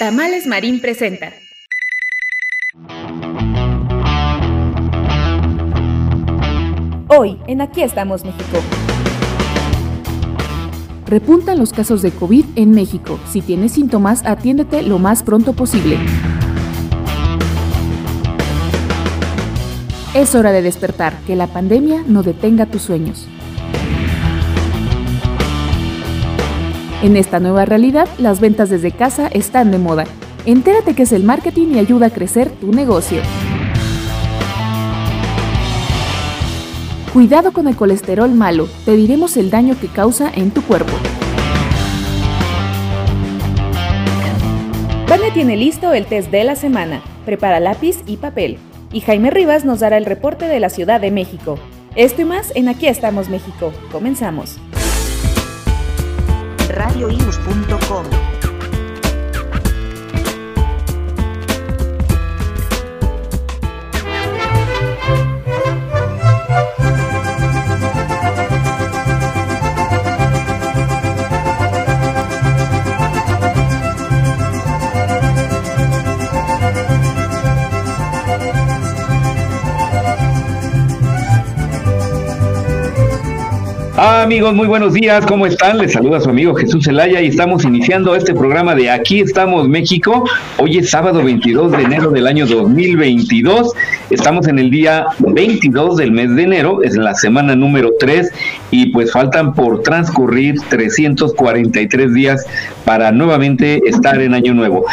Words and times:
Tamales 0.00 0.46
Marín 0.46 0.80
presenta. 0.80 1.30
Hoy, 7.08 7.36
en 7.46 7.60
Aquí 7.60 7.82
estamos 7.82 8.24
México. 8.24 8.62
Repuntan 11.04 11.58
los 11.58 11.74
casos 11.74 12.00
de 12.00 12.12
COVID 12.12 12.46
en 12.56 12.70
México. 12.70 13.20
Si 13.30 13.42
tienes 13.42 13.72
síntomas, 13.72 14.24
atiéndete 14.24 14.80
lo 14.80 14.98
más 14.98 15.22
pronto 15.22 15.52
posible. 15.52 15.98
Es 20.14 20.34
hora 20.34 20.52
de 20.52 20.62
despertar, 20.62 21.12
que 21.26 21.36
la 21.36 21.46
pandemia 21.46 22.04
no 22.06 22.22
detenga 22.22 22.64
tus 22.64 22.80
sueños. 22.80 23.28
En 27.02 27.16
esta 27.16 27.40
nueva 27.40 27.64
realidad, 27.64 28.06
las 28.18 28.40
ventas 28.40 28.68
desde 28.68 28.92
casa 28.92 29.28
están 29.28 29.70
de 29.70 29.78
moda. 29.78 30.04
Entérate 30.44 30.94
qué 30.94 31.04
es 31.04 31.12
el 31.12 31.24
marketing 31.24 31.68
y 31.68 31.78
ayuda 31.78 32.06
a 32.06 32.10
crecer 32.10 32.50
tu 32.50 32.72
negocio. 32.72 33.22
Cuidado 37.14 37.52
con 37.52 37.68
el 37.68 37.76
colesterol 37.76 38.30
malo, 38.32 38.68
te 38.84 38.94
diremos 38.96 39.38
el 39.38 39.48
daño 39.50 39.76
que 39.80 39.88
causa 39.88 40.30
en 40.34 40.50
tu 40.50 40.60
cuerpo. 40.62 40.92
Vane 45.08 45.30
tiene 45.32 45.56
listo 45.56 45.94
el 45.94 46.04
test 46.04 46.30
de 46.30 46.44
la 46.44 46.54
semana. 46.54 47.00
Prepara 47.24 47.60
lápiz 47.60 47.96
y 48.06 48.18
papel. 48.18 48.58
Y 48.92 49.00
Jaime 49.00 49.30
Rivas 49.30 49.64
nos 49.64 49.80
dará 49.80 49.96
el 49.96 50.04
reporte 50.04 50.44
de 50.44 50.60
la 50.60 50.68
Ciudad 50.68 51.00
de 51.00 51.10
México. 51.10 51.58
Esto 51.96 52.20
y 52.22 52.24
más 52.26 52.52
en 52.54 52.68
Aquí 52.68 52.86
estamos 52.86 53.30
México. 53.30 53.72
Comenzamos 53.90 54.58
radioius.com. 56.72 58.29
amigos, 84.00 84.54
muy 84.54 84.66
buenos 84.66 84.94
días, 84.94 85.26
¿cómo 85.26 85.44
están? 85.44 85.76
Les 85.76 85.92
saluda 85.92 86.20
su 86.20 86.30
amigo 86.30 86.54
Jesús 86.54 86.84
Zelaya 86.84 87.20
y 87.20 87.26
estamos 87.26 87.64
iniciando 87.64 88.14
este 88.14 88.32
programa 88.32 88.74
de 88.74 88.88
Aquí 88.88 89.20
estamos 89.20 89.68
México. 89.68 90.24
Hoy 90.56 90.78
es 90.78 90.90
sábado 90.90 91.22
22 91.22 91.72
de 91.72 91.82
enero 91.82 92.10
del 92.10 92.26
año 92.26 92.46
2022. 92.46 93.74
Estamos 94.08 94.48
en 94.48 94.58
el 94.58 94.70
día 94.70 95.04
22 95.18 95.98
del 95.98 96.12
mes 96.12 96.34
de 96.34 96.44
enero, 96.44 96.82
es 96.82 96.96
la 96.96 97.14
semana 97.14 97.54
número 97.54 97.90
3 98.00 98.30
y 98.70 98.86
pues 98.86 99.12
faltan 99.12 99.54
por 99.54 99.82
transcurrir 99.82 100.56
343 100.68 102.14
días 102.14 102.46
para 102.84 103.12
nuevamente 103.12 103.80
estar 103.86 104.20
en 104.20 104.34
Año 104.34 104.54
Nuevo. 104.54 104.84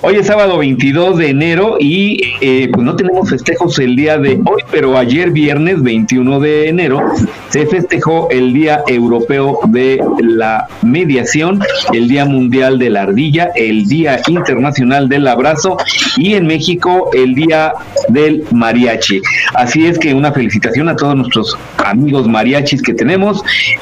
Hoy 0.00 0.16
es 0.16 0.26
sábado 0.26 0.58
22 0.58 1.18
de 1.18 1.28
enero 1.28 1.76
y 1.78 2.20
eh, 2.40 2.68
pues 2.72 2.84
no 2.84 2.96
tenemos 2.96 3.28
festejos 3.28 3.78
el 3.78 3.96
día 3.96 4.18
de 4.18 4.40
hoy, 4.44 4.62
pero 4.70 4.96
ayer 4.96 5.30
viernes 5.30 5.82
21 5.82 6.40
de 6.40 6.68
enero 6.68 7.02
se 7.50 7.66
festejó 7.66 8.28
el 8.30 8.52
Día 8.52 8.82
Europeo 8.86 9.60
de 9.68 10.02
la 10.20 10.68
Mediación, 10.82 11.60
el 11.92 12.08
Día 12.08 12.24
Mundial 12.24 12.78
de 12.78 12.90
la 12.90 13.02
Ardilla, 13.02 13.50
el 13.54 13.86
Día 13.86 14.20
Internacional 14.28 15.08
del 15.08 15.26
Abrazo 15.26 15.76
y 16.16 16.34
en 16.34 16.46
México 16.46 17.10
el 17.12 17.34
Día 17.34 17.72
del 18.08 18.44
Mariachi. 18.52 19.20
Así 19.54 19.86
es 19.86 19.98
que 19.98 20.14
una 20.14 20.32
felicitación 20.32 20.88
a 20.88 20.96
todos 20.96 21.16
nuestros 21.16 21.56
amigos 21.84 22.28
mariachis 22.28 22.82
que 22.82 22.94
tenemos 22.94 23.09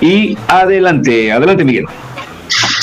y 0.01 0.37
adelante, 0.49 1.33
adelante 1.33 1.65
Miguel. 1.65 1.85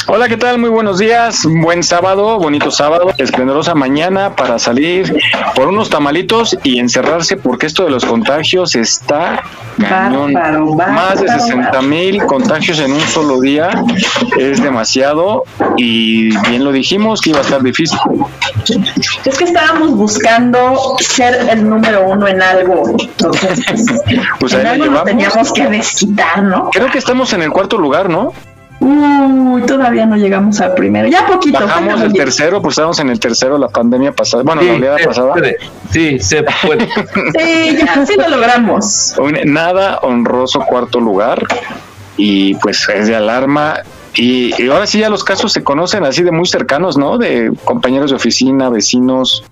Hola, 0.07 0.29
¿qué 0.29 0.37
tal? 0.37 0.59
Muy 0.59 0.69
buenos 0.69 0.99
días. 0.99 1.41
Buen 1.45 1.81
sábado, 1.81 2.37
bonito 2.37 2.69
sábado, 2.69 3.11
esplendorosa 3.17 3.73
mañana 3.73 4.35
para 4.35 4.59
salir 4.59 5.17
por 5.55 5.67
unos 5.67 5.89
tamalitos 5.89 6.55
y 6.63 6.77
encerrarse 6.77 7.37
porque 7.37 7.65
esto 7.65 7.83
de 7.85 7.89
los 7.89 8.05
contagios 8.05 8.75
está 8.75 9.41
Más 9.77 11.21
de 11.21 11.27
60 11.27 11.81
mil 11.81 12.23
contagios 12.25 12.79
en 12.79 12.93
un 12.93 13.01
solo 13.01 13.41
día 13.41 13.71
es 14.37 14.61
demasiado 14.61 15.43
y 15.75 16.37
bien 16.49 16.63
lo 16.63 16.71
dijimos 16.71 17.19
que 17.19 17.31
iba 17.31 17.39
a 17.39 17.41
estar 17.41 17.63
difícil. 17.63 17.97
Es 19.25 19.37
que 19.39 19.45
estábamos 19.45 19.95
buscando 19.95 20.97
ser 20.99 21.49
el 21.49 21.67
número 21.67 22.07
uno 22.07 22.27
en 22.27 22.43
algo. 22.43 22.95
Entonces, 22.99 23.59
pues 24.39 24.53
en 24.53 24.67
algo 24.67 24.85
nos 24.85 25.03
teníamos 25.03 25.51
que 25.51 25.67
desquitar, 25.67 26.43
¿no? 26.43 26.69
Creo 26.71 26.91
que 26.91 26.99
estamos 26.99 27.33
en 27.33 27.41
el 27.41 27.49
cuarto 27.49 27.79
lugar, 27.79 28.07
¿no? 28.07 28.33
Uy, 28.85 29.63
todavía 29.63 30.05
no 30.05 30.15
llegamos 30.15 30.61
al 30.61 30.75
primero. 30.75 31.07
Ya 31.07 31.25
poquito. 31.25 31.59
Bajamos 31.59 32.01
el 32.01 32.13
tercero, 32.13 32.61
pues 32.61 32.73
estábamos 32.73 32.99
en 32.99 33.09
el 33.09 33.19
tercero 33.19 33.57
la 33.57 33.67
pandemia 33.67 34.11
pasada. 34.11 34.43
Bueno, 34.43 34.61
la 34.61 34.73
oleada 34.73 34.97
pasada. 35.03 35.33
Sí, 35.89 36.19
se 36.19 36.43
puede. 36.43 36.87
sí, 37.35 37.77
ya, 37.83 38.05
sí 38.05 38.13
lo 38.15 38.29
logramos. 38.29 39.15
Nada 39.45 39.97
honroso 40.03 40.59
cuarto 40.67 40.99
lugar. 40.99 41.47
Y 42.15 42.53
pues 42.55 42.87
es 42.87 43.07
de 43.07 43.15
alarma. 43.15 43.79
Y, 44.13 44.69
ahora 44.69 44.85
sí 44.85 44.99
ya 44.99 45.09
los 45.09 45.23
casos 45.23 45.51
se 45.51 45.63
conocen 45.63 46.03
así 46.03 46.21
de 46.21 46.31
muy 46.31 46.45
cercanos, 46.45 46.95
¿no? 46.95 47.17
De 47.17 47.51
compañeros 47.63 48.11
de 48.11 48.17
oficina, 48.17 48.69
vecinos, 48.69 49.43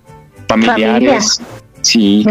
familiares. 0.47 1.41
Sí, 1.81 2.23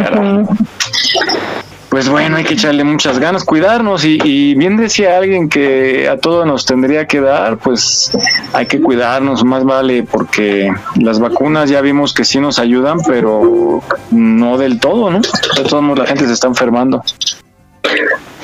pues 1.93 2.09
bueno, 2.09 2.39
hay 2.39 2.45
que 2.45 2.55
echarle 2.55 2.85
muchas 2.85 3.19
ganas, 3.19 3.45
cuidarnos 3.45 4.07
y, 4.07 4.55
bien 4.55 4.79
decía 4.79 5.19
alguien 5.19 5.51
que 5.51 6.09
a 6.09 6.17
todos 6.17 6.47
nos 6.47 6.65
tendría 6.65 7.07
que 7.07 7.21
dar, 7.21 7.59
pues 7.59 8.11
hay 8.55 8.65
que 8.65 8.81
cuidarnos, 8.81 9.45
más 9.45 9.63
vale, 9.63 10.03
porque 10.03 10.73
las 10.97 11.21
vacunas 11.21 11.69
ya 11.69 11.83
vimos 11.83 12.15
que 12.15 12.25
sí 12.25 12.41
nos 12.41 12.59
ayudan, 12.59 12.97
pero 13.07 13.83
no 14.11 14.57
del 14.57 14.81
todo, 14.81 15.11
¿no? 15.11 15.21
De 15.21 15.65
todos 15.69 15.83
modos 15.83 15.99
la 15.99 16.07
gente 16.07 16.25
se 16.27 16.33
está 16.33 16.47
enfermando. 16.47 17.05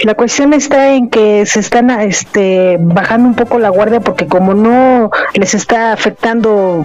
La 0.03 0.15
cuestión 0.15 0.53
está 0.53 0.95
en 0.95 1.11
que 1.11 1.45
se 1.47 1.61
están 1.61 1.91
este, 1.91 2.77
bajando 2.81 3.29
un 3.29 3.35
poco 3.35 3.59
la 3.59 3.69
guardia 3.69 4.01
porque 4.01 4.27
como 4.27 4.55
no 4.55 5.11
les 5.35 5.55
está 5.55 5.93
afectando 5.93 6.85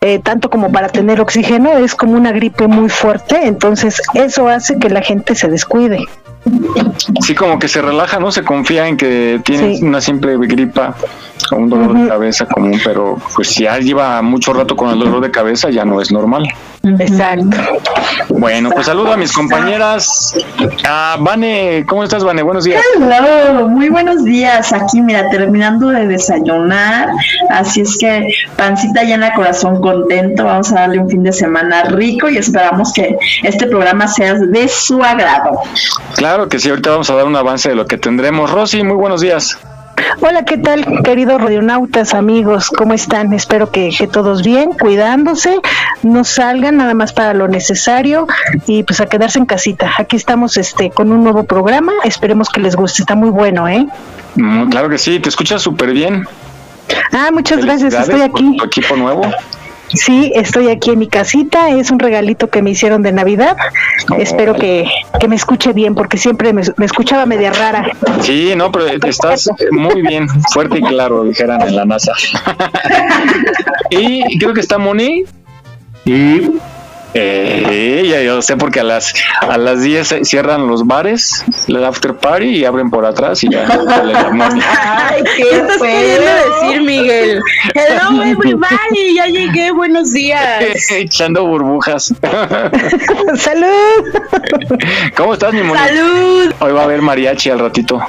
eh, 0.00 0.18
tanto 0.20 0.48
como 0.48 0.72
para 0.72 0.88
tener 0.88 1.20
oxígeno, 1.20 1.76
es 1.76 1.94
como 1.94 2.14
una 2.14 2.32
gripe 2.32 2.68
muy 2.68 2.88
fuerte, 2.88 3.46
entonces 3.46 4.00
eso 4.14 4.48
hace 4.48 4.78
que 4.78 4.90
la 4.90 5.02
gente 5.02 5.34
se 5.34 5.48
descuide. 5.48 6.06
Sí, 7.20 7.34
como 7.34 7.58
que 7.58 7.68
se 7.68 7.82
relaja, 7.82 8.18
¿no? 8.18 8.30
Se 8.30 8.42
confía 8.42 8.88
en 8.88 8.96
que 8.96 9.40
tiene 9.44 9.78
una 9.82 10.00
simple 10.00 10.36
gripa 10.38 10.94
o 11.52 11.56
un 11.56 11.68
dolor 11.68 11.94
de 11.94 12.08
cabeza 12.08 12.46
común, 12.46 12.80
pero 12.84 13.18
pues 13.34 13.48
si 13.48 13.64
ya 13.64 13.78
lleva 13.78 14.20
mucho 14.22 14.52
rato 14.52 14.76
con 14.76 14.90
el 14.90 14.98
dolor 14.98 15.20
de 15.20 15.30
cabeza 15.30 15.70
ya 15.70 15.84
no 15.84 16.00
es 16.00 16.10
normal. 16.12 16.44
Exacto. 16.98 17.56
Bueno, 18.30 18.70
pues 18.70 18.86
saludo 18.86 19.12
a 19.12 19.16
mis 19.16 19.32
compañeras. 19.32 20.34
Ah, 20.86 21.16
Vane, 21.20 21.84
¿cómo 21.86 22.04
estás, 22.04 22.24
Vane? 22.24 22.42
Buenos 22.42 22.64
días. 22.64 22.82
Hello, 22.96 23.68
muy 23.68 23.88
buenos 23.88 24.24
días. 24.24 24.72
Aquí, 24.72 25.00
mira, 25.00 25.28
terminando 25.30 25.88
de 25.88 26.06
desayunar. 26.06 27.08
Así 27.50 27.82
es 27.82 27.98
que 27.98 28.28
pancita 28.56 29.02
llena, 29.02 29.34
corazón 29.34 29.80
contento. 29.80 30.44
Vamos 30.44 30.72
a 30.72 30.80
darle 30.80 31.00
un 31.00 31.10
fin 31.10 31.22
de 31.22 31.32
semana 31.32 31.84
rico 31.84 32.28
y 32.28 32.38
esperamos 32.38 32.92
que 32.92 33.16
este 33.42 33.66
programa 33.66 34.06
sea 34.08 34.34
de 34.34 34.68
su 34.68 35.02
agrado. 35.02 35.60
Claro 36.14 36.27
que 36.48 36.58
sí, 36.58 36.68
ahorita 36.68 36.90
vamos 36.90 37.08
a 37.08 37.14
dar 37.14 37.26
un 37.26 37.36
avance 37.36 37.70
de 37.70 37.74
lo 37.74 37.86
que 37.86 37.96
tendremos. 37.96 38.50
Rosy, 38.50 38.82
muy 38.82 38.96
buenos 38.96 39.22
días. 39.22 39.58
Hola, 40.20 40.44
¿qué 40.44 40.58
tal, 40.58 41.02
queridos 41.02 41.40
radionautas, 41.40 42.12
amigos? 42.12 42.68
¿Cómo 42.68 42.92
están? 42.92 43.32
Espero 43.32 43.70
que, 43.70 43.90
todos 44.12 44.42
bien, 44.42 44.72
cuidándose, 44.72 45.58
no 46.02 46.24
salgan 46.24 46.76
nada 46.76 46.92
más 46.92 47.14
para 47.14 47.32
lo 47.32 47.48
necesario 47.48 48.26
y 48.66 48.82
pues 48.82 49.00
a 49.00 49.06
quedarse 49.06 49.38
en 49.38 49.46
casita. 49.46 49.90
Aquí 49.96 50.16
estamos 50.16 50.58
este 50.58 50.90
con 50.90 51.12
un 51.12 51.24
nuevo 51.24 51.44
programa, 51.44 51.92
esperemos 52.04 52.50
que 52.50 52.60
les 52.60 52.76
guste, 52.76 53.02
está 53.02 53.14
muy 53.14 53.30
bueno, 53.30 53.66
¿eh? 53.66 53.86
Mm, 54.36 54.68
claro 54.68 54.90
que 54.90 54.98
sí, 54.98 55.18
te 55.20 55.30
escuchas 55.30 55.62
súper 55.62 55.92
bien. 55.92 56.28
Ah, 57.10 57.30
muchas 57.32 57.64
gracias, 57.64 57.94
estoy 57.94 58.06
Felicidades 58.06 58.30
por 58.30 58.40
aquí. 58.40 58.56
Tu 58.58 58.64
equipo 58.66 58.96
nuevo. 58.96 59.22
Sí, 59.94 60.32
estoy 60.34 60.68
aquí 60.68 60.90
en 60.90 60.98
mi 60.98 61.08
casita. 61.08 61.70
Es 61.70 61.90
un 61.90 61.98
regalito 61.98 62.48
que 62.48 62.62
me 62.62 62.70
hicieron 62.70 63.02
de 63.02 63.12
Navidad. 63.12 63.56
Espero 64.18 64.54
que, 64.54 64.86
que 65.18 65.28
me 65.28 65.36
escuche 65.36 65.72
bien 65.72 65.94
porque 65.94 66.18
siempre 66.18 66.52
me, 66.52 66.62
me 66.76 66.86
escuchaba 66.86 67.26
media 67.26 67.52
rara. 67.52 67.90
Sí, 68.22 68.52
no, 68.56 68.70
pero 68.70 68.86
estás 68.86 69.48
muy 69.70 70.02
bien, 70.02 70.28
fuerte 70.52 70.78
y 70.78 70.82
claro, 70.82 71.24
dijeran 71.24 71.62
en 71.62 71.76
la 71.76 71.84
NASA. 71.84 72.12
y 73.90 74.38
creo 74.38 74.54
que 74.54 74.60
está 74.60 74.78
Moni. 74.78 75.24
Y 76.04 76.50
Eh, 77.14 78.06
ya 78.08 78.20
yo 78.20 78.42
sé 78.42 78.56
porque 78.56 78.80
a 78.80 78.84
las 78.84 79.14
a 79.40 79.56
las 79.56 79.82
10 79.82 80.06
se 80.06 80.24
cierran 80.26 80.66
los 80.66 80.86
bares, 80.86 81.42
el 81.66 81.82
after 81.82 82.14
party 82.14 82.48
y 82.48 82.64
abren 82.66 82.90
por 82.90 83.06
atrás 83.06 83.42
y 83.44 83.50
ya 83.50 83.66
sale 83.66 84.12
la. 84.12 84.28
Ay, 85.08 85.22
¿qué 85.36 85.42
estás 85.42 85.78
queriendo 85.80 86.30
decir, 86.60 86.82
Miguel? 86.82 87.40
Hello, 87.74 88.22
everybody, 88.24 89.14
ya 89.16 89.26
llegué, 89.26 89.70
buenos 89.72 90.12
días. 90.12 90.64
Echando 90.90 91.46
burbujas. 91.46 92.12
¡Salud! 93.36 94.04
¿Cómo 95.16 95.32
estás, 95.32 95.54
mi 95.54 95.62
Moni? 95.62 95.80
¡Salud! 95.80 96.52
Hoy 96.60 96.72
va 96.72 96.82
a 96.82 96.84
haber 96.84 97.00
mariachi 97.00 97.48
al 97.50 97.58
ratito. 97.60 98.00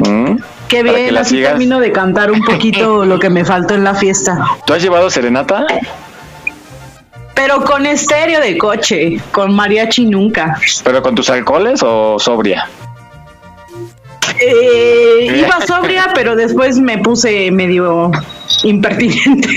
¿Mm? 0.00 0.36
Qué 0.68 0.84
Para 0.84 0.94
que 0.94 1.02
bien, 1.02 1.14
la 1.14 1.20
así 1.20 1.36
sigas. 1.36 1.50
termino 1.52 1.80
de 1.80 1.90
cantar 1.92 2.30
un 2.30 2.44
poquito 2.44 3.04
lo 3.04 3.18
que 3.18 3.30
me 3.30 3.44
faltó 3.44 3.74
en 3.74 3.84
la 3.84 3.94
fiesta. 3.94 4.38
¿Tú 4.66 4.72
has 4.74 4.82
llevado 4.82 5.10
serenata? 5.10 5.64
Pero 7.34 7.64
con 7.64 7.86
estéreo 7.86 8.40
de 8.40 8.58
coche, 8.58 9.18
con 9.32 9.54
mariachi 9.54 10.06
nunca. 10.06 10.58
¿Pero 10.84 11.02
con 11.02 11.14
tus 11.14 11.30
alcoholes 11.30 11.82
o 11.82 12.18
sobria? 12.18 12.68
Eh, 14.40 15.36
iba 15.38 15.66
sobria, 15.66 16.10
pero 16.14 16.36
después 16.36 16.78
me 16.78 16.98
puse 16.98 17.50
medio 17.50 18.10
impertinente. 18.64 19.48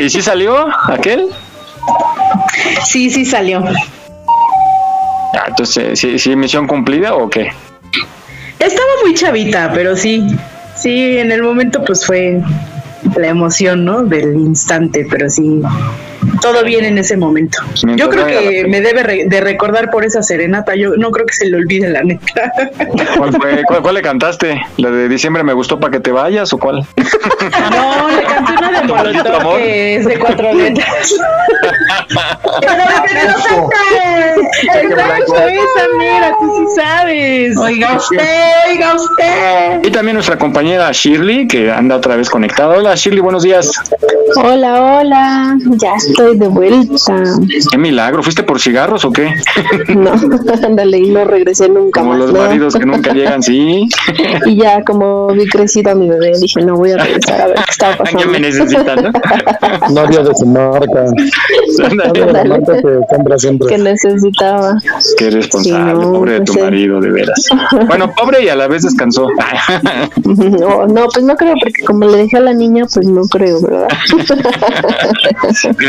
¿Y 0.00 0.10
si 0.10 0.22
salió 0.22 0.68
aquel? 0.86 1.28
Sí, 2.84 3.10
sí 3.10 3.24
salió. 3.24 3.64
Ah, 5.34 5.44
entonces, 5.48 5.98
¿sí, 5.98 6.18
sí, 6.18 6.36
misión 6.36 6.66
cumplida 6.66 7.14
o 7.14 7.28
qué? 7.28 7.50
Estaba 8.58 8.88
muy 9.02 9.14
chavita, 9.14 9.70
pero 9.72 9.96
sí. 9.96 10.26
Sí, 10.76 11.18
en 11.18 11.32
el 11.32 11.42
momento 11.42 11.84
pues 11.84 12.06
fue 12.06 12.40
la 13.16 13.28
emoción, 13.28 13.84
¿no? 13.84 14.02
Del 14.02 14.34
instante, 14.36 15.06
pero 15.10 15.28
sí. 15.28 15.60
Todo 16.40 16.62
bien 16.64 16.84
en 16.84 16.98
ese 16.98 17.16
momento. 17.16 17.58
Mientras 17.84 17.96
Yo 17.96 18.10
creo 18.10 18.26
que 18.26 18.64
me 18.68 18.80
debe 18.80 19.02
re- 19.02 19.24
de 19.26 19.40
recordar 19.40 19.90
por 19.90 20.04
esa 20.04 20.22
serenata. 20.22 20.74
Yo 20.76 20.90
no 20.96 21.10
creo 21.10 21.26
que 21.26 21.34
se 21.34 21.46
le 21.46 21.56
olvide 21.56 21.88
la 21.88 22.02
neta. 22.02 22.52
¿Cuál, 23.16 23.32
fue? 23.36 23.62
¿Cuál, 23.66 23.82
cuál 23.82 23.94
le 23.94 24.02
cantaste? 24.02 24.60
¿La 24.76 24.90
de 24.90 25.08
diciembre 25.08 25.42
me 25.42 25.52
gustó 25.52 25.78
para 25.80 25.90
que 25.92 26.00
te 26.00 26.12
vayas 26.12 26.52
o 26.52 26.58
cuál? 26.58 26.86
No, 26.96 28.08
le 28.08 28.22
canté 28.24 28.52
una 28.58 28.80
de 28.80 28.86
Molotov 29.12 29.34
amor. 29.40 29.56
que 29.58 29.96
es 29.96 30.04
de 30.06 30.18
cuatro 30.18 30.52
letras. 30.54 31.14
Exacto, 34.08 35.34
esa 35.34 35.88
mera, 35.98 36.32
tú 36.38 36.52
sí 36.56 36.74
sabes. 36.80 37.56
Oiga 37.58 37.96
usted, 37.96 38.50
oiga 38.70 38.94
usted. 38.94 39.84
Y 39.84 39.90
también 39.90 40.14
nuestra 40.14 40.38
compañera 40.38 40.90
Shirley, 40.92 41.46
que 41.48 41.70
anda 41.70 41.96
otra 41.96 42.16
vez 42.16 42.30
conectada. 42.30 42.76
Hola 42.76 42.94
Shirley, 42.94 43.20
buenos 43.20 43.42
días. 43.42 43.70
Hola, 44.36 44.98
hola, 45.00 45.56
ya 45.76 45.98
estoy 46.08 46.38
de 46.38 46.48
vuelta. 46.48 47.22
Qué 47.70 47.78
milagro, 47.78 48.22
¿fuiste 48.22 48.42
por 48.42 48.60
cigarros 48.60 49.04
o 49.04 49.12
qué? 49.12 49.28
No, 49.96 50.12
ándale, 50.66 50.98
y 50.98 51.10
no 51.10 51.24
regresé 51.24 51.68
nunca 51.68 52.00
Como 52.00 52.12
más. 52.12 52.20
los 52.20 52.32
¿no? 52.32 52.40
maridos 52.40 52.74
que 52.74 52.86
nunca 52.86 53.12
llegan, 53.12 53.42
sí. 53.42 53.88
Y 54.46 54.56
ya 54.56 54.82
como 54.84 55.28
vi 55.28 55.46
crecido 55.48 55.92
a 55.92 55.94
mi 55.94 56.08
bebé, 56.08 56.32
dije, 56.40 56.62
no 56.62 56.76
voy 56.76 56.92
a 56.92 56.98
regresar 56.98 57.40
a 57.40 57.46
ver 57.48 57.56
qué 57.56 57.70
estaba 57.70 57.96
pasando. 57.96 58.26
me 58.28 58.40
necesitan, 58.40 59.02
¿no? 59.02 59.12
Novia 59.90 60.22
de 60.22 60.34
su 60.34 60.46
marca. 60.46 61.04
La 61.78 62.44
marca 62.44 62.76
que 62.76 63.00
compra 63.08 63.38
siempre. 63.38 63.68
que 63.68 63.78
necesitaba. 63.78 64.74
Qué 65.16 65.30
responsable, 65.30 65.92
Sí, 65.94 65.98
no, 66.00 66.12
pobre 66.12 66.32
de 66.32 66.38
tu 66.40 66.44
pues, 66.52 66.58
sí. 66.58 66.62
marido, 66.64 67.00
de 67.00 67.10
veras. 67.10 67.48
Bueno, 67.86 68.12
pobre 68.14 68.44
y 68.44 68.48
a 68.48 68.56
la 68.56 68.68
vez 68.68 68.82
descansó. 68.82 69.26
No, 70.24 70.86
no, 70.86 71.06
pues 71.12 71.24
no 71.24 71.36
creo, 71.36 71.54
porque 71.62 71.84
como 71.84 72.04
le 72.06 72.18
dejé 72.18 72.36
a 72.38 72.40
la 72.40 72.52
niña, 72.52 72.84
pues 72.92 73.06
no 73.06 73.22
creo, 73.22 73.60
¿verdad? 73.60 73.88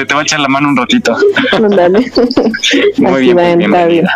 Te 0.09 0.15
va 0.15 0.21
a 0.21 0.23
echar 0.23 0.39
la 0.39 0.47
mano 0.47 0.69
un 0.69 0.75
ratito. 0.75 1.15
Muy 2.97 3.21
bien, 3.21 3.59
bienvenida. 3.59 4.09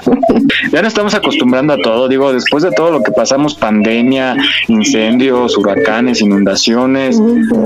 Ya 0.72 0.82
nos 0.82 0.88
estamos 0.88 1.14
acostumbrando 1.14 1.74
a 1.74 1.78
todo, 1.78 2.08
digo, 2.08 2.34
después 2.34 2.64
de 2.64 2.72
todo 2.72 2.90
lo 2.90 3.04
que 3.04 3.12
pasamos, 3.12 3.54
pandemia, 3.54 4.36
incendios, 4.70 5.56
huracanes, 5.56 6.20
inundaciones, 6.22 7.22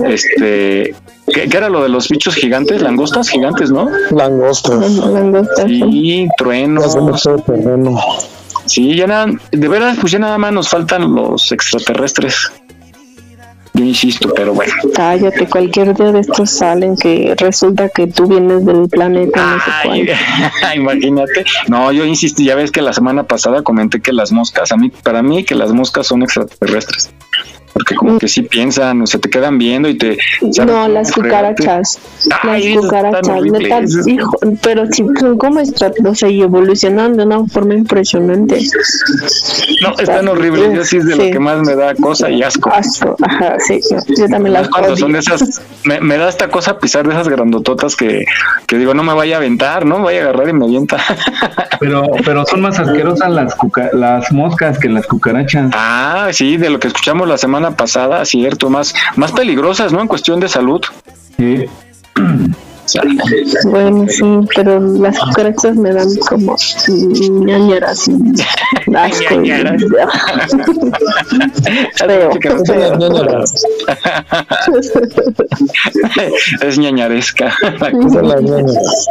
este, 0.05 0.93
¿qué, 1.33 1.47
qué 1.47 1.57
era 1.57 1.69
lo 1.69 1.81
de 1.83 1.87
los 1.87 2.09
bichos 2.09 2.35
gigantes? 2.35 2.81
Langostas 2.81 3.29
gigantes, 3.29 3.71
¿no? 3.71 3.87
Langostas. 4.11 4.91
Langosta. 4.91 5.65
Sí, 5.65 6.27
truenos. 6.37 6.97
Sí, 8.65 8.93
ya 8.93 9.07
nada, 9.07 9.27
de 9.51 9.67
verdad, 9.69 9.95
pues 10.01 10.11
ya 10.11 10.19
nada 10.19 10.37
más 10.37 10.51
nos 10.51 10.67
faltan 10.67 11.15
los 11.15 11.49
extraterrestres. 11.53 12.51
Yo 13.77 13.83
insisto, 13.83 14.33
pero 14.35 14.53
bueno. 14.55 14.73
Cállate, 14.95 15.47
cualquier 15.47 15.93
día 15.95 16.11
de 16.11 16.21
estos 16.21 16.49
salen 16.49 16.95
que 16.97 17.35
resulta 17.37 17.89
que 17.89 18.07
tú 18.07 18.25
vienes 18.27 18.65
del 18.65 18.89
planeta 18.89 19.39
no 19.39 19.59
sé 19.59 19.71
Ay, 19.83 20.05
cuál. 20.05 20.75
imagínate. 20.77 21.45
No, 21.67 21.91
yo 21.91 22.03
insisto, 22.03 22.41
ya 22.41 22.55
ves 22.55 22.71
que 22.71 22.81
la 22.81 22.91
semana 22.91 23.23
pasada 23.23 23.61
comenté 23.61 24.01
que 24.01 24.13
las 24.13 24.31
moscas, 24.31 24.71
a 24.71 24.77
mí, 24.77 24.89
para 24.89 25.21
mí 25.21 25.43
que 25.43 25.53
las 25.53 25.71
moscas 25.73 26.07
son 26.07 26.23
extraterrestres. 26.23 27.11
Porque 27.77 27.93
como 27.95 28.17
que 28.17 28.27
sí 28.27 28.41
piensan, 28.41 29.03
o 29.03 29.07
se 29.07 29.19
te 29.19 29.29
quedan 29.29 29.59
viendo 29.59 29.87
y 29.87 29.95
te... 29.97 30.17
¿sabes? 30.51 30.73
No, 30.73 30.87
las 30.87 31.11
cucarachas. 31.11 31.99
Ay, 32.41 32.73
las 32.73 32.83
cucarachas, 32.85 33.41
neta, 33.43 33.81
hijo, 34.07 34.37
pero 34.63 34.85
sí, 34.91 35.05
son 35.19 35.37
como 35.37 35.59
o 35.61 36.15
sea, 36.15 36.29
y 36.29 36.41
evolucionan 36.41 37.15
de 37.17 37.25
una 37.25 37.45
forma 37.45 37.75
impresionante. 37.75 38.59
No, 39.83 39.93
están 39.99 40.27
horribles. 40.27 40.73
Yo 40.73 40.83
sí 40.83 40.97
es 40.97 41.05
de 41.05 41.15
lo 41.15 41.23
Sí. 41.25 41.31
que 41.31 41.39
más 41.39 41.61
me 41.61 41.75
da 41.75 41.93
cosa 41.95 42.29
y 42.31 42.41
asco. 42.41 42.71
Asco, 42.73 43.15
ajá, 43.21 43.57
sí, 43.67 43.79
yo, 43.91 43.97
yo 44.17 44.27
también 44.27 44.53
las 44.53 44.69
Cuando 44.69 44.89
odio. 44.89 44.97
son 44.97 45.11
de 45.13 45.19
esas, 45.19 45.61
me, 45.83 45.99
me 46.01 46.17
da 46.17 46.29
esta 46.29 46.47
cosa 46.49 46.79
pisar 46.79 47.05
de 47.07 47.13
esas 47.13 47.27
grandototas 47.27 47.95
que, 47.95 48.25
que 48.65 48.77
digo, 48.77 48.93
no 48.95 49.03
me 49.03 49.13
vaya 49.13 49.35
a 49.35 49.37
aventar, 49.37 49.85
no 49.85 49.99
me 49.99 50.05
vaya 50.05 50.19
a 50.19 50.23
agarrar 50.23 50.49
y 50.49 50.53
me 50.53 50.65
avienta. 50.65 50.97
Pero, 51.79 52.07
pero 52.25 52.43
son 52.47 52.61
más 52.61 52.79
asquerosas 52.79 53.29
las, 53.29 53.55
cuca- 53.55 53.91
las 53.93 54.31
moscas 54.31 54.79
que 54.79 54.89
las 54.89 55.05
cucarachas. 55.05 55.69
Ah, 55.75 56.29
sí, 56.31 56.57
de 56.57 56.71
lo 56.71 56.79
que 56.79 56.87
escuchamos 56.87 57.27
la 57.27 57.37
semana 57.37 57.66
pasada, 57.75 58.25
cierto, 58.25 58.69
más, 58.69 58.93
más 59.15 59.31
peligrosas, 59.31 59.91
¿no? 59.91 60.01
En 60.01 60.07
cuestión 60.07 60.39
de 60.39 60.49
salud. 60.49 60.81
Sí. 61.37 61.65
Bueno, 63.65 64.05
sí, 64.07 64.23
pero 64.55 64.79
las 64.79 65.19
cucarachas 65.19 65.75
me 65.75 65.91
dan 65.93 66.07
como 66.29 66.55
ñañaras 66.87 68.09
asco. 68.95 69.41
y-. 69.43 69.51
Feo, 71.97 72.31
feo. 72.65 72.91
es 76.61 76.79
ñañaresca. 76.79 77.53
Ñañaras. 77.93 79.07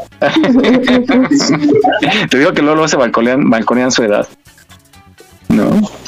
Te 2.30 2.38
digo 2.38 2.52
que 2.52 2.62
luego, 2.62 2.76
luego 2.76 2.88
se 2.88 2.96
balconean, 2.96 3.50
balconean 3.50 3.90
su 3.92 4.02
edad. 4.04 4.26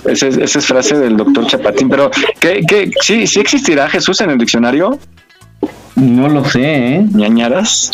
Esa 0.05 0.27
es, 0.29 0.37
esa 0.37 0.59
es 0.59 0.67
frase 0.67 0.97
del 0.99 1.17
doctor 1.17 1.47
Chapatín. 1.47 1.89
Pero, 1.89 2.11
¿qué, 2.41 2.63
qué, 2.67 2.91
sí, 3.03 3.27
¿sí 3.27 3.41
existirá 3.41 3.89
Jesús 3.89 4.21
en 4.21 4.31
el 4.31 4.39
diccionario? 4.39 4.99
No 5.97 6.29
lo 6.29 6.45
sé, 6.45 6.97
¿eh? 6.97 7.07
ñañaras. 7.13 7.91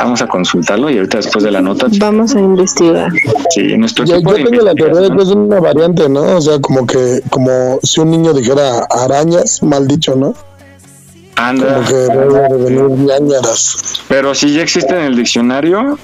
Vamos 0.00 0.22
a 0.22 0.28
consultarlo 0.28 0.90
y 0.90 0.96
ahorita 0.96 1.16
después 1.18 1.44
de 1.44 1.50
la 1.50 1.60
nota, 1.60 1.86
Vamos 1.98 2.34
a 2.36 2.40
investigar. 2.40 3.10
sí, 3.50 3.76
nuestro 3.76 4.04
Yo, 4.04 4.20
yo 4.20 4.32
de 4.32 4.44
tengo 4.44 4.62
la 4.62 4.72
teoría 4.74 5.00
de 5.00 5.10
que 5.16 5.22
es 5.22 5.28
una 5.30 5.58
variante, 5.58 6.08
¿no? 6.08 6.20
O 6.36 6.40
sea, 6.40 6.60
como 6.60 6.86
que, 6.86 7.20
como 7.30 7.80
si 7.82 8.00
un 8.00 8.10
niño 8.12 8.32
dijera 8.32 8.84
arañas, 8.90 9.60
mal 9.62 9.88
dicho, 9.88 10.14
¿no? 10.14 10.34
Anda, 11.34 11.74
Como 11.74 11.88
que 11.88 11.94
debe 11.94 12.48
de 12.48 12.64
venir 12.64 12.90
ñañaras. 12.90 14.02
pero 14.08 14.34
si 14.34 14.52
ya 14.54 14.62
existe 14.62 14.94
en 14.94 15.02
el 15.04 15.16
diccionario, 15.16 15.98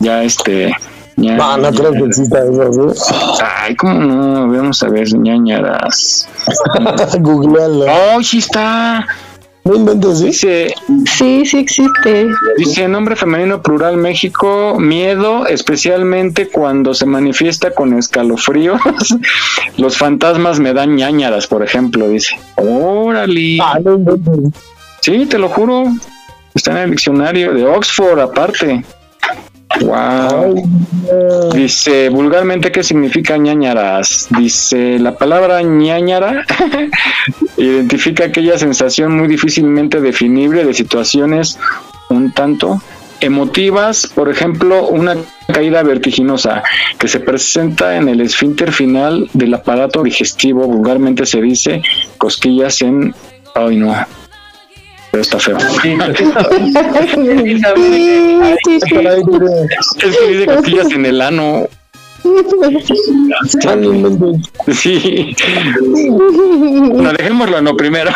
ya 0.00 0.22
este. 0.22 0.74
No, 1.18 1.56
no 1.58 1.70
creo 1.72 1.92
que 1.92 2.04
exista 2.04 2.44
eso, 2.44 2.94
¿sí? 2.94 3.14
Ay, 3.42 3.74
¿cómo 3.76 3.94
no? 3.94 4.48
Vamos 4.48 4.82
a 4.82 4.88
ver, 4.88 5.12
ñañaras. 5.12 6.28
Googlealo. 7.20 7.86
¡Oh, 8.14 8.22
sí 8.22 8.38
está! 8.38 9.06
No 9.64 9.74
inventes, 9.74 10.18
¿sí? 10.18 10.24
Dice, 10.26 10.74
Sí, 11.06 11.44
sí 11.44 11.58
existe. 11.58 12.28
dice 12.56 12.88
nombre 12.88 13.16
femenino 13.16 13.60
plural 13.60 13.96
México, 13.96 14.76
miedo, 14.78 15.46
especialmente 15.46 16.48
cuando 16.48 16.94
se 16.94 17.04
manifiesta 17.04 17.72
con 17.72 17.98
escalofríos. 17.98 18.80
Los 19.76 19.98
fantasmas 19.98 20.60
me 20.60 20.72
dan 20.72 20.94
ñañaras, 20.96 21.46
por 21.48 21.62
ejemplo, 21.64 22.08
dice. 22.08 22.38
Órale. 22.54 23.58
Ah, 23.60 23.78
no 23.84 23.94
inventes. 23.94 24.62
Sí, 25.00 25.26
te 25.26 25.38
lo 25.38 25.48
juro. 25.48 25.84
Está 26.54 26.70
en 26.72 26.76
el 26.78 26.90
diccionario 26.92 27.52
de 27.52 27.66
Oxford, 27.66 28.18
aparte. 28.20 28.84
Wow. 29.80 30.54
Dice 31.54 32.08
vulgarmente 32.08 32.72
qué 32.72 32.82
significa 32.82 33.36
ñañaras. 33.36 34.28
Dice 34.38 34.98
la 34.98 35.16
palabra 35.16 35.62
ñañara 35.62 36.44
identifica 37.56 38.24
aquella 38.24 38.58
sensación 38.58 39.16
muy 39.16 39.28
difícilmente 39.28 40.00
definible 40.00 40.64
de 40.64 40.74
situaciones 40.74 41.58
un 42.08 42.32
tanto 42.32 42.80
emotivas, 43.20 44.06
por 44.06 44.30
ejemplo, 44.30 44.86
una 44.86 45.16
caída 45.52 45.82
vertiginosa 45.82 46.62
que 46.98 47.08
se 47.08 47.20
presenta 47.20 47.96
en 47.96 48.08
el 48.08 48.20
esfínter 48.20 48.72
final 48.72 49.28
del 49.32 49.54
aparato 49.54 50.02
digestivo, 50.02 50.66
vulgarmente 50.66 51.26
se 51.26 51.40
dice 51.40 51.82
cosquillas 52.16 52.80
en... 52.82 53.14
Ay, 53.54 53.76
no. 53.76 53.94
Pero 55.18 55.22
está 55.22 55.38
feo. 55.40 55.58
es 55.58 55.76
que 60.16 60.28
dice 60.28 60.46
cosquillas 60.46 60.92
en 60.92 61.06
el 61.06 61.20
ano. 61.20 61.66
Sí. 64.72 65.34
Bueno, 65.80 67.12
dejémoslo 67.14 67.60
no 67.62 67.76
primero. 67.76 68.12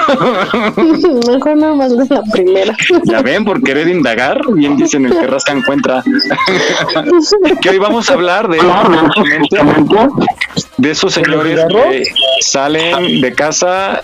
Mejor 1.26 1.56
nada 1.56 1.74
más 1.74 1.96
de 1.96 2.06
la 2.14 2.22
primera. 2.32 2.76
Ya 3.04 3.22
ven, 3.22 3.44
por 3.44 3.62
querer 3.62 3.88
indagar, 3.88 4.40
bien 4.54 4.76
dicen 4.76 5.06
el 5.06 5.18
que 5.18 5.26
rasca 5.26 5.52
encuentra. 5.52 6.04
que 7.60 7.70
hoy 7.70 7.78
vamos 7.78 8.10
a 8.10 8.14
hablar 8.14 8.48
de, 8.48 8.58
de 10.76 10.90
esos 10.90 11.14
señores 11.14 11.64
que 11.68 12.04
salen 12.42 13.20
de 13.20 13.32
casa 13.32 14.02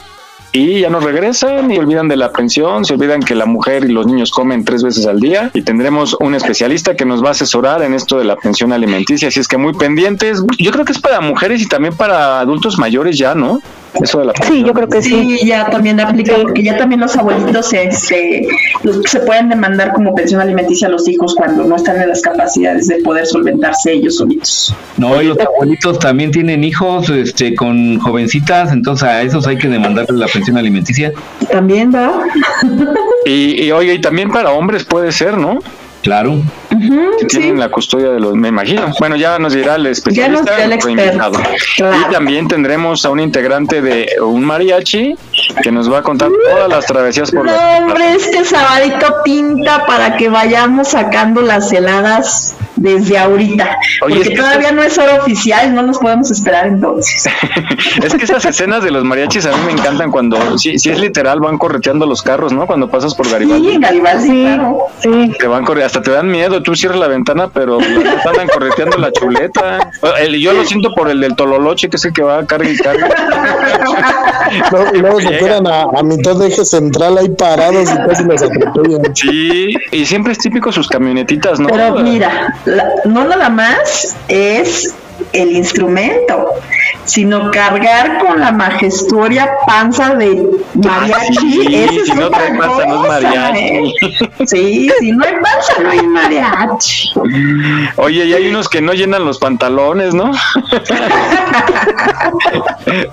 y 0.52 0.80
ya 0.80 0.90
no 0.90 1.00
regresan 1.00 1.70
y 1.70 1.78
olvidan 1.78 2.08
de 2.08 2.16
la 2.16 2.32
pensión, 2.32 2.84
se 2.84 2.94
olvidan 2.94 3.20
que 3.20 3.34
la 3.34 3.46
mujer 3.46 3.84
y 3.84 3.88
los 3.88 4.06
niños 4.06 4.30
comen 4.30 4.64
tres 4.64 4.82
veces 4.82 5.06
al 5.06 5.20
día 5.20 5.50
y 5.54 5.62
tendremos 5.62 6.16
un 6.20 6.34
especialista 6.34 6.96
que 6.96 7.04
nos 7.04 7.22
va 7.22 7.28
a 7.28 7.30
asesorar 7.32 7.82
en 7.82 7.94
esto 7.94 8.18
de 8.18 8.24
la 8.24 8.36
pensión 8.36 8.72
alimenticia, 8.72 9.28
así 9.28 9.40
es 9.40 9.48
que 9.48 9.58
muy 9.58 9.74
pendientes. 9.74 10.42
Yo 10.58 10.70
creo 10.72 10.84
que 10.84 10.92
es 10.92 11.00
para 11.00 11.20
mujeres 11.20 11.62
y 11.62 11.68
también 11.68 11.94
para 11.94 12.40
adultos 12.40 12.78
mayores 12.78 13.18
ya, 13.18 13.34
¿no? 13.34 13.60
Eso 14.02 14.18
de 14.20 14.26
la 14.26 14.32
Sí, 14.46 14.62
yo 14.64 14.72
creo 14.74 14.88
que 14.88 15.02
sí. 15.02 15.38
Sí, 15.38 15.46
ya 15.46 15.70
también 15.70 15.98
aplica, 16.00 16.36
porque 16.42 16.62
ya 16.62 16.76
también 16.76 17.00
los 17.00 17.16
abuelitos 17.16 17.68
se, 17.68 17.90
se, 17.90 18.46
los- 18.82 19.02
se 19.06 19.20
pueden 19.20 19.48
demandar 19.48 19.92
como 19.92 20.14
pensión 20.14 20.40
alimenticia 20.40 20.88
a 20.88 20.90
los 20.90 21.08
hijos 21.08 21.34
cuando 21.34 21.64
no 21.64 21.76
están 21.76 22.00
en 22.00 22.08
las 22.08 22.20
capacidades 22.22 22.86
de 22.88 22.96
poder 23.02 23.26
solventarse 23.26 23.92
ellos 23.92 24.16
solitos. 24.16 24.74
No, 24.96 25.20
y 25.20 25.26
los 25.26 25.38
abuelitos 25.40 25.98
también 25.98 26.30
tienen 26.30 26.64
hijos 26.64 27.08
este, 27.10 27.54
con 27.54 27.98
jovencitas, 27.98 28.72
entonces 28.72 29.08
a 29.08 29.22
esos 29.22 29.46
hay 29.46 29.56
que 29.58 29.68
demandarles 29.68 30.18
la 30.18 30.26
pensión 30.26 30.58
alimenticia. 30.58 31.12
También 31.50 31.92
va. 31.92 32.22
Y, 33.24 33.64
y 33.64 33.72
oye, 33.72 33.94
y 33.94 34.00
también 34.00 34.30
para 34.30 34.50
hombres 34.50 34.84
puede 34.84 35.12
ser, 35.12 35.36
¿no? 35.38 35.58
Claro. 36.08 36.40
que 37.18 37.26
tienen 37.26 37.60
la 37.60 37.68
custodia 37.70 38.08
de 38.08 38.18
los, 38.18 38.34
me 38.34 38.48
imagino. 38.48 38.94
Bueno, 38.98 39.14
ya 39.16 39.38
nos 39.38 39.52
dirá 39.52 39.74
el 39.74 39.88
especialista. 39.88 40.56
Ya 40.56 40.66
nos 40.66 40.86
dirá 40.86 41.02
el. 41.04 41.18
Claro. 41.76 41.96
Y 42.00 42.10
también 42.10 42.48
tendremos 42.48 43.04
a 43.04 43.10
un 43.10 43.20
integrante 43.20 43.82
de 43.82 44.08
un 44.22 44.42
mariachi 44.42 45.16
que 45.62 45.70
nos 45.70 45.92
va 45.92 45.98
a 45.98 46.02
contar 46.02 46.30
todas 46.50 46.68
las 46.70 46.86
travesías 46.86 47.30
por 47.30 47.44
No, 47.44 47.52
la 47.52 47.78
hombre, 47.78 48.14
este 48.14 48.42
sabadito 48.46 49.16
pinta 49.22 49.84
para 49.84 50.16
que 50.16 50.30
vayamos 50.30 50.88
sacando 50.88 51.42
las 51.42 51.70
heladas 51.74 52.56
desde 52.80 53.18
ahorita. 53.18 53.64
Oye, 54.02 54.14
porque 54.16 54.20
es 54.22 54.28
que 54.30 54.36
todavía 54.36 54.72
no 54.72 54.82
es 54.82 54.96
hora 54.98 55.16
oficial, 55.16 55.74
no 55.74 55.82
nos 55.82 55.98
podemos 55.98 56.30
esperar 56.30 56.66
entonces. 56.66 57.26
Es 58.02 58.14
que 58.14 58.24
esas 58.24 58.44
escenas 58.44 58.82
de 58.84 58.90
los 58.90 59.04
mariachis 59.04 59.44
a 59.46 59.50
mí 59.50 59.58
me 59.66 59.72
encantan 59.72 60.10
cuando, 60.10 60.58
si, 60.58 60.78
si 60.78 60.90
es 60.90 60.98
literal, 61.00 61.40
van 61.40 61.58
correteando 61.58 62.06
los 62.06 62.22
carros, 62.22 62.52
¿no? 62.52 62.66
Cuando 62.66 62.88
pasas 62.88 63.14
por 63.14 63.28
Garibaldi. 63.30 63.70
Sí, 63.72 63.78
Garibaldi, 63.80 64.42
claro. 64.42 64.78
Te 65.38 65.46
van 65.46 65.64
corre 65.64 65.84
hasta 65.84 66.00
te 66.00 66.10
dan 66.10 66.30
miedo, 66.30 66.62
tú 66.62 66.74
cierras 66.74 66.98
la 66.98 67.08
ventana, 67.08 67.48
pero 67.52 67.76
otros 67.78 68.26
andan 68.26 68.48
correteando 68.48 68.96
la 68.98 69.10
chuleta. 69.12 69.90
El- 70.20 70.38
yo 70.40 70.52
lo 70.52 70.64
siento 70.64 70.94
por 70.94 71.10
el 71.10 71.20
del 71.20 71.34
Tololoche, 71.36 71.88
que 71.90 71.96
es 71.96 72.04
el 72.04 72.12
que 72.12 72.22
va 72.22 72.38
a 72.38 72.46
carga 72.46 72.68
y 72.70 72.76
carga. 72.76 73.08
No, 74.72 74.94
y 74.94 74.98
luego 74.98 75.20
se 75.20 75.36
quedan 75.38 75.66
a, 75.66 75.82
a 75.82 76.02
mitad 76.02 76.36
de 76.36 76.48
eje 76.48 76.64
central 76.64 77.18
ahí 77.18 77.28
parados 77.30 77.88
y 77.90 78.08
casi 78.08 78.24
los 78.24 78.42
atropellan. 78.42 79.14
Sí, 79.14 79.74
y 79.92 80.04
siempre 80.06 80.32
es 80.32 80.38
típico 80.38 80.72
sus 80.72 80.88
camionetitas, 80.88 81.58
¿no? 81.60 81.68
Pero 81.68 81.96
mira, 81.96 82.54
la- 82.64 82.88
no 83.04 83.24
nada 83.24 83.48
más 83.48 84.16
es 84.28 84.94
el 85.32 85.52
instrumento, 85.52 86.54
sino 87.08 87.50
cargar 87.50 88.18
con 88.18 88.38
la 88.38 88.52
majestuoria 88.52 89.48
panza 89.66 90.14
de 90.14 90.46
mariachi. 90.74 91.34
Sí, 91.40 91.66
esa 91.74 92.00
es 92.02 92.06
si 92.08 92.12
no 92.14 92.26
otra 92.26 92.38
trae 92.38 92.58
panza, 92.58 92.86
no 92.86 93.02
es 93.02 93.08
mariachi. 93.08 93.64
¿eh? 93.64 93.92
Sí, 94.46 94.90
si 95.00 95.12
no 95.12 95.24
hay 95.24 95.32
panza, 95.32 95.82
no 95.82 95.90
hay 95.90 96.06
mariachi. 96.06 97.10
Oye, 97.96 98.24
y 98.26 98.34
hay 98.34 98.48
unos 98.48 98.68
que 98.68 98.80
no 98.82 98.92
llenan 98.92 99.24
los 99.24 99.38
pantalones, 99.38 100.12
¿no? 100.14 100.30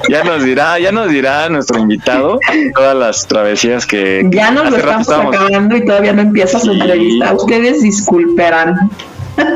ya 0.10 0.24
nos 0.24 0.44
dirá, 0.44 0.80
ya 0.80 0.92
nos 0.92 1.10
dirá 1.10 1.50
nuestro 1.50 1.80
invitado 1.80 2.40
todas 2.76 2.96
las 2.96 3.28
travesías 3.28 3.86
que 3.86 4.26
Ya 4.30 4.52
nos 4.52 4.70
lo 4.72 4.78
estamos 4.78 5.02
estábamos- 5.02 5.36
acabando 5.36 5.76
y 5.78 5.86
todavía 5.86 6.14
no 6.14 6.22
empieza 6.22 6.60
su 6.60 6.72
entrevista. 6.72 7.34
Ustedes 7.34 7.82
disculparán. 7.82 8.90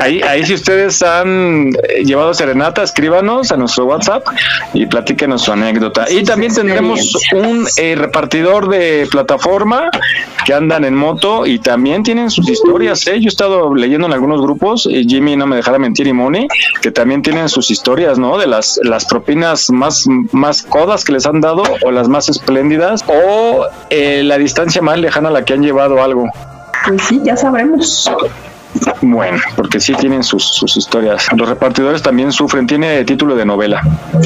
Ahí, 0.00 0.20
ahí 0.22 0.44
si 0.44 0.54
ustedes 0.54 1.02
han 1.02 1.70
eh, 1.88 2.04
llevado 2.04 2.34
serenata, 2.34 2.82
escríbanos 2.82 3.50
a 3.52 3.56
nuestro 3.56 3.86
WhatsApp 3.86 4.24
y 4.74 4.86
platíquenos 4.86 5.42
su 5.42 5.52
anécdota. 5.52 6.06
Y 6.10 6.22
también 6.22 6.54
tendremos 6.54 7.14
un 7.32 7.66
eh, 7.76 7.94
repartidor 7.96 8.68
de 8.68 9.08
plataforma 9.10 9.88
que 10.44 10.54
andan 10.54 10.84
en 10.84 10.94
moto 10.94 11.46
y 11.46 11.58
también 11.58 12.02
tienen 12.02 12.30
sus 12.30 12.48
historias. 12.48 13.06
¿eh? 13.06 13.20
Yo 13.20 13.26
he 13.26 13.28
estado 13.28 13.74
leyendo 13.74 14.06
en 14.06 14.12
algunos 14.12 14.40
grupos, 14.40 14.86
y 14.86 15.04
Jimmy 15.08 15.36
no 15.36 15.46
me 15.46 15.56
dejará 15.56 15.78
mentir 15.78 16.06
y 16.06 16.12
Moni, 16.12 16.48
que 16.82 16.90
también 16.90 17.22
tienen 17.22 17.48
sus 17.48 17.70
historias, 17.70 18.18
¿no? 18.18 18.38
De 18.38 18.46
las, 18.46 18.80
las 18.82 19.04
propinas 19.04 19.70
más, 19.70 20.04
más 20.32 20.62
codas 20.62 21.04
que 21.04 21.12
les 21.12 21.26
han 21.26 21.40
dado 21.40 21.62
o 21.82 21.90
las 21.90 22.08
más 22.08 22.28
espléndidas 22.28 23.04
o 23.06 23.66
eh, 23.90 24.22
la 24.24 24.38
distancia 24.38 24.82
más 24.82 24.98
lejana 24.98 25.28
a 25.28 25.32
la 25.32 25.44
que 25.44 25.54
han 25.54 25.62
llevado 25.62 26.02
algo. 26.02 26.28
Pues 26.86 27.02
sí, 27.02 27.20
ya 27.24 27.36
sabremos. 27.36 28.10
Bueno, 29.02 29.38
porque 29.56 29.80
sí 29.80 29.94
tienen 29.94 30.22
sus, 30.22 30.44
sus 30.44 30.76
historias. 30.76 31.26
Los 31.36 31.48
repartidores 31.48 32.02
también 32.02 32.32
sufren, 32.32 32.66
tiene 32.66 33.04
título 33.04 33.34
de 33.34 33.44
novela. 33.44 33.82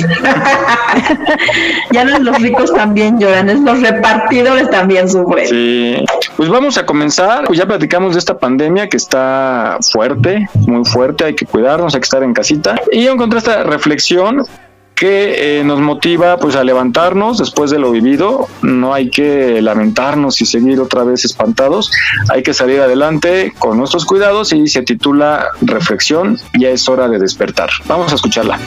Ya 1.90 2.04
no 2.04 2.16
es 2.16 2.20
los 2.20 2.38
ricos 2.40 2.72
también 2.72 3.18
lloran, 3.18 3.48
es 3.50 3.60
los 3.60 3.80
repartidores 3.80 4.68
también 4.70 5.08
sufren. 5.08 5.46
Sí. 5.46 6.04
Pues 6.36 6.48
vamos 6.48 6.76
a 6.78 6.86
comenzar. 6.86 7.44
Pues 7.44 7.58
ya 7.58 7.66
platicamos 7.66 8.14
de 8.14 8.18
esta 8.18 8.36
pandemia 8.36 8.88
que 8.88 8.96
está 8.96 9.78
fuerte, 9.92 10.48
muy 10.66 10.84
fuerte, 10.84 11.24
hay 11.24 11.34
que 11.34 11.46
cuidarnos, 11.46 11.94
hay 11.94 12.00
que 12.00 12.04
estar 12.04 12.22
en 12.22 12.32
casita. 12.32 12.74
Y 12.90 13.04
yo 13.04 13.12
encontré 13.12 13.38
esta 13.38 13.62
reflexión 13.62 14.44
que 14.94 15.58
eh, 15.60 15.64
nos 15.64 15.80
motiva 15.80 16.36
pues 16.38 16.56
a 16.56 16.64
levantarnos 16.64 17.38
después 17.38 17.70
de 17.70 17.78
lo 17.78 17.90
vivido, 17.90 18.48
no 18.62 18.94
hay 18.94 19.10
que 19.10 19.60
lamentarnos 19.60 20.40
y 20.40 20.46
seguir 20.46 20.80
otra 20.80 21.04
vez 21.04 21.24
espantados, 21.24 21.90
hay 22.28 22.42
que 22.42 22.54
salir 22.54 22.80
adelante 22.80 23.52
con 23.58 23.78
nuestros 23.78 24.04
cuidados 24.04 24.52
y 24.52 24.66
se 24.68 24.82
titula 24.82 25.48
Reflexión, 25.60 26.38
ya 26.58 26.68
es 26.70 26.88
hora 26.88 27.08
de 27.08 27.18
despertar. 27.18 27.70
Vamos 27.86 28.12
a 28.12 28.14
escucharla. 28.14 28.58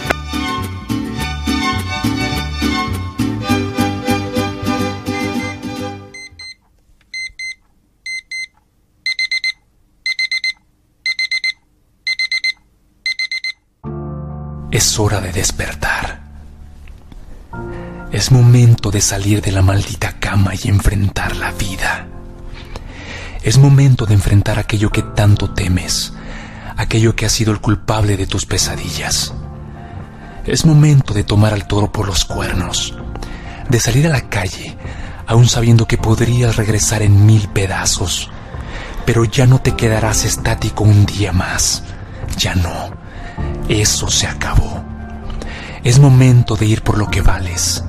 Es 14.70 15.00
hora 15.00 15.20
de 15.22 15.32
despertar. 15.32 16.17
Es 18.18 18.32
momento 18.32 18.90
de 18.90 19.00
salir 19.00 19.44
de 19.44 19.52
la 19.52 19.62
maldita 19.62 20.14
cama 20.14 20.54
y 20.60 20.70
enfrentar 20.70 21.36
la 21.36 21.52
vida. 21.52 22.08
Es 23.44 23.60
momento 23.60 24.08
de 24.08 24.16
enfrentar 24.16 24.58
aquello 24.58 24.90
que 24.90 25.04
tanto 25.04 25.52
temes, 25.52 26.14
aquello 26.78 27.16
que 27.16 27.28
ha 27.28 27.30
sido 27.30 27.52
el 27.52 27.62
culpable 27.62 28.18
de 28.18 28.26
tus 28.26 28.48
pesadillas. 28.48 29.36
Es 30.48 30.66
momento 30.66 31.14
de 31.14 31.24
tomar 31.24 31.54
al 31.54 31.68
toro 31.68 31.92
por 31.92 32.08
los 32.08 32.26
cuernos, 32.26 32.96
de 33.70 33.80
salir 33.80 34.08
a 34.08 34.10
la 34.10 34.30
calle, 34.30 34.76
aún 35.28 35.48
sabiendo 35.48 35.86
que 35.88 36.00
podrías 36.00 36.56
regresar 36.56 37.04
en 37.04 37.24
mil 37.24 37.48
pedazos, 37.50 38.32
pero 39.06 39.26
ya 39.26 39.46
no 39.46 39.60
te 39.60 39.76
quedarás 39.76 40.26
estático 40.26 40.84
un 40.84 41.06
día 41.06 41.34
más. 41.34 41.84
Ya 42.40 42.56
no. 42.56 42.90
Eso 43.70 44.10
se 44.10 44.26
acabó. 44.26 44.84
Es 45.84 46.00
momento 46.00 46.56
de 46.56 46.66
ir 46.66 46.82
por 46.82 46.98
lo 46.98 47.12
que 47.12 47.22
vales, 47.22 47.84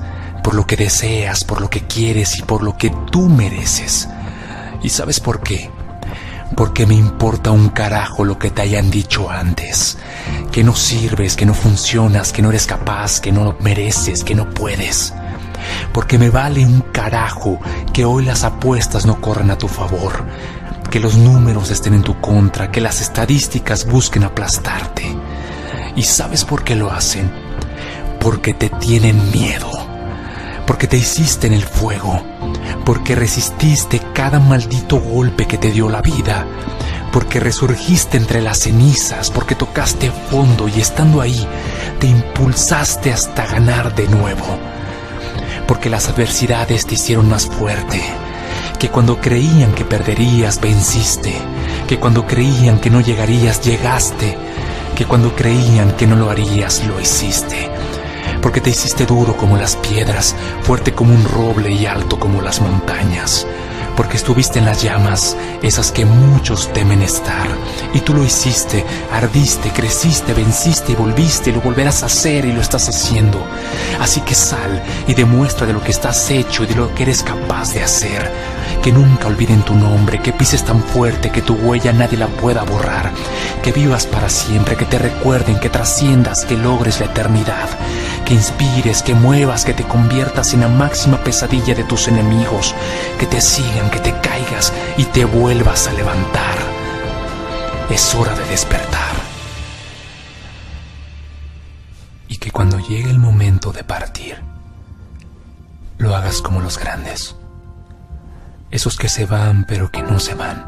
por 0.49 0.55
lo 0.55 0.65
que 0.65 0.77
deseas, 0.77 1.43
por 1.43 1.61
lo 1.61 1.69
que 1.69 1.81
quieres 1.81 2.39
y 2.39 2.41
por 2.41 2.63
lo 2.63 2.75
que 2.75 2.89
tú 3.11 3.29
mereces. 3.29 4.09
¿Y 4.81 4.89
sabes 4.89 5.19
por 5.19 5.41
qué? 5.41 5.69
Porque 6.55 6.87
me 6.87 6.95
importa 6.95 7.51
un 7.51 7.69
carajo 7.69 8.25
lo 8.25 8.39
que 8.39 8.49
te 8.49 8.63
hayan 8.63 8.89
dicho 8.89 9.29
antes. 9.29 9.99
Que 10.51 10.63
no 10.63 10.75
sirves, 10.75 11.35
que 11.35 11.45
no 11.45 11.53
funcionas, 11.53 12.33
que 12.33 12.41
no 12.41 12.49
eres 12.49 12.65
capaz, 12.65 13.21
que 13.21 13.31
no 13.31 13.57
mereces, 13.59 14.23
que 14.23 14.33
no 14.33 14.49
puedes. 14.49 15.13
Porque 15.93 16.17
me 16.17 16.31
vale 16.31 16.65
un 16.65 16.81
carajo 16.81 17.59
que 17.93 18.03
hoy 18.03 18.25
las 18.25 18.43
apuestas 18.43 19.05
no 19.05 19.21
corran 19.21 19.51
a 19.51 19.57
tu 19.59 19.67
favor. 19.67 20.25
que 20.89 20.99
los 20.99 21.15
números 21.15 21.69
estén 21.69 21.93
en 21.93 22.01
tu 22.01 22.19
contra, 22.19 22.71
que 22.71 22.81
las 22.81 23.01
estadísticas 23.01 23.85
busquen 23.85 24.23
aplastarte. 24.23 25.15
¿Y 25.95 26.01
sabes 26.01 26.43
por 26.43 26.63
qué 26.63 26.73
lo 26.73 26.91
hacen? 26.91 27.31
Porque 28.19 28.55
te 28.55 28.69
tienen 28.69 29.29
miedo, 29.29 29.78
porque 30.69 30.85
te 30.85 30.97
hiciste 30.97 31.47
en 31.47 31.53
el 31.53 31.63
fuego, 31.63 32.21
porque 32.85 33.15
resististe 33.15 33.99
cada 34.13 34.39
maldito 34.39 34.99
golpe 34.99 35.47
que 35.47 35.57
te 35.57 35.71
dio 35.71 35.89
la 35.89 36.03
vida, 36.03 36.45
porque 37.11 37.39
resurgiste 37.39 38.17
entre 38.17 38.39
las 38.39 38.59
cenizas, 38.59 39.31
porque 39.31 39.55
tocaste 39.55 40.11
fondo 40.29 40.67
y 40.67 40.79
estando 40.79 41.21
ahí 41.21 41.47
te 41.99 42.05
impulsaste 42.05 43.11
hasta 43.11 43.47
ganar 43.47 43.95
de 43.95 44.09
nuevo, 44.09 44.45
porque 45.67 45.89
las 45.89 46.07
adversidades 46.07 46.85
te 46.85 46.93
hicieron 46.93 47.27
más 47.27 47.47
fuerte, 47.47 48.03
que 48.77 48.89
cuando 48.89 49.19
creían 49.19 49.73
que 49.73 49.85
perderías 49.85 50.61
venciste, 50.61 51.33
que 51.87 51.97
cuando 51.97 52.27
creían 52.27 52.79
que 52.79 52.91
no 52.91 53.01
llegarías 53.01 53.59
llegaste, 53.61 54.37
que 54.95 55.05
cuando 55.05 55.35
creían 55.35 55.93
que 55.93 56.05
no 56.05 56.15
lo 56.15 56.29
harías 56.29 56.85
lo 56.85 57.01
hiciste 57.01 57.78
porque 58.41 58.61
te 58.61 58.69
hiciste 58.69 59.05
duro 59.05 59.35
como 59.37 59.57
las 59.57 59.75
piedras, 59.75 60.35
fuerte 60.63 60.93
como 60.93 61.13
un 61.13 61.23
roble 61.25 61.71
y 61.71 61.85
alto 61.85 62.19
como 62.19 62.41
las 62.41 62.61
montañas 62.61 63.45
porque 63.99 64.15
estuviste 64.15 64.59
en 64.59 64.65
las 64.65 64.81
llamas, 64.81 65.35
esas 65.61 65.91
que 65.91 66.05
muchos 66.05 66.71
temen 66.71 67.01
estar. 67.01 67.49
Y 67.93 67.99
tú 67.99 68.13
lo 68.13 68.23
hiciste, 68.23 68.85
ardiste, 69.11 69.71
creciste, 69.71 70.33
venciste 70.33 70.93
y 70.93 70.95
volviste 70.95 71.49
y 71.49 71.53
lo 71.53 71.59
volverás 71.59 72.01
a 72.01 72.05
hacer 72.05 72.45
y 72.45 72.53
lo 72.53 72.61
estás 72.61 72.87
haciendo. 72.87 73.45
Así 73.99 74.21
que 74.21 74.35
sal 74.35 74.81
y 75.05 75.15
demuestra 75.15 75.67
de 75.67 75.73
lo 75.73 75.83
que 75.83 75.91
estás 75.91 76.31
hecho 76.31 76.63
y 76.63 76.67
de 76.67 76.75
lo 76.75 76.95
que 76.95 77.03
eres 77.03 77.23
capaz 77.23 77.73
de 77.73 77.83
hacer. 77.83 78.31
Que 78.81 78.93
nunca 78.93 79.27
olviden 79.27 79.63
tu 79.63 79.75
nombre, 79.75 80.21
que 80.21 80.31
pises 80.31 80.63
tan 80.63 80.81
fuerte 80.81 81.29
que 81.29 81.41
tu 81.41 81.55
huella 81.55 81.91
nadie 81.91 82.17
la 82.17 82.27
pueda 82.27 82.63
borrar. 82.63 83.11
Que 83.61 83.73
vivas 83.73 84.05
para 84.05 84.29
siempre, 84.29 84.77
que 84.77 84.85
te 84.85 84.97
recuerden, 84.97 85.59
que 85.59 85.67
trasciendas, 85.67 86.45
que 86.45 86.55
logres 86.55 87.01
la 87.01 87.07
eternidad. 87.07 87.67
Que 88.29 88.35
inspires, 88.35 89.03
que 89.03 89.13
muevas, 89.13 89.65
que 89.65 89.73
te 89.73 89.83
conviertas 89.83 90.53
en 90.53 90.61
la 90.61 90.69
máxima 90.69 91.21
pesadilla 91.21 91.75
de 91.75 91.83
tus 91.83 92.07
enemigos. 92.07 92.73
Que 93.19 93.25
te 93.25 93.41
sigan, 93.41 93.89
que 93.89 93.99
te 93.99 94.13
caigas 94.21 94.71
y 94.95 95.03
te 95.03 95.25
vuelvas 95.25 95.87
a 95.87 95.91
levantar. 95.91 96.57
Es 97.89 98.15
hora 98.15 98.33
de 98.35 98.45
despertar. 98.45 99.15
Y 102.29 102.37
que 102.37 102.51
cuando 102.51 102.79
llegue 102.79 103.09
el 103.09 103.19
momento 103.19 103.73
de 103.73 103.83
partir, 103.83 104.41
lo 105.97 106.15
hagas 106.15 106.41
como 106.41 106.61
los 106.61 106.77
grandes 106.77 107.35
esos 108.71 108.97
que 108.97 109.09
se 109.09 109.25
van 109.25 109.65
pero 109.65 109.91
que 109.91 110.03
no 110.03 110.19
se 110.19 110.35
van, 110.35 110.63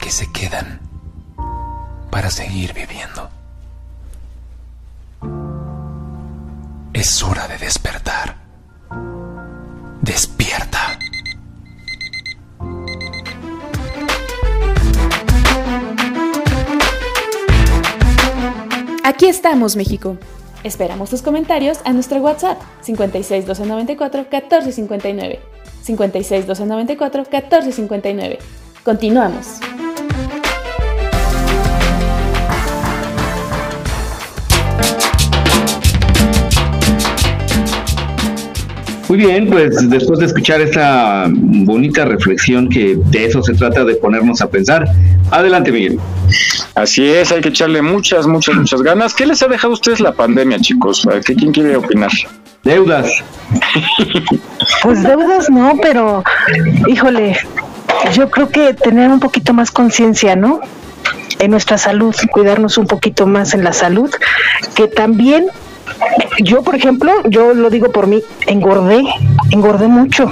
que 0.00 0.10
se 0.10 0.30
quedan 0.32 0.80
para 2.10 2.30
seguir 2.30 2.72
viviendo. 2.74 3.30
Es 6.94 7.22
hora 7.22 7.48
de 7.48 7.56
despertar. 7.56 8.36
Despierta. 10.02 10.98
Aquí 19.04 19.26
estamos, 19.26 19.74
México. 19.74 20.18
Esperamos 20.64 21.08
tus 21.08 21.22
comentarios 21.22 21.78
a 21.84 21.94
nuestro 21.94 22.18
WhatsApp 22.18 22.60
56 22.82 23.46
294 23.46 24.26
1459. 24.30 25.40
56 25.82 26.46
294 26.46 27.22
1459. 27.22 28.38
Continuamos. 28.84 29.60
Muy 39.12 39.26
bien, 39.26 39.46
pues 39.46 39.90
después 39.90 40.20
de 40.20 40.24
escuchar 40.24 40.62
esta 40.62 41.26
bonita 41.28 42.06
reflexión 42.06 42.70
que 42.70 42.96
de 42.96 43.26
eso 43.26 43.42
se 43.42 43.52
trata 43.52 43.84
de 43.84 43.94
ponernos 43.96 44.40
a 44.40 44.48
pensar. 44.48 44.86
Adelante, 45.30 45.70
Miguel. 45.70 46.00
Así 46.74 47.06
es, 47.06 47.30
hay 47.30 47.42
que 47.42 47.50
echarle 47.50 47.82
muchas, 47.82 48.26
muchas, 48.26 48.54
muchas 48.54 48.80
ganas. 48.80 49.12
¿Qué 49.12 49.26
les 49.26 49.42
ha 49.42 49.48
dejado 49.48 49.72
a 49.72 49.74
ustedes 49.74 50.00
la 50.00 50.12
pandemia, 50.12 50.58
chicos? 50.60 51.06
¿Quién 51.26 51.52
quiere 51.52 51.76
opinar? 51.76 52.10
Deudas. 52.64 53.22
Pues 54.82 55.02
deudas 55.02 55.50
no, 55.50 55.74
pero 55.82 56.24
híjole, 56.86 57.36
yo 58.14 58.30
creo 58.30 58.48
que 58.48 58.72
tener 58.72 59.10
un 59.10 59.20
poquito 59.20 59.52
más 59.52 59.70
conciencia, 59.70 60.36
¿no? 60.36 60.60
En 61.38 61.50
nuestra 61.50 61.76
salud, 61.76 62.14
cuidarnos 62.30 62.78
un 62.78 62.86
poquito 62.86 63.26
más 63.26 63.52
en 63.52 63.62
la 63.62 63.74
salud, 63.74 64.10
que 64.74 64.88
también 64.88 65.48
yo, 66.40 66.62
por 66.62 66.74
ejemplo, 66.74 67.12
yo 67.24 67.54
lo 67.54 67.70
digo 67.70 67.90
por 67.90 68.06
mí, 68.06 68.22
engordé, 68.46 69.02
engordé 69.50 69.88
mucho, 69.88 70.30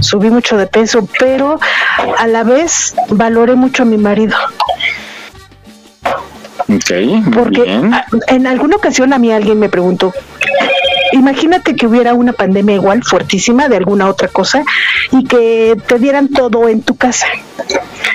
subí 0.00 0.30
mucho 0.30 0.56
de 0.56 0.66
peso, 0.66 1.08
pero 1.18 1.58
a 2.18 2.26
la 2.26 2.44
vez 2.44 2.94
valoré 3.10 3.54
mucho 3.54 3.82
a 3.82 3.86
mi 3.86 3.98
marido. 3.98 4.36
Ok, 6.68 6.90
porque 7.32 7.80
en 8.26 8.46
alguna 8.46 8.76
ocasión 8.76 9.12
a 9.12 9.18
mí 9.18 9.30
alguien 9.30 9.58
me 9.58 9.68
preguntó, 9.68 10.12
imagínate 11.12 11.76
que 11.76 11.86
hubiera 11.86 12.14
una 12.14 12.32
pandemia 12.32 12.74
igual 12.74 13.04
fuertísima 13.04 13.68
de 13.68 13.76
alguna 13.76 14.08
otra 14.08 14.28
cosa 14.28 14.64
y 15.12 15.24
que 15.24 15.76
te 15.86 15.98
dieran 15.98 16.28
todo 16.28 16.68
en 16.68 16.82
tu 16.82 16.96
casa 16.96 17.26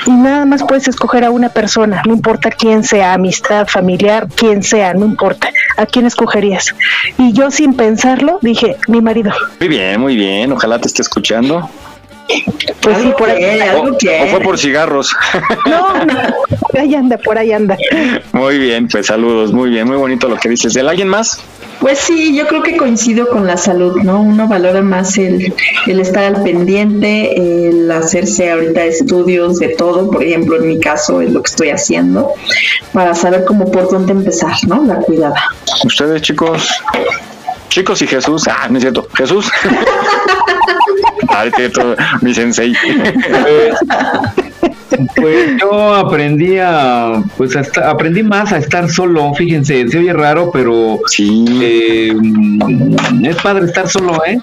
y 0.06 0.12
nada 0.12 0.46
más 0.46 0.64
puedes 0.64 0.88
escoger 0.88 1.24
a 1.24 1.32
una 1.32 1.50
persona, 1.50 2.02
no 2.06 2.14
importa 2.14 2.50
quién 2.52 2.84
sea, 2.84 3.14
amistad, 3.14 3.68
familiar, 3.68 4.28
quién 4.36 4.64
sea, 4.64 4.94
no 4.94 5.06
importa, 5.06 5.50
¿a 5.78 5.86
quién 5.86 6.06
escogerías? 6.06 6.76
Y 7.18 7.34
yo 7.34 7.52
sin 7.52 7.74
pensarlo 7.74 8.40
dije, 8.42 8.78
mi 8.88 9.02
marido. 9.02 9.32
Muy 9.60 9.70
bien, 9.70 10.00
muy 10.00 10.16
bien, 10.16 10.52
ojalá 10.52 10.80
te 10.80 10.88
esté 10.88 11.02
escuchando. 11.02 11.70
Pues 12.82 12.98
sí, 12.98 13.14
por 13.18 13.30
ahí, 13.30 13.60
o, 13.76 13.84
o, 13.84 14.28
fue 14.28 14.40
por 14.42 14.58
cigarros. 14.58 15.14
No, 15.66 16.06
no, 16.06 16.14
por 16.60 16.80
ahí 16.80 16.96
anda, 16.96 17.18
por 17.18 17.38
ahí 17.38 17.52
anda. 17.52 17.78
Muy 18.32 18.58
bien, 18.58 18.88
pues 18.88 19.08
saludos, 19.08 19.54
muy 19.54 19.70
bien, 19.70 19.88
muy 19.88 19.98
bonito 19.98 20.28
lo 20.28 20.38
que 20.38 20.50
dices. 20.50 20.74
¿De 20.74 20.82
alguien 20.82 21.08
más? 21.08 21.40
Pues 21.82 21.98
sí, 21.98 22.36
yo 22.36 22.48
creo 22.48 22.62
que 22.62 22.78
coincido 22.78 23.28
con 23.28 23.48
la 23.48 23.58
salud, 23.58 23.98
¿no? 24.04 24.22
Uno 24.22 24.48
valora 24.48 24.82
más 24.82 25.18
el, 25.18 25.52
el 25.88 26.00
estar 26.00 26.24
al 26.24 26.44
pendiente, 26.44 27.68
el 27.68 27.90
hacerse 27.90 28.52
ahorita 28.52 28.84
estudios 28.84 29.58
de 29.58 29.70
todo, 29.70 30.12
por 30.12 30.24
ejemplo, 30.24 30.58
en 30.58 30.68
mi 30.68 30.80
caso 30.80 31.22
es 31.22 31.32
lo 31.32 31.42
que 31.42 31.50
estoy 31.50 31.70
haciendo, 31.70 32.34
para 32.94 33.16
saber 33.16 33.46
cómo 33.46 33.72
por 33.72 33.90
dónde 33.90 34.12
empezar, 34.12 34.54
¿no? 34.68 34.84
La 34.84 34.98
cuidada. 34.98 35.44
Ustedes, 35.84 36.22
chicos, 36.22 36.70
chicos 37.72 38.02
y 38.02 38.08
Jesús, 38.08 38.48
ah, 38.48 38.68
no 38.70 38.78
es 38.78 38.84
cierto, 38.84 39.08
Jesús. 39.16 39.50
Mi 42.22 42.34
sensei. 42.34 42.74
Pues 45.16 45.58
yo 45.60 45.96
aprendí 45.96 46.58
a, 46.60 47.24
pues 47.38 47.56
hasta, 47.56 47.90
aprendí 47.90 48.24
más 48.24 48.52
a 48.52 48.58
estar 48.58 48.90
solo, 48.90 49.34
fíjense, 49.34 49.88
se 49.88 49.98
oye 49.98 50.12
raro, 50.12 50.52
pero 50.52 51.00
sí. 51.08 51.46
Eh, 51.62 52.14
es 53.24 53.38
padre 53.38 53.66
estar 53.66 53.88
solo, 53.88 54.22
¿eh? 54.26 54.38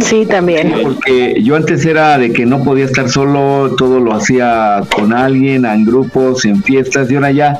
Sí, 0.00 0.26
también. 0.26 0.72
Porque 0.82 1.40
yo 1.42 1.56
antes 1.56 1.84
era 1.84 2.18
de 2.18 2.32
que 2.32 2.46
no 2.46 2.62
podía 2.62 2.84
estar 2.84 3.08
solo, 3.08 3.74
todo 3.76 4.00
lo 4.00 4.14
hacía 4.14 4.82
con 4.94 5.12
alguien, 5.12 5.64
en 5.64 5.84
grupos, 5.84 6.44
en 6.44 6.62
fiestas, 6.62 7.10
y 7.10 7.14
ahora 7.16 7.30
ya, 7.30 7.58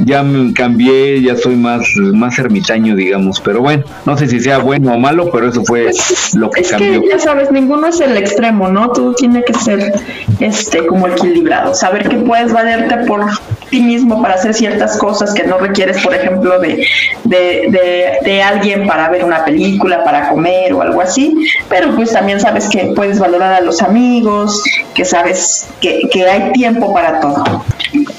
ya 0.00 0.22
me 0.22 0.52
cambié, 0.52 1.22
ya 1.22 1.36
soy 1.36 1.56
más, 1.56 1.82
más 2.12 2.38
ermitaño, 2.38 2.96
digamos. 2.96 3.40
Pero 3.40 3.60
bueno, 3.60 3.84
no 4.04 4.16
sé 4.16 4.28
si 4.28 4.40
sea 4.40 4.58
bueno 4.58 4.94
o 4.94 4.98
malo, 4.98 5.30
pero 5.32 5.48
eso 5.48 5.64
fue 5.64 5.90
lo 6.34 6.50
que 6.50 6.60
es 6.60 6.70
cambió. 6.70 7.00
Que, 7.02 7.08
ya 7.08 7.18
sabes, 7.18 7.50
ninguno 7.50 7.86
es 7.88 8.00
el 8.00 8.16
extremo, 8.16 8.68
¿no? 8.68 8.90
Todo 8.90 9.14
tiene 9.14 9.42
que 9.44 9.54
ser 9.54 9.92
este 10.40 10.86
como 10.86 11.08
equilibrado. 11.08 11.74
Saber 11.74 12.08
que 12.08 12.16
puedes 12.16 12.52
valerte 12.52 13.06
por 13.06 13.24
ti 13.70 13.80
mismo 13.80 14.22
para 14.22 14.34
hacer 14.34 14.54
ciertas 14.54 14.96
cosas 14.98 15.32
que 15.34 15.44
no 15.44 15.58
requieres, 15.58 16.02
por 16.02 16.14
ejemplo, 16.14 16.58
de, 16.58 16.86
de, 17.24 17.66
de, 17.70 18.18
de 18.22 18.42
alguien 18.42 18.86
para 18.86 19.08
ver 19.08 19.24
una 19.24 19.44
película, 19.44 20.04
para 20.04 20.28
comer 20.28 20.72
o 20.72 20.82
algo 20.82 21.00
así 21.00 21.34
pero 21.68 21.94
pues 21.94 22.12
también 22.12 22.40
sabes 22.40 22.68
que 22.68 22.92
puedes 22.94 23.18
valorar 23.18 23.52
a 23.52 23.60
los 23.60 23.82
amigos, 23.82 24.62
que 24.94 25.04
sabes 25.04 25.68
que, 25.80 26.08
que 26.10 26.26
hay 26.28 26.52
tiempo 26.52 26.92
para 26.92 27.20
todo. 27.20 27.64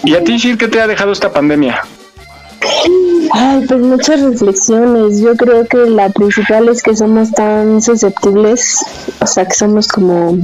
¿Y 0.03 0.15
a 0.15 0.23
ti, 0.23 0.37
Shir, 0.37 0.57
qué 0.57 0.67
te 0.67 0.79
ha 0.79 0.87
dejado 0.87 1.11
esta 1.11 1.31
pandemia? 1.31 1.81
Ay, 3.31 3.65
pues 3.67 3.81
muchas 3.81 4.21
reflexiones. 4.21 5.19
Yo 5.19 5.35
creo 5.35 5.65
que 5.65 5.77
la 5.77 6.09
principal 6.09 6.69
es 6.69 6.81
que 6.81 6.95
somos 6.95 7.31
tan 7.31 7.81
susceptibles, 7.81 8.83
o 9.21 9.27
sea, 9.27 9.45
que 9.45 9.53
somos 9.53 9.87
como 9.87 10.37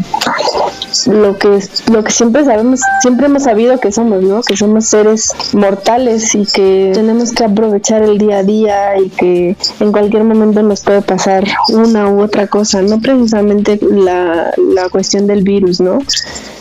lo 1.07 1.37
que 1.37 1.59
lo 1.91 2.03
que 2.03 2.11
siempre 2.11 2.45
sabemos, 2.45 2.81
siempre 3.01 3.25
hemos 3.25 3.43
sabido 3.43 3.79
que 3.79 3.91
somos, 3.91 4.23
¿no? 4.23 4.41
Que 4.41 4.57
somos 4.57 4.87
seres 4.87 5.31
mortales 5.53 6.35
y 6.35 6.45
que 6.45 6.91
tenemos 6.93 7.31
que 7.31 7.43
aprovechar 7.43 8.03
el 8.03 8.17
día 8.17 8.39
a 8.39 8.43
día 8.43 8.99
y 8.99 9.09
que 9.09 9.55
en 9.79 9.91
cualquier 9.91 10.23
momento 10.23 10.61
nos 10.61 10.81
puede 10.81 11.01
pasar 11.01 11.43
una 11.69 12.09
u 12.09 12.21
otra 12.21 12.47
cosa, 12.47 12.81
no 12.81 12.99
precisamente 12.99 13.79
la, 13.81 14.53
la 14.57 14.89
cuestión 14.89 15.27
del 15.27 15.43
virus, 15.43 15.79
¿no? 15.79 15.99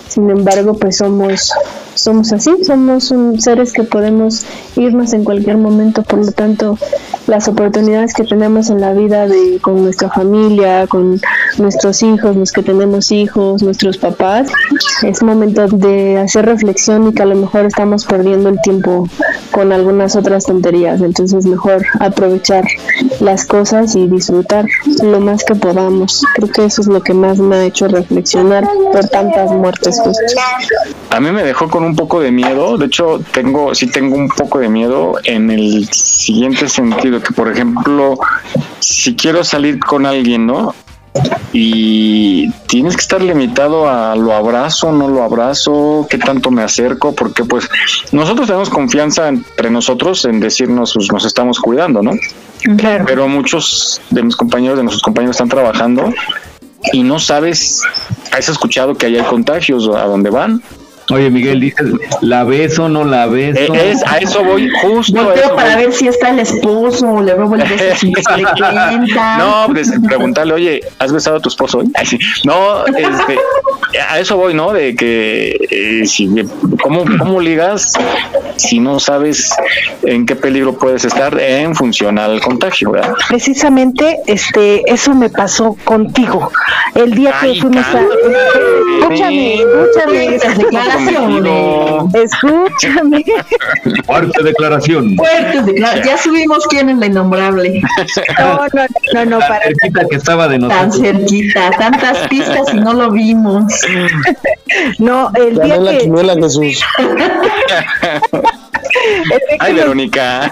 Sin 0.09 0.29
embargo, 0.31 0.75
pues 0.75 0.99
somos 0.99 1.53
somos 1.95 2.33
así, 2.33 2.53
somos 2.65 3.13
seres 3.39 3.73
que 3.73 3.83
podemos 3.83 4.45
irnos 4.77 5.13
en 5.13 5.25
cualquier 5.25 5.59
momento, 5.59 6.03
por 6.03 6.25
lo 6.25 6.33
tanto, 6.33 6.79
las 7.27 7.49
oportunidades 7.49 8.15
que 8.15 8.25
tenemos 8.25 8.71
en 8.71 8.81
la 8.81 8.93
vida 8.93 9.27
de 9.27 9.59
con 9.61 9.83
nuestra 9.83 10.11
familia, 10.11 10.87
con 10.87 11.21
nuestros 11.59 12.03
hijos, 12.03 12.37
los 12.37 12.53
que 12.53 12.63
tenemos 12.63 13.13
hijos, 13.13 13.63
nuestros 13.63 13.99
papás, 13.99 14.49
es 15.03 15.23
momento 15.23 15.69
de 15.69 16.19
hacer 16.19 16.47
reflexión 16.47 17.09
y 17.09 17.13
que 17.13 17.23
a 17.23 17.27
lo 17.27 17.37
mejor 17.37 17.67
estamos 17.67 18.05
perdiendo 18.05 18.49
el 18.49 18.61
tiempo 18.61 19.09
con 19.51 19.73
algunas 19.73 20.17
otras 20.17 20.45
tonterías, 20.45 21.01
entonces 21.01 21.47
mejor 21.47 21.85
aprovechar 22.01 22.65
las 23.23 23.47
cosas 23.47 23.95
y 23.95 24.09
disfrutar 24.09 24.67
lo 25.03 25.21
más 25.21 25.45
que 25.45 25.55
podamos. 25.55 26.25
Creo 26.35 26.49
que 26.49 26.65
eso 26.65 26.81
es 26.83 26.89
lo 26.89 27.01
que 27.03 27.15
más 27.15 27.39
me 27.39 27.57
ha 27.57 27.65
hecho 27.65 27.87
reflexionar 27.87 28.65
por 28.93 29.07
tantas 29.09 29.51
muertes 29.53 30.01
justas. 30.01 30.35
A 31.11 31.21
mí 31.21 31.31
me 31.31 31.45
dejó 31.45 31.69
con 31.69 31.85
un 31.85 31.95
poco 31.95 32.21
de 32.21 32.33
miedo, 32.33 32.77
de 32.77 32.87
hecho 32.87 33.21
tengo, 33.33 33.75
sí 33.75 33.87
tengo 33.87 34.17
un 34.17 34.29
poco 34.29 34.59
de 34.59 34.69
miedo 34.69 35.15
en 35.25 35.51
el 35.51 35.89
siguiente 35.93 36.69
sentido, 36.69 37.23
que 37.23 37.33
por 37.33 37.49
ejemplo, 37.51 38.19
si 38.81 39.15
quiero 39.15 39.45
salir 39.45 39.79
con 39.79 40.05
alguien, 40.05 40.47
¿no? 40.47 40.75
y 41.53 42.51
tienes 42.67 42.97
que 42.97 43.03
estar 43.03 43.21
limitado 43.21 43.87
a 43.87 44.17
lo 44.17 44.33
abrazo, 44.33 44.93
no 44.93 45.09
lo 45.09 45.23
abrazo, 45.23 46.07
qué 46.09 46.17
tanto 46.17 46.51
me 46.51 46.63
acerco, 46.63 47.15
porque 47.15 47.45
pues 47.45 47.69
nosotros 48.13 48.47
tenemos 48.47 48.71
confianza 48.71 49.29
entre 49.29 49.71
nosotros 49.71 50.25
en 50.25 50.41
decirnos 50.41 50.95
pues, 50.95 51.13
nos 51.13 51.27
estamos 51.27 51.61
cuidando, 51.61 52.03
¿no? 52.03 52.13
Claro. 52.77 53.05
Pero 53.07 53.29
muchos 53.29 54.01
de 54.11 54.23
mis 54.23 54.37
compañeros, 54.37 54.77
de 54.77 54.85
nuestros 54.85 55.03
compañeros 55.03 55.37
están 55.37 55.49
trabajando 55.49 56.13
y 56.93 57.03
no 57.03 57.19
sabes, 57.19 57.83
has 58.33 58.49
escuchado 58.49 58.95
que 58.95 59.07
hay 59.07 59.17
contagios 59.23 59.89
a 59.89 60.05
dónde 60.05 60.31
van, 60.31 60.63
Oye, 61.11 61.31
Miguel, 61.31 61.61
dices, 61.61 61.87
¿la 62.21 62.45
beso 62.45 62.85
o 62.85 62.89
no 62.89 63.05
la 63.05 63.27
beso? 63.27 63.75
Eh, 63.75 63.91
es, 63.91 64.03
a 64.07 64.19
eso 64.19 64.45
voy, 64.45 64.71
justo. 64.83 65.23
Volteo 65.23 65.55
para 65.57 65.77
ver 65.77 65.93
si 65.93 66.09
está 66.09 66.31
el 66.31 66.41
esposo, 66.41 67.21
le 67.21 67.35
robo 67.35 67.57
el 67.57 67.63
beso 67.63 67.97
si 67.97 68.13
le 68.13 68.23
cuenta. 68.23 68.93
No, 69.39 69.67
pues 69.73 69.93
preguntarle, 70.07 70.55
oye, 70.55 70.81
¿has 70.99 71.13
besado 71.13 71.37
a 71.37 71.41
tu 71.41 71.49
esposo 71.49 71.79
hoy? 71.79 71.93
No, 72.45 72.87
este, 72.87 73.39
a 74.09 74.19
eso 74.19 74.37
voy, 74.37 74.55
¿no? 74.55 74.73
De 74.73 74.95
que, 74.95 75.57
eh, 75.71 76.07
si, 76.07 76.29
¿cómo, 76.83 77.05
¿cómo 77.19 77.41
ligas 77.41 77.95
si 78.57 78.79
no 78.79 79.01
sabes 79.01 79.51
en 80.03 80.27
qué 80.27 80.37
peligro 80.37 80.75
puedes 80.75 81.05
estar 81.05 81.39
en 81.41 81.75
función 81.75 82.19
al 82.19 82.41
contagio, 82.41 82.93
¿verdad? 82.93 83.15
Precisamente, 83.29 84.19
este, 84.27 84.83
eso 84.91 85.15
me 85.15 85.31
pasó 85.31 85.77
contigo. 85.85 86.51
El 86.95 87.15
día 87.15 87.35
que 87.41 87.61
fuimos 87.61 87.85
a... 87.87 88.03
Escúchame, 89.01 89.55
escúchame. 89.55 90.39
Escúchame. 92.15 93.25
Fuerte 94.05 94.43
declaración. 94.43 95.17
Fuerte 95.17 95.63
declaración. 95.63 96.05
Ya 96.05 96.19
subimos 96.19 96.67
quién 96.69 96.89
es 96.91 96.99
la 96.99 97.07
innombrable. 97.07 97.81
No, 98.39 98.67
no, 98.73 98.87
no, 99.15 99.25
no, 99.25 99.39
para. 99.41 99.61
cerquita 99.63 100.09
que 100.09 100.17
estaba 100.17 100.49
de 100.49 100.59
nosotros. 100.59 101.01
Tan 101.01 101.05
cerquita, 101.05 101.71
tantas 101.79 102.29
pistas 102.29 102.73
y 102.73 102.77
no 102.77 102.93
lo 102.93 103.11
vimos. 103.11 103.73
No, 104.99 105.31
el 105.35 105.55
día 105.61 105.77
la 105.77 105.99
que. 105.99 106.11
Jesús. 106.43 106.85
Ay, 109.59 109.75
Verónica. 109.75 110.51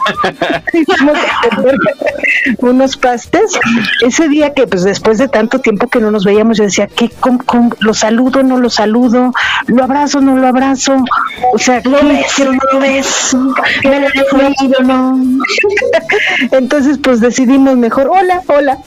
unos 2.58 2.96
pastes. 2.96 3.58
Ese 4.02 4.28
día 4.28 4.52
que, 4.54 4.66
pues 4.66 4.84
después 4.84 5.18
de 5.18 5.28
tanto 5.28 5.58
tiempo 5.58 5.88
que 5.88 6.00
no 6.00 6.10
nos 6.10 6.24
veíamos, 6.24 6.58
yo 6.58 6.64
decía, 6.64 6.86
¿qué, 6.86 7.10
cómo, 7.20 7.40
cómo, 7.44 7.70
lo 7.80 7.94
saludo, 7.94 8.42
no 8.42 8.58
lo 8.58 8.70
saludo? 8.70 9.32
¿Lo 9.66 9.84
abrazo, 9.84 10.20
no 10.20 10.36
lo 10.36 10.46
abrazo? 10.46 10.96
O 11.52 11.58
sea, 11.58 11.80
lo 11.84 12.02
beso, 12.06 12.44
no 12.44 12.60
lo 12.72 12.80
beso. 12.80 13.54
Me 13.84 14.00
lo 14.00 14.08
dejo 14.08 14.82
no. 14.82 15.20
Entonces, 16.52 16.98
pues 17.02 17.20
decidimos 17.20 17.76
mejor, 17.76 18.08
hola, 18.08 18.42
hola. 18.46 18.78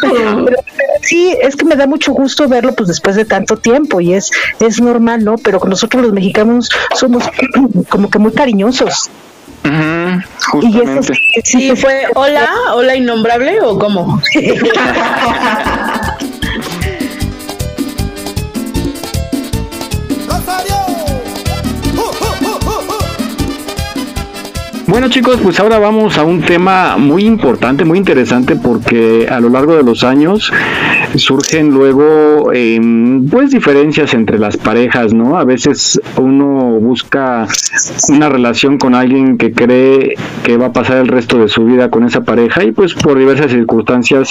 pero, 0.00 0.44
pero, 0.44 0.56
sí, 1.02 1.36
es 1.40 1.56
que 1.56 1.64
me 1.64 1.76
da 1.76 1.86
mucho 1.86 2.12
gusto 2.12 2.48
verlo, 2.48 2.74
pues 2.74 2.88
después 2.88 3.16
de 3.16 3.24
tanto 3.24 3.56
tiempo 3.56 4.00
y 4.00 4.14
es, 4.14 4.30
es 4.60 4.80
normal, 4.80 5.24
¿no? 5.24 5.36
Pero 5.36 5.60
nosotros 5.66 6.02
los 6.02 6.12
mexicanos 6.12 6.68
somos 6.94 7.24
como 7.88 8.10
que 8.10 8.18
muy 8.18 8.32
cariñosos. 8.32 8.59
Uh 9.64 9.68
-huh, 9.68 10.24
justamente. 10.50 10.78
Y 10.78 10.98
eso, 10.98 11.12
sí, 11.44 11.76
fue 11.76 12.06
hola, 12.14 12.48
hola 12.74 12.96
innombrable 12.96 13.60
o 13.60 13.78
cómo? 13.78 14.20
Bueno 24.90 25.08
chicos, 25.08 25.38
pues 25.40 25.60
ahora 25.60 25.78
vamos 25.78 26.18
a 26.18 26.24
un 26.24 26.40
tema 26.40 26.96
muy 26.96 27.24
importante, 27.24 27.84
muy 27.84 27.96
interesante, 27.96 28.56
porque 28.56 29.28
a 29.30 29.38
lo 29.38 29.48
largo 29.48 29.76
de 29.76 29.84
los 29.84 30.02
años 30.02 30.52
surgen 31.14 31.70
luego 31.70 32.50
eh, 32.52 32.80
pues 33.30 33.52
diferencias 33.52 34.14
entre 34.14 34.36
las 34.40 34.56
parejas, 34.56 35.14
¿no? 35.14 35.38
A 35.38 35.44
veces 35.44 36.00
uno 36.16 36.72
busca 36.80 37.46
una 38.08 38.28
relación 38.28 38.78
con 38.78 38.96
alguien 38.96 39.38
que 39.38 39.52
cree 39.52 40.16
que 40.42 40.56
va 40.56 40.66
a 40.66 40.72
pasar 40.72 40.96
el 40.96 41.06
resto 41.06 41.38
de 41.38 41.46
su 41.48 41.64
vida 41.64 41.88
con 41.90 42.04
esa 42.04 42.22
pareja 42.22 42.64
y 42.64 42.72
pues 42.72 42.94
por 42.94 43.16
diversas 43.16 43.52
circunstancias 43.52 44.28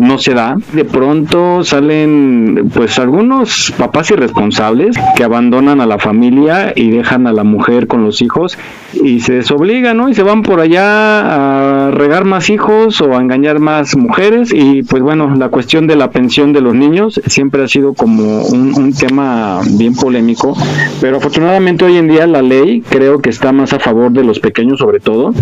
no 0.00 0.18
se 0.18 0.34
da. 0.34 0.56
De 0.72 0.84
pronto 0.84 1.62
salen 1.62 2.68
pues 2.74 2.98
algunos 2.98 3.72
papás 3.78 4.10
irresponsables 4.10 4.96
que 5.14 5.22
abandonan 5.22 5.80
a 5.80 5.86
la 5.86 5.98
familia 5.98 6.72
y 6.74 6.90
dejan 6.90 7.28
a 7.28 7.32
la 7.32 7.44
mujer 7.44 7.86
con 7.86 8.02
los 8.04 8.22
hijos 8.22 8.58
y 8.92 9.20
se 9.20 9.34
desobligan, 9.34 9.99
¿no? 10.00 10.08
Y 10.08 10.14
se 10.14 10.22
van 10.22 10.42
por 10.42 10.60
allá 10.60 11.86
a 11.86 11.90
regar 11.90 12.24
más 12.24 12.48
hijos 12.48 13.00
o 13.02 13.16
a 13.16 13.20
engañar 13.20 13.58
más 13.58 13.96
mujeres 13.96 14.50
y 14.52 14.82
pues 14.82 15.02
bueno, 15.02 15.34
la 15.36 15.50
cuestión 15.50 15.86
de 15.86 15.96
la 15.96 16.10
pensión 16.10 16.54
de 16.54 16.62
los 16.62 16.74
niños 16.74 17.20
siempre 17.26 17.62
ha 17.62 17.68
sido 17.68 17.92
como 17.92 18.42
un, 18.44 18.74
un 18.74 18.92
tema 18.94 19.60
bien 19.72 19.94
polémico, 19.94 20.56
pero 21.00 21.18
afortunadamente 21.18 21.84
hoy 21.84 21.98
en 21.98 22.08
día 22.08 22.26
la 22.26 22.40
ley 22.40 22.80
creo 22.88 23.20
que 23.20 23.28
está 23.28 23.52
más 23.52 23.74
a 23.74 23.78
favor 23.78 24.10
de 24.10 24.24
los 24.24 24.40
pequeños 24.40 24.78
sobre 24.78 25.00
todo 25.00 25.34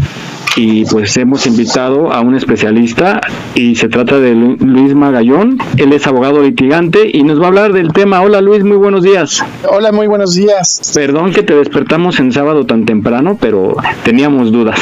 y 0.58 0.84
pues 0.86 1.16
hemos 1.16 1.46
invitado 1.46 2.12
a 2.12 2.20
un 2.20 2.34
especialista 2.34 3.20
y 3.54 3.76
se 3.76 3.88
trata 3.88 4.18
de 4.18 4.34
Luis 4.34 4.94
Magallón, 4.94 5.58
él 5.76 5.92
es 5.92 6.06
abogado 6.06 6.42
litigante 6.42 7.08
y 7.12 7.22
nos 7.22 7.40
va 7.40 7.44
a 7.44 7.48
hablar 7.48 7.72
del 7.72 7.92
tema. 7.92 8.20
Hola 8.22 8.40
Luis, 8.40 8.64
muy 8.64 8.76
buenos 8.76 9.04
días. 9.04 9.44
Hola, 9.70 9.92
muy 9.92 10.08
buenos 10.08 10.34
días. 10.34 10.92
Perdón 10.94 11.32
que 11.32 11.44
te 11.44 11.54
despertamos 11.54 12.18
en 12.18 12.32
sábado 12.32 12.66
tan 12.66 12.86
temprano, 12.86 13.38
pero 13.40 13.76
teníamos 14.02 14.47
dudas. 14.52 14.78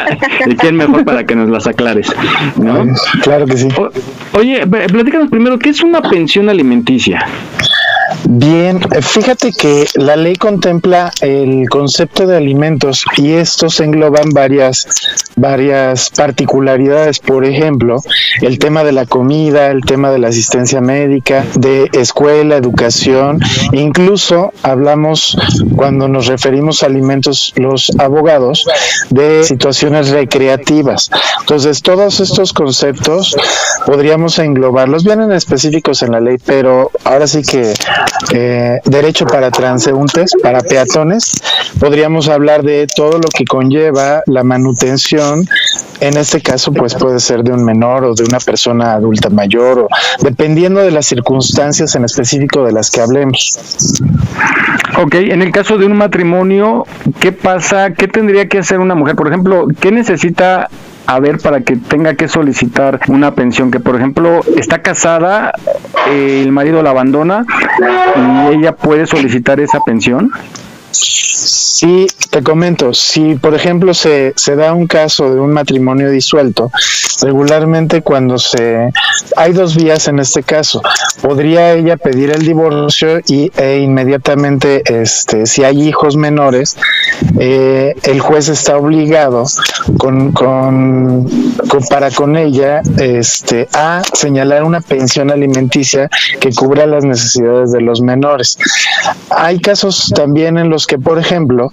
¿Y 0.46 0.56
quién 0.56 0.76
mejor 0.76 1.04
para 1.04 1.24
que 1.24 1.34
nos 1.34 1.48
las 1.48 1.66
aclares? 1.66 2.08
¿no? 2.56 2.86
Claro 3.22 3.46
que 3.46 3.56
sí. 3.56 3.68
O, 3.76 3.90
oye, 4.38 4.66
platícanos 4.66 5.30
primero, 5.30 5.58
¿qué 5.58 5.70
es 5.70 5.82
una 5.82 6.02
pensión 6.02 6.48
alimenticia? 6.48 7.26
Bien, 8.28 8.80
fíjate 9.02 9.52
que 9.52 9.86
la 9.94 10.16
ley 10.16 10.34
contempla 10.34 11.12
el 11.20 11.68
concepto 11.68 12.26
de 12.26 12.36
alimentos 12.36 13.04
y 13.16 13.32
estos 13.34 13.78
engloban 13.78 14.30
varias, 14.30 14.88
varias 15.36 16.10
particularidades. 16.10 17.20
Por 17.20 17.44
ejemplo, 17.44 18.02
el 18.40 18.58
tema 18.58 18.82
de 18.82 18.90
la 18.90 19.06
comida, 19.06 19.70
el 19.70 19.82
tema 19.82 20.10
de 20.10 20.18
la 20.18 20.28
asistencia 20.28 20.80
médica, 20.80 21.44
de 21.54 21.88
escuela, 21.92 22.56
educación. 22.56 23.38
Incluso 23.70 24.52
hablamos 24.64 25.38
cuando 25.76 26.08
nos 26.08 26.26
referimos 26.26 26.82
a 26.82 26.86
alimentos 26.86 27.52
los 27.54 27.92
abogados 27.98 28.66
de 29.10 29.44
situaciones 29.44 30.10
recreativas. 30.10 31.10
Entonces, 31.40 31.80
todos 31.80 32.18
estos 32.18 32.52
conceptos 32.52 33.36
podríamos 33.86 34.40
englobarlos, 34.40 35.04
vienen 35.04 35.30
específicos 35.30 36.02
en 36.02 36.10
la 36.10 36.20
ley, 36.20 36.38
pero 36.44 36.90
ahora 37.04 37.28
sí 37.28 37.42
que 37.42 37.72
eh, 38.32 38.80
derecho 38.84 39.26
para 39.26 39.50
transeúntes, 39.50 40.32
para 40.42 40.60
peatones, 40.60 41.42
podríamos 41.78 42.28
hablar 42.28 42.62
de 42.62 42.86
todo 42.86 43.12
lo 43.12 43.28
que 43.34 43.44
conlleva 43.44 44.22
la 44.26 44.42
manutención. 44.42 45.46
En 46.00 46.16
este 46.16 46.42
caso, 46.42 46.72
pues 46.72 46.94
puede 46.94 47.20
ser 47.20 47.42
de 47.42 47.52
un 47.52 47.64
menor 47.64 48.04
o 48.04 48.14
de 48.14 48.24
una 48.24 48.38
persona 48.38 48.94
adulta 48.94 49.30
mayor, 49.30 49.78
o 49.78 49.88
dependiendo 50.20 50.80
de 50.80 50.90
las 50.90 51.06
circunstancias 51.06 51.94
en 51.94 52.04
específico 52.04 52.64
de 52.64 52.72
las 52.72 52.90
que 52.90 53.00
hablemos. 53.00 53.58
Ok, 54.98 55.14
en 55.14 55.42
el 55.42 55.52
caso 55.52 55.78
de 55.78 55.86
un 55.86 55.96
matrimonio, 55.96 56.84
¿qué 57.18 57.32
pasa? 57.32 57.92
¿Qué 57.94 58.08
tendría 58.08 58.48
que 58.48 58.58
hacer 58.58 58.78
una 58.78 58.94
mujer? 58.94 59.16
Por 59.16 59.28
ejemplo, 59.28 59.66
¿qué 59.80 59.90
necesita 59.90 60.68
a 61.06 61.20
ver 61.20 61.38
para 61.38 61.60
que 61.60 61.76
tenga 61.76 62.14
que 62.14 62.28
solicitar 62.28 63.00
una 63.08 63.34
pensión 63.34 63.70
que 63.70 63.80
por 63.80 63.96
ejemplo 63.96 64.40
está 64.56 64.82
casada 64.82 65.52
eh, 66.08 66.42
el 66.42 66.52
marido 66.52 66.82
la 66.82 66.90
abandona 66.90 67.44
y 68.16 68.54
ella 68.54 68.72
puede 68.72 69.06
solicitar 69.06 69.60
esa 69.60 69.80
pensión 69.80 70.32
Sí, 70.98 72.06
te 72.30 72.42
comento, 72.42 72.94
si 72.94 73.34
por 73.34 73.54
ejemplo 73.54 73.92
se, 73.92 74.32
se 74.36 74.56
da 74.56 74.72
un 74.72 74.86
caso 74.86 75.32
de 75.34 75.38
un 75.40 75.52
matrimonio 75.52 76.10
disuelto, 76.10 76.70
regularmente 77.22 78.02
cuando 78.02 78.38
se... 78.38 78.90
Hay 79.36 79.52
dos 79.52 79.76
vías 79.76 80.08
en 80.08 80.18
este 80.18 80.42
caso. 80.42 80.80
Podría 81.20 81.72
ella 81.72 81.96
pedir 81.96 82.30
el 82.30 82.40
divorcio 82.40 83.20
y 83.26 83.50
e 83.56 83.78
inmediatamente, 83.78 84.82
este, 84.86 85.46
si 85.46 85.64
hay 85.64 85.82
hijos 85.82 86.16
menores, 86.16 86.76
eh, 87.38 87.94
el 88.02 88.20
juez 88.20 88.48
está 88.48 88.78
obligado 88.78 89.44
con, 89.98 90.32
con, 90.32 91.28
para 91.90 92.10
con 92.10 92.36
ella 92.36 92.82
este, 92.98 93.68
a 93.72 94.02
señalar 94.12 94.64
una 94.64 94.80
pensión 94.80 95.30
alimenticia 95.30 96.08
que 96.40 96.52
cubra 96.52 96.86
las 96.86 97.04
necesidades 97.04 97.72
de 97.72 97.80
los 97.80 98.00
menores. 98.00 98.58
Hay 99.30 99.58
casos 99.60 100.12
también 100.14 100.58
en 100.58 100.70
los 100.70 100.85
que, 100.86 100.98
por 100.98 101.18
ejemplo, 101.18 101.70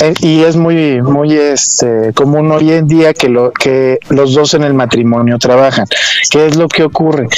eh, 0.00 0.14
y 0.20 0.42
es 0.42 0.56
muy 0.56 1.02
muy 1.02 1.34
este 1.34 2.12
común 2.14 2.50
hoy 2.52 2.72
en 2.72 2.86
día 2.86 3.14
que 3.14 3.28
lo 3.28 3.52
que 3.52 3.98
los 4.08 4.34
dos 4.34 4.54
en 4.54 4.64
el 4.64 4.74
matrimonio 4.74 5.38
trabajan. 5.38 5.86
¿Qué 6.30 6.46
es 6.46 6.56
lo 6.56 6.68
que 6.68 6.84
ocurre? 6.84 7.28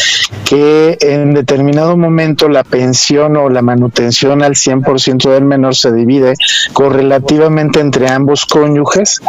Que 0.44 0.98
en 1.00 1.34
determinado 1.34 1.96
momento 1.96 2.48
la 2.48 2.64
pensión 2.64 3.36
o 3.36 3.48
la 3.48 3.62
manutención 3.62 4.42
al 4.42 4.54
100% 4.54 5.30
del 5.30 5.44
menor 5.44 5.74
se 5.74 5.92
divide 5.92 6.34
correlativamente 6.72 7.80
entre 7.80 8.08
ambos 8.08 8.46
cónyuges 8.46 9.20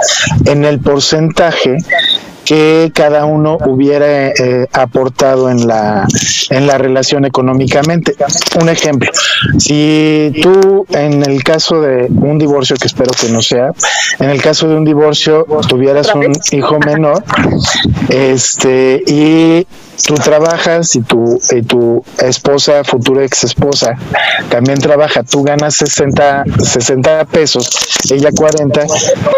en 0.46 0.66
el 0.66 0.80
porcentaje 0.80 1.78
que 2.46 2.92
cada 2.94 3.26
uno 3.26 3.58
hubiera 3.66 4.30
eh, 4.30 4.68
aportado 4.74 5.50
en 5.50 5.68
la, 5.68 6.08
en 6.50 6.68
la 6.68 6.78
relación 6.78 7.26
económicamente. 7.26 8.16
Un 8.60 8.70
ejemplo, 8.70 9.12
si 9.58 10.32
tú 10.42 10.86
en 10.90 11.24
el 11.24 11.44
caso 11.44 11.82
de 11.82 12.08
un 12.10 12.38
divorcio, 12.38 12.76
que 12.76 12.88
espero 12.88 13.12
que 13.20 13.30
no 13.30 13.42
sea, 13.42 13.72
en 14.20 14.30
el 14.30 14.42
caso 14.42 14.68
de 14.68 14.76
un 14.76 14.86
divorcio 14.86 15.46
tuvieras 15.68 16.14
un 16.16 16.34
hijo 16.52 16.80
menor, 16.80 17.24
este, 18.10 19.04
y 19.08 19.66
tú 20.08 20.16
trabajas 20.16 20.96
y 20.96 21.02
tu, 21.02 21.40
y 21.52 21.62
tu 21.62 22.04
esposa, 22.18 22.84
futura 22.84 23.24
ex 23.24 23.44
esposa, 23.44 23.96
también 24.50 24.80
trabaja, 24.80 25.24
tú 25.24 25.44
ganas 25.44 25.76
60, 25.76 26.46
60 26.60 27.26
pesos, 27.26 27.70
ella 28.12 28.30
40, 28.36 28.86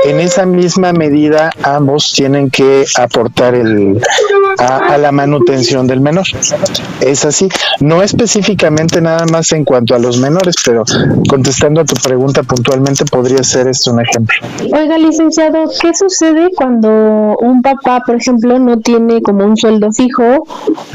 en 0.05 0.19
esa 0.19 0.45
misma 0.45 0.93
medida 0.93 1.51
ambos 1.63 2.13
tienen 2.13 2.49
que 2.49 2.85
aportar 2.95 3.55
el, 3.55 4.01
a, 4.59 4.97
la 4.97 5.11
manutención 5.11 5.87
del 5.87 6.01
menor. 6.01 6.25
Es 7.01 7.25
así, 7.25 7.49
no 7.79 8.01
específicamente 8.01 9.01
nada 9.01 9.25
más 9.31 9.51
en 9.51 9.65
cuanto 9.65 9.95
a 9.95 9.99
los 9.99 10.17
menores, 10.19 10.55
pero 10.65 10.83
contestando 11.27 11.81
a 11.81 11.85
tu 11.85 11.95
pregunta 11.95 12.43
puntualmente 12.43 13.05
podría 13.05 13.43
ser 13.43 13.67
esto 13.67 13.91
un 13.91 14.01
ejemplo. 14.01 14.35
Oiga, 14.73 14.97
licenciado, 14.97 15.65
¿qué 15.81 15.93
sucede 15.93 16.49
cuando 16.55 17.35
un 17.39 17.61
papá, 17.61 18.01
por 18.05 18.15
ejemplo, 18.15 18.59
no 18.59 18.79
tiene 18.79 19.21
como 19.21 19.45
un 19.45 19.57
sueldo 19.57 19.91
fijo 19.91 20.44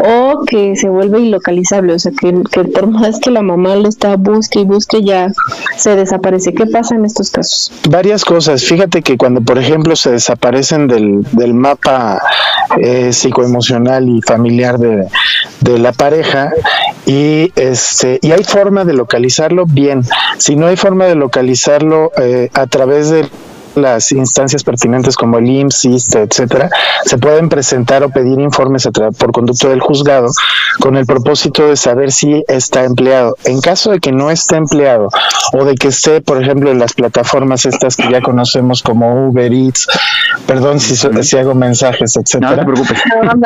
o 0.02 0.44
que 0.46 0.76
se 0.76 0.88
vuelve 0.88 1.20
ilocalizable? 1.20 1.94
O 1.94 1.98
sea, 1.98 2.12
que, 2.12 2.34
que 2.50 2.64
por 2.64 2.86
más 2.88 3.18
que 3.20 3.30
la 3.30 3.42
mamá 3.42 3.76
lo 3.76 3.88
está 3.88 4.16
busque 4.16 4.60
y 4.60 4.64
busque 4.64 5.02
ya 5.02 5.32
se 5.76 5.96
desaparece. 5.96 6.54
¿Qué 6.54 6.66
pasa 6.66 6.94
en 6.94 7.04
estos 7.04 7.30
casos? 7.30 7.72
Varias 7.88 8.24
cosas. 8.24 8.64
Fíjate 8.64 9.02
que 9.02 9.16
cuando, 9.16 9.40
por 9.40 9.58
ejemplo, 9.58 9.96
se 9.96 10.10
desaparecen 10.12 10.88
del, 10.88 11.22
del 11.32 11.54
mapa 11.54 12.22
eh, 12.78 13.12
psicoemocional 13.12 14.08
y 14.08 14.22
familiar 14.22 14.78
de, 14.78 15.06
de 15.60 15.78
la 15.78 15.92
pareja 15.92 16.52
y 17.06 17.52
este 17.56 18.18
y 18.22 18.32
hay 18.32 18.44
forma 18.44 18.84
de 18.84 18.92
localizarlo 18.92 19.66
bien 19.66 20.02
si 20.38 20.56
no 20.56 20.66
hay 20.66 20.76
forma 20.76 21.06
de 21.06 21.14
localizarlo 21.14 22.12
eh, 22.16 22.50
a 22.54 22.66
través 22.66 23.10
de 23.10 23.28
las 23.74 24.12
instancias 24.12 24.64
pertinentes 24.64 25.16
como 25.16 25.38
el 25.38 25.48
IMSS, 25.48 25.84
ISTE, 25.84 26.22
etcétera, 26.22 26.70
se 27.04 27.18
pueden 27.18 27.48
presentar 27.48 28.02
o 28.02 28.10
pedir 28.10 28.38
informes 28.40 28.88
por 29.18 29.32
conducto 29.32 29.68
del 29.68 29.80
juzgado 29.80 30.28
con 30.80 30.96
el 30.96 31.06
propósito 31.06 31.66
de 31.66 31.76
saber 31.76 32.12
si 32.12 32.42
está 32.48 32.84
empleado. 32.84 33.36
En 33.44 33.60
caso 33.60 33.90
de 33.90 34.00
que 34.00 34.12
no 34.12 34.30
esté 34.30 34.56
empleado 34.56 35.08
o 35.52 35.64
de 35.64 35.74
que 35.74 35.88
esté, 35.88 36.20
por 36.20 36.42
ejemplo, 36.42 36.70
en 36.70 36.78
las 36.78 36.94
plataformas 36.94 37.66
estas 37.66 37.96
que 37.96 38.10
ya 38.10 38.20
conocemos 38.20 38.82
como 38.82 39.28
Uber 39.28 39.52
Eats, 39.52 39.86
perdón 40.46 40.80
si, 40.80 40.96
si 40.96 41.36
hago 41.36 41.54
mensajes, 41.54 42.16
etcétera, 42.16 42.64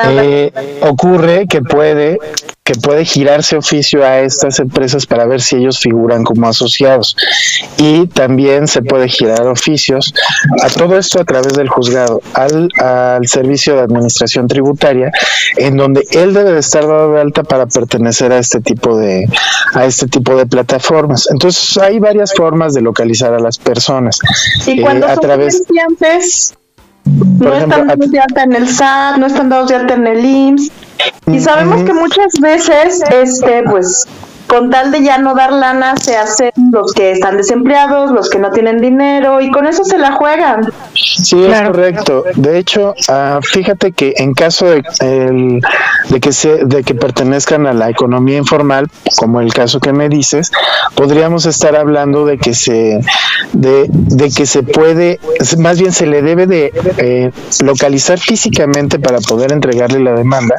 eh, 0.04 0.52
ocurre 0.82 1.46
que 1.48 1.62
puede 1.62 2.18
que 2.64 2.74
puede 2.76 3.04
girarse 3.04 3.58
oficio 3.58 4.02
a 4.06 4.20
estas 4.20 4.58
empresas 4.58 5.04
para 5.04 5.26
ver 5.26 5.42
si 5.42 5.56
ellos 5.56 5.78
figuran 5.78 6.24
como 6.24 6.48
asociados. 6.48 7.14
Y 7.76 8.06
también 8.06 8.68
se 8.68 8.80
puede 8.80 9.06
girar 9.06 9.46
oficios 9.46 10.14
a 10.62 10.70
todo 10.70 10.96
esto 10.96 11.20
a 11.20 11.24
través 11.24 11.52
del 11.52 11.68
juzgado, 11.68 12.22
al, 12.32 12.70
al 12.78 13.28
servicio 13.28 13.74
de 13.74 13.82
administración 13.82 14.48
tributaria, 14.48 15.12
en 15.58 15.76
donde 15.76 16.06
él 16.12 16.32
debe 16.32 16.52
de 16.52 16.60
estar 16.60 16.86
dado 16.86 17.12
de 17.12 17.20
alta 17.20 17.42
para 17.42 17.66
pertenecer 17.66 18.32
a 18.32 18.38
este 18.38 18.62
tipo 18.62 18.96
de, 18.96 19.28
a 19.74 19.84
este 19.84 20.06
tipo 20.06 20.34
de 20.34 20.46
plataformas. 20.46 21.28
Entonces 21.30 21.76
hay 21.76 21.98
varias 21.98 22.32
formas 22.32 22.72
de 22.72 22.80
localizar 22.80 23.34
a 23.34 23.40
las 23.40 23.58
personas. 23.58 24.18
Y 24.66 24.80
cuando 24.80 25.06
eh, 25.06 25.10
son 25.10 25.20
través, 25.20 25.62
no 27.04 27.52
están 27.54 27.86
dados 27.86 28.10
de 28.10 28.20
alta 28.20 28.42
en 28.44 28.54
el 28.54 28.68
SAT, 28.68 29.18
no 29.18 29.26
están 29.26 29.50
dados 29.50 29.68
de 29.68 29.74
alta 29.74 29.94
en 29.94 30.06
el 30.06 30.24
IMSS, 30.24 30.72
y 31.26 31.40
sabemos 31.40 31.82
que 31.82 31.92
muchas 31.92 32.32
veces, 32.40 33.02
este, 33.10 33.62
pues, 33.64 34.06
con 34.54 34.70
tal 34.70 34.92
de 34.92 35.02
ya 35.02 35.18
no 35.18 35.34
dar 35.34 35.52
lana, 35.52 35.96
se 35.96 36.16
hacen 36.16 36.52
los 36.70 36.92
que 36.92 37.10
están 37.10 37.36
desempleados, 37.36 38.12
los 38.12 38.30
que 38.30 38.38
no 38.38 38.50
tienen 38.52 38.78
dinero, 38.78 39.40
y 39.40 39.50
con 39.50 39.66
eso 39.66 39.84
se 39.84 39.98
la 39.98 40.12
juegan. 40.12 40.72
Sí, 40.94 41.42
es 41.44 41.60
correcto. 41.62 42.24
De 42.36 42.58
hecho, 42.58 42.94
ah, 43.08 43.40
fíjate 43.42 43.90
que 43.92 44.14
en 44.16 44.32
caso 44.34 44.66
de, 44.66 44.82
de 46.08 46.20
que 46.20 46.32
se, 46.32 46.64
de 46.64 46.84
que 46.84 46.94
pertenezcan 46.94 47.66
a 47.66 47.72
la 47.72 47.90
economía 47.90 48.36
informal, 48.36 48.88
como 49.16 49.40
el 49.40 49.52
caso 49.52 49.80
que 49.80 49.92
me 49.92 50.08
dices, 50.08 50.52
podríamos 50.94 51.46
estar 51.46 51.74
hablando 51.74 52.24
de 52.24 52.38
que 52.38 52.54
se, 52.54 53.00
de, 53.52 53.86
de 53.88 54.30
que 54.30 54.46
se 54.46 54.62
puede, 54.62 55.18
más 55.58 55.80
bien 55.80 55.92
se 55.92 56.06
le 56.06 56.22
debe 56.22 56.46
de 56.46 56.72
eh, 56.98 57.32
localizar 57.64 58.20
físicamente 58.20 59.00
para 59.00 59.18
poder 59.18 59.50
entregarle 59.50 59.98
la 59.98 60.12
demanda, 60.12 60.54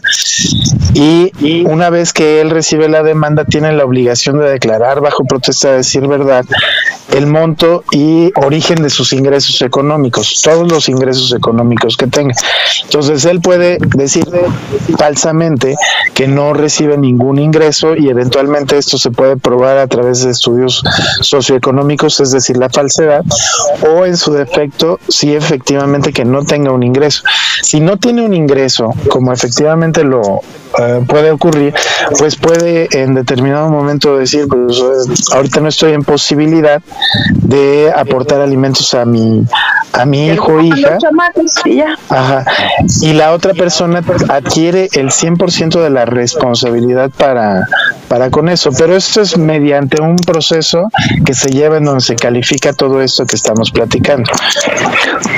y, 0.93 1.31
y 1.39 1.65
una 1.65 1.89
vez 1.89 2.11
que 2.11 2.41
él 2.41 2.49
recibe 2.49 2.89
la 2.89 3.03
demanda, 3.03 3.45
tiene 3.45 3.71
la 3.71 3.84
obligación 3.85 4.39
de 4.39 4.49
declarar 4.49 5.01
bajo 5.01 5.23
protesta 5.23 5.71
de 5.71 5.77
decir 5.77 6.07
verdad 6.07 6.45
el 7.13 7.27
monto 7.27 7.83
y 7.91 8.31
origen 8.35 8.81
de 8.81 8.89
sus 8.89 9.13
ingresos 9.13 9.61
económicos, 9.61 10.41
todos 10.41 10.69
los 10.69 10.89
ingresos 10.89 11.33
económicos 11.33 11.95
que 11.95 12.07
tenga. 12.07 12.35
Entonces 12.83 13.23
él 13.25 13.41
puede 13.41 13.77
decir 13.95 14.25
falsamente 14.97 15.75
que 16.13 16.27
no 16.27 16.53
recibe 16.53 16.97
ningún 16.97 17.39
ingreso 17.39 17.95
y 17.95 18.09
eventualmente 18.09 18.77
esto 18.77 18.97
se 18.97 19.11
puede 19.11 19.37
probar 19.37 19.77
a 19.77 19.87
través 19.87 20.23
de 20.23 20.31
estudios 20.31 20.83
socioeconómicos, 21.21 22.19
es 22.19 22.31
decir, 22.31 22.57
la 22.57 22.69
falsedad, 22.69 23.23
o 23.81 24.05
en 24.05 24.17
su 24.17 24.33
defecto, 24.33 24.99
si 25.07 25.33
efectivamente 25.35 26.11
que 26.11 26.25
no 26.25 26.43
tenga 26.43 26.71
un 26.71 26.83
ingreso. 26.83 27.23
Si 27.61 27.79
no 27.79 27.97
tiene 27.97 28.23
un 28.23 28.33
ingreso, 28.33 28.93
como 29.09 29.31
efectivamente 29.31 30.03
lo 30.03 30.41
eh, 30.77 31.01
puede 31.07 31.31
ocurrir, 31.31 31.73
pues 32.19 32.35
puede 32.35 32.89
en 32.91 33.13
determinado 33.13 33.69
decir, 33.83 34.47
pues 34.47 35.31
ahorita 35.33 35.59
no 35.59 35.69
estoy 35.69 35.93
en 35.93 36.03
posibilidad 36.03 36.81
de 37.33 37.91
aportar 37.95 38.41
alimentos 38.41 38.93
a 38.93 39.05
mi 39.05 39.45
a 39.95 40.05
mi 40.05 40.27
hijo 40.27 40.53
o 40.53 40.61
hija. 40.61 40.97
Ajá. 42.09 42.45
Y 43.01 43.13
la 43.13 43.31
otra 43.31 43.53
persona 43.53 44.03
adquiere 44.29 44.89
el 44.93 45.09
100% 45.09 45.81
de 45.81 45.89
la 45.89 46.05
responsabilidad 46.05 47.11
para, 47.17 47.67
para 48.07 48.29
con 48.29 48.49
eso. 48.49 48.71
Pero 48.77 48.95
esto 48.95 49.21
es 49.21 49.37
mediante 49.37 50.01
un 50.01 50.17
proceso 50.17 50.89
que 51.25 51.33
se 51.33 51.49
lleva 51.49 51.77
en 51.77 51.85
donde 51.85 52.01
se 52.01 52.15
califica 52.15 52.73
todo 52.73 53.01
esto 53.01 53.25
que 53.25 53.35
estamos 53.35 53.71
platicando. 53.71 54.29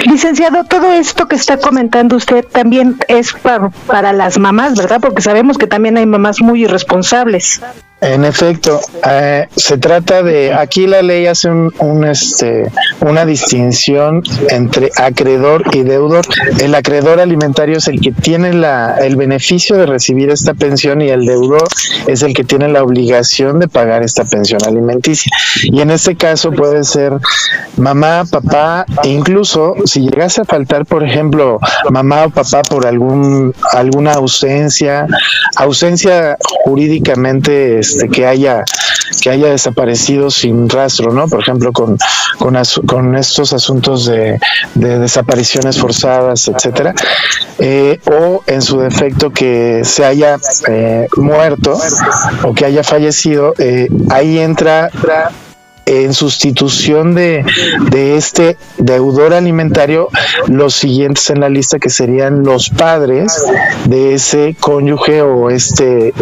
Licenciado, 0.06 0.63
todo 0.63 0.91
esto 0.91 1.28
que 1.28 1.36
está 1.36 1.58
comentando 1.58 2.15
usted 2.15 2.45
también 2.45 2.97
es 3.08 3.34
para, 3.34 3.69
para 3.69 4.13
las 4.13 4.38
mamás, 4.38 4.76
¿verdad? 4.76 5.00
Porque 5.02 5.21
sabemos 5.21 5.58
que 5.58 5.67
también 5.67 5.97
hay 5.97 6.06
mamás 6.06 6.41
muy 6.41 6.63
irresponsables. 6.63 7.62
En 7.99 8.25
efecto, 8.25 8.79
eh, 9.10 9.47
se 9.55 9.79
trata 9.79 10.21
de 10.21 10.53
aquí 10.53 10.86
la 10.86 11.01
ley 11.01 11.25
hace 11.25 11.49
un, 11.49 12.05
este 12.05 12.71
una 13.01 13.25
distinción 13.25 14.21
entre 14.49 14.91
acreedor 14.97 15.63
y 15.73 15.81
deudor. 15.81 16.23
El 16.60 16.75
acreedor 16.75 17.19
alimentario 17.19 17.77
es 17.77 17.88
el 17.88 17.99
que 17.99 18.12
tiene 18.12 18.53
la, 18.53 18.97
el 18.99 19.15
beneficio 19.15 19.77
de 19.77 19.88
recibir 19.88 20.29
esta 20.29 20.53
pensión 20.53 21.01
y 21.01 21.10
el 21.10 21.25
deudor 21.25 21.67
es 22.05 22.21
el 22.21 22.36
que 22.36 22.43
tiene 22.43 22.67
la 22.67 22.83
obligación 22.83 23.60
de 23.60 23.67
pagar 23.67 24.03
esta 24.03 24.25
pensión 24.25 24.60
alimenticia. 24.67 25.31
Y 25.63 25.81
en 25.81 25.89
este 25.89 26.15
caso 26.15 26.51
puede 26.51 26.83
ser 26.83 27.13
mamá, 27.77 28.25
papá, 28.29 28.86
e 29.03 29.10
incluso 29.10 29.73
si 29.86 30.01
llegase 30.01 30.41
a 30.41 30.45
faltar, 30.45 30.86
por 30.86 31.03
ejemplo, 31.03 31.60
mamá 31.89 32.25
o 32.25 32.29
papá 32.29 32.62
por 32.62 32.86
algún 32.86 33.55
alguna 33.73 34.13
ausencia, 34.13 35.07
ausencia 35.55 36.38
jurídicamente 36.63 37.81
este, 37.88 38.10
que 38.10 38.26
haya 38.26 38.63
que 39.21 39.30
haya 39.30 39.47
desaparecido 39.47 40.30
sin 40.30 40.69
rastro, 40.69 41.12
¿no? 41.13 41.28
Por 41.28 41.41
ejemplo, 41.41 41.71
con, 41.71 41.97
con, 42.38 43.15
estos 43.15 43.54
asuntos 43.54 44.06
de, 44.06 44.39
desapariciones 44.76 45.80
forzadas, 45.80 46.47
etcétera, 46.47 46.93
eh, 47.60 48.00
o 48.06 48.43
en 48.47 48.62
su 48.62 48.80
defecto 48.80 49.32
que 49.32 49.82
se 49.84 50.06
haya 50.06 50.38
eh, 50.67 51.08
muerto 51.15 51.80
o 52.43 52.54
que 52.54 52.65
haya 52.65 52.84
fallecido, 52.84 53.54
eh, 53.58 53.88
ahí 54.10 54.39
entra 54.39 54.89
en 55.88 56.13
sustitución 56.13 57.15
de, 57.15 57.45
de, 57.89 58.17
este 58.17 58.58
deudor 58.78 59.34
alimentario 59.34 60.10
los 60.47 60.76
siguientes 60.76 61.30
en 61.30 61.39
la 61.39 61.50
lista 61.50 61.80
que 61.80 61.89
serían 61.89 62.43
los 62.43 62.69
padres 62.69 63.34
de 63.86 64.13
ese 64.13 64.56
cónyuge 64.60 65.21
o 65.21 65.50
este, 65.50 66.13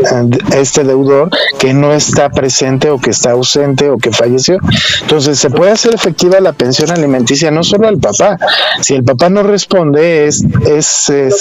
este 0.55 0.83
deudor 0.83 1.29
que 1.57 1.73
no 1.73 1.93
está 1.93 2.29
presente 2.29 2.89
o 2.89 2.99
que 2.99 3.09
está 3.09 3.31
ausente 3.31 3.89
o 3.89 3.97
que 3.97 4.11
falleció. 4.11 4.57
Entonces 5.01 5.39
se 5.39 5.49
puede 5.49 5.71
hacer 5.71 5.93
efectiva 5.93 6.39
la 6.39 6.53
pensión 6.53 6.91
alimenticia 6.91 7.51
no 7.51 7.63
solo 7.63 7.87
al 7.87 7.97
papá, 7.97 8.37
si 8.81 8.93
el 8.93 9.03
papá 9.03 9.29
no 9.29 9.43
responde 9.43 10.27
es, 10.27 10.43
es, 10.67 10.85
se 10.85 11.31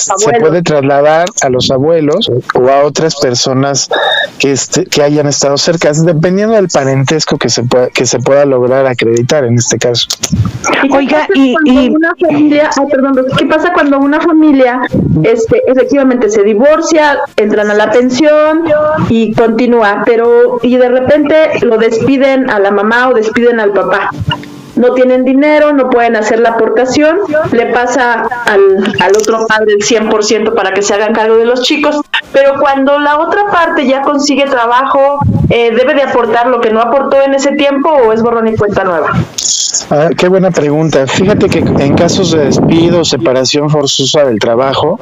puede 0.41 0.63
trasladar 0.63 1.27
a 1.43 1.49
los 1.51 1.71
abuelos 1.71 2.31
o 2.55 2.69
a 2.69 2.85
otras 2.85 3.17
personas 3.17 3.89
que, 4.39 4.53
este, 4.53 4.87
que 4.87 5.03
hayan 5.03 5.27
estado 5.27 5.57
cerca, 5.59 5.93
dependiendo 5.93 6.55
del 6.55 6.69
parentesco 6.69 7.39
que 7.39 7.49
se 7.49 7.63
pueda, 7.65 7.89
que 7.89 8.07
se 8.07 8.13
pueda 8.18 8.44
lograr 8.44 8.87
acreditar 8.87 9.44
en 9.44 9.55
este 9.55 9.79
caso. 9.79 10.07
Oiga, 10.90 11.27
y, 11.35 11.55
una 11.88 12.14
familia, 12.16 12.70
perdón, 12.90 13.27
¿qué 13.37 13.46
pasa 13.46 13.72
cuando 13.72 13.98
una 13.98 14.20
familia 14.20 14.81
este, 15.22 15.62
efectivamente 15.70 16.31
se 16.31 16.42
divorcia, 16.42 17.18
entran 17.37 17.70
a 17.70 17.74
la 17.74 17.90
pensión 17.90 18.64
y 19.09 19.33
continúa, 19.35 20.03
pero 20.05 20.59
y 20.62 20.77
de 20.77 20.88
repente 20.88 21.37
lo 21.62 21.79
despiden 21.79 22.50
a 22.50 22.59
la 22.59 22.70
mamá 22.70 23.09
o 23.09 23.14
despiden 23.14 23.61
al 23.61 23.72
papá? 23.72 24.11
No 24.77 24.95
tienen 24.95 25.25
dinero, 25.25 25.73
no 25.73 25.91
pueden 25.91 26.17
hacer 26.17 26.41
la 26.41 26.51
aportación, 26.51 27.19
le 27.53 27.67
pasa 27.67 28.27
al, 28.47 28.95
al 29.01 29.13
otro 29.17 29.47
padre 29.47 29.75
el 29.79 29.85
100% 29.85 30.55
para 30.55 30.73
que 30.73 30.83
se 30.83 30.95
hagan 30.95 31.13
cargo 31.13 31.37
de 31.37 31.45
los 31.45 31.63
chicos, 31.63 32.01
pero 32.33 32.55
cuando 32.61 32.99
la 32.99 33.19
otra 33.21 33.47
parte 33.47 33.87
ya 33.87 34.03
consigue 34.03 34.47
trabajo, 34.47 35.19
eh, 35.51 35.73
¿debe 35.75 35.95
de 35.95 36.03
aportar 36.03 36.49
lo 36.49 36.61
que 36.61 36.71
no 36.71 36.81
aportó 36.81 37.23
en 37.23 37.35
ese 37.35 37.53
tiempo 37.53 37.91
o 37.91 38.13
es 38.13 38.23
borrón 38.23 38.49
y 38.49 38.57
cuenta 38.57 38.85
nueva? 38.85 39.13
Ah, 39.91 40.11
qué 40.17 40.29
buena 40.29 40.51
pregunta. 40.51 41.07
Fíjate 41.07 41.49
que 41.49 41.59
en 41.59 41.95
casos 41.95 42.33
de 42.33 42.47
despido 42.47 43.05
separación 43.05 43.71
forzosa 43.71 44.25
del 44.25 44.39
trabajo, 44.39 44.99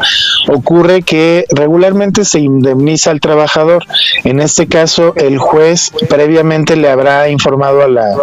ocurre 0.49 1.03
que 1.03 1.45
regularmente 1.51 2.25
se 2.25 2.41
indemniza 2.41 3.11
al 3.11 3.21
trabajador. 3.21 3.85
En 4.25 4.41
este 4.41 4.67
caso, 4.67 5.15
el 5.17 5.39
juez 5.39 5.93
previamente 6.09 6.77
le 6.77 6.91
habrá 6.91 7.29
informado 7.29 7.83
a 7.83 7.89
la, 7.89 8.15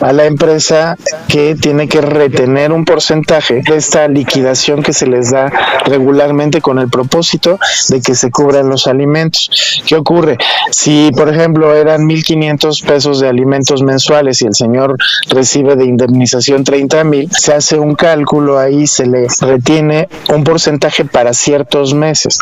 a 0.00 0.12
la 0.12 0.24
empresa 0.26 0.96
que 1.28 1.54
tiene 1.54 1.88
que 1.88 2.00
retener 2.00 2.72
un 2.72 2.84
porcentaje 2.84 3.62
de 3.66 3.76
esta 3.76 4.08
liquidación 4.08 4.82
que 4.82 4.92
se 4.92 5.06
les 5.06 5.30
da 5.30 5.50
regularmente 5.84 6.60
con 6.60 6.78
el 6.78 6.88
propósito 6.88 7.58
de 7.88 8.00
que 8.00 8.14
se 8.14 8.30
cubran 8.30 8.68
los 8.68 8.86
alimentos. 8.86 9.82
¿Qué 9.86 9.96
ocurre? 9.96 10.38
Si, 10.70 11.10
por 11.16 11.28
ejemplo, 11.28 11.74
eran 11.74 12.08
1.500 12.08 12.86
pesos 12.86 13.20
de 13.20 13.28
alimentos 13.28 13.82
mensuales 13.82 14.42
y 14.42 14.46
el 14.46 14.54
señor 14.54 14.96
recibe 15.28 15.76
de 15.76 15.84
indemnización 15.84 16.64
30 16.64 17.04
mil, 17.04 17.30
se 17.30 17.54
hace 17.54 17.78
un 17.78 17.94
cálculo 17.94 18.58
ahí, 18.58 18.86
se 18.86 19.06
le 19.06 19.26
retiene 19.40 20.08
un 20.34 20.44
porcentaje 20.44 21.04
para 21.04 21.32
ciertos 21.32 21.94
meses. 21.94 22.38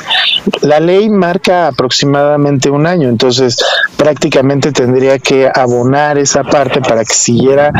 La 0.63 0.81
ley 0.81 1.09
marca 1.11 1.69
aproximadamente 1.69 2.71
un 2.71 2.87
año, 2.87 3.09
entonces 3.09 3.59
prácticamente 3.97 4.73
tendría 4.73 5.19
que 5.19 5.51
abonar 5.53 6.19
esa 6.19 6.45
parte 6.45 6.81
para 6.81 7.05
que 7.05 7.15
siguiera 7.15 7.73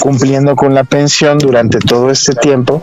cumpliendo 0.00 0.11
con 0.56 0.74
la 0.74 0.84
pensión 0.84 1.38
durante 1.38 1.78
todo 1.78 2.10
este 2.10 2.34
tiempo 2.34 2.80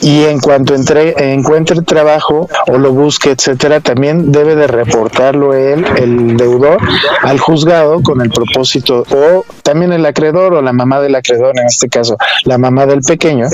y 0.00 0.24
en 0.24 0.40
cuanto 0.40 0.74
entre, 0.74 1.32
encuentre 1.32 1.82
trabajo 1.82 2.48
o 2.68 2.78
lo 2.78 2.92
busque, 2.92 3.30
etcétera, 3.30 3.80
también 3.80 4.32
debe 4.32 4.54
de 4.54 4.66
reportarlo 4.66 5.54
él, 5.54 5.84
el 5.96 6.36
deudor, 6.36 6.78
al 7.22 7.38
juzgado 7.38 8.02
con 8.02 8.20
el 8.20 8.30
propósito, 8.30 9.04
o 9.10 9.44
también 9.62 9.92
el 9.92 10.06
acreedor 10.06 10.54
o 10.54 10.62
la 10.62 10.72
mamá 10.72 11.00
del 11.00 11.14
acreedor, 11.14 11.58
en 11.58 11.66
este 11.66 11.88
caso 11.88 12.16
la 12.44 12.58
mamá 12.58 12.86
del 12.86 13.00
pequeño, 13.00 13.46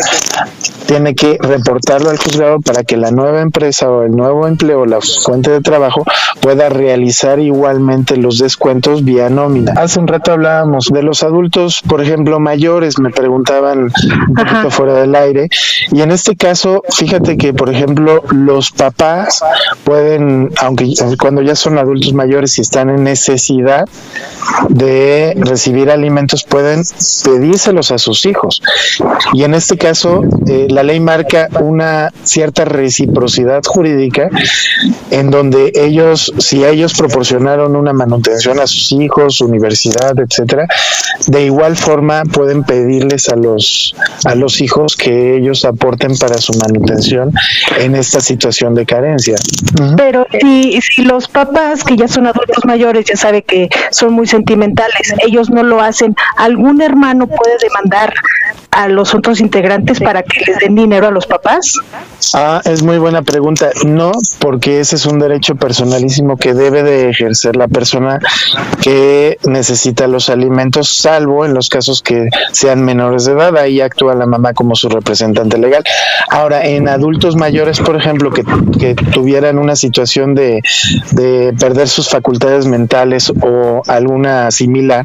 tiene 0.86 1.14
que 1.14 1.36
reportarlo 1.40 2.10
al 2.10 2.18
juzgado 2.18 2.60
para 2.60 2.82
que 2.82 2.96
la 2.96 3.10
nueva 3.10 3.42
empresa 3.42 3.90
o 3.90 4.04
el 4.04 4.12
nuevo 4.12 4.46
empleo, 4.46 4.86
la 4.86 5.00
fuente 5.00 5.50
de 5.50 5.60
trabajo, 5.60 6.04
pueda 6.40 6.68
realizar 6.70 7.40
igualmente 7.40 8.16
los 8.16 8.38
descuentos 8.38 9.04
vía 9.04 9.28
nómina. 9.28 9.74
Hace 9.76 10.00
un 10.00 10.08
rato 10.08 10.32
hablábamos 10.32 10.86
de 10.86 11.02
los 11.02 11.22
adultos, 11.22 11.82
por 11.86 12.00
ejemplo, 12.00 12.40
mayores, 12.40 12.98
me 13.08 13.14
preguntaban 13.14 13.90
un 14.28 14.34
poquito 14.34 14.70
fuera 14.70 14.94
del 14.94 15.14
aire, 15.14 15.48
y 15.90 16.00
en 16.02 16.10
este 16.10 16.36
caso, 16.36 16.82
fíjate 16.90 17.36
que, 17.36 17.52
por 17.52 17.70
ejemplo, 17.70 18.22
los 18.30 18.70
papás 18.70 19.42
pueden, 19.84 20.50
aunque 20.60 20.92
cuando 21.18 21.42
ya 21.42 21.54
son 21.54 21.78
adultos 21.78 22.12
mayores 22.12 22.58
y 22.58 22.62
están 22.62 22.90
en 22.90 23.04
necesidad 23.04 23.86
de 24.68 25.34
recibir 25.36 25.90
alimentos, 25.90 26.44
pueden 26.44 26.82
pedírselos 27.24 27.90
a 27.90 27.98
sus 27.98 28.26
hijos. 28.26 28.62
Y 29.32 29.44
en 29.44 29.54
este 29.54 29.76
caso, 29.76 30.22
eh, 30.46 30.66
la 30.68 30.82
ley 30.82 31.00
marca 31.00 31.48
una 31.60 32.12
cierta 32.24 32.64
reciprocidad 32.64 33.62
jurídica 33.64 34.28
en 35.10 35.30
donde 35.30 35.72
ellos, 35.74 36.32
si 36.38 36.64
ellos 36.64 36.94
proporcionaron 36.94 37.76
una 37.76 37.92
manutención 37.92 38.60
a 38.60 38.66
sus 38.66 38.92
hijos, 38.92 39.40
universidad, 39.40 40.18
etcétera, 40.18 40.66
de 41.26 41.44
igual 41.44 41.76
forma 41.76 42.22
pueden 42.24 42.64
pedirles 42.98 43.28
a 43.28 43.36
los 43.36 43.94
a 44.24 44.34
los 44.34 44.60
hijos 44.60 44.96
que 44.96 45.36
ellos 45.36 45.64
aporten 45.64 46.16
para 46.16 46.38
su 46.38 46.52
manutención 46.54 47.32
en 47.78 47.94
esta 47.94 48.20
situación 48.20 48.74
de 48.74 48.86
carencia. 48.86 49.36
Pero 49.96 50.26
si, 50.40 50.80
si 50.80 51.04
los 51.04 51.28
papás 51.28 51.84
que 51.84 51.96
ya 51.96 52.08
son 52.08 52.26
adultos 52.26 52.64
mayores 52.64 53.06
ya 53.06 53.16
sabe 53.16 53.42
que 53.42 53.68
son 53.90 54.12
muy 54.12 54.26
sentimentales, 54.26 55.14
ellos 55.26 55.50
no 55.50 55.62
lo 55.62 55.80
hacen, 55.80 56.14
¿algún 56.36 56.80
hermano 56.80 57.26
puede 57.26 57.56
demandar 57.62 58.12
a 58.70 58.88
los 58.88 59.14
otros 59.14 59.40
integrantes 59.40 60.00
para 60.00 60.22
que 60.22 60.40
les 60.46 60.58
den 60.58 60.74
dinero 60.74 61.08
a 61.08 61.10
los 61.10 61.26
papás? 61.26 61.74
Ah, 62.34 62.60
es 62.64 62.82
muy 62.82 62.98
buena 62.98 63.22
pregunta. 63.22 63.70
No, 63.84 64.12
porque 64.38 64.80
ese 64.80 64.96
es 64.96 65.06
un 65.06 65.18
derecho 65.18 65.54
personalísimo 65.56 66.36
que 66.36 66.54
debe 66.54 66.82
de 66.82 67.10
ejercer 67.10 67.56
la 67.56 67.68
persona 67.68 68.18
que 68.82 69.38
necesita 69.44 70.06
los 70.06 70.28
alimentos, 70.28 70.88
salvo 70.88 71.44
en 71.44 71.54
los 71.54 71.68
casos 71.68 72.02
que 72.02 72.28
sean 72.52 72.84
menores 72.88 73.26
de 73.26 73.32
edad. 73.32 73.56
Ahí 73.56 73.80
actúa 73.80 74.14
la 74.14 74.26
mamá 74.26 74.54
como 74.54 74.74
su 74.74 74.88
representante 74.88 75.58
legal. 75.58 75.84
Ahora, 76.30 76.64
en 76.64 76.88
adultos 76.88 77.36
mayores, 77.36 77.80
por 77.80 77.96
ejemplo, 77.96 78.30
que, 78.30 78.44
tuvieran 79.12 79.58
una 79.58 79.76
situación 79.76 80.34
de, 80.34 80.62
de 81.12 81.54
perder 81.58 81.88
sus 81.88 82.08
facultades 82.08 82.66
mentales 82.66 83.30
o 83.42 83.82
alguna 83.86 84.50
similar, 84.50 85.04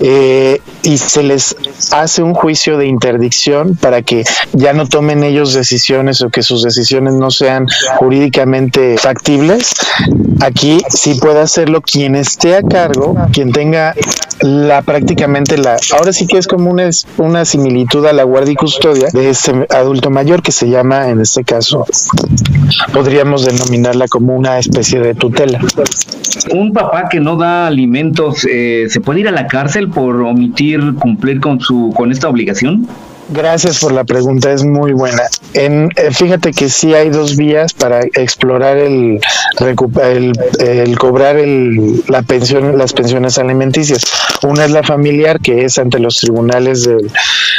eh, 0.00 0.60
y 0.82 0.98
se 0.98 1.22
les 1.22 1.56
hace 1.92 2.22
un 2.22 2.34
juicio 2.34 2.78
de 2.78 2.86
interdicción 2.86 3.76
para 3.76 4.02
que 4.02 4.24
ya 4.52 4.72
no 4.72 4.86
tomen 4.86 5.22
ellos 5.24 5.54
decisiones 5.54 6.22
o 6.22 6.30
que 6.30 6.42
sus 6.42 6.62
decisiones 6.62 7.14
no 7.14 7.30
sean 7.30 7.66
jurídicamente 7.98 8.96
factibles, 8.98 9.74
aquí 10.40 10.82
sí 10.88 11.14
puede 11.14 11.40
hacerlo 11.40 11.80
quien 11.80 12.14
esté 12.14 12.56
a 12.56 12.62
cargo, 12.62 13.16
quien 13.32 13.52
tenga 13.52 13.94
la 14.40 14.82
prácticamente 14.82 15.56
la, 15.56 15.76
ahora 15.92 16.12
sí 16.12 16.26
que 16.26 16.36
es 16.38 16.46
como 16.46 16.70
una, 16.70 16.90
una 17.16 17.44
similitud 17.44 18.04
a 18.06 18.12
la 18.12 18.24
guardia 18.24 18.52
y 18.52 18.56
custodia 18.56 19.08
de 19.12 19.30
este 19.30 19.66
adulto 19.70 20.10
mayor 20.10 20.42
que 20.42 20.52
se 20.52 20.68
llama 20.68 21.08
en 21.08 21.20
este 21.20 21.42
caso, 21.44 21.86
podríamos 22.92 23.44
denominarla 23.46 24.08
como 24.08 24.34
una 24.34 24.58
especie 24.58 25.00
de 25.00 25.14
tutela. 25.14 25.60
Un 26.52 26.72
papá 26.72 27.08
que 27.08 27.18
no 27.18 27.36
da 27.36 27.66
alimentos, 27.66 28.46
eh, 28.48 28.86
¿se 28.88 29.00
puede 29.00 29.20
ir 29.20 29.28
a 29.28 29.32
la 29.32 29.46
cárcel 29.46 29.85
por 29.86 30.22
omitir 30.22 30.94
cumplir 31.00 31.40
con 31.40 31.60
su 31.60 31.92
con 31.96 32.12
esta 32.12 32.28
obligación? 32.28 32.86
Gracias 33.28 33.80
por 33.80 33.90
la 33.92 34.04
pregunta, 34.04 34.52
es 34.52 34.62
muy 34.62 34.92
buena. 34.92 35.22
En, 35.52 35.90
eh, 35.96 36.10
fíjate 36.12 36.52
que 36.52 36.68
sí 36.68 36.94
hay 36.94 37.10
dos 37.10 37.36
vías 37.36 37.72
para 37.72 38.02
explorar 38.02 38.76
el, 38.76 39.20
el, 39.58 40.32
el 40.60 40.98
cobrar 40.98 41.36
el, 41.36 42.04
la 42.06 42.22
pensión, 42.22 42.78
las 42.78 42.92
pensiones 42.92 43.38
alimenticias. 43.38 44.04
Una 44.42 44.66
es 44.66 44.70
la 44.70 44.84
familiar, 44.84 45.40
que 45.40 45.64
es 45.64 45.78
ante 45.78 45.98
los 45.98 46.18
tribunales 46.18 46.84
del, 46.84 47.10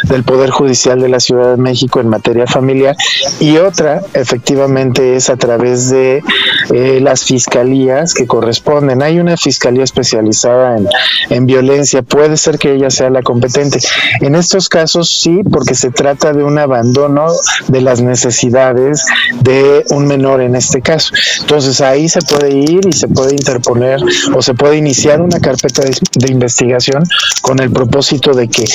del 0.03 0.23
Poder 0.23 0.51
Judicial 0.51 1.01
de 1.01 1.09
la 1.09 1.19
Ciudad 1.19 1.51
de 1.51 1.61
México 1.61 1.99
en 1.99 2.07
materia 2.07 2.47
familiar, 2.47 2.95
y 3.39 3.57
otra, 3.57 4.01
efectivamente, 4.13 5.15
es 5.15 5.29
a 5.29 5.35
través 5.35 5.89
de 5.89 6.23
eh, 6.71 6.99
las 7.01 7.25
fiscalías 7.25 8.13
que 8.13 8.25
corresponden. 8.25 9.01
Hay 9.01 9.19
una 9.19 9.35
fiscalía 9.35 9.83
especializada 9.83 10.77
en, 10.77 10.87
en 11.29 11.45
violencia, 11.45 12.03
puede 12.03 12.37
ser 12.37 12.57
que 12.57 12.73
ella 12.73 12.89
sea 12.89 13.09
la 13.09 13.21
competente. 13.21 13.79
En 14.21 14.35
estos 14.35 14.69
casos 14.69 15.09
sí 15.09 15.41
porque 15.57 15.73
se 15.73 15.89
trata 15.89 16.33
de 16.33 16.43
un 16.43 16.59
abandono 16.59 17.29
de 17.67 17.81
las 17.81 17.99
necesidades 17.99 19.03
de 19.41 19.83
un 19.89 20.05
menor 20.05 20.39
en 20.39 20.55
este 20.55 20.83
caso. 20.83 21.15
Entonces 21.39 21.81
ahí 21.81 22.07
se 22.07 22.21
puede 22.21 22.51
ir 22.51 22.81
y 22.87 22.91
se 22.91 23.07
puede 23.07 23.33
interponer 23.33 23.99
o 24.35 24.41
se 24.43 24.53
puede 24.53 24.77
iniciar 24.77 25.19
una 25.19 25.39
carpeta 25.39 25.81
de, 25.81 26.31
investigación 26.31 27.01
con 27.41 27.57
el 27.57 27.71
propósito 27.71 28.33
de 28.33 28.47
que 28.49 28.65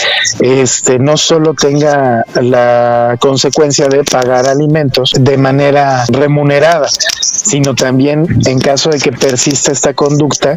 este 0.41 0.99
no 0.99 1.17
solo 1.17 1.55
tenga 1.55 2.25
la 2.41 3.17
consecuencia 3.21 3.87
de 3.87 4.03
pagar 4.03 4.49
alimentos 4.49 5.13
de 5.17 5.37
manera 5.37 6.05
remunerada, 6.09 6.89
sino 7.21 7.77
también 7.77 8.27
en 8.47 8.59
caso 8.59 8.91
de 8.91 8.99
que 8.99 9.13
persista 9.13 9.71
esta 9.71 9.95
conducta 9.95 10.57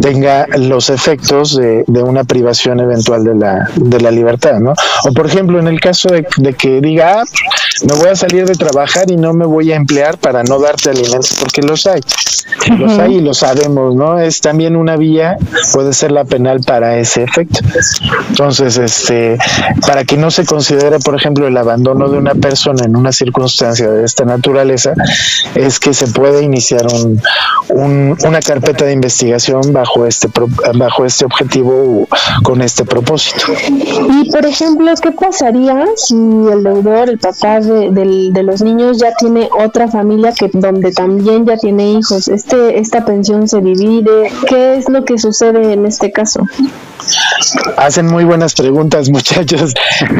tenga 0.00 0.46
los 0.56 0.88
efectos 0.88 1.56
de, 1.56 1.82
de 1.88 2.02
una 2.04 2.22
privación 2.22 2.78
eventual 2.78 3.24
de 3.24 3.34
la, 3.34 3.68
de 3.74 4.00
la 4.00 4.12
libertad, 4.12 4.60
¿no? 4.60 4.74
O 5.08 5.12
por 5.12 5.26
ejemplo, 5.26 5.58
en 5.68 5.74
el 5.74 5.80
caso 5.80 6.08
de, 6.08 6.26
de 6.36 6.52
que 6.54 6.80
diga, 6.80 7.20
ah, 7.20 7.24
me 7.86 7.94
voy 7.94 8.08
a 8.08 8.16
salir 8.16 8.46
de 8.46 8.54
trabajar 8.54 9.10
y 9.10 9.16
no 9.16 9.32
me 9.32 9.44
voy 9.46 9.72
a 9.72 9.76
emplear 9.76 10.18
para 10.18 10.42
no 10.44 10.58
darte 10.58 10.90
alimentos, 10.90 11.36
porque 11.40 11.60
los 11.62 11.86
hay, 11.86 12.00
los 12.78 12.98
hay 12.98 13.16
y 13.16 13.20
lo 13.20 13.34
sabemos, 13.34 13.94
¿no? 13.94 14.18
Es 14.18 14.40
también 14.40 14.76
una 14.76 14.96
vía, 14.96 15.36
puede 15.72 15.92
ser 15.92 16.12
la 16.12 16.24
penal 16.24 16.60
para 16.60 16.96
ese 16.98 17.22
efecto. 17.24 17.60
Entonces, 18.30 18.76
este, 18.76 19.38
para 19.86 20.04
que 20.04 20.16
no 20.16 20.30
se 20.30 20.44
considere, 20.44 20.98
por 21.00 21.14
ejemplo, 21.16 21.46
el 21.46 21.56
abandono 21.56 22.08
de 22.08 22.18
una 22.18 22.34
persona 22.34 22.84
en 22.84 22.96
una 22.96 23.12
circunstancia 23.12 23.90
de 23.90 24.04
esta 24.04 24.24
naturaleza, 24.24 24.94
es 25.54 25.78
que 25.80 25.94
se 25.94 26.06
puede 26.08 26.42
iniciar 26.42 26.86
un, 26.86 27.20
un- 27.70 28.16
una 28.24 28.40
carpeta 28.40 28.84
de 28.84 28.92
investigación 28.92 29.72
bajo 29.72 30.06
este 30.06 30.28
bajo 30.74 31.04
este 31.04 31.24
objetivo 31.24 32.06
con 32.42 32.62
este 32.62 32.84
propósito. 32.84 33.46
Y 33.68 34.30
por 34.30 34.44
ejemplo, 34.46 34.92
¿qué 35.02 35.12
pasaría 35.54 35.86
si 35.96 36.14
el 36.14 36.62
deudor, 36.62 37.10
el 37.10 37.18
papá 37.18 37.60
de, 37.60 38.42
los 38.42 38.62
niños 38.62 38.98
ya 38.98 39.14
tiene 39.14 39.48
otra 39.58 39.88
familia 39.88 40.32
que 40.32 40.50
donde 40.52 40.92
también 40.92 41.46
ya 41.46 41.56
tiene 41.56 41.92
hijos? 41.92 42.28
Este, 42.28 42.78
esta 42.78 43.04
pensión 43.04 43.48
se 43.48 43.60
divide. 43.60 44.30
¿Qué 44.48 44.76
es 44.76 44.88
lo 44.88 45.04
que 45.04 45.18
sucede 45.18 45.72
en 45.72 45.86
este 45.86 46.10
caso? 46.12 46.40
Hacen 47.76 48.06
muy 48.06 48.24
buenas 48.24 48.54
preguntas, 48.54 49.10
muchachos. 49.10 49.74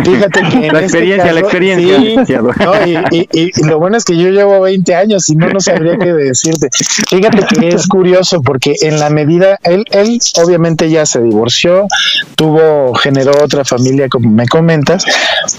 Fíjate 0.04 0.40
que 0.50 0.60
La 0.72 0.80
este 0.80 0.84
experiencia, 0.84 1.32
la 1.32 1.40
experiencia, 1.40 1.96
sí, 1.96 2.02
licenciado. 2.04 2.50
no, 2.58 2.86
y, 2.86 2.96
y- 3.10 3.28
y- 3.32 3.50
y 3.54 3.64
lo 3.66 3.78
bueno 3.78 3.96
es 3.96 4.04
que 4.04 4.16
yo 4.16 4.28
llevo 4.30 4.60
20 4.60 4.94
años 4.94 5.28
y 5.30 5.36
no, 5.36 5.48
no 5.48 5.60
sabría 5.60 5.96
qué 5.98 6.12
decirte. 6.12 6.68
Fíjate 7.08 7.38
que 7.58 7.68
es 7.68 7.86
curioso 7.86 8.42
porque 8.42 8.74
en 8.82 8.98
la 8.98 9.10
medida, 9.10 9.58
él, 9.64 9.84
él 9.90 10.18
obviamente 10.42 10.90
ya 10.90 11.06
se 11.06 11.20
divorció, 11.22 11.86
tuvo, 12.36 12.94
generó 12.94 13.32
otra 13.42 13.64
familia, 13.64 14.08
como 14.08 14.30
me 14.30 14.46
comentas. 14.46 15.04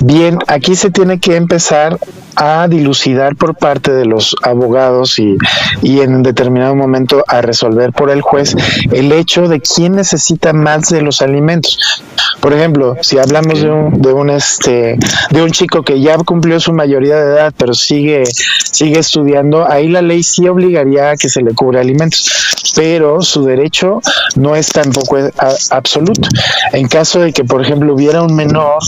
Bien, 0.02 0.38
aquí 0.48 0.76
se 0.76 0.92
tiene 0.92 1.20
que 1.20 1.36
empezar 1.36 2.00
a 2.36 2.68
dilucidar 2.68 3.36
por 3.36 3.56
parte 3.56 3.94
de 3.94 4.06
los 4.06 4.36
abogados 4.44 5.20
y, 5.20 5.38
y 5.82 6.02
en 6.02 6.22
determinado 6.24 6.76
momento 6.76 7.24
a 7.28 7.42
resolver 7.42 7.94
por 7.94 8.10
el 8.10 8.22
juez 8.22 8.56
el 8.92 9.12
hecho 9.12 9.48
de 9.48 9.62
quién 9.62 9.96
necesita 9.96 10.54
más 10.54 10.90
de 10.90 11.02
los 11.02 11.22
alimentos. 11.22 12.04
Por 12.40 12.54
ejemplo, 12.54 12.96
si 13.02 13.18
hablamos 13.18 13.62
de 13.62 13.70
un, 13.72 14.02
de 14.02 14.14
un 14.14 14.30
este 14.30 14.98
de 15.32 15.42
un 15.42 15.52
chico 15.52 15.82
que 15.84 16.00
ya 16.00 16.18
cumplió 16.18 16.60
su 16.60 16.74
mayoría 16.74 17.16
de 17.16 17.34
edad 17.34 17.54
pero 17.58 17.74
sigue 17.74 18.24
sigue 18.72 19.00
estudiando, 19.00 19.70
ahí 19.70 19.88
la 19.88 20.02
ley 20.02 20.22
sí 20.24 20.48
obligaría 20.48 21.12
a 21.12 21.16
que 21.18 21.30
se 21.30 21.42
le 21.42 21.54
cubra 21.54 21.82
alimentos, 21.82 22.30
pero 22.76 23.22
su 23.22 23.46
derecho 23.46 24.02
no 24.36 24.56
es 24.56 24.70
tampoco 24.72 25.18
a- 25.18 25.32
absoluto. 25.72 26.28
En 26.74 26.88
caso 26.88 27.20
de 27.20 27.32
que, 27.34 27.44
por 27.44 27.62
ejemplo, 27.62 27.94
hubiera 27.94 28.22
un 28.22 28.36
menor 28.36 28.80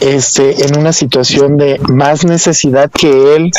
este 0.00 0.66
en 0.66 0.76
una 0.78 0.92
situación 0.92 1.56
de 1.56 1.80
más 1.88 2.24
necesidad 2.24 2.90
que 2.90 3.36
él, 3.36 3.50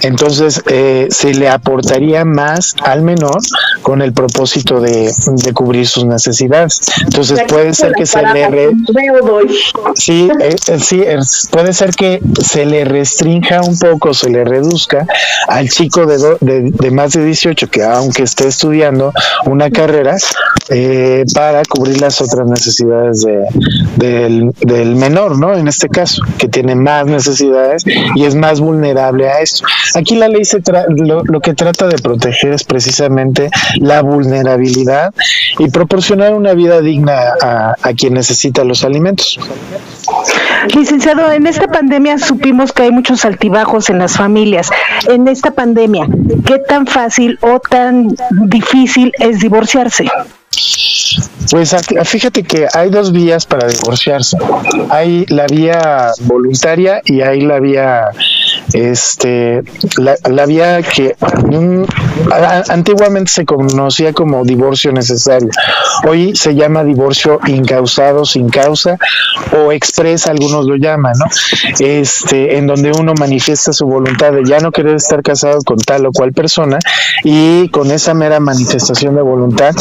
entonces 0.00 0.62
eh, 0.66 1.08
se 1.10 1.34
le 1.34 1.48
aportaría 1.48 2.24
más 2.24 2.74
al 2.84 3.02
menor 3.02 3.38
con 3.82 4.00
el 4.00 4.12
propósito 4.12 4.80
de, 4.80 5.12
de 5.26 5.52
cubrir 5.52 5.86
sus 5.86 6.04
necesidades. 6.04 6.80
Entonces 7.04 7.40
puede 7.48 7.74
ser 7.74 7.92
que 7.92 8.06
se 8.06 8.22
le 8.22 8.48
re- 8.68 8.74
Sí, 9.94 10.28
eh, 10.40 10.56
eh, 10.68 10.78
sí, 10.78 11.02
es- 11.06 11.48
puede 11.50 11.72
ser 11.72 11.90
que 11.94 12.20
se 12.42 12.64
le 12.66 12.84
restrinja 12.84 13.60
un 13.62 13.78
poco, 13.78 14.14
se 14.14 14.30
le 14.30 14.44
reduzca 14.44 15.06
al 15.48 15.68
chico 15.68 16.06
de, 16.06 16.18
do- 16.18 16.38
de, 16.40 16.70
de 16.70 16.90
más 16.90 17.12
de 17.12 17.24
18 17.24 17.68
que 17.68 17.82
aunque 17.82 18.22
esté 18.22 18.48
estudiando 18.48 19.12
una 19.46 19.70
carrera 19.70 20.16
eh, 20.68 21.24
para 21.34 21.62
cubrir 21.64 22.00
las 22.00 22.20
otras 22.20 22.46
necesidades 22.46 23.22
de- 23.22 23.44
del, 23.96 24.52
del 24.60 24.96
menor, 24.96 25.38
¿no? 25.38 25.54
En 25.54 25.68
este 25.68 25.88
caso, 25.88 26.22
que 26.38 26.48
tiene 26.48 26.74
más 26.74 27.06
necesidades 27.06 27.84
y 28.14 28.24
es 28.24 28.34
más 28.34 28.60
vulnerable 28.60 29.28
a 29.28 29.40
esto. 29.40 29.64
Aquí 29.94 30.16
la 30.16 30.28
ley 30.28 30.44
se 30.44 30.62
tra- 30.62 30.86
lo, 30.88 31.22
lo 31.24 31.40
que 31.40 31.54
trata 31.54 31.86
de 31.88 31.96
proteger 31.98 32.52
es 32.52 32.64
precisamente 32.64 33.50
la 33.76 34.02
vulnerabilidad 34.02 35.12
y 35.58 35.68
proporcionar 35.70 36.34
una 36.34 36.52
vida 36.54 36.80
digna 36.80 37.34
a, 37.40 37.74
a 37.80 37.92
quien 37.94 38.14
necesita 38.14 38.51
los 38.60 38.84
alimentos. 38.84 39.38
Licenciado, 40.74 41.32
en 41.32 41.46
esta 41.46 41.66
pandemia 41.66 42.18
supimos 42.18 42.72
que 42.72 42.84
hay 42.84 42.90
muchos 42.92 43.24
altibajos 43.24 43.90
en 43.90 43.98
las 43.98 44.16
familias. 44.16 44.70
En 45.08 45.26
esta 45.28 45.50
pandemia, 45.50 46.06
¿qué 46.46 46.58
tan 46.58 46.86
fácil 46.86 47.38
o 47.40 47.58
tan 47.58 48.14
difícil 48.48 49.12
es 49.18 49.40
divorciarse? 49.40 50.06
Pues 51.50 51.74
fíjate 52.04 52.42
que 52.42 52.66
hay 52.72 52.90
dos 52.90 53.12
vías 53.12 53.46
para 53.46 53.68
divorciarse. 53.68 54.36
Hay 54.90 55.26
la 55.28 55.46
vía 55.46 56.12
voluntaria 56.22 57.02
y 57.04 57.20
hay 57.20 57.40
la 57.40 57.60
vía 57.60 58.10
este 58.72 59.62
la, 59.98 60.46
vía 60.46 60.82
que 60.82 61.14
mm, 61.20 61.82
antiguamente 62.70 63.30
se 63.30 63.44
conocía 63.44 64.12
como 64.12 64.44
divorcio 64.44 64.92
necesario. 64.92 65.50
Hoy 66.06 66.34
se 66.34 66.54
llama 66.54 66.84
divorcio 66.84 67.40
incausado 67.46 68.24
sin 68.24 68.48
causa 68.48 68.98
o 69.56 69.72
expresa, 69.72 70.30
algunos 70.30 70.66
lo 70.66 70.76
llaman, 70.76 71.14
¿no? 71.18 71.26
Este, 71.78 72.56
en 72.56 72.66
donde 72.66 72.92
uno 72.92 73.12
manifiesta 73.18 73.72
su 73.72 73.86
voluntad 73.86 74.32
de 74.32 74.44
ya 74.44 74.60
no 74.60 74.72
querer 74.72 74.96
estar 74.96 75.22
casado 75.22 75.62
con 75.64 75.76
tal 75.78 76.06
o 76.06 76.12
cual 76.12 76.32
persona 76.32 76.78
y 77.24 77.68
con 77.68 77.90
esa 77.90 78.14
mera 78.14 78.40
manifestación 78.40 79.16
de 79.16 79.22
voluntad, 79.22 79.74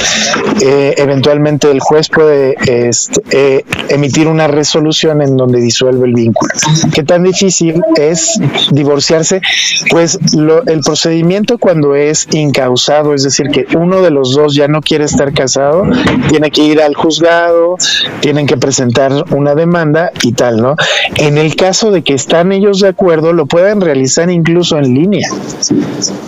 eh, 0.62 0.96
eventualmente 0.98 1.51
el 1.60 1.80
juez 1.80 2.08
puede 2.10 2.56
este, 2.68 3.22
eh, 3.32 3.66
emitir 3.90 4.28
una 4.28 4.48
resolución 4.48 5.22
en 5.22 5.36
donde 5.38 5.60
disuelve 5.60 6.08
el 6.08 6.14
vínculo. 6.14 6.54
¿Qué 6.94 7.04
tan 7.04 7.24
difícil 7.24 7.82
es 7.98 8.40
divorciarse? 8.72 9.42
Pues 9.90 10.18
lo- 10.36 10.64
el 10.66 10.82
procedimiento 10.82 11.58
cuando 11.58 11.96
es 11.96 12.28
incausado, 12.32 13.14
es 13.14 13.24
decir, 13.24 13.48
que 13.50 13.66
uno 13.78 14.02
de 14.02 14.12
los 14.12 14.34
dos 14.36 14.56
ya 14.56 14.68
no 14.68 14.82
quiere 14.82 15.06
estar 15.06 15.34
casado, 15.34 15.84
tiene 16.30 16.52
que 16.52 16.62
ir 16.64 16.82
al 16.82 16.96
juzgado, 16.96 17.78
tienen 18.22 18.46
que 18.48 18.58
presentar 18.58 19.12
una 19.32 19.56
demanda 19.56 20.12
y 20.24 20.34
tal, 20.34 20.62
¿no? 20.62 20.76
En 21.16 21.38
el 21.38 21.56
caso 21.56 21.92
de 21.92 22.02
que 22.04 22.14
están 22.14 22.52
ellos 22.52 22.80
de 22.80 22.90
acuerdo, 22.90 23.34
lo 23.34 23.46
pueden 23.46 23.82
realizar 23.82 24.30
incluso 24.30 24.78
en 24.78 24.94
línea. 24.94 25.28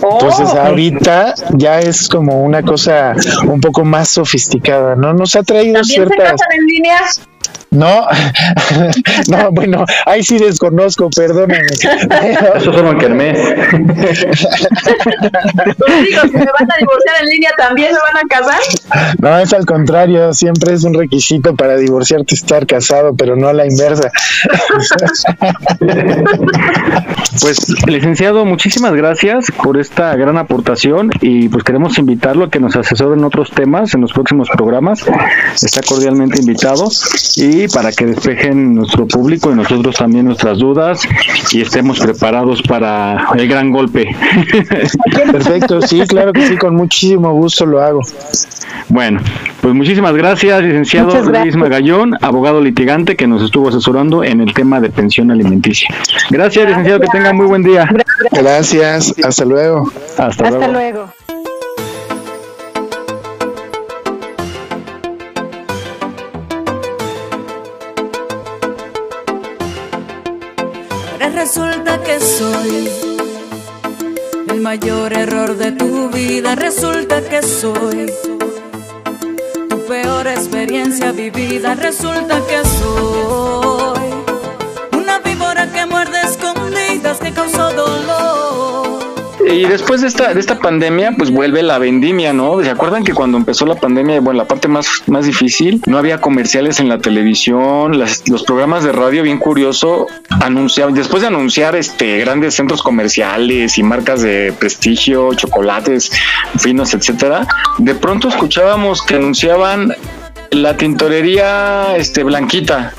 Entonces 0.02 0.48
ahorita 0.54 1.34
ya 1.52 1.80
es 1.80 2.08
como 2.08 2.42
una 2.44 2.62
cosa 2.62 3.14
un 3.46 3.60
poco 3.60 3.84
más 3.84 4.08
sofisticada, 4.10 4.96
¿no? 4.96 5.13
Nos 5.14 5.36
ha 5.36 5.42
traído 5.42 5.74
¿También 5.74 5.84
se 5.84 5.92
ciertas... 5.94 6.32
casan 6.32 6.52
en 6.58 6.66
línea? 6.66 7.00
No, 7.70 8.06
no, 9.28 9.50
bueno, 9.50 9.84
ahí 10.06 10.22
sí 10.22 10.38
desconozco, 10.38 11.10
perdóname. 11.10 11.66
Eso 12.56 12.72
solo 12.72 12.92
en 12.92 12.98
Kermés. 12.98 13.38
Pues 15.76 16.04
digo, 16.08 16.20
si 16.22 16.36
me 16.36 16.44
van 16.44 16.70
a 16.70 16.76
divorciar 16.78 17.16
en 17.22 17.28
línea, 17.28 17.50
¿también 17.56 17.92
se 17.92 17.98
van 18.00 18.16
a 18.16 18.28
casar? 18.28 18.60
No, 19.18 19.38
es 19.38 19.52
al 19.52 19.66
contrario, 19.66 20.32
siempre 20.32 20.74
es 20.74 20.84
un 20.84 20.94
requisito 20.94 21.54
para 21.56 21.76
divorciarte 21.76 22.34
estar 22.34 22.66
casado, 22.66 23.14
pero 23.16 23.34
no 23.36 23.48
a 23.48 23.52
la 23.52 23.66
inversa. 23.66 24.10
Pues, 27.40 27.66
licenciado, 27.86 28.44
muchísimas 28.44 28.92
gracias 28.94 29.46
por 29.62 29.78
esta 29.78 30.14
gran 30.16 30.38
aportación 30.38 31.10
y 31.20 31.48
pues 31.48 31.64
queremos 31.64 31.98
invitarlo 31.98 32.44
a 32.44 32.50
que 32.50 32.60
nos 32.60 32.76
asesore 32.76 33.16
en 33.16 33.24
otros 33.24 33.50
temas 33.50 33.94
en 33.94 34.02
los 34.02 34.12
próximos 34.12 34.48
programas. 34.50 35.04
Está 35.62 35.80
cordialmente 35.82 36.40
invitado 36.40 36.88
y 37.36 37.43
para 37.72 37.92
que 37.92 38.06
despejen 38.06 38.74
nuestro 38.74 39.06
público 39.06 39.50
y 39.52 39.54
nosotros 39.54 39.96
también 39.96 40.26
nuestras 40.26 40.58
dudas 40.58 41.02
y 41.52 41.60
estemos 41.60 41.98
preparados 42.00 42.62
para 42.62 43.28
el 43.36 43.48
gran 43.48 43.70
golpe. 43.70 44.14
Perfecto, 45.32 45.80
sí, 45.82 46.00
claro 46.06 46.32
que 46.32 46.46
sí, 46.46 46.56
con 46.56 46.74
muchísimo 46.74 47.32
gusto 47.32 47.66
lo 47.66 47.80
hago. 47.80 48.00
Bueno, 48.88 49.20
pues 49.60 49.74
muchísimas 49.74 50.14
gracias, 50.14 50.62
licenciado 50.62 51.10
gracias. 51.10 51.44
Luis 51.44 51.56
Magallón, 51.56 52.16
abogado 52.20 52.60
litigante 52.60 53.16
que 53.16 53.26
nos 53.26 53.42
estuvo 53.42 53.68
asesorando 53.68 54.22
en 54.22 54.40
el 54.40 54.52
tema 54.52 54.80
de 54.80 54.90
pensión 54.90 55.30
alimenticia. 55.30 55.88
Gracias, 56.30 56.68
licenciado, 56.68 57.00
que 57.00 57.08
tenga 57.08 57.32
muy 57.32 57.46
buen 57.46 57.62
día. 57.62 57.88
Gracias, 58.30 59.14
hasta 59.24 59.44
luego. 59.44 59.90
Hasta, 60.18 60.26
Hasta 60.26 60.50
luego. 60.50 60.72
luego. 60.72 61.33
Resulta 71.44 72.02
que 72.02 72.18
soy 72.20 72.88
el 74.48 74.60
mayor 74.62 75.12
error 75.12 75.58
de 75.58 75.72
tu 75.72 76.08
vida, 76.08 76.54
resulta 76.54 77.20
que 77.20 77.42
soy 77.42 78.10
tu 79.68 79.78
peor 79.84 80.26
experiencia 80.26 81.12
vivida, 81.12 81.74
resulta 81.74 82.40
que 82.48 82.64
soy 82.78 84.08
una 84.92 85.18
víbora 85.18 85.70
que 85.70 85.84
muerde 85.84 86.18
escondidas 86.22 87.18
que 87.18 87.30
causó 87.32 87.70
dolor. 87.74 88.83
Y 89.54 89.64
después 89.66 90.00
de 90.00 90.08
esta, 90.08 90.34
de 90.34 90.40
esta 90.40 90.58
pandemia, 90.58 91.12
pues 91.16 91.30
vuelve 91.30 91.62
la 91.62 91.78
vendimia, 91.78 92.32
¿no? 92.32 92.60
¿Se 92.62 92.70
acuerdan 92.70 93.04
que 93.04 93.12
cuando 93.12 93.38
empezó 93.38 93.66
la 93.66 93.76
pandemia, 93.76 94.20
bueno, 94.20 94.38
la 94.38 94.46
parte 94.46 94.68
más, 94.68 94.88
más 95.06 95.26
difícil, 95.26 95.80
no 95.86 95.98
había 95.98 96.20
comerciales 96.20 96.80
en 96.80 96.88
la 96.88 96.98
televisión, 96.98 97.98
las- 97.98 98.28
los 98.28 98.42
programas 98.42 98.84
de 98.84 98.92
radio, 98.92 99.22
bien 99.22 99.38
curioso, 99.38 100.06
anunciaban, 100.42 100.94
después 100.94 101.22
de 101.22 101.28
anunciar 101.28 101.76
este 101.76 102.18
grandes 102.18 102.54
centros 102.54 102.82
comerciales 102.82 103.78
y 103.78 103.82
marcas 103.82 104.22
de 104.22 104.52
prestigio, 104.58 105.34
chocolates 105.34 106.10
finos, 106.58 106.94
etcétera, 106.94 107.46
de 107.78 107.94
pronto 107.94 108.28
escuchábamos 108.28 109.02
que 109.02 109.14
anunciaban 109.16 109.94
la 110.50 110.76
tintorería 110.76 111.96
este 111.96 112.22
Blanquita 112.22 112.92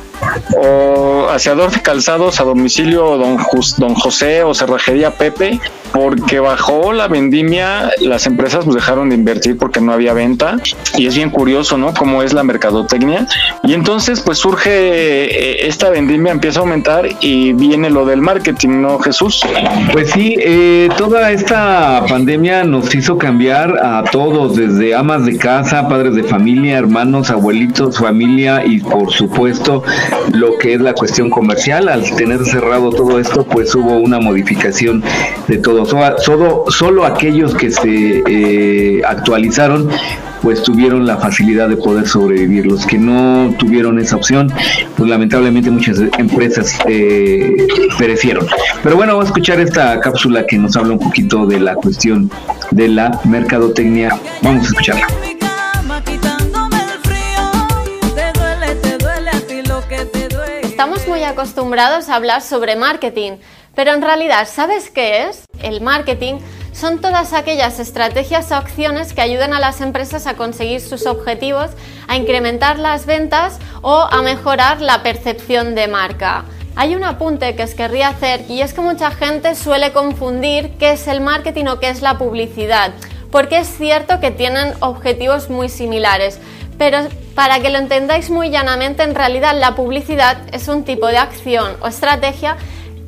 o 0.57 1.27
aseador 1.29 1.71
de 1.71 1.81
calzados 1.81 2.39
a 2.39 2.43
domicilio 2.43 3.17
don, 3.17 3.37
Jus- 3.37 3.75
don 3.77 3.93
José 3.95 4.43
o 4.43 4.53
cerrajería 4.53 5.11
Pepe 5.11 5.59
porque 5.93 6.39
bajó 6.39 6.93
la 6.93 7.07
vendimia 7.07 7.91
las 8.01 8.25
empresas 8.25 8.65
dejaron 8.65 9.09
de 9.09 9.15
invertir 9.15 9.57
porque 9.57 9.81
no 9.81 9.93
había 9.93 10.13
venta 10.13 10.57
y 10.97 11.07
es 11.07 11.15
bien 11.15 11.29
curioso 11.29 11.77
no 11.77 11.93
cómo 11.93 12.23
es 12.23 12.33
la 12.33 12.43
mercadotecnia 12.43 13.27
y 13.63 13.73
entonces 13.73 14.21
pues 14.21 14.37
surge 14.37 14.69
eh, 14.71 15.67
esta 15.67 15.89
vendimia 15.89 16.31
empieza 16.31 16.59
a 16.59 16.63
aumentar 16.63 17.07
y 17.21 17.53
viene 17.53 17.89
lo 17.89 18.05
del 18.05 18.21
marketing 18.21 18.81
no 18.81 18.99
Jesús 18.99 19.41
Pues 19.91 20.11
sí, 20.11 20.35
eh, 20.39 20.89
toda 20.97 21.31
esta 21.31 22.05
pandemia 22.07 22.63
nos 22.63 22.93
hizo 22.95 23.17
cambiar 23.17 23.77
a 23.83 24.03
todos, 24.03 24.55
desde 24.55 24.95
amas 24.95 25.25
de 25.25 25.37
casa, 25.37 25.87
padres 25.87 26.15
de 26.15 26.23
familia, 26.23 26.77
hermanos, 26.77 27.29
abuelitos, 27.29 27.97
familia 27.97 28.65
y 28.65 28.79
por 28.79 29.11
supuesto 29.11 29.83
lo 30.31 30.57
que 30.57 30.73
es 30.73 30.81
la 30.81 30.93
cuestión 30.93 31.29
comercial. 31.29 31.87
Al 31.89 32.03
tener 32.15 32.43
cerrado 32.45 32.89
todo 32.89 33.19
esto, 33.19 33.43
pues 33.45 33.73
hubo 33.75 33.97
una 33.97 34.19
modificación 34.19 35.03
de 35.47 35.57
todo. 35.57 35.74
So- 35.83 36.15
Solo, 36.19 36.65
solo 36.69 37.05
aquellos 37.05 37.55
que 37.55 37.71
se 37.71 38.21
eh, 38.27 39.01
actualizaron 39.05 39.89
pues 40.41 40.61
tuvieron 40.61 41.07
la 41.07 41.17
facilidad 41.17 41.67
de 41.69 41.75
poder 41.77 42.07
sobrevivir. 42.07 42.67
Los 42.67 42.85
que 42.85 42.99
no 42.99 43.51
tuvieron 43.57 43.97
esa 43.97 44.15
opción, 44.15 44.53
pues 44.95 45.09
lamentablemente 45.09 45.71
muchas 45.71 45.97
empresas 46.19 46.77
eh, 46.87 47.65
perecieron. 47.97 48.45
Pero 48.83 48.95
bueno, 48.95 49.13
vamos 49.13 49.25
a 49.25 49.29
escuchar 49.29 49.59
esta 49.59 49.99
cápsula 49.99 50.45
que 50.45 50.59
nos 50.59 50.75
habla 50.77 50.93
un 50.93 50.99
poquito 50.99 51.47
de 51.47 51.59
la 51.59 51.73
cuestión 51.73 52.29
de 52.69 52.87
la 52.89 53.19
mercadotecnia. 53.23 54.19
Vamos 54.43 54.65
a 54.65 54.67
escucharla. 54.67 55.07
Te 58.15 58.31
duele, 58.39 58.75
te 58.75 58.97
duele 58.97 59.29
a 59.29 59.39
ti 59.47 59.61
lo 59.67 59.87
que 59.87 60.05
te 60.05 60.27
duele. 60.27 60.61
Estamos 60.61 61.07
muy 61.07 61.23
acostumbrados 61.23 62.09
a 62.09 62.15
hablar 62.15 62.41
sobre 62.41 62.75
marketing, 62.75 63.33
pero 63.73 63.93
en 63.93 64.01
realidad, 64.01 64.47
¿sabes 64.51 64.91
qué 64.91 65.23
es? 65.29 65.45
El 65.65 65.81
marketing 65.81 66.35
son 66.73 67.01
todas 67.01 67.33
aquellas 67.33 67.79
estrategias 67.79 68.51
o 68.51 68.55
acciones 68.55 69.13
que 69.13 69.21
ayudan 69.21 69.51
a 69.51 69.59
las 69.59 69.81
empresas 69.81 70.27
a 70.27 70.35
conseguir 70.35 70.79
sus 70.79 71.07
objetivos, 71.07 71.71
a 72.07 72.17
incrementar 72.17 72.77
las 72.77 73.07
ventas 73.07 73.57
o 73.81 73.97
a 73.97 74.21
mejorar 74.21 74.79
la 74.79 75.01
percepción 75.01 75.73
de 75.73 75.87
marca. 75.87 76.45
Hay 76.75 76.95
un 76.95 77.03
apunte 77.03 77.55
que 77.55 77.63
os 77.63 77.73
querría 77.73 78.09
hacer 78.09 78.45
y 78.47 78.61
es 78.61 78.73
que 78.73 78.81
mucha 78.81 79.09
gente 79.09 79.55
suele 79.55 79.91
confundir 79.91 80.73
qué 80.77 80.91
es 80.91 81.07
el 81.07 81.19
marketing 81.19 81.65
o 81.65 81.79
qué 81.79 81.89
es 81.89 82.03
la 82.03 82.19
publicidad, 82.19 82.91
porque 83.31 83.57
es 83.57 83.67
cierto 83.67 84.19
que 84.19 84.29
tienen 84.29 84.75
objetivos 84.81 85.49
muy 85.49 85.69
similares, 85.69 86.39
pero 86.77 86.99
para 87.33 87.59
que 87.59 87.71
lo 87.71 87.79
entendáis 87.79 88.29
muy 88.29 88.51
llanamente, 88.51 89.01
en 89.01 89.15
realidad 89.15 89.57
la 89.59 89.73
publicidad 89.73 90.37
es 90.51 90.67
un 90.67 90.83
tipo 90.83 91.07
de 91.07 91.17
acción 91.17 91.71
o 91.81 91.87
estrategia 91.87 92.57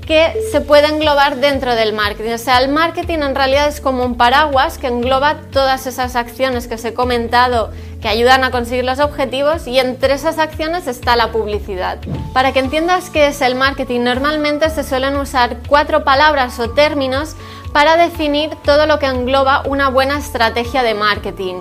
que 0.07 0.33
se 0.51 0.61
puede 0.61 0.87
englobar 0.87 1.35
dentro 1.35 1.75
del 1.75 1.93
marketing. 1.93 2.31
O 2.31 2.37
sea, 2.37 2.59
el 2.59 2.69
marketing 2.69 3.19
en 3.19 3.35
realidad 3.35 3.67
es 3.67 3.81
como 3.81 4.03
un 4.03 4.15
paraguas 4.15 4.77
que 4.77 4.87
engloba 4.87 5.35
todas 5.51 5.85
esas 5.85 6.15
acciones 6.15 6.67
que 6.67 6.75
os 6.75 6.85
he 6.85 6.93
comentado 6.93 7.71
que 8.01 8.07
ayudan 8.07 8.43
a 8.43 8.51
conseguir 8.51 8.85
los 8.85 8.99
objetivos 8.99 9.67
y 9.67 9.79
entre 9.79 10.13
esas 10.13 10.39
acciones 10.39 10.87
está 10.87 11.15
la 11.15 11.31
publicidad. 11.31 11.97
Para 12.33 12.53
que 12.53 12.59
entiendas 12.59 13.09
qué 13.09 13.27
es 13.27 13.41
el 13.41 13.55
marketing, 13.55 14.01
normalmente 14.01 14.69
se 14.69 14.83
suelen 14.83 15.17
usar 15.17 15.57
cuatro 15.67 16.03
palabras 16.03 16.57
o 16.59 16.69
términos 16.69 17.35
para 17.73 17.97
definir 17.97 18.51
todo 18.63 18.85
lo 18.85 18.99
que 18.99 19.07
engloba 19.07 19.63
una 19.65 19.89
buena 19.89 20.17
estrategia 20.17 20.83
de 20.83 20.93
marketing. 20.93 21.55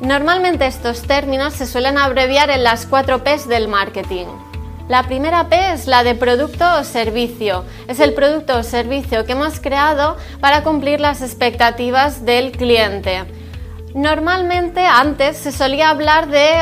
Normalmente 0.00 0.66
estos 0.66 1.02
términos 1.02 1.54
se 1.54 1.66
suelen 1.66 1.96
abreviar 1.96 2.50
en 2.50 2.62
las 2.62 2.84
cuatro 2.84 3.24
P's 3.24 3.48
del 3.48 3.66
marketing. 3.66 4.26
La 4.88 5.02
primera 5.02 5.48
P 5.48 5.72
es 5.72 5.88
la 5.88 6.04
de 6.04 6.14
producto 6.14 6.64
o 6.78 6.84
servicio. 6.84 7.64
Es 7.88 7.98
el 7.98 8.14
producto 8.14 8.58
o 8.58 8.62
servicio 8.62 9.24
que 9.26 9.32
hemos 9.32 9.58
creado 9.58 10.16
para 10.40 10.62
cumplir 10.62 11.00
las 11.00 11.22
expectativas 11.22 12.24
del 12.24 12.52
cliente. 12.52 13.24
Normalmente 13.94 14.86
antes 14.86 15.38
se 15.38 15.50
solía 15.50 15.90
hablar 15.90 16.28
de 16.28 16.52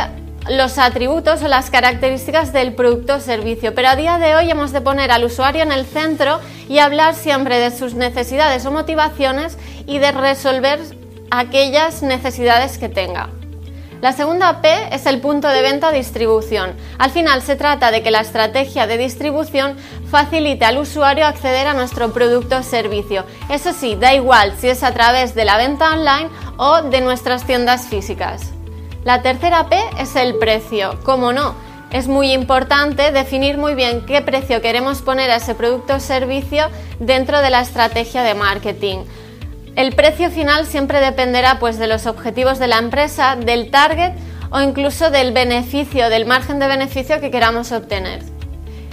los 0.48 0.78
atributos 0.78 1.42
o 1.42 1.48
las 1.48 1.68
características 1.68 2.54
del 2.54 2.74
producto 2.74 3.16
o 3.16 3.20
servicio, 3.20 3.74
pero 3.74 3.88
a 3.88 3.96
día 3.96 4.16
de 4.16 4.34
hoy 4.34 4.50
hemos 4.50 4.72
de 4.72 4.80
poner 4.80 5.10
al 5.10 5.24
usuario 5.24 5.62
en 5.62 5.72
el 5.72 5.84
centro 5.84 6.40
y 6.66 6.78
hablar 6.78 7.14
siempre 7.14 7.58
de 7.58 7.76
sus 7.76 7.92
necesidades 7.92 8.64
o 8.64 8.70
motivaciones 8.70 9.58
y 9.86 9.98
de 9.98 10.12
resolver 10.12 10.80
aquellas 11.30 12.02
necesidades 12.02 12.78
que 12.78 12.88
tenga. 12.88 13.28
La 14.00 14.12
segunda 14.12 14.60
P 14.60 14.68
es 14.92 15.06
el 15.06 15.20
punto 15.20 15.48
de 15.48 15.62
venta 15.62 15.90
distribución. 15.90 16.74
Al 16.98 17.10
final 17.10 17.40
se 17.40 17.56
trata 17.56 17.90
de 17.90 18.02
que 18.02 18.10
la 18.10 18.20
estrategia 18.20 18.86
de 18.86 18.98
distribución 18.98 19.76
facilite 20.10 20.64
al 20.64 20.78
usuario 20.78 21.26
acceder 21.26 21.66
a 21.66 21.74
nuestro 21.74 22.12
producto 22.12 22.58
o 22.58 22.62
servicio. 22.62 23.24
Eso 23.48 23.72
sí, 23.72 23.96
da 23.96 24.14
igual 24.14 24.54
si 24.58 24.68
es 24.68 24.82
a 24.82 24.92
través 24.92 25.34
de 25.34 25.44
la 25.44 25.56
venta 25.56 25.92
online 25.92 26.28
o 26.58 26.82
de 26.82 27.00
nuestras 27.00 27.44
tiendas 27.44 27.86
físicas. 27.86 28.52
La 29.04 29.22
tercera 29.22 29.68
P 29.68 29.78
es 29.98 30.16
el 30.16 30.36
precio. 30.36 30.98
Como 31.04 31.32
no, 31.32 31.54
es 31.90 32.08
muy 32.08 32.32
importante 32.32 33.12
definir 33.12 33.56
muy 33.56 33.74
bien 33.74 34.04
qué 34.04 34.20
precio 34.20 34.60
queremos 34.60 35.00
poner 35.00 35.30
a 35.30 35.36
ese 35.36 35.54
producto 35.54 35.94
o 35.94 36.00
servicio 36.00 36.66
dentro 36.98 37.40
de 37.40 37.50
la 37.50 37.60
estrategia 37.60 38.22
de 38.22 38.34
marketing. 38.34 38.98
El 39.76 39.92
precio 39.92 40.30
final 40.30 40.66
siempre 40.66 41.00
dependerá 41.00 41.58
pues, 41.58 41.78
de 41.78 41.88
los 41.88 42.06
objetivos 42.06 42.60
de 42.60 42.68
la 42.68 42.78
empresa, 42.78 43.34
del 43.34 43.72
target 43.72 44.12
o 44.50 44.60
incluso 44.60 45.10
del 45.10 45.32
beneficio, 45.32 46.10
del 46.10 46.26
margen 46.26 46.60
de 46.60 46.68
beneficio 46.68 47.20
que 47.20 47.32
queramos 47.32 47.72
obtener. 47.72 48.22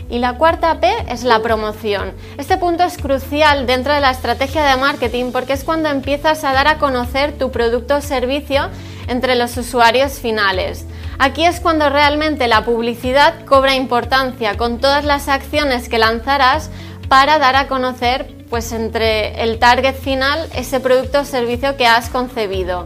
Y 0.09 0.17
la 0.17 0.38
cuarta 0.39 0.79
P 0.79 0.91
es 1.07 1.23
la 1.23 1.39
promoción. 1.41 2.13
Este 2.39 2.57
punto 2.57 2.84
es 2.84 2.97
crucial 2.97 3.67
dentro 3.67 3.93
de 3.93 4.01
la 4.01 4.09
estrategia 4.09 4.63
de 4.63 4.75
marketing 4.75 5.32
porque 5.32 5.53
es 5.53 5.63
cuando 5.63 5.89
empiezas 5.89 6.43
a 6.43 6.51
dar 6.51 6.67
a 6.67 6.79
conocer 6.79 7.38
tu 7.38 7.51
producto 7.51 7.97
o 7.97 8.01
servicio 8.01 8.67
entre 9.07 9.36
los 9.36 9.55
usuarios 9.57 10.13
finales. 10.13 10.86
Aquí 11.19 11.45
es 11.45 11.59
cuando 11.59 11.89
realmente 11.89 12.47
la 12.47 12.65
publicidad 12.65 13.45
cobra 13.45 13.75
importancia 13.75 14.57
con 14.57 14.79
todas 14.79 15.05
las 15.05 15.29
acciones 15.29 15.89
que 15.89 15.99
lanzarás 15.99 16.71
para 17.07 17.38
dar 17.38 17.55
a 17.55 17.67
conocer 17.67 18.40
pues 18.51 18.73
entre 18.73 19.41
el 19.41 19.57
target 19.57 19.95
final 19.95 20.47
ese 20.53 20.81
producto 20.81 21.21
o 21.21 21.25
servicio 21.25 21.77
que 21.77 21.87
has 21.87 22.09
concebido. 22.09 22.85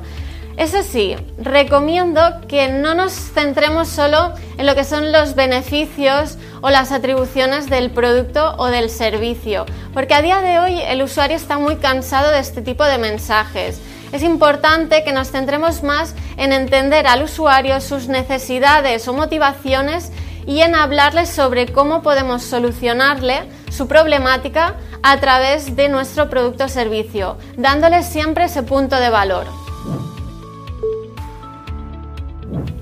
Eso 0.58 0.84
sí, 0.84 1.18
recomiendo 1.38 2.22
que 2.48 2.70
no 2.70 2.94
nos 2.94 3.12
centremos 3.12 3.90
solo 3.90 4.34
en 4.58 4.66
lo 4.66 4.76
que 4.76 4.86
son 4.86 5.12
los 5.12 5.36
beneficios 5.36 6.38
o 6.62 6.70
las 6.70 6.94
atribuciones 6.94 7.70
del 7.70 7.92
producto 7.92 8.56
o 8.58 8.68
del 8.68 8.90
servicio, 8.90 9.66
porque 9.94 10.14
a 10.14 10.22
día 10.22 10.40
de 10.40 10.60
hoy 10.60 10.80
el 10.82 11.02
usuario 11.02 11.36
está 11.36 11.58
muy 11.58 11.76
cansado 11.76 12.32
de 12.32 12.40
este 12.40 12.62
tipo 12.62 12.86
de 12.86 13.00
mensajes. 13.00 13.82
Es 14.14 14.24
importante 14.24 15.04
que 15.04 15.12
nos 15.12 15.32
centremos 15.32 15.84
más 15.84 16.16
en 16.38 16.54
entender 16.54 17.08
al 17.08 17.24
usuario 17.24 17.82
sus 17.82 18.08
necesidades 18.08 19.08
o 19.10 19.14
motivaciones 19.14 20.12
y 20.48 20.62
en 20.62 20.76
hablarles 20.76 21.30
sobre 21.30 21.68
cómo 21.74 22.02
podemos 22.02 22.44
solucionarle 22.44 23.42
su 23.76 23.88
problemática 23.88 24.76
a 25.04 25.20
través 25.20 25.76
de 25.76 25.90
nuestro 25.90 26.30
producto 26.30 26.66
o 26.66 26.70
servicio, 26.70 27.38
dándole 27.58 28.04
siempre 28.04 28.46
ese 28.46 28.64
punto 28.64 28.96
de 28.96 29.10
valor. 29.10 29.46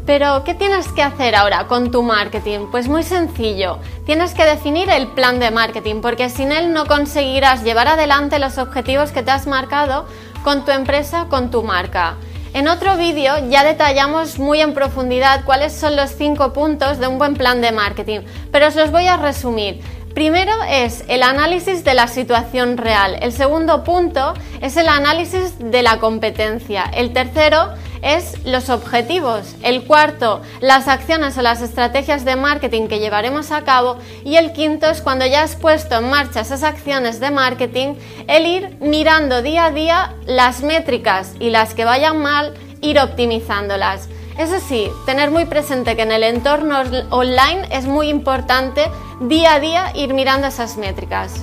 Pero, 0.05 0.43
¿qué 0.43 0.53
tienes 0.53 0.89
que 0.89 1.01
hacer 1.01 1.33
ahora 1.33 1.67
con 1.67 1.89
tu 1.89 2.03
marketing? 2.03 2.67
Pues 2.71 2.89
muy 2.89 3.03
sencillo, 3.03 3.79
tienes 4.05 4.33
que 4.33 4.43
definir 4.43 4.89
el 4.89 5.07
plan 5.07 5.39
de 5.39 5.49
marketing, 5.49 6.01
porque 6.01 6.29
sin 6.29 6.51
él 6.51 6.73
no 6.73 6.85
conseguirás 6.85 7.63
llevar 7.63 7.87
adelante 7.87 8.37
los 8.37 8.57
objetivos 8.57 9.11
que 9.11 9.23
te 9.23 9.31
has 9.31 9.47
marcado 9.47 10.05
con 10.43 10.65
tu 10.65 10.71
empresa, 10.71 11.27
con 11.29 11.49
tu 11.51 11.63
marca. 11.63 12.15
En 12.53 12.67
otro 12.67 12.97
vídeo 12.97 13.33
ya 13.49 13.63
detallamos 13.63 14.37
muy 14.37 14.61
en 14.61 14.75
profundidad 14.75 15.43
cuáles 15.45 15.73
son 15.73 15.95
los 15.95 16.11
cinco 16.11 16.53
puntos 16.53 16.99
de 16.99 17.07
un 17.07 17.17
buen 17.17 17.33
plan 17.33 17.61
de 17.61 17.71
marketing, 17.71 18.19
pero 18.51 18.67
os 18.67 18.75
los 18.75 18.91
voy 18.91 19.07
a 19.07 19.17
resumir. 19.17 19.81
Primero 20.13 20.51
es 20.69 21.03
el 21.07 21.23
análisis 21.23 21.83
de 21.83 21.95
la 21.95 22.07
situación 22.07 22.77
real. 22.77 23.17
El 23.21 23.31
segundo 23.31 23.83
punto 23.83 24.35
es 24.61 24.77
el 24.77 24.87
análisis 24.87 25.55
de 25.57 25.81
la 25.81 25.97
competencia. 25.97 26.83
El 26.93 27.13
tercero 27.13 27.73
es 28.03 28.45
los 28.45 28.69
objetivos. 28.69 29.55
El 29.63 29.85
cuarto, 29.85 30.43
las 30.61 30.87
acciones 30.87 31.35
o 31.39 31.41
las 31.41 31.61
estrategias 31.61 32.25
de 32.25 32.35
marketing 32.35 32.87
que 32.87 32.99
llevaremos 32.99 33.51
a 33.51 33.63
cabo. 33.63 33.97
Y 34.23 34.35
el 34.35 34.53
quinto 34.53 34.85
es 34.85 35.01
cuando 35.01 35.25
ya 35.25 35.41
has 35.41 35.55
puesto 35.55 35.95
en 35.95 36.11
marcha 36.11 36.41
esas 36.41 36.61
acciones 36.61 37.19
de 37.19 37.31
marketing, 37.31 37.95
el 38.27 38.45
ir 38.45 38.77
mirando 38.81 39.41
día 39.41 39.65
a 39.65 39.71
día 39.71 40.13
las 40.27 40.61
métricas 40.61 41.33
y 41.39 41.49
las 41.49 41.73
que 41.73 41.85
vayan 41.85 42.21
mal, 42.21 42.53
ir 42.81 42.99
optimizándolas. 42.99 44.09
Eso 44.37 44.59
sí, 44.59 44.89
tener 45.05 45.29
muy 45.29 45.45
presente 45.45 45.95
que 45.95 46.01
en 46.01 46.11
el 46.11 46.23
entorno 46.23 46.81
online 47.11 47.67
es 47.69 47.85
muy 47.85 48.09
importante 48.09 48.89
día 49.27 49.53
a 49.53 49.59
día 49.59 49.91
ir 49.95 50.13
mirando 50.13 50.47
esas 50.47 50.77
métricas. 50.77 51.41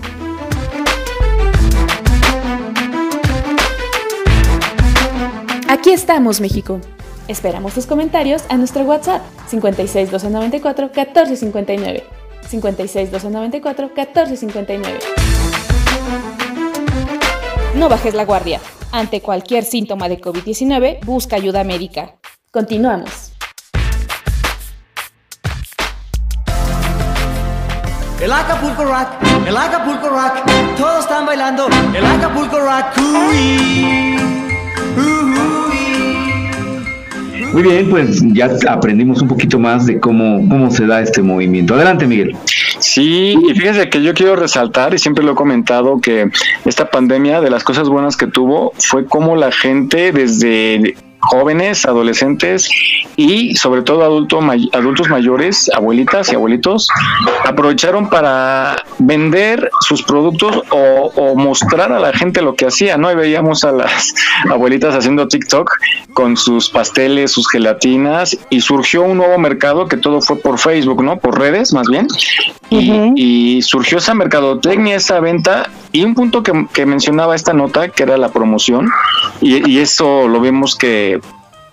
Aquí 5.69 5.91
estamos, 5.93 6.41
México. 6.41 6.81
Esperamos 7.29 7.75
tus 7.75 7.87
comentarios 7.87 8.43
a 8.49 8.57
nuestro 8.57 8.83
WhatsApp 8.83 9.23
56 9.47 10.11
294 10.11 10.87
1459. 10.87 12.05
56 12.49 13.13
294 13.13 13.87
1459. 13.87 14.99
No 17.77 17.89
bajes 17.89 18.15
la 18.15 18.25
guardia. 18.25 18.61
Ante 18.93 19.21
cualquier 19.21 19.65
síntoma 19.65 20.09
de 20.09 20.21
COVID-19, 20.21 21.05
busca 21.05 21.37
ayuda 21.37 21.63
médica. 21.63 22.17
Continuamos. 22.51 23.33
El 28.21 28.31
Acapulco 28.33 28.85
Rock, 28.85 29.09
el 29.47 29.57
Acapulco 29.57 30.11
Rock, 30.11 30.45
todos 30.77 31.01
están 31.01 31.25
bailando 31.25 31.69
el 31.95 32.05
Acapulco 32.05 32.59
Rock. 32.61 32.99
Muy 37.55 37.63
bien, 37.63 37.89
pues 37.89 38.23
ya 38.35 38.51
aprendimos 38.69 39.23
un 39.23 39.29
poquito 39.29 39.59
más 39.59 39.87
de 39.87 39.99
cómo, 39.99 40.47
cómo 40.51 40.71
se 40.71 40.87
da 40.87 41.01
este 41.01 41.23
movimiento. 41.23 41.75
Adelante, 41.75 42.07
Miguel. 42.07 42.37
Sí, 42.79 43.39
y 43.43 43.55
fíjese 43.55 43.89
que 43.89 44.03
yo 44.03 44.13
quiero 44.13 44.37
resaltar, 44.37 44.93
y 44.93 44.99
siempre 44.99 45.25
lo 45.25 45.33
he 45.33 45.35
comentado, 45.35 45.99
que 45.99 46.31
esta 46.67 46.91
pandemia, 46.91 47.41
de 47.41 47.49
las 47.49 47.65
cosas 47.65 47.89
buenas 47.89 48.19
que 48.19 48.27
tuvo, 48.27 48.75
fue 48.77 49.07
como 49.07 49.35
la 49.35 49.51
gente 49.51 50.13
desde 50.13 50.95
jóvenes, 51.21 51.85
adolescentes 51.87 52.69
y 53.17 53.55
sobre 53.57 53.83
todo 53.83 54.03
adultos 54.03 54.43
adultos 54.73 55.09
mayores, 55.09 55.71
abuelitas 55.75 56.33
y 56.33 56.35
abuelitos, 56.35 56.89
aprovecharon 57.45 58.09
para 58.09 58.77
vender 58.99 59.71
sus 59.81 60.03
productos 60.03 60.63
o, 60.71 61.35
mostrar 61.37 61.93
a 61.93 62.01
la 62.01 62.13
gente 62.13 62.43
lo 62.43 62.55
que 62.55 62.67
hacía, 62.67 62.97
¿no? 62.97 63.15
Veíamos 63.15 63.65
a 63.65 63.73
las 63.73 64.15
abuelitas 64.51 64.95
haciendo 64.95 65.29
TikTok 65.29 65.71
con 66.13 66.37
sus 66.37 66.69
pasteles, 66.69 67.33
sus 67.33 67.49
gelatinas 67.51 68.37
y 68.51 68.61
surgió 68.61 69.03
un 69.03 69.19
nuevo 69.19 69.39
mercado 69.39 69.87
que 69.87 69.97
todo 69.97 70.21
fue 70.21 70.37
por 70.37 70.59
Facebook, 70.59 71.03
¿no? 71.03 71.19
Por 71.19 71.39
redes 71.39 71.73
más 71.73 71.89
bien. 71.89 72.09
Y, 72.71 73.63
surgió 73.63 73.99
esa 73.99 74.15
mercadotecnia, 74.15 74.97
esa 74.97 75.21
venta 75.21 75.69
y 75.93 76.05
un 76.05 76.15
punto 76.15 76.43
que, 76.43 76.67
que 76.73 76.87
mencionaba 76.87 77.35
esta 77.35 77.53
nota 77.53 77.89
que 77.89 78.05
era 78.05 78.17
la 78.17 78.31
promoción 78.31 78.89
y, 79.41 79.69
y 79.69 79.79
eso 79.79 80.29
lo 80.29 80.41
vemos 80.41 80.77
que 80.77 81.21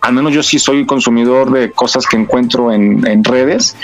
al 0.01 0.13
menos 0.13 0.33
yo 0.33 0.43
sí 0.43 0.59
soy 0.59 0.85
consumidor 0.85 1.51
de 1.51 1.71
cosas 1.71 2.05
que 2.05 2.17
encuentro 2.17 2.71
en, 2.71 3.23
redes, 3.23 3.75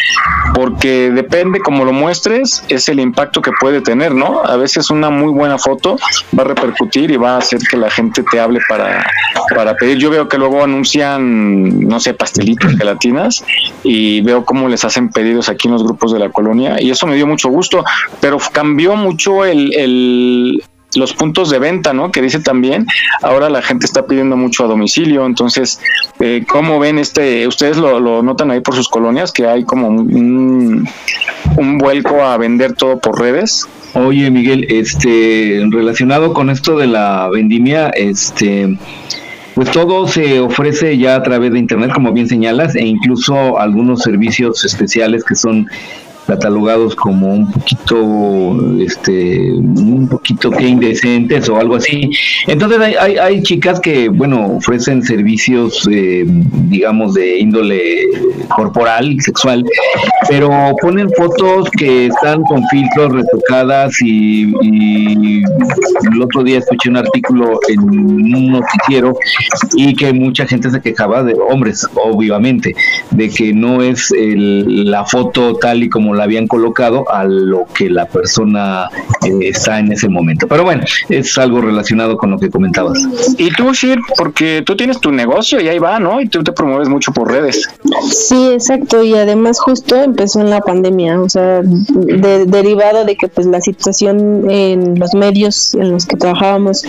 porque 0.53 1.11
depende 1.11 1.59
cómo 1.59 1.83
lo 1.83 1.91
muestres, 1.91 2.63
es 2.69 2.87
el 2.87 2.99
impacto 2.99 3.41
que 3.41 3.51
puede 3.59 3.81
tener, 3.81 4.13
¿no? 4.13 4.41
A 4.43 4.55
veces 4.55 4.89
una 4.89 5.09
muy 5.09 5.31
buena 5.31 5.57
foto 5.57 5.97
va 6.37 6.43
a 6.43 6.45
repercutir 6.45 7.11
y 7.11 7.17
va 7.17 7.35
a 7.35 7.37
hacer 7.39 7.59
que 7.69 7.75
la 7.75 7.89
gente 7.89 8.23
te 8.23 8.39
hable 8.39 8.59
para, 8.69 9.05
para 9.53 9.75
pedir. 9.75 9.97
Yo 9.97 10.09
veo 10.09 10.29
que 10.29 10.37
luego 10.37 10.63
anuncian, 10.63 11.79
no 11.87 11.99
sé, 11.99 12.13
pastelitos, 12.13 12.75
gelatinas, 12.77 13.43
y 13.83 14.21
veo 14.21 14.45
cómo 14.45 14.69
les 14.69 14.85
hacen 14.85 15.09
pedidos 15.09 15.49
aquí 15.49 15.67
en 15.67 15.73
los 15.73 15.83
grupos 15.83 16.13
de 16.13 16.19
la 16.19 16.29
colonia, 16.29 16.81
y 16.81 16.91
eso 16.91 17.07
me 17.07 17.15
dio 17.15 17.27
mucho 17.27 17.49
gusto, 17.49 17.83
pero 18.21 18.37
cambió 18.51 18.95
mucho 18.95 19.45
el, 19.45 19.73
el 19.73 20.63
los 20.95 21.13
puntos 21.13 21.49
de 21.49 21.59
venta, 21.59 21.93
¿no? 21.93 22.11
Que 22.11 22.21
dice 22.21 22.39
también, 22.39 22.85
ahora 23.21 23.49
la 23.49 23.61
gente 23.61 23.85
está 23.85 24.05
pidiendo 24.05 24.37
mucho 24.37 24.65
a 24.65 24.67
domicilio, 24.67 25.25
entonces, 25.25 25.79
eh, 26.19 26.43
¿cómo 26.47 26.79
ven 26.79 26.99
este? 26.99 27.47
Ustedes 27.47 27.77
lo, 27.77 28.23
notan 28.23 28.51
ahí 28.51 28.61
por 28.61 28.75
sus 28.75 28.89
colonias, 28.89 29.31
que 29.31 29.47
hay 29.47 29.63
como 29.63 29.87
un, 29.87 30.87
un 31.57 31.77
vuelco 31.77 32.23
a 32.23 32.37
vender 32.37 32.73
todo 32.73 32.99
por 32.99 33.19
redes. 33.19 33.67
Oye, 33.95 34.31
Miguel, 34.31 34.65
este, 34.69 35.63
relacionado 35.69 36.33
con 36.33 36.49
esto 36.49 36.77
de 36.77 36.87
la 36.87 37.29
vendimia, 37.31 37.89
este, 37.89 38.75
pues 39.53 39.69
todo 39.69 40.07
se 40.07 40.39
ofrece 40.39 40.97
ya 40.97 41.15
a 41.15 41.23
través 41.23 41.51
de 41.53 41.59
internet, 41.59 41.91
como 41.93 42.11
bien 42.11 42.27
señalas, 42.27 42.75
e 42.75 42.85
incluso 42.85 43.59
algunos 43.59 44.01
servicios 44.01 44.65
especiales 44.65 45.23
que 45.23 45.35
son 45.35 45.69
catalogados 46.25 46.95
como 46.95 47.33
un 47.33 47.51
poquito, 47.51 48.79
este, 48.79 49.51
un 49.53 50.07
poquito 50.09 50.51
que 50.51 50.67
indecentes 50.67 51.49
o 51.49 51.57
algo 51.57 51.75
así. 51.75 52.09
Entonces 52.47 52.79
hay, 52.79 52.95
hay, 52.95 53.17
hay 53.17 53.43
chicas 53.43 53.79
que, 53.79 54.09
bueno, 54.09 54.57
ofrecen 54.57 55.03
servicios, 55.03 55.87
eh, 55.91 56.23
digamos, 56.25 57.13
de 57.13 57.39
índole 57.39 58.07
corporal, 58.55 59.17
sexual, 59.21 59.63
pero 60.29 60.49
ponen 60.81 61.09
fotos 61.17 61.69
que 61.77 62.07
están 62.07 62.43
con 62.43 62.63
filtros 62.69 63.13
retocadas 63.13 64.01
y, 64.01 64.53
el 66.13 66.21
otro 66.21 66.43
día 66.43 66.59
escuché 66.59 66.89
un 66.89 66.97
artículo 66.97 67.59
en 67.69 67.79
un 67.79 68.51
noticiero 68.51 69.13
y 69.73 69.95
que 69.95 70.13
mucha 70.13 70.45
gente 70.45 70.69
se 70.69 70.81
quejaba 70.81 71.23
de 71.23 71.35
hombres, 71.49 71.87
obviamente, 71.95 72.75
de 73.11 73.29
que 73.29 73.53
no 73.53 73.81
es 73.81 74.13
la 74.17 75.05
foto 75.05 75.55
tal 75.55 75.83
y 75.83 75.89
como 75.89 76.12
la 76.13 76.23
habían 76.23 76.47
colocado 76.47 77.09
a 77.11 77.23
lo 77.23 77.65
que 77.73 77.89
la 77.89 78.05
persona 78.05 78.89
eh, 79.25 79.31
está 79.41 79.79
en 79.79 79.91
ese 79.91 80.09
momento. 80.09 80.47
Pero 80.47 80.63
bueno, 80.63 80.83
es 81.09 81.37
algo 81.37 81.61
relacionado 81.61 82.17
con 82.17 82.31
lo 82.31 82.39
que 82.39 82.49
comentabas. 82.49 82.99
Y 83.37 83.51
tú, 83.51 83.73
Shir, 83.73 83.99
porque 84.17 84.63
tú 84.65 84.75
tienes 84.75 84.99
tu 84.99 85.11
negocio 85.11 85.59
y 85.59 85.67
ahí 85.67 85.79
va, 85.79 85.99
¿no? 85.99 86.21
Y 86.21 86.27
tú 86.27 86.43
te 86.43 86.51
promueves 86.51 86.89
mucho 86.89 87.11
por 87.11 87.31
redes. 87.31 87.67
Sí, 88.11 88.49
exacto. 88.53 89.03
Y 89.03 89.13
además 89.15 89.59
justo 89.59 89.95
empezó 89.95 90.41
en 90.41 90.49
la 90.49 90.61
pandemia, 90.61 91.19
o 91.21 91.29
sea, 91.29 91.61
derivado 91.63 93.05
de 93.05 93.15
que 93.15 93.27
pues 93.27 93.47
la 93.47 93.61
situación 93.61 94.49
en 94.49 94.99
los 94.99 95.13
medios 95.13 95.73
en 95.75 95.91
los 95.91 96.05
que 96.05 96.15
trabajábamos 96.15 96.83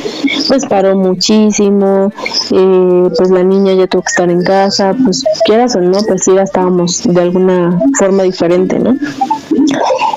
pues 0.49 0.67
paró 0.67 0.97
muchísimo, 0.97 2.13
eh, 2.51 3.09
pues 3.17 3.31
la 3.31 3.43
niña 3.43 3.75
ya 3.75 3.87
tuvo 3.87 4.03
que 4.03 4.09
estar 4.09 4.31
en 4.31 4.43
casa, 4.43 4.95
pues 5.05 5.25
quieras 5.47 5.77
o 5.77 5.81
no, 5.81 5.99
pues 6.07 6.25
sí, 6.25 6.35
ya 6.35 6.43
estábamos 6.43 7.03
de 7.03 7.21
alguna 7.21 7.79
forma 7.99 8.23
diferente, 8.23 8.79
¿no? 8.79 8.97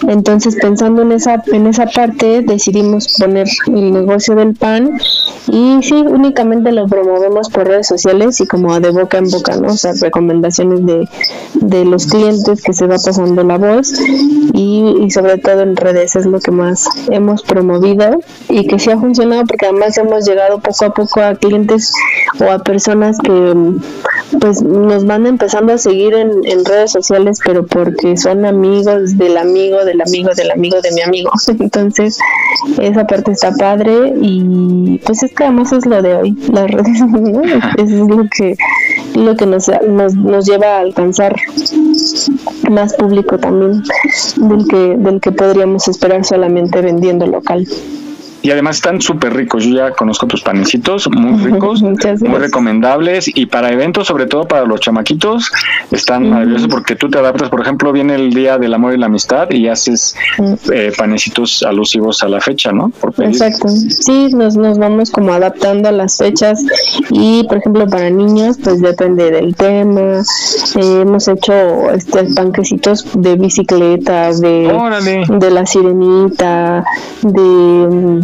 Entonces, 0.07 0.55
pensando 0.61 1.01
en 1.01 1.11
esa, 1.11 1.43
en 1.47 1.67
esa 1.67 1.85
parte, 1.87 2.41
decidimos 2.41 3.15
poner 3.19 3.47
el 3.67 3.91
negocio 3.91 4.35
del 4.35 4.53
pan 4.53 4.97
y 5.47 5.79
sí, 5.81 5.95
únicamente 5.95 6.71
lo 6.71 6.87
promovemos 6.87 7.49
por 7.49 7.67
redes 7.67 7.87
sociales 7.87 8.39
y 8.41 8.47
como 8.47 8.79
de 8.79 8.89
boca 8.89 9.17
en 9.17 9.29
boca, 9.29 9.55
¿no? 9.55 9.73
O 9.73 9.77
sea, 9.77 9.93
recomendaciones 9.99 10.85
de, 10.85 11.07
de 11.55 11.85
los 11.85 12.05
clientes 12.07 12.61
que 12.61 12.73
se 12.73 12.85
va 12.85 12.97
pasando 12.97 13.43
la 13.43 13.57
voz 13.57 13.93
y, 14.53 14.95
y, 15.01 15.11
sobre 15.11 15.37
todo 15.37 15.61
en 15.61 15.75
redes 15.75 16.15
es 16.15 16.25
lo 16.25 16.39
que 16.39 16.51
más 16.51 16.87
hemos 17.09 17.43
promovido 17.43 18.19
y 18.49 18.67
que 18.67 18.79
sí 18.79 18.91
ha 18.91 18.97
funcionado 18.97 19.43
porque 19.45 19.67
además 19.67 19.97
hemos 19.97 20.25
llegado 20.25 20.59
poco 20.59 20.85
a 20.85 20.93
poco 20.93 21.21
a 21.21 21.35
clientes 21.35 21.93
o 22.39 22.51
a 22.51 22.59
personas 22.59 23.17
que 23.19 23.53
pues 24.39 24.61
nos 24.61 25.05
van 25.05 25.25
empezando 25.25 25.73
a 25.73 25.77
seguir 25.77 26.13
en, 26.13 26.45
en 26.45 26.65
redes 26.65 26.91
sociales 26.91 27.39
pero 27.43 27.65
porque 27.65 28.17
son 28.17 28.45
amigos 28.45 29.17
del 29.17 29.37
amigo 29.37 29.83
del 29.85 30.01
amigo 30.01 30.29
del 30.35 30.51
amigo 30.51 30.81
de 30.81 30.91
mi 30.91 31.01
amigo. 31.01 31.31
Entonces 31.59 32.17
esa 32.79 33.07
parte 33.07 33.31
está 33.31 33.51
padre 33.53 34.13
y 34.21 34.99
pues 35.05 35.23
es 35.23 35.33
que 35.33 35.43
además 35.43 35.71
es 35.71 35.85
lo 35.85 36.01
de 36.01 36.15
hoy 36.15 36.37
las 36.51 36.69
redes 36.71 37.01
¿no? 37.01 37.41
es 37.77 37.91
lo 37.91 38.25
que 38.35 38.55
lo 39.15 39.35
que 39.35 39.45
nos, 39.45 39.69
nos, 39.87 40.15
nos 40.15 40.45
lleva 40.45 40.77
a 40.77 40.79
alcanzar 40.79 41.35
más 42.69 42.93
público 42.95 43.37
también 43.37 43.83
del 44.37 44.67
que 44.67 44.97
del 44.97 45.21
que 45.21 45.31
podríamos 45.31 45.87
esperar 45.87 46.25
solamente 46.25 46.81
vendiendo 46.81 47.25
local 47.25 47.67
y 48.47 48.51
además 48.51 48.77
están 48.77 49.01
súper 49.01 49.33
ricos. 49.33 49.65
Yo 49.65 49.75
ya 49.75 49.91
conozco 49.91 50.25
tus 50.25 50.41
panecitos, 50.41 51.09
muy 51.09 51.37
ricos, 51.51 51.81
muy 51.81 52.39
recomendables 52.39 53.27
y 53.27 53.45
para 53.47 53.73
eventos, 53.73 54.07
sobre 54.07 54.25
todo 54.25 54.47
para 54.47 54.63
los 54.63 54.79
chamaquitos, 54.79 55.51
están 55.91 56.29
maravillosos 56.29 56.69
porque 56.69 56.95
tú 56.95 57.09
te 57.09 57.17
adaptas. 57.17 57.49
Por 57.49 57.59
ejemplo, 57.59 57.91
viene 57.91 58.15
el 58.15 58.33
Día 58.33 58.57
del 58.57 58.73
Amor 58.73 58.93
y 58.93 58.97
la 58.99 59.07
Amistad 59.07 59.51
y 59.51 59.67
haces 59.67 60.15
eh, 60.71 60.93
panecitos 60.97 61.61
alusivos 61.61 62.23
a 62.23 62.29
la 62.29 62.39
fecha, 62.39 62.71
¿no? 62.71 62.93
Exacto. 63.17 63.67
Sí, 63.67 64.29
nos, 64.33 64.55
nos 64.55 64.79
vamos 64.79 65.11
como 65.11 65.33
adaptando 65.33 65.89
a 65.89 65.91
las 65.91 66.17
fechas 66.17 66.63
y, 67.09 67.43
por 67.49 67.57
ejemplo, 67.57 67.85
para 67.87 68.09
niños, 68.09 68.59
pues 68.63 68.81
depende 68.81 69.29
del 69.29 69.57
tema. 69.57 70.21
Eh, 70.75 71.01
hemos 71.01 71.27
hecho 71.27 71.91
este 71.91 72.23
panquecitos 72.33 73.05
de 73.13 73.35
bicicletas, 73.35 74.39
de, 74.39 75.25
de 75.27 75.51
la 75.51 75.65
sirenita, 75.65 76.85
de 77.23 78.23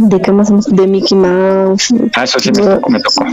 de 0.00 0.20
qué 0.20 0.32
más 0.32 0.50
de 0.66 0.86
Mickey 0.86 1.16
Mouse. 1.16 1.94
Ah 2.14 2.24
eso 2.24 2.38
sí 2.38 2.50
me 2.52 2.62
tocó, 2.62 2.90
me 2.90 3.00
tocó. 3.00 3.24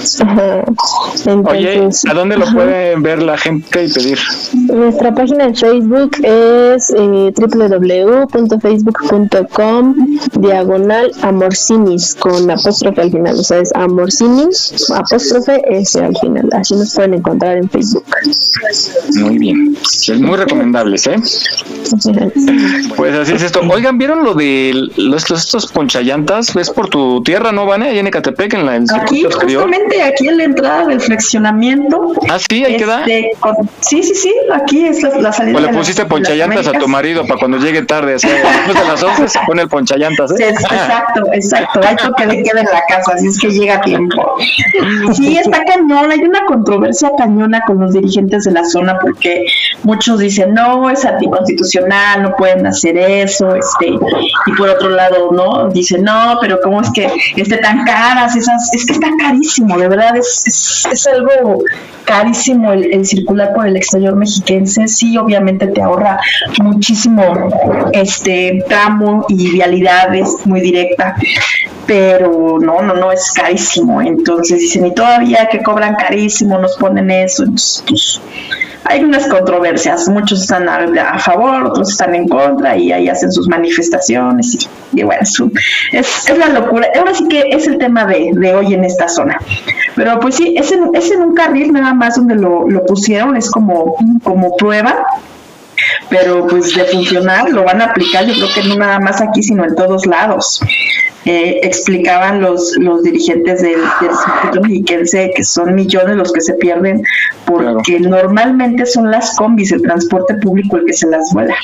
oye 1.49 1.89
a 2.09 2.13
dónde 2.13 2.37
lo 2.37 2.45
puede 2.51 2.97
ver 2.99 3.21
la 3.21 3.37
gente 3.37 3.85
y 3.85 3.91
pedir 3.91 4.17
nuestra 4.53 5.13
página 5.13 5.43
en 5.45 5.55
Facebook 5.55 6.11
es 6.23 6.89
eh, 6.91 7.33
www.facebook.com 7.35 9.95
diagonal 10.39 11.11
amorcinis 11.21 12.15
con 12.15 12.49
apóstrofe 12.49 13.01
al 13.01 13.11
final. 13.11 13.37
O 13.39 13.43
sea 13.43 13.59
es 13.59 13.75
amorcinis 13.75 14.89
apóstrofe 14.91 15.61
s 15.69 15.99
al 15.99 16.17
final. 16.17 16.49
Así 16.53 16.75
nos 16.75 16.93
pueden 16.93 17.15
encontrar 17.15 17.57
en 17.57 17.69
Facebook. 17.69 18.05
Muy 19.19 19.37
bien. 19.37 19.77
Muy 20.19 20.37
recomendables 20.37 21.07
eh 21.07 21.17
pues 22.95 23.15
así 23.15 23.33
es 23.33 23.43
esto. 23.43 23.61
Oigan 23.69 23.97
vieron 23.97 24.23
lo 24.23 24.33
de 24.33 24.73
los 24.97 25.31
estos 25.31 25.67
ponchallantas 25.67 26.54
es 26.59 26.69
por 26.69 26.89
tu 26.89 27.21
tierra, 27.23 27.51
¿no, 27.51 27.65
Vane? 27.65 27.89
Ahí 27.89 27.99
en 27.99 28.07
Ecatepec, 28.07 28.53
en 28.53 28.65
la 28.65 28.75
Aquí, 28.75 29.23
justamente 29.23 30.01
aquí 30.03 30.27
en 30.27 30.37
la 30.37 30.43
entrada 30.43 30.85
del 30.85 31.01
flexionamiento. 31.01 32.13
Ah, 32.29 32.37
sí, 32.39 32.63
ahí 32.63 32.77
queda. 32.77 33.01
Este, 33.01 33.31
sí, 33.81 34.03
sí, 34.03 34.15
sí, 34.15 34.33
aquí 34.53 34.85
es 34.85 35.03
la, 35.03 35.31
salida. 35.31 35.57
O 35.57 35.61
le 35.61 35.69
pusiste 35.69 36.05
ponchallantas 36.05 36.67
a 36.67 36.73
tu 36.73 36.87
marido 36.87 37.25
para 37.25 37.39
cuando 37.39 37.57
llegue 37.57 37.83
tarde, 37.83 38.15
así, 38.15 38.27
después 38.27 38.79
de 38.79 38.85
las 38.85 39.03
11 39.03 39.27
se 39.27 39.39
pone 39.45 39.61
el 39.63 39.69
ponchallantas, 39.69 40.31
¿eh? 40.39 40.49
exacto, 40.49 41.23
exacto. 41.33 41.81
Hay 41.83 41.95
toque 41.95 42.27
de 42.27 42.43
queda 42.43 42.61
en 42.61 42.67
la 42.67 42.83
casa, 42.87 43.13
así 43.15 43.27
es 43.27 43.39
que 43.39 43.49
llega 43.49 43.75
a 43.75 43.81
tiempo. 43.81 44.35
Sí, 45.13 45.37
está 45.37 45.63
cañón. 45.63 46.11
Hay 46.11 46.19
una 46.19 46.45
controversia 46.45 47.11
cañona 47.17 47.61
con 47.65 47.79
los 47.79 47.93
dirigentes 47.93 48.45
de 48.45 48.51
la 48.51 48.65
zona 48.65 48.97
porque 48.99 49.45
muchos 49.83 50.19
dicen, 50.19 50.53
no, 50.53 50.89
es 50.89 51.05
anticonstitucional, 51.05 52.23
no 52.23 52.35
pueden 52.35 52.65
hacer 52.65 52.97
eso, 52.97 53.55
este, 53.55 53.87
y 53.87 54.51
por 54.57 54.69
otro 54.69 54.89
lado, 54.89 55.31
no, 55.31 55.69
dicen, 55.69 56.03
no, 56.03 56.37
pero 56.45 56.59
cómo 56.61 56.79
es 56.79 56.91
que 56.91 57.09
esté 57.35 57.57
tan 57.57 57.83
caras 57.85 58.35
esas, 58.35 58.69
es 58.71 58.85
que 58.85 58.93
está 58.93 59.07
carísimo, 59.19 59.79
de 59.79 59.87
verdad, 59.87 60.15
es, 60.15 60.85
es, 60.91 61.07
algo 61.07 61.63
carísimo 62.03 62.71
el, 62.71 63.03
circular 63.03 63.51
por 63.55 63.65
el 63.65 63.75
exterior 63.75 64.15
mexiquense, 64.15 64.87
sí, 64.87 65.17
obviamente 65.17 65.65
te 65.65 65.81
ahorra 65.81 66.19
muchísimo 66.61 67.49
este 67.93 68.63
tramo 68.69 69.25
y 69.27 69.53
vialidad 69.53 70.13
es 70.13 70.45
muy 70.45 70.61
directa, 70.61 71.15
pero 71.87 72.59
no, 72.61 72.83
no, 72.83 72.93
no, 72.93 73.11
es 73.11 73.31
carísimo, 73.31 73.99
entonces 73.99 74.59
dicen, 74.59 74.85
y 74.85 74.93
todavía 74.93 75.47
que 75.51 75.63
cobran 75.63 75.95
carísimo, 75.95 76.59
nos 76.59 76.77
ponen 76.77 77.09
eso, 77.09 77.41
entonces, 77.41 77.83
pues, 77.87 78.21
hay 78.85 79.03
unas 79.03 79.27
controversias, 79.27 80.07
muchos 80.07 80.41
están 80.41 80.69
a, 80.69 81.19
favor, 81.19 81.65
otros 81.65 81.91
están 81.91 82.13
en 82.13 82.27
contra 82.27 82.77
y 82.77 82.91
ahí 82.91 83.09
hacen 83.09 83.31
sus 83.31 83.47
manifestaciones 83.47 84.67
y, 84.93 85.03
bueno, 85.03 85.21
es, 85.21 86.29
es, 86.29 86.37
la 86.37 86.49
locura. 86.49 86.87
Ahora 86.97 87.13
sí 87.13 87.27
que 87.27 87.43
es 87.49 87.67
el 87.67 87.77
tema 87.77 88.05
de, 88.05 88.31
de 88.33 88.53
hoy 88.53 88.73
en 88.73 88.83
esta 88.83 89.07
zona. 89.07 89.39
Pero 89.95 90.19
pues 90.19 90.35
sí, 90.35 90.55
es 90.57 90.71
en, 90.71 90.89
es 90.93 91.11
en 91.11 91.21
un 91.21 91.33
carril 91.33 91.73
nada 91.73 91.93
más 91.93 92.15
donde 92.15 92.35
lo, 92.35 92.69
lo 92.69 92.85
pusieron, 92.85 93.35
es 93.35 93.49
como, 93.49 93.95
como 94.23 94.55
prueba 94.55 95.05
pero 96.09 96.47
pues 96.47 96.73
de 96.73 96.85
funcionar 96.85 97.49
lo 97.49 97.63
van 97.63 97.81
a 97.81 97.85
aplicar 97.85 98.25
yo 98.25 98.33
creo 98.33 98.47
que 98.53 98.63
no 98.63 98.75
nada 98.75 98.99
más 98.99 99.19
aquí 99.19 99.43
sino 99.43 99.65
en 99.65 99.75
todos 99.75 100.05
lados 100.05 100.61
eh, 101.25 101.59
explicaban 101.63 102.41
los, 102.41 102.75
los 102.77 103.03
dirigentes 103.03 103.61
del, 103.61 103.79
del 104.01 104.11
circuito 104.11 104.61
mexiquense 104.61 105.31
que 105.35 105.43
son 105.43 105.73
millones 105.73 106.15
los 106.17 106.31
que 106.31 106.41
se 106.41 106.53
pierden 106.53 107.03
porque 107.45 107.99
normalmente 107.99 108.85
son 108.85 109.09
las 109.09 109.35
combis, 109.35 109.71
el 109.71 109.81
transporte 109.81 110.35
público 110.35 110.77
el 110.77 110.85
que 110.85 110.93
se 110.93 111.07
las 111.07 111.33
vuela. 111.33 111.55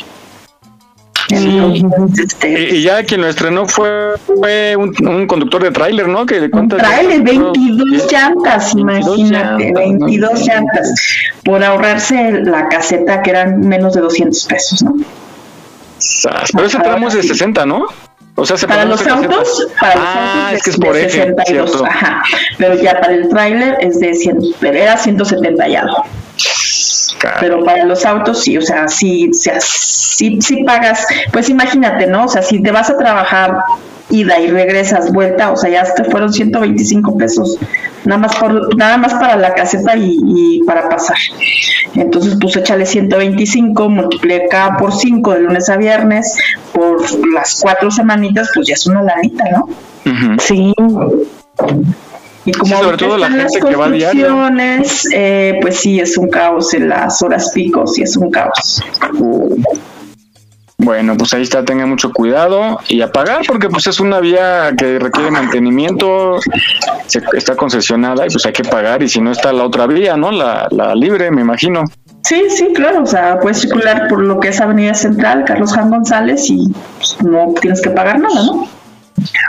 Este, 1.29 2.75
y 2.75 2.83
ya 2.83 3.03
quien 3.03 3.21
lo 3.21 3.27
estrenó 3.27 3.65
fue, 3.65 4.15
fue 4.25 4.75
un, 4.75 5.27
conductor 5.27 5.63
de 5.63 5.71
tráiler, 5.71 6.07
¿no? 6.07 6.25
Que 6.25 6.49
un 6.51 6.67
tráiler, 6.67 7.21
22 7.21 8.11
llantas, 8.11 8.73
imagínate, 8.73 9.71
22 9.73 10.45
llantas, 10.45 10.93
por 11.43 11.63
ahorrarse 11.63 12.41
la 12.41 12.67
caseta 12.67 13.21
que 13.21 13.29
eran 13.29 13.61
menos 13.61 13.93
de 13.93 14.01
200 14.01 14.45
pesos, 14.45 14.83
¿no? 14.83 14.95
Pero 16.53 16.65
ese 16.65 16.79
tramo 16.79 17.07
es 17.07 17.13
de 17.13 17.23
60, 17.23 17.65
¿no? 17.65 17.85
O 18.35 18.45
sea, 18.45 18.67
para 18.67 18.85
los 18.85 19.05
autos, 19.05 19.67
para 19.79 19.95
los 19.95 20.05
ah, 20.05 20.45
autos 20.45 20.57
es 20.57 20.63
que 20.63 20.69
es 20.71 20.77
por 20.77 20.95
62, 20.95 21.83
ajá. 21.83 22.23
Pero 22.57 22.75
ya 22.75 22.99
para 22.99 23.13
el 23.13 23.29
tráiler 23.29 23.77
es 23.81 23.99
de 23.99 24.13
100, 24.13 24.55
era 24.61 24.97
170 24.97 25.67
y 25.67 25.75
algo. 25.75 26.05
Pero 27.39 27.63
para 27.63 27.85
los 27.85 28.05
autos 28.05 28.41
sí, 28.43 28.57
o 28.57 28.61
sea, 28.61 28.87
sí, 28.87 29.29
sí, 29.33 30.41
sí 30.41 30.63
pagas, 30.63 31.05
pues 31.31 31.49
imagínate, 31.49 32.07
¿no? 32.07 32.25
O 32.25 32.27
sea, 32.27 32.41
si 32.41 32.61
te 32.61 32.71
vas 32.71 32.89
a 32.89 32.97
trabajar 32.97 33.63
ida 34.09 34.39
y 34.39 34.47
regresas 34.47 35.11
vuelta, 35.11 35.51
o 35.51 35.57
sea, 35.57 35.69
ya 35.69 35.93
te 35.93 36.03
fueron 36.05 36.31
125 36.33 37.17
pesos, 37.17 37.57
nada 38.05 38.21
más 38.21 38.35
por, 38.35 38.75
nada 38.75 38.97
más 38.97 39.13
para 39.13 39.35
la 39.35 39.53
caseta 39.53 39.93
y, 39.95 40.61
para 40.65 40.89
pasar. 40.89 41.17
Entonces, 41.95 42.37
pues 42.39 42.55
échale 42.55 42.85
125, 42.85 43.89
multiplica 43.89 44.77
por 44.77 44.93
5 44.93 45.33
de 45.33 45.39
lunes 45.41 45.69
a 45.69 45.77
viernes, 45.77 46.37
por 46.71 47.01
las 47.33 47.59
cuatro 47.61 47.91
semanitas, 47.91 48.49
pues 48.53 48.67
ya 48.67 48.75
es 48.75 48.85
una 48.87 49.03
lanita, 49.03 49.43
¿no? 49.51 49.69
Sí. 50.39 50.73
Y 52.43 52.51
como 52.53 52.75
sobre 52.77 52.97
todo 52.97 53.17
la 53.17 53.29
gente 53.29 53.59
que 53.59 53.75
va 53.75 53.85
a 53.85 53.89
eh, 55.13 55.59
pues 55.61 55.79
sí, 55.79 55.99
es 55.99 56.17
un 56.17 56.29
caos 56.29 56.73
en 56.73 56.89
las 56.89 57.21
horas 57.21 57.51
picos 57.53 57.99
y 57.99 58.03
es 58.03 58.17
un 58.17 58.31
caos. 58.31 58.81
Bueno, 60.83 61.15
pues 61.15 61.31
ahí 61.35 61.43
está, 61.43 61.63
tenga 61.63 61.85
mucho 61.85 62.11
cuidado 62.11 62.79
y 62.87 63.01
a 63.01 63.11
pagar 63.11 63.41
porque 63.47 63.69
pues 63.69 63.85
es 63.85 63.99
una 63.99 64.19
vía 64.19 64.73
que 64.75 64.97
requiere 64.97 65.29
mantenimiento, 65.29 66.39
está 67.33 67.55
concesionada 67.55 68.25
y 68.25 68.31
pues 68.31 68.43
hay 68.47 68.51
que 68.51 68.63
pagar 68.63 69.03
y 69.03 69.07
si 69.07 69.21
no 69.21 69.31
está 69.31 69.53
la 69.53 69.63
otra 69.63 69.85
vía, 69.85 70.17
¿no? 70.17 70.31
La, 70.31 70.67
la 70.71 70.95
libre, 70.95 71.29
me 71.29 71.41
imagino. 71.41 71.83
Sí, 72.23 72.45
sí, 72.49 72.69
claro, 72.73 73.03
o 73.03 73.05
sea, 73.05 73.39
puedes 73.39 73.59
circular 73.59 74.07
por 74.07 74.23
lo 74.23 74.39
que 74.39 74.47
es 74.47 74.59
Avenida 74.59 74.95
Central, 74.95 75.43
Carlos 75.45 75.71
Jan 75.71 75.91
González 75.91 76.49
y 76.49 76.73
pues, 76.97 77.21
no 77.21 77.53
tienes 77.61 77.79
que 77.79 77.91
pagar 77.91 78.19
nada, 78.19 78.43
¿no? 78.43 78.67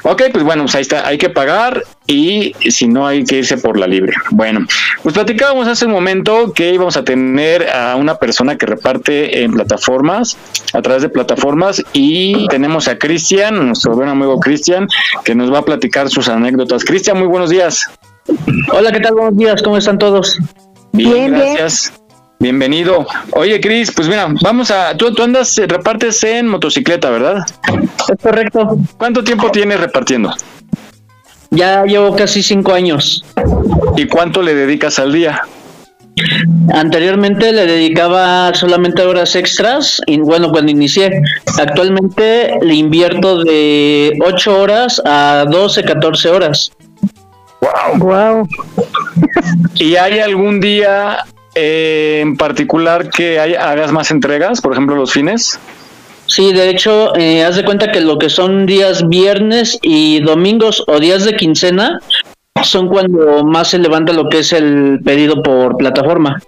Ok, 0.04 0.22
pues 0.32 0.44
bueno, 0.44 0.64
pues 0.64 0.74
ahí 0.74 0.82
está, 0.82 1.06
hay 1.06 1.18
que 1.18 1.30
pagar 1.30 1.84
y 2.06 2.52
si 2.70 2.88
no 2.88 3.06
hay 3.06 3.24
que 3.24 3.38
irse 3.38 3.56
por 3.56 3.78
la 3.78 3.86
libre. 3.86 4.12
Bueno, 4.30 4.66
pues 5.02 5.14
platicábamos 5.14 5.68
hace 5.68 5.86
un 5.86 5.92
momento 5.92 6.52
que 6.52 6.74
íbamos 6.74 6.96
a 6.96 7.04
tener 7.04 7.68
a 7.70 7.96
una 7.96 8.16
persona 8.16 8.56
que 8.56 8.66
reparte 8.66 9.42
en 9.42 9.52
plataformas, 9.52 10.36
a 10.72 10.82
través 10.82 11.02
de 11.02 11.08
plataformas 11.08 11.82
y 11.92 12.46
tenemos 12.48 12.88
a 12.88 12.98
Cristian, 12.98 13.66
nuestro 13.66 13.94
buen 13.94 14.08
amigo 14.08 14.38
Cristian, 14.40 14.88
que 15.24 15.34
nos 15.34 15.52
va 15.52 15.58
a 15.58 15.64
platicar 15.64 16.08
sus 16.10 16.28
anécdotas. 16.28 16.84
Cristian, 16.84 17.18
muy 17.18 17.28
buenos 17.28 17.50
días. 17.50 17.86
Hola, 18.72 18.92
¿qué 18.92 19.00
tal? 19.00 19.14
Buenos 19.14 19.36
días, 19.36 19.62
¿cómo 19.62 19.76
están 19.76 19.98
todos? 19.98 20.38
Bien, 20.92 21.32
gracias. 21.32 21.92
Bienvenido. 22.42 23.06
Oye, 23.34 23.60
Cris, 23.60 23.92
pues 23.92 24.08
mira, 24.08 24.26
vamos 24.42 24.72
a. 24.72 24.96
Tú, 24.96 25.14
tú 25.14 25.22
andas, 25.22 25.56
eh, 25.58 25.66
repartes 25.68 26.24
en 26.24 26.48
motocicleta, 26.48 27.08
¿verdad? 27.08 27.46
Es 28.12 28.20
correcto. 28.20 28.78
¿Cuánto 28.98 29.22
tiempo 29.22 29.52
tienes 29.52 29.78
repartiendo? 29.78 30.34
Ya 31.50 31.84
llevo 31.84 32.16
casi 32.16 32.42
cinco 32.42 32.74
años. 32.74 33.24
¿Y 33.96 34.08
cuánto 34.08 34.42
le 34.42 34.56
dedicas 34.56 34.98
al 34.98 35.12
día? 35.12 35.42
Anteriormente 36.74 37.52
le 37.52 37.64
dedicaba 37.64 38.52
solamente 38.54 39.02
horas 39.02 39.36
extras 39.36 40.00
y 40.08 40.18
bueno, 40.18 40.50
cuando 40.50 40.72
inicié, 40.72 41.22
actualmente 41.60 42.58
le 42.60 42.74
invierto 42.74 43.44
de 43.44 44.18
8 44.20 44.60
horas 44.60 45.00
a 45.04 45.44
12, 45.48 45.84
14 45.84 46.28
horas. 46.28 46.72
Wow. 47.60 47.98
Wow. 47.98 48.48
¿Y 49.76 49.94
hay 49.94 50.18
algún 50.18 50.60
día 50.60 51.24
eh, 51.54 52.20
en 52.22 52.36
particular 52.36 53.10
que 53.10 53.38
hagas 53.38 53.92
más 53.92 54.10
entregas, 54.10 54.60
por 54.60 54.72
ejemplo 54.72 54.96
los 54.96 55.12
fines? 55.12 55.58
Sí, 56.26 56.52
de 56.52 56.70
hecho, 56.70 57.14
eh, 57.16 57.44
haz 57.44 57.56
de 57.56 57.64
cuenta 57.64 57.92
que 57.92 58.00
lo 58.00 58.18
que 58.18 58.30
son 58.30 58.64
días 58.64 59.08
viernes 59.08 59.78
y 59.82 60.20
domingos 60.20 60.82
o 60.86 60.98
días 60.98 61.24
de 61.24 61.36
quincena 61.36 61.98
son 62.62 62.88
cuando 62.88 63.44
más 63.44 63.68
se 63.68 63.78
levanta 63.78 64.12
lo 64.12 64.28
que 64.28 64.38
es 64.38 64.52
el 64.52 65.00
pedido 65.04 65.42
por 65.42 65.76
plataforma. 65.76 66.40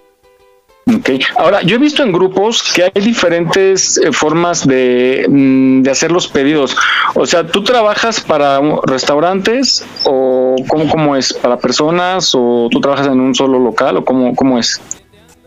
Ahora 1.36 1.62
yo 1.62 1.76
he 1.76 1.78
visto 1.78 2.02
en 2.02 2.12
grupos 2.12 2.62
que 2.72 2.84
hay 2.84 3.02
diferentes 3.02 3.98
eh, 3.98 4.12
formas 4.12 4.66
de, 4.66 5.26
mm, 5.28 5.82
de, 5.82 5.90
hacer 5.90 6.12
los 6.12 6.28
pedidos. 6.28 6.76
O 7.14 7.26
sea, 7.26 7.46
¿tú 7.46 7.62
trabajas 7.62 8.20
para 8.20 8.60
restaurantes 8.86 9.84
o 10.04 10.56
cómo, 10.68 10.88
cómo 10.88 11.16
es? 11.16 11.32
¿Para 11.32 11.58
personas 11.58 12.34
o 12.34 12.68
tú 12.70 12.80
trabajas 12.80 13.06
en 13.06 13.20
un 13.20 13.34
solo 13.34 13.58
local 13.58 13.96
o 13.98 14.04
cómo, 14.04 14.34
cómo 14.34 14.58
es? 14.58 14.80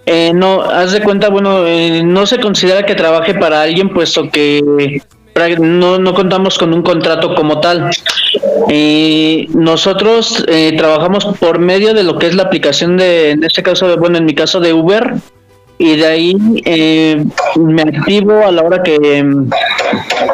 Eh, 0.06 0.32
no, 0.34 0.62
haz 0.62 0.94
de 0.94 1.02
cuenta, 1.02 1.30
bueno, 1.30 1.68
eh, 1.68 2.02
no 2.04 2.26
se 2.26 2.40
considera 2.40 2.86
que 2.86 2.96
trabaje 2.96 3.34
para 3.34 3.62
alguien 3.62 3.90
puesto 3.90 4.30
que 4.30 5.02
no, 5.60 6.00
no 6.00 6.14
contamos 6.14 6.58
con 6.58 6.74
un 6.74 6.82
contrato 6.82 7.36
como 7.36 7.60
tal. 7.60 7.90
Eh, 8.70 9.48
nosotros 9.54 10.44
eh, 10.48 10.74
trabajamos 10.78 11.26
por 11.40 11.60
medio 11.60 11.94
de 11.94 12.04
lo 12.04 12.18
que 12.18 12.28
es 12.28 12.36
la 12.36 12.44
aplicación 12.44 12.98
de, 12.98 13.32
en 13.32 13.44
este 13.44 13.64
caso, 13.64 13.98
bueno, 13.98 14.18
en 14.18 14.26
mi 14.26 14.34
caso 14.34 14.60
de 14.60 14.74
Uber, 14.74 15.14
y 15.78 15.96
de 15.96 16.08
ahí 16.08 16.38
eh, 16.66 17.24
me 17.56 17.82
activo 17.84 18.46
a 18.46 18.52
la 18.52 18.64
hora 18.64 18.84
que 18.84 19.24
mm, 19.24 19.50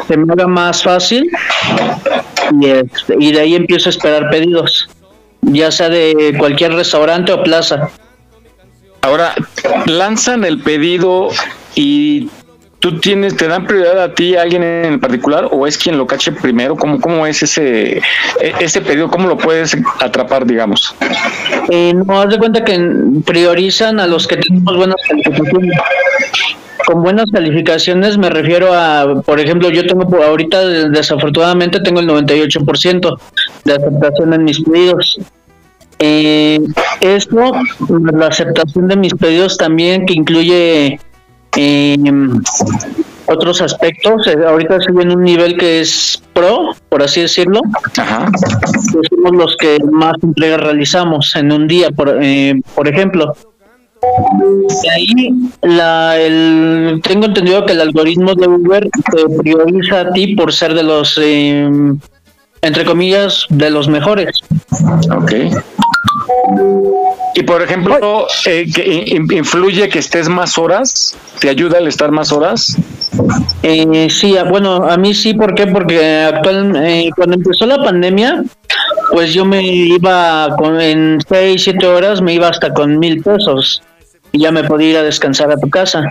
se 0.08 0.16
me 0.16 0.32
haga 0.32 0.46
más 0.46 0.82
fácil 0.82 1.30
y, 2.60 2.66
este, 2.66 3.16
y 3.18 3.32
de 3.32 3.40
ahí 3.40 3.54
empiezo 3.54 3.88
a 3.88 3.90
esperar 3.90 4.30
pedidos, 4.30 4.88
ya 5.42 5.70
sea 5.70 5.88
de 5.88 6.34
cualquier 6.38 6.72
restaurante 6.72 7.32
o 7.32 7.42
plaza. 7.42 7.90
Ahora, 9.02 9.34
lanzan 9.84 10.44
el 10.44 10.62
pedido 10.62 11.28
y 11.74 12.30
¿Tú 12.84 13.00
tienes, 13.00 13.34
te 13.34 13.48
dan 13.48 13.66
prioridad 13.66 13.98
a 13.98 14.14
ti, 14.14 14.36
a 14.36 14.42
alguien 14.42 14.62
en 14.62 15.00
particular, 15.00 15.48
o 15.50 15.66
es 15.66 15.78
quien 15.78 15.96
lo 15.96 16.06
cache 16.06 16.32
primero? 16.32 16.76
¿Cómo, 16.76 17.00
cómo 17.00 17.26
es 17.26 17.42
ese, 17.42 17.96
e, 17.96 18.02
ese 18.60 18.82
pedido? 18.82 19.08
¿Cómo 19.08 19.26
lo 19.26 19.38
puedes 19.38 19.74
atrapar, 20.00 20.44
digamos? 20.44 20.94
Eh, 21.70 21.94
no, 21.94 22.20
haz 22.20 22.28
de 22.28 22.36
cuenta 22.36 22.62
que 22.62 22.78
priorizan 23.24 24.00
a 24.00 24.06
los 24.06 24.28
que 24.28 24.36
tenemos 24.36 24.76
buenas 24.76 24.96
calificaciones. 25.08 25.78
Con 26.86 27.02
buenas 27.02 27.24
calificaciones 27.32 28.18
me 28.18 28.28
refiero 28.28 28.74
a, 28.74 29.22
por 29.24 29.40
ejemplo, 29.40 29.70
yo 29.70 29.86
tengo 29.86 30.22
ahorita 30.22 30.68
desafortunadamente 30.90 31.80
tengo 31.80 32.00
el 32.00 32.06
98% 32.06 33.18
de 33.64 33.72
aceptación 33.72 34.34
en 34.34 34.44
mis 34.44 34.60
pedidos. 34.60 35.20
Eh, 36.00 36.60
esto, 37.00 37.50
la 38.12 38.26
aceptación 38.26 38.88
de 38.88 38.96
mis 38.96 39.14
pedidos 39.14 39.56
también 39.56 40.04
que 40.04 40.12
incluye 40.12 41.00
eh, 41.56 41.96
otros 43.26 43.60
aspectos, 43.62 44.26
eh, 44.26 44.36
ahorita 44.46 44.76
estoy 44.76 45.02
en 45.02 45.12
un 45.12 45.22
nivel 45.22 45.56
que 45.56 45.80
es 45.80 46.22
pro, 46.32 46.74
por 46.88 47.02
así 47.02 47.22
decirlo. 47.22 47.60
Ajá. 47.96 48.30
somos 49.10 49.32
los 49.32 49.56
que 49.56 49.78
más 49.90 50.14
entregas 50.22 50.60
realizamos 50.60 51.34
en 51.36 51.52
un 51.52 51.66
día, 51.66 51.90
por, 51.90 52.18
eh, 52.20 52.60
por 52.74 52.88
ejemplo. 52.88 53.34
De 54.82 54.90
ahí, 54.90 55.30
la, 55.62 56.20
el, 56.20 57.00
tengo 57.02 57.26
entendido 57.26 57.64
que 57.64 57.72
el 57.72 57.80
algoritmo 57.80 58.34
de 58.34 58.48
Uber 58.48 58.86
te 59.10 59.38
prioriza 59.38 60.00
a 60.00 60.12
ti 60.12 60.34
por 60.34 60.52
ser 60.52 60.74
de 60.74 60.82
los, 60.82 61.18
eh, 61.22 61.70
entre 62.60 62.84
comillas, 62.84 63.46
de 63.48 63.70
los 63.70 63.88
mejores. 63.88 64.40
Ok. 65.10 65.32
Y 67.34 67.42
por 67.42 67.62
ejemplo, 67.62 68.26
eh, 68.46 68.66
que 68.72 69.16
¿influye 69.34 69.88
que 69.88 69.98
estés 69.98 70.28
más 70.28 70.56
horas? 70.56 71.16
¿Te 71.40 71.48
ayuda 71.48 71.78
el 71.78 71.88
estar 71.88 72.10
más 72.10 72.32
horas? 72.32 72.76
Eh, 73.62 74.08
sí, 74.10 74.36
bueno, 74.48 74.84
a 74.88 74.96
mí 74.96 75.14
sí, 75.14 75.34
¿por 75.34 75.54
qué? 75.54 75.66
Porque 75.66 76.22
actual, 76.22 76.76
eh, 76.76 77.10
cuando 77.16 77.36
empezó 77.36 77.66
la 77.66 77.82
pandemia, 77.82 78.44
pues 79.10 79.34
yo 79.34 79.44
me 79.44 79.62
iba 79.66 80.54
con, 80.56 80.80
en 80.80 81.18
6, 81.28 81.62
7 81.62 81.86
horas, 81.86 82.20
me 82.20 82.34
iba 82.34 82.48
hasta 82.48 82.72
con 82.72 82.98
mil 82.98 83.22
pesos 83.22 83.82
y 84.32 84.40
ya 84.40 84.50
me 84.50 84.64
podía 84.64 84.90
ir 84.90 84.96
a 84.98 85.02
descansar 85.02 85.50
a 85.50 85.56
tu 85.56 85.68
casa. 85.70 86.08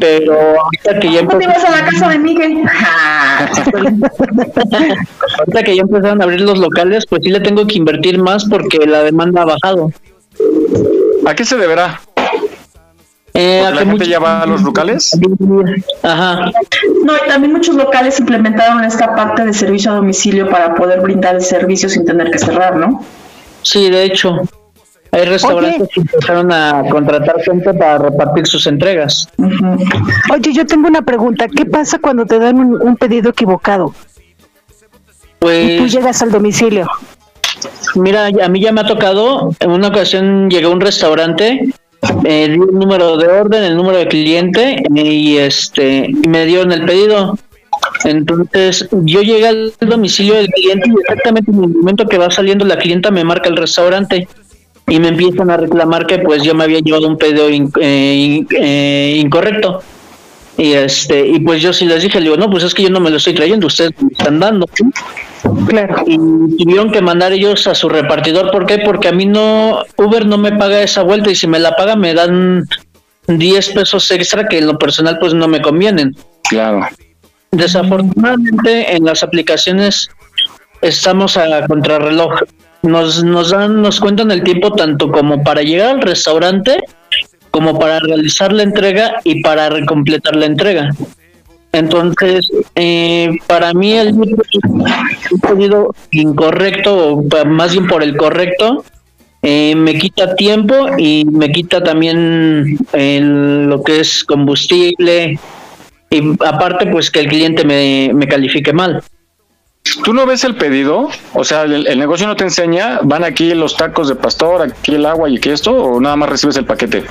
Pero 0.00 0.60
ahorita 0.60 1.00
que 1.00 1.12
ya 1.12 1.20
empezó... 1.20 1.66
a 1.66 1.70
la 1.70 1.84
casa 1.84 2.08
de 2.08 2.18
Miguel? 2.18 2.64
ahorita 5.38 5.62
que 5.62 5.76
ya 5.76 5.82
empezaron 5.82 6.20
a 6.20 6.24
abrir 6.24 6.40
los 6.40 6.58
locales, 6.58 7.06
pues 7.06 7.22
sí 7.24 7.30
le 7.30 7.40
tengo 7.40 7.66
que 7.66 7.78
invertir 7.78 8.18
más 8.18 8.44
porque 8.44 8.78
la 8.86 9.02
demanda 9.02 9.42
ha 9.42 9.46
bajado. 9.46 9.90
¿A 11.26 11.34
qué 11.34 11.44
se 11.44 11.56
deberá? 11.56 12.00
Eh, 13.36 13.68
¿La 13.74 13.84
gente 13.84 14.06
ya 14.06 14.20
va 14.20 14.42
a 14.42 14.46
los 14.46 14.62
locales? 14.62 15.18
Ajá. 16.04 16.52
No, 17.04 17.16
y 17.16 17.28
también 17.28 17.52
muchos 17.52 17.74
locales 17.74 18.20
implementaron 18.20 18.84
esta 18.84 19.16
parte 19.16 19.44
de 19.44 19.52
servicio 19.52 19.90
a 19.90 19.96
domicilio 19.96 20.48
para 20.48 20.74
poder 20.76 21.00
brindar 21.00 21.34
el 21.34 21.42
servicio 21.42 21.88
sin 21.88 22.04
tener 22.04 22.30
que 22.30 22.38
cerrar, 22.38 22.76
¿no? 22.76 23.04
Sí, 23.62 23.90
de 23.90 24.04
hecho. 24.04 24.42
Hay 25.14 25.26
restaurantes 25.26 25.88
que 25.94 26.00
empezaron 26.00 26.52
a 26.52 26.82
contratar 26.90 27.40
gente 27.42 27.72
para 27.72 27.98
repartir 27.98 28.46
sus 28.46 28.66
entregas. 28.66 29.28
Oye, 30.32 30.52
yo 30.52 30.66
tengo 30.66 30.88
una 30.88 31.02
pregunta. 31.02 31.46
¿Qué 31.48 31.64
pasa 31.64 31.98
cuando 32.00 32.26
te 32.26 32.38
dan 32.38 32.58
un, 32.58 32.96
pedido 32.96 33.30
equivocado? 33.30 33.94
Pues... 35.38 35.70
Y 35.70 35.78
tú 35.78 35.86
llegas 35.86 36.20
al 36.22 36.32
domicilio. 36.32 36.88
Mira, 37.94 38.26
a 38.26 38.48
mí 38.48 38.60
ya 38.60 38.72
me 38.72 38.80
ha 38.80 38.86
tocado, 38.86 39.50
en 39.60 39.70
una 39.70 39.88
ocasión 39.88 40.50
llegué 40.50 40.66
a 40.66 40.70
un 40.70 40.80
restaurante, 40.80 41.72
me 42.22 42.48
dio 42.48 42.64
el 42.64 42.72
número 42.72 43.16
de 43.16 43.28
orden, 43.28 43.62
el 43.62 43.76
número 43.76 43.98
de 43.98 44.08
cliente 44.08 44.82
y 44.94 45.36
este 45.36 46.08
y 46.08 46.28
me 46.28 46.44
dieron 46.44 46.72
el 46.72 46.84
pedido. 46.84 47.38
Entonces 48.04 48.88
yo 48.90 49.22
llegué 49.22 49.46
al 49.46 49.72
domicilio 49.80 50.34
del 50.34 50.48
cliente 50.48 50.88
y 50.88 51.00
exactamente 51.00 51.50
en 51.50 51.64
el 51.64 51.70
momento 51.70 52.06
que 52.06 52.18
va 52.18 52.30
saliendo 52.30 52.64
la 52.64 52.76
clienta 52.76 53.10
me 53.10 53.24
marca 53.24 53.48
el 53.48 53.56
restaurante 53.56 54.28
y 54.86 55.00
me 55.00 55.08
empiezan 55.08 55.50
a 55.50 55.56
reclamar 55.56 56.06
que 56.06 56.18
pues 56.18 56.42
yo 56.42 56.54
me 56.54 56.64
había 56.64 56.80
llevado 56.80 57.08
un 57.08 57.16
pedido 57.16 57.48
eh, 57.48 58.44
eh, 58.50 59.16
incorrecto. 59.18 59.82
Y 60.56 60.72
este 60.74 61.26
y 61.26 61.40
pues 61.40 61.60
yo 61.62 61.72
sí 61.72 61.84
les 61.84 62.02
dije, 62.02 62.18
le 62.20 62.26
digo, 62.26 62.36
no, 62.36 62.48
pues 62.48 62.62
es 62.62 62.74
que 62.74 62.84
yo 62.84 62.90
no 62.90 63.00
me 63.00 63.10
lo 63.10 63.16
estoy 63.16 63.34
trayendo, 63.34 63.66
ustedes 63.66 63.90
me 64.00 64.10
están 64.12 64.38
dando. 64.38 64.66
Claro. 65.66 66.04
Y 66.06 66.16
tuvieron 66.16 66.92
que 66.92 67.02
mandar 67.02 67.32
ellos 67.32 67.66
a 67.66 67.74
su 67.74 67.88
repartidor. 67.88 68.50
¿Por 68.50 68.66
qué? 68.66 68.78
Porque 68.78 69.08
a 69.08 69.12
mí 69.12 69.26
no, 69.26 69.82
Uber 69.96 70.26
no 70.26 70.38
me 70.38 70.52
paga 70.52 70.82
esa 70.82 71.02
vuelta 71.02 71.30
y 71.30 71.34
si 71.34 71.46
me 71.46 71.58
la 71.58 71.74
paga 71.74 71.96
me 71.96 72.14
dan 72.14 72.64
10 73.26 73.70
pesos 73.70 74.10
extra 74.10 74.46
que 74.46 74.58
en 74.58 74.66
lo 74.66 74.78
personal 74.78 75.18
pues 75.18 75.34
no 75.34 75.48
me 75.48 75.60
convienen. 75.60 76.14
Claro. 76.48 76.86
Desafortunadamente 77.50 78.94
en 78.94 79.04
las 79.04 79.22
aplicaciones 79.22 80.08
estamos 80.82 81.36
a 81.36 81.66
contrarreloj. 81.66 82.40
Nos, 82.84 83.24
nos 83.24 83.50
dan, 83.50 83.82
nos 83.82 83.98
cuentan 83.98 84.30
el 84.30 84.42
tiempo 84.42 84.72
tanto 84.72 85.10
como 85.10 85.42
para 85.42 85.62
llegar 85.62 85.96
al 85.96 86.02
restaurante 86.02 86.78
como 87.50 87.78
para 87.78 88.00
realizar 88.00 88.52
la 88.52 88.64
entrega 88.64 89.20
y 89.22 89.40
para 89.40 89.70
recompletar 89.70 90.34
la 90.34 90.46
entrega. 90.46 90.90
Entonces, 91.70 92.50
eh, 92.74 93.30
para 93.46 93.72
mí 93.72 93.92
el 93.92 94.12
pedido 95.40 95.94
incorrecto, 96.10 97.14
o 97.14 97.44
más 97.46 97.70
bien 97.70 97.86
por 97.86 98.02
el 98.02 98.16
correcto, 98.16 98.84
eh, 99.42 99.76
me 99.76 99.96
quita 99.98 100.34
tiempo 100.34 100.74
y 100.98 101.24
me 101.26 101.52
quita 101.52 101.80
también 101.80 102.76
lo 103.68 103.84
que 103.84 104.00
es 104.00 104.24
combustible 104.24 105.38
y 106.10 106.22
aparte 106.44 106.86
pues 106.86 107.08
que 107.08 107.20
el 107.20 107.28
cliente 107.28 107.64
me, 107.64 108.10
me 108.14 108.26
califique 108.26 108.72
mal. 108.72 109.00
¿Tú 110.02 110.12
no 110.12 110.26
ves 110.26 110.44
el 110.44 110.56
pedido? 110.56 111.08
O 111.34 111.44
sea, 111.44 111.62
el, 111.62 111.98
negocio 111.98 112.26
no 112.26 112.36
te 112.36 112.44
enseña, 112.44 113.00
van 113.02 113.24
aquí 113.24 113.54
los 113.54 113.76
tacos 113.76 114.08
de 114.08 114.14
pastor, 114.14 114.62
aquí 114.62 114.94
el 114.94 115.06
agua 115.06 115.28
y 115.28 115.38
que 115.38 115.52
esto, 115.52 115.72
o 115.72 116.00
nada 116.00 116.16
más 116.16 116.28
recibes 116.28 116.56
el 116.56 116.64
paquete. 116.64 117.04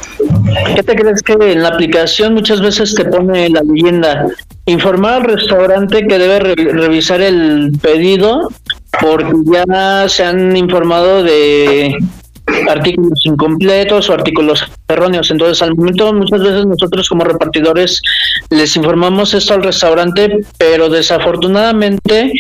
¿Qué 0.75 0.83
te 0.83 0.95
crees 0.95 1.21
que 1.21 1.33
en 1.33 1.63
la 1.63 1.69
aplicación 1.69 2.33
muchas 2.33 2.61
veces 2.61 2.93
te 2.95 3.05
pone 3.05 3.49
la 3.49 3.61
leyenda? 3.61 4.27
Informar 4.65 5.13
al 5.13 5.23
restaurante 5.23 6.05
que 6.07 6.17
debe 6.17 6.55
revisar 6.55 7.21
el 7.21 7.71
pedido 7.81 8.49
porque 8.99 9.33
ya 9.45 10.07
se 10.07 10.23
han 10.23 10.55
informado 10.55 11.23
de 11.23 11.97
artículos 12.69 13.19
incompletos 13.23 14.09
o 14.09 14.13
artículos 14.13 14.65
erróneos. 14.87 15.31
Entonces, 15.31 15.61
al 15.61 15.75
momento, 15.75 16.13
muchas 16.13 16.41
veces 16.41 16.65
nosotros 16.65 17.07
como 17.09 17.23
repartidores 17.23 18.01
les 18.49 18.75
informamos 18.75 19.33
esto 19.33 19.53
al 19.53 19.63
restaurante, 19.63 20.39
pero 20.57 20.89
desafortunadamente 20.89 22.31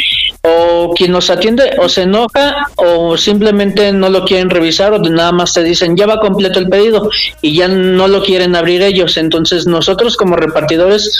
o 0.45 0.93
quien 0.93 1.11
nos 1.11 1.29
atiende 1.29 1.71
o 1.79 1.87
se 1.87 2.01
enoja 2.01 2.67
o 2.75 3.17
simplemente 3.17 3.93
no 3.93 4.09
lo 4.09 4.25
quieren 4.25 4.49
revisar 4.49 4.91
o 4.91 4.99
nada 4.99 5.31
más 5.31 5.53
te 5.53 5.63
dicen 5.63 5.95
ya 5.95 6.05
va 6.05 6.19
completo 6.19 6.59
el 6.59 6.67
pedido 6.67 7.09
y 7.41 7.55
ya 7.55 7.69
no 7.69 8.07
lo 8.07 8.21
quieren 8.23 8.55
abrir 8.55 8.81
ellos. 8.81 9.15
Entonces, 9.17 9.67
nosotros 9.67 10.17
como 10.17 10.35
repartidores 10.35 11.17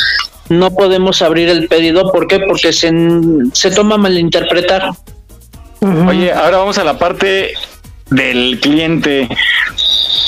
no 0.50 0.74
podemos 0.76 1.22
abrir 1.22 1.50
el 1.50 1.68
pedido. 1.68 2.12
¿Por 2.12 2.28
qué? 2.28 2.40
Porque 2.40 2.74
se, 2.74 2.92
se 3.54 3.72
toma 3.72 3.98
malinterpretar. 3.98 4.92
Oye, 6.08 6.32
ahora 6.32 6.58
vamos 6.58 6.78
a 6.78 6.84
la 6.84 6.98
parte 6.98 7.54
del 8.10 8.60
cliente. 8.60 9.30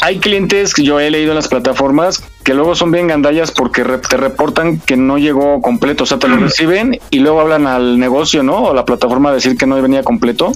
Hay 0.01 0.19
clientes 0.19 0.73
que 0.73 0.83
yo 0.83 0.99
he 0.99 1.09
leído 1.09 1.31
en 1.31 1.35
las 1.35 1.47
plataformas 1.47 2.23
que 2.43 2.53
luego 2.53 2.75
son 2.75 2.91
bien 2.91 3.07
gandallas 3.07 3.51
porque 3.51 3.83
te 3.83 4.17
reportan 4.17 4.79
que 4.79 4.97
no 4.97 5.17
llegó 5.17 5.61
completo, 5.61 6.03
o 6.03 6.07
sea, 6.07 6.19
te 6.19 6.27
lo 6.27 6.37
reciben 6.37 6.99
y 7.09 7.19
luego 7.19 7.41
hablan 7.41 7.65
al 7.65 7.97
negocio, 7.97 8.43
¿no? 8.43 8.65
O 8.65 8.73
la 8.73 8.85
plataforma 8.85 9.29
a 9.29 9.33
decir 9.33 9.57
que 9.57 9.65
no 9.65 9.81
venía 9.81 10.03
completo. 10.03 10.51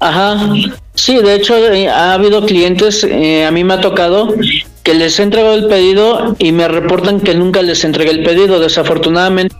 Ajá, 0.00 0.52
sí, 0.94 1.16
de 1.16 1.34
hecho 1.34 1.56
eh, 1.56 1.88
ha 1.88 2.12
habido 2.12 2.44
clientes, 2.44 3.04
eh, 3.04 3.46
a 3.46 3.50
mí 3.50 3.64
me 3.64 3.74
ha 3.74 3.80
tocado 3.80 4.34
que 4.82 4.92
les 4.92 5.18
he 5.18 5.22
entregado 5.22 5.54
el 5.54 5.66
pedido 5.66 6.36
y 6.38 6.52
me 6.52 6.68
reportan 6.68 7.20
que 7.20 7.34
nunca 7.34 7.62
les 7.62 7.84
entregué 7.84 8.10
el 8.10 8.22
pedido. 8.22 8.60
Desafortunadamente 8.60 9.56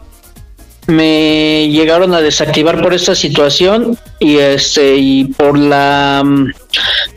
me 0.87 1.69
llegaron 1.71 2.15
a 2.15 2.21
desactivar 2.21 2.83
por 2.83 2.95
esta 2.95 3.15
situación 3.15 3.99
y 4.19 4.37
este 4.37 4.97
y 4.97 5.25
por 5.25 5.59
la 5.59 6.23
mm, 6.25 6.53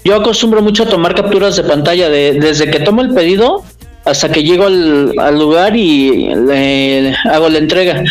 yo 0.06 0.16
acostumbro 0.16 0.62
mucho 0.62 0.84
a 0.84 0.90
tomar 0.90 1.16
capturas 1.16 1.56
de 1.58 1.64
pantalla 1.64 2.10
de 2.10 2.34
desde 2.34 2.70
que 2.72 2.80
tomo 2.80 3.02
el 3.02 3.14
pedido 3.14 3.64
hasta 4.06 4.32
que 4.32 4.44
llego 4.44 4.68
al, 4.68 5.38
lugar 5.38 5.76
y 5.76 6.30
hago 7.26 7.50
la 7.50 7.58
entrega. 7.58 8.04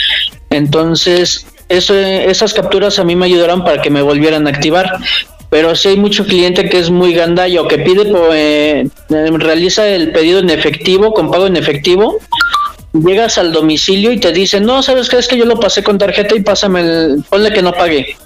Entonces 0.51 1.47
eso, 1.69 1.95
esas 1.95 2.53
capturas 2.53 2.99
a 2.99 3.05
mí 3.05 3.17
me 3.17 3.27
ayudaron 3.27 3.65
para 3.65 3.81
que 3.81 3.91
me 3.91 4.03
volvieran 4.03 4.47
a 4.47 4.51
activar. 4.51 4.99
Pero 5.49 5.77
si 5.77 5.89
hay 5.89 5.97
mucho 5.97 6.27
cliente 6.27 6.69
que 6.69 6.79
es 6.79 6.91
muy 6.91 7.15
gandallo 7.15 7.69
que 7.69 7.79
pide 7.79 8.13
eh, 8.33 8.89
realiza 9.09 9.87
el 9.87 10.11
pedido 10.11 10.41
en 10.41 10.51
efectivo 10.51 11.15
con 11.15 11.31
pago 11.31 11.47
en 11.47 11.57
efectivo 11.57 12.19
llegas 13.05 13.39
al 13.39 13.53
domicilio 13.53 14.13
y 14.13 14.21
te 14.21 14.33
dicen, 14.33 14.65
no, 14.65 14.83
¿sabes 14.83 15.09
qué? 15.09 15.19
Es 15.19 15.29
que 15.29 15.37
yo 15.37 15.45
lo 15.45 15.59
pasé 15.59 15.83
con 15.83 15.99
tarjeta 15.99 16.35
y 16.37 16.43
pásame 16.43 16.81
el, 16.81 17.25
ponle 17.29 17.53
que 17.53 17.63
no 17.63 17.73
pague. 17.73 18.17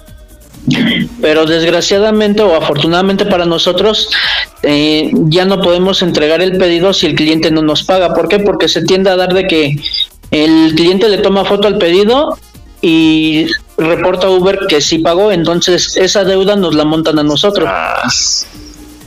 Pero 1.21 1.45
desgraciadamente 1.45 2.43
o 2.43 2.55
afortunadamente 2.55 3.25
para 3.25 3.45
nosotros 3.45 4.09
eh, 4.61 5.11
ya 5.25 5.45
no 5.45 5.59
podemos 5.61 6.01
entregar 6.03 6.41
el 6.41 6.57
pedido 6.57 6.93
si 6.93 7.07
el 7.07 7.15
cliente 7.15 7.49
no 7.49 7.61
nos 7.61 7.83
paga. 7.83 8.13
¿Por 8.13 8.27
qué? 8.27 8.39
Porque 8.39 8.67
se 8.67 8.83
tiende 8.83 9.09
a 9.09 9.15
dar 9.15 9.33
de 9.33 9.47
que 9.47 9.75
el 10.29 10.73
cliente 10.75 11.09
le 11.09 11.17
toma 11.17 11.45
foto 11.45 11.67
al 11.67 11.77
pedido 11.77 12.37
y 12.81 13.47
reporta 13.77 14.27
a 14.27 14.31
Uber 14.31 14.59
que 14.67 14.81
sí 14.81 14.99
pagó, 14.99 15.31
entonces 15.31 15.97
esa 15.97 16.23
deuda 16.23 16.55
nos 16.55 16.75
la 16.75 16.85
montan 16.85 17.19
a 17.19 17.23
nosotros. 17.23 17.69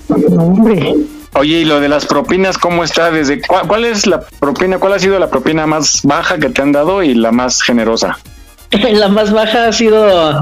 Hombre. 0.08 0.94
Oye, 1.35 1.59
y 1.59 1.64
lo 1.64 1.80
de 1.80 1.89
las 1.89 2.07
propinas, 2.07 2.59
¿cómo 2.59 2.85
está? 2.85 3.11
Desde 3.11 3.41
cuál, 3.41 3.85
es 3.85 4.07
la 4.07 4.20
propina? 4.20 4.78
¿Cuál 4.78 4.93
ha 4.93 4.99
sido 4.99 5.18
la 5.18 5.28
propina 5.28 5.66
más 5.66 6.01
baja 6.05 6.39
que 6.39 6.49
te 6.49 6.62
han 6.62 6.72
dado 6.72 7.03
y 7.03 7.14
la 7.14 7.32
más 7.32 7.61
generosa? 7.61 8.18
la 8.70 9.09
más 9.09 9.32
baja 9.32 9.68
ha 9.68 9.72
sido 9.72 10.41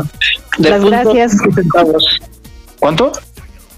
de 0.59 0.71
Las 0.71 0.85
gracias. 0.85 1.37
centavos. 1.55 2.21
¿Cuánto? 2.79 3.13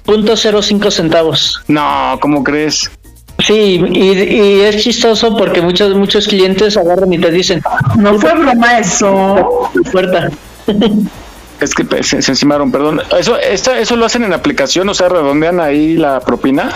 Punto 0.05 0.37
cero 0.37 0.61
cinco 0.61 0.91
centavos. 0.91 1.63
No, 1.69 2.19
¿cómo 2.21 2.43
crees? 2.43 2.91
Sí, 3.39 3.81
y, 3.93 4.13
y, 4.13 4.61
es 4.61 4.83
chistoso 4.83 5.37
porque 5.37 5.61
muchos 5.61 5.95
muchos 5.95 6.29
clientes 6.29 6.77
agarran 6.77 7.13
y 7.13 7.19
te 7.19 7.31
dicen, 7.31 7.63
no 7.97 8.19
fue 8.19 8.35
broma 8.35 8.79
eso. 8.79 9.71
Puerta. 9.93 10.31
Es 11.61 11.75
que 11.75 11.85
se, 12.03 12.21
se, 12.21 12.33
encimaron, 12.33 12.73
perdón. 12.73 13.01
¿Eso, 13.19 13.39
esta, 13.39 13.79
¿Eso 13.79 13.97
lo 13.97 14.07
hacen 14.07 14.25
en 14.25 14.33
aplicación? 14.33 14.89
O 14.89 14.95
sea, 14.95 15.09
redondean 15.09 15.61
ahí 15.61 15.97
la 15.97 16.21
propina. 16.21 16.71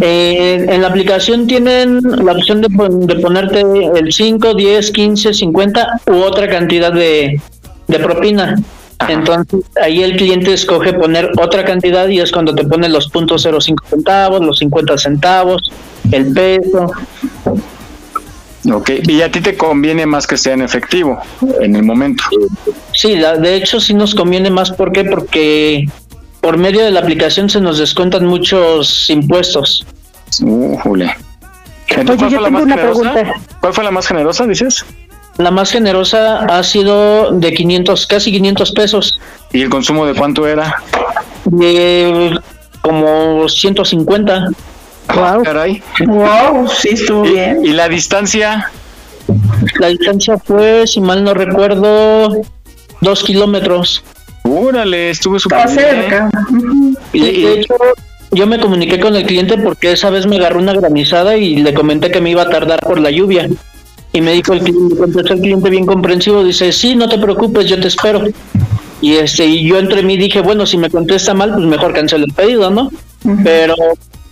Eh, 0.00 0.64
en 0.68 0.80
la 0.80 0.88
aplicación 0.88 1.46
tienen 1.46 2.00
la 2.02 2.32
opción 2.32 2.60
de, 2.60 2.68
de, 2.68 3.20
ponerte 3.20 3.60
el 3.60 4.12
5, 4.12 4.54
10, 4.54 4.90
15, 4.90 5.34
50 5.34 6.00
u 6.06 6.14
otra 6.16 6.48
cantidad 6.48 6.92
de, 6.92 7.40
de 7.88 7.98
propina. 7.98 8.56
Ajá. 8.98 9.12
Entonces 9.12 9.60
ahí 9.82 10.02
el 10.02 10.16
cliente 10.16 10.54
escoge 10.54 10.92
poner 10.92 11.30
otra 11.38 11.64
cantidad 11.64 12.08
y 12.08 12.20
es 12.20 12.30
cuando 12.30 12.54
te 12.54 12.64
pone 12.64 12.88
los 12.88 13.08
puntos 13.10 13.42
05 13.42 13.84
centavos, 13.88 14.40
los 14.40 14.58
50 14.58 14.98
centavos, 14.98 15.70
el 16.12 16.32
peso. 16.32 16.90
Ok, 18.72 18.90
y 19.06 19.20
a 19.20 19.30
ti 19.30 19.40
te 19.40 19.56
conviene 19.56 20.06
más 20.06 20.26
que 20.26 20.36
sea 20.36 20.54
en 20.54 20.62
efectivo 20.62 21.20
en 21.60 21.76
el 21.76 21.82
momento. 21.82 22.24
Sí, 22.92 23.16
la, 23.16 23.36
de 23.36 23.56
hecho 23.56 23.80
sí 23.80 23.92
nos 23.92 24.14
conviene 24.14 24.50
más. 24.50 24.70
¿Por 24.70 24.92
qué? 24.92 25.04
Porque 25.04 25.86
por 26.40 26.56
medio 26.56 26.82
de 26.84 26.90
la 26.90 27.00
aplicación 27.00 27.50
se 27.50 27.60
nos 27.60 27.78
descuentan 27.78 28.24
muchos 28.26 29.10
impuestos. 29.10 29.86
Uh, 30.42 30.76
jule. 30.78 31.14
Entonces, 31.88 32.28
¿cuál, 32.28 32.30
fue 32.30 32.40
la 32.42 32.50
más 32.50 32.64
generosa? 32.64 33.14
¿Cuál 33.60 33.72
fue 33.72 33.84
la 33.84 33.90
más 33.90 34.06
generosa, 34.06 34.46
dices? 34.46 34.84
La 35.36 35.50
más 35.50 35.70
generosa 35.70 36.44
ha 36.44 36.62
sido 36.62 37.32
de 37.32 37.52
500, 37.52 38.06
casi 38.06 38.32
500 38.32 38.72
pesos. 38.72 39.20
¿Y 39.52 39.62
el 39.62 39.68
consumo 39.68 40.06
de 40.06 40.14
cuánto 40.14 40.46
era? 40.46 40.82
De 41.44 42.38
como 42.82 43.48
150. 43.48 44.48
Wow. 45.14 45.42
Caray. 45.42 45.82
Wow, 46.06 46.68
sí, 46.68 46.90
estuvo 46.92 47.24
¿Y, 47.26 47.30
bien. 47.30 47.64
¿Y 47.64 47.72
la 47.72 47.88
distancia? 47.88 48.70
La 49.78 49.88
distancia 49.88 50.38
fue, 50.38 50.86
si 50.86 51.00
mal 51.00 51.24
no 51.24 51.34
recuerdo, 51.34 52.42
dos 53.00 53.22
kilómetros. 53.22 54.02
Órale, 54.42 55.10
estuvo 55.10 55.38
súper 55.38 55.68
cerca. 55.68 56.30
Y 57.12 57.42
de 57.42 57.60
hecho, 57.60 57.74
yo 58.32 58.46
me 58.46 58.58
comuniqué 58.58 59.00
con 59.00 59.16
el 59.16 59.24
cliente 59.24 59.56
porque 59.58 59.92
esa 59.92 60.10
vez 60.10 60.26
me 60.26 60.36
agarró 60.36 60.58
una 60.58 60.74
granizada 60.74 61.36
y 61.36 61.56
le 61.56 61.72
comenté 61.72 62.10
que 62.10 62.20
me 62.20 62.30
iba 62.30 62.42
a 62.42 62.50
tardar 62.50 62.80
por 62.80 63.00
la 63.00 63.10
lluvia. 63.10 63.48
Y 64.12 64.20
me 64.20 64.32
dijo 64.32 64.52
el 64.52 64.60
cliente, 64.60 64.96
contestó 64.96 65.34
el 65.34 65.40
cliente 65.40 65.70
bien 65.70 65.86
comprensivo, 65.86 66.44
dice, 66.44 66.72
sí, 66.72 66.94
no 66.94 67.08
te 67.08 67.18
preocupes, 67.18 67.66
yo 67.66 67.80
te 67.80 67.88
espero. 67.88 68.24
Y 69.00 69.14
este, 69.14 69.44
y 69.44 69.68
yo 69.68 69.78
entre 69.78 70.02
mí 70.02 70.16
dije, 70.16 70.40
bueno, 70.40 70.66
si 70.66 70.76
me 70.76 70.90
contesta 70.90 71.34
mal, 71.34 71.52
pues 71.54 71.66
mejor 71.66 71.92
cancelo 71.92 72.24
el 72.24 72.32
pedido, 72.32 72.70
¿no? 72.70 72.90
Uh 73.24 73.30
-huh. 73.30 73.40
Pero 73.42 73.74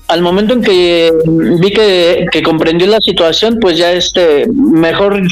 al 0.09 0.23
momento 0.23 0.55
en 0.55 0.63
que 0.63 1.13
vi 1.61 1.71
que, 1.71 2.27
que, 2.31 2.43
comprendió 2.43 2.87
la 2.87 2.99
situación, 3.01 3.59
pues 3.61 3.79
ya 3.79 3.93
este, 3.93 4.47
mejor 4.49 5.23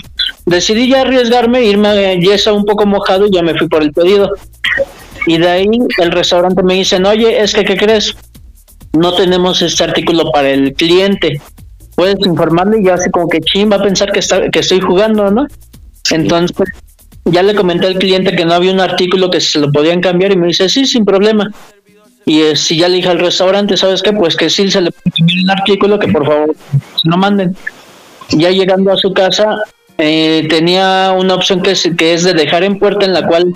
decidí 0.47 0.89
ya 0.89 1.03
arriesgarme, 1.03 1.65
irme 1.65 1.89
a 1.89 2.15
Yesa 2.15 2.53
un 2.53 2.65
poco 2.65 2.87
mojado 2.87 3.27
y 3.27 3.31
ya 3.31 3.43
me 3.43 3.55
fui 3.55 3.69
por 3.69 3.83
el 3.83 3.93
pedido. 3.93 4.31
Y 5.27 5.39
de 5.39 5.49
ahí 5.49 5.69
el 5.99 6.13
restaurante 6.13 6.63
me 6.63 6.75
dicen, 6.75 7.05
oye, 7.05 7.41
es 7.41 7.55
que, 7.55 7.65
¿qué 7.65 7.77
crees? 7.77 8.15
No 8.93 9.15
tenemos 9.15 9.61
este 9.63 9.85
artículo 9.85 10.31
para 10.33 10.51
el 10.51 10.73
cliente. 10.73 11.41
Puedes 11.95 12.17
informarle 12.25 12.81
y 12.81 12.85
ya 12.85 12.95
así 12.95 13.11
como 13.11 13.29
que 13.29 13.41
ching, 13.41 13.71
va 13.71 13.77
a 13.77 13.83
pensar 13.83 14.11
que, 14.13 14.21
está, 14.21 14.49
que 14.49 14.61
estoy 14.61 14.81
jugando, 14.81 15.31
¿no? 15.31 15.47
Entonces, 16.11 16.57
ya 17.27 17.43
le 17.43 17.55
comenté 17.55 17.87
al 17.87 17.99
cliente 17.99 18.35
que 18.35 18.45
no 18.45 18.55
había 18.55 18.73
un 18.73 18.81
artículo 18.81 19.31
que 19.31 19.41
se 19.41 19.59
lo 19.59 19.71
podían 19.71 20.01
cambiar 20.01 20.33
y 20.33 20.37
me 20.37 20.47
dice, 20.49 20.69
sí, 20.69 20.87
sin 20.87 21.05
problema. 21.05 21.51
Y 22.27 22.43
eh, 22.43 22.57
si 22.57 22.77
ya 22.77 22.89
le 22.89 22.97
dije 22.97 23.09
al 23.09 23.19
restaurante, 23.19 23.77
¿sabes 23.77 24.03
qué? 24.03 24.13
Pues 24.13 24.37
que 24.37 24.51
sí 24.51 24.71
se 24.71 24.81
le 24.81 24.93
puede 24.93 25.33
el 25.43 25.51
artículo, 25.51 25.99
que 25.99 26.09
por 26.09 26.27
favor 26.27 26.55
no 27.05 27.17
manden. 27.17 27.57
Ya 28.31 28.51
llegando 28.51 28.93
a 28.93 28.97
su 28.97 29.13
casa, 29.13 29.65
eh, 29.99 30.47
tenía 30.49 31.15
una 31.17 31.35
opción 31.35 31.63
que 31.63 31.73
es, 31.73 31.89
que 31.97 32.15
es 32.15 32.23
de 32.23 32.35
dejar 32.35 32.63
en 32.63 32.79
puerta, 32.79 33.05
en 33.05 33.15
la 33.15 33.27
cual 33.27 33.55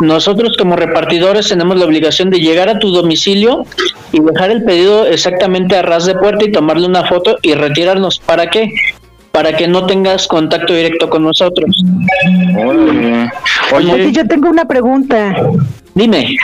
nosotros 0.00 0.56
como 0.56 0.76
repartidores 0.76 1.48
tenemos 1.48 1.76
la 1.78 1.84
obligación 1.84 2.30
de 2.30 2.40
llegar 2.40 2.68
a 2.68 2.78
tu 2.78 2.90
domicilio 2.90 3.64
y 4.10 4.20
dejar 4.20 4.50
el 4.50 4.64
pedido 4.64 5.06
exactamente 5.06 5.76
a 5.76 5.82
ras 5.82 6.06
de 6.06 6.14
puerta 6.14 6.44
y 6.44 6.52
tomarle 6.52 6.86
una 6.86 7.04
foto 7.04 7.38
y 7.42 7.54
retirarnos. 7.54 8.18
¿Para 8.18 8.48
qué? 8.48 8.70
Para 9.30 9.56
que 9.56 9.68
no 9.68 9.86
tengas 9.86 10.26
contacto 10.26 10.74
directo 10.74 11.08
con 11.08 11.22
nosotros. 11.22 11.82
Oye, 13.74 13.92
oye 13.92 14.12
yo 14.12 14.26
tengo 14.26 14.50
una 14.50 14.66
pregunta. 14.66 15.34
Dime. 15.94 16.36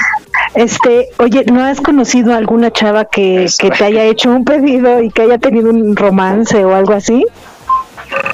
Este, 0.58 1.10
oye, 1.18 1.44
¿no 1.44 1.62
has 1.62 1.80
conocido 1.80 2.32
a 2.32 2.36
alguna 2.36 2.72
chava 2.72 3.04
que, 3.04 3.46
que 3.60 3.70
te 3.70 3.84
haya 3.84 4.02
hecho 4.06 4.32
un 4.32 4.44
pedido 4.44 5.00
y 5.00 5.08
que 5.08 5.22
haya 5.22 5.38
tenido 5.38 5.70
un 5.70 5.94
romance 5.94 6.64
o 6.64 6.74
algo 6.74 6.94
así? 6.94 7.24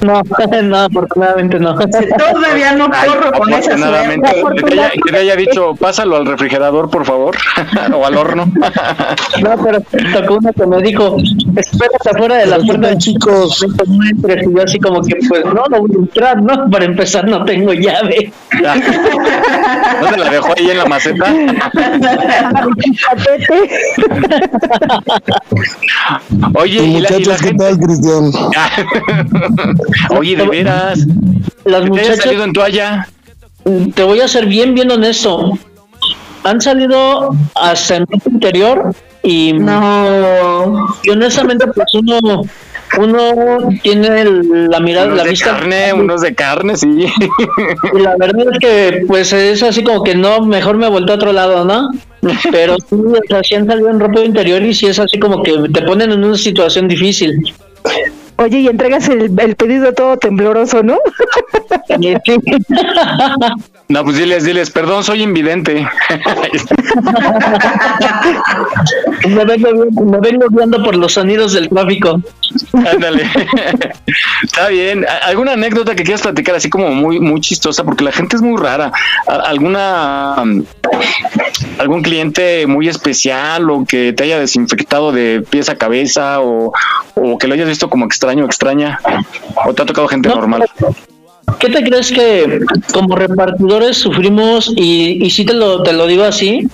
No, 0.01 0.21
no, 0.63 0.77
afortunadamente 0.77 1.59
no. 1.59 1.75
Todavía 1.75 2.73
no 2.73 2.89
corro 2.89 3.31
con 3.31 3.53
esa 3.53 3.73
Afortunadamente, 3.73 4.29
que, 4.65 4.73
haya, 4.73 4.89
que 4.91 5.11
le 5.11 5.17
haya 5.17 5.35
dicho, 5.35 5.75
pásalo 5.75 6.17
al 6.17 6.25
refrigerador, 6.25 6.89
por 6.89 7.05
favor, 7.05 7.35
o 7.93 8.05
al 8.05 8.17
horno. 8.17 8.45
no, 9.41 9.63
pero 9.63 9.81
tocó 10.13 10.35
una 10.35 10.53
que 10.53 10.65
me 10.65 10.81
dijo, 10.81 11.17
espérate 11.55 12.09
afuera 12.13 12.35
de 12.35 12.45
la 12.45 12.59
puerta, 12.59 12.97
chicos. 12.97 13.63
Y 13.63 14.55
yo 14.55 14.63
así 14.63 14.79
como 14.79 15.01
que, 15.01 15.15
pues, 15.27 15.45
no, 15.45 15.63
no 15.69 15.79
voy 15.79 15.91
a 15.91 15.99
entrar, 15.99 16.41
¿no? 16.41 16.69
Para 16.69 16.85
empezar, 16.85 17.25
no 17.25 17.43
tengo 17.45 17.73
llave. 17.73 18.31
¿No 20.01 20.09
se 20.09 20.17
la 20.17 20.29
dejó 20.29 20.53
ahí 20.57 20.69
en 20.69 20.77
la 20.77 20.85
maceta? 20.85 21.33
Oye, 26.55 26.83
y 26.83 27.01
la, 27.01 27.17
y 27.17 27.25
la 27.25 27.35
¿qué 27.37 27.43
gente... 27.47 27.63
tal, 27.63 27.77
Cristian? 27.79 28.31
Oye, 30.17 30.35
de 30.35 30.47
veras. 30.47 31.05
Las 31.63 31.85
muchachas 31.85 32.17
salido 32.17 32.43
en 32.43 32.53
toalla? 32.53 33.07
Te 33.95 34.03
voy 34.03 34.21
a 34.21 34.27
ser 34.27 34.45
bien, 34.45 34.75
bien 34.75 34.91
honesto. 34.91 35.51
Han 36.43 36.61
salido 36.61 37.31
hasta 37.55 37.97
el 37.97 38.05
interior 38.31 38.93
y 39.23 39.53
no. 39.53 40.87
Y 41.03 41.09
honestamente, 41.09 41.65
pues 41.67 41.87
uno 41.95 42.43
uno 42.97 43.69
tiene 43.81 44.21
el, 44.21 44.67
la 44.69 44.79
mirada, 44.79 45.07
unos 45.07 45.17
la 45.17 45.23
de 45.23 45.29
vista. 45.29 45.51
carne, 45.51 45.93
unos 45.93 46.21
de 46.21 46.35
carne, 46.35 46.77
sí. 46.77 47.07
Y 47.93 47.99
la 47.99 48.15
verdad 48.17 48.45
es 48.53 48.59
que, 48.59 49.03
pues 49.07 49.33
es 49.33 49.63
así 49.63 49.83
como 49.83 50.03
que 50.03 50.15
no, 50.15 50.41
mejor 50.41 50.77
me 50.77 50.89
volteo 50.89 51.15
a 51.15 51.17
otro 51.17 51.33
lado, 51.33 51.65
¿no? 51.65 51.89
Pero 52.51 52.75
sí, 52.77 52.95
o 52.95 53.21
sea, 53.27 53.43
sí 53.43 53.55
han 53.55 53.67
salido 53.67 53.89
en 53.89 53.99
ropa 53.99 54.21
interior 54.21 54.61
y 54.63 54.73
sí 54.73 54.87
es 54.87 54.99
así 54.99 55.19
como 55.19 55.43
que 55.43 55.53
te 55.73 55.81
ponen 55.81 56.11
en 56.11 56.23
una 56.23 56.37
situación 56.37 56.87
difícil. 56.87 57.53
Oye, 58.37 58.59
y 58.59 58.67
entregas 58.67 59.07
el, 59.07 59.31
el 59.39 59.55
pedido 59.55 59.93
todo 59.93 60.17
tembloroso, 60.17 60.83
¿no? 60.83 60.99
No, 63.87 64.03
pues 64.03 64.17
diles, 64.17 64.43
diles, 64.43 64.71
perdón, 64.71 65.03
soy 65.03 65.21
invidente. 65.21 65.75
me, 69.27 69.45
vengo, 69.45 69.85
me 70.03 70.19
vengo 70.19 70.47
guiando 70.49 70.83
por 70.83 70.95
los 70.95 71.13
sonidos 71.13 71.53
del 71.53 71.69
tráfico. 71.69 72.19
Ándale. 72.73 73.29
Está 74.41 74.69
bien. 74.69 75.05
¿Alguna 75.23 75.51
anécdota 75.53 75.93
que 75.95 76.01
quieras 76.03 76.23
platicar 76.23 76.55
así 76.55 76.67
como 76.67 76.89
muy, 76.89 77.19
muy 77.19 77.39
chistosa? 77.41 77.83
Porque 77.83 78.03
la 78.03 78.11
gente 78.11 78.37
es 78.37 78.41
muy 78.41 78.59
rara. 78.59 78.91
¿Alguna 79.27 80.43
algún 81.77 82.01
cliente 82.01 82.65
muy 82.65 82.87
especial 82.87 83.69
o 83.69 83.85
que 83.85 84.13
te 84.13 84.23
haya 84.23 84.39
desinfectado 84.39 85.11
de 85.11 85.43
pies 85.47 85.69
a 85.69 85.77
cabeza 85.77 86.41
o, 86.41 86.73
o 87.15 87.37
que 87.37 87.47
lo 87.47 87.53
hayas 87.53 87.67
visto 87.67 87.89
como 87.89 88.05
extraño 88.05 88.43
o 88.43 88.47
extraña? 88.47 88.99
¿O 89.65 89.73
te 89.73 89.81
ha 89.81 89.85
tocado 89.85 90.07
gente 90.07 90.29
normal? 90.29 90.65
¿Qué 91.59 91.69
te 91.69 91.83
crees 91.83 92.11
que 92.11 92.59
como 92.93 93.15
repartidores 93.15 93.97
sufrimos, 93.97 94.71
y, 94.75 95.23
y 95.23 95.29
sí 95.29 95.45
te 95.45 95.53
lo, 95.53 95.83
te 95.83 95.93
lo 95.93 96.07
digo 96.07 96.23
así, 96.23 96.67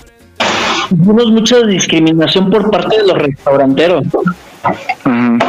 sufrimos 0.88 1.30
mucha 1.30 1.60
discriminación 1.62 2.50
por 2.50 2.70
parte 2.70 2.98
de 2.98 3.06
los 3.06 3.18
restauranteros? 3.18 4.04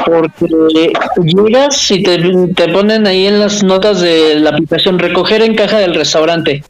Porque 0.05 0.93
llegas 1.23 1.91
y 1.91 2.03
te, 2.03 2.47
te 2.55 2.67
ponen 2.69 3.07
ahí 3.07 3.27
en 3.27 3.39
las 3.39 3.63
notas 3.63 4.01
de 4.01 4.35
la 4.39 4.51
aplicación 4.51 4.99
recoger 4.99 5.41
en 5.41 5.55
caja 5.55 5.77
del 5.77 5.95
restaurante. 5.95 6.63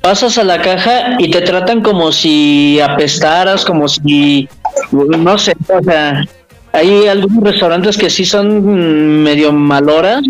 Pasas 0.00 0.36
a 0.38 0.44
la 0.44 0.60
caja 0.60 1.16
y 1.18 1.30
te 1.30 1.42
tratan 1.42 1.80
como 1.82 2.10
si 2.10 2.80
apestaras, 2.80 3.64
como 3.64 3.86
si, 3.86 4.48
no 4.90 5.38
sé, 5.38 5.54
o 5.68 5.82
sea, 5.84 6.24
hay 6.72 7.06
algunos 7.06 7.42
restaurantes 7.44 7.96
que 7.96 8.10
sí 8.10 8.24
son 8.24 9.22
medio 9.22 9.52
maloras 9.52 10.22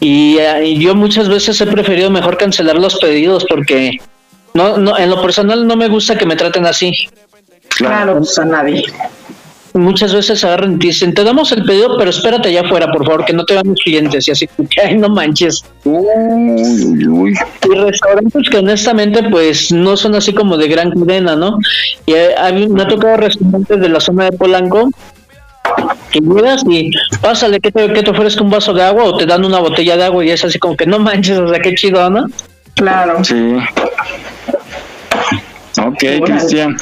y, 0.00 0.36
eh, 0.38 0.66
y, 0.66 0.78
yo 0.78 0.94
muchas 0.94 1.28
veces 1.28 1.60
he 1.60 1.66
preferido 1.66 2.10
mejor 2.10 2.36
cancelar 2.36 2.76
los 2.76 2.96
pedidos 2.96 3.44
porque 3.48 3.98
no, 4.52 4.76
no 4.76 4.98
en 4.98 5.10
lo 5.10 5.22
personal 5.22 5.66
no 5.66 5.76
me 5.76 5.88
gusta 5.88 6.16
que 6.18 6.26
me 6.26 6.36
traten 6.36 6.66
así. 6.66 6.92
Claro, 7.76 8.18
pues 8.18 8.38
a 8.38 8.44
nadie. 8.44 8.84
Muchas 9.72 10.14
veces 10.14 10.44
agarran 10.44 10.74
y 10.74 10.76
dicen, 10.76 11.14
te 11.14 11.24
damos 11.24 11.50
el 11.50 11.64
pedido, 11.64 11.98
pero 11.98 12.10
espérate 12.10 12.48
allá 12.48 12.60
afuera, 12.60 12.86
por 12.92 13.04
favor, 13.04 13.24
que 13.24 13.32
no 13.32 13.44
te 13.44 13.56
van 13.56 13.66
los 13.66 13.80
clientes. 13.80 14.28
Y 14.28 14.30
así, 14.30 14.48
ay, 14.84 14.96
no 14.96 15.08
manches. 15.08 15.64
Uy, 15.84 17.08
uy. 17.08 17.34
Y 17.68 17.74
restaurantes 17.74 18.48
que 18.48 18.58
honestamente, 18.58 19.24
pues, 19.30 19.72
no 19.72 19.96
son 19.96 20.14
así 20.14 20.32
como 20.32 20.56
de 20.56 20.68
gran 20.68 20.92
cadena, 20.92 21.34
¿no? 21.34 21.58
Y 22.06 22.12
eh, 22.12 22.36
a 22.38 22.52
mí 22.52 22.68
me 22.68 22.82
ha 22.82 22.86
tocado 22.86 23.16
restaurantes 23.16 23.80
de 23.80 23.88
la 23.88 23.98
zona 23.98 24.26
de 24.26 24.36
Polanco 24.36 24.90
que 26.14 26.20
llegas 26.20 26.62
y 26.68 26.92
pásale 27.20 27.60
que 27.60 27.72
te, 27.72 27.92
que 27.92 28.02
te 28.02 28.10
ofrezca 28.10 28.42
un 28.42 28.50
vaso 28.50 28.72
de 28.72 28.82
agua 28.82 29.04
o 29.04 29.16
te 29.16 29.26
dan 29.26 29.44
una 29.44 29.58
botella 29.58 29.96
de 29.96 30.04
agua 30.04 30.24
y 30.24 30.30
es 30.30 30.44
así 30.44 30.58
como 30.58 30.76
que 30.76 30.86
no 30.86 31.00
manches, 31.00 31.38
o 31.38 31.48
sea, 31.48 31.60
qué 31.60 31.74
chido, 31.74 32.08
¿no? 32.08 32.26
Claro. 32.74 33.24
Sí. 33.24 33.56
Ok, 35.84 36.24
Cristian. 36.24 36.76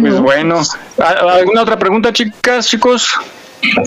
Pues 0.00 0.20
bueno, 0.20 0.60
¿alguna 0.98 1.62
otra 1.62 1.78
pregunta, 1.78 2.12
chicas, 2.12 2.66
chicos? 2.66 3.14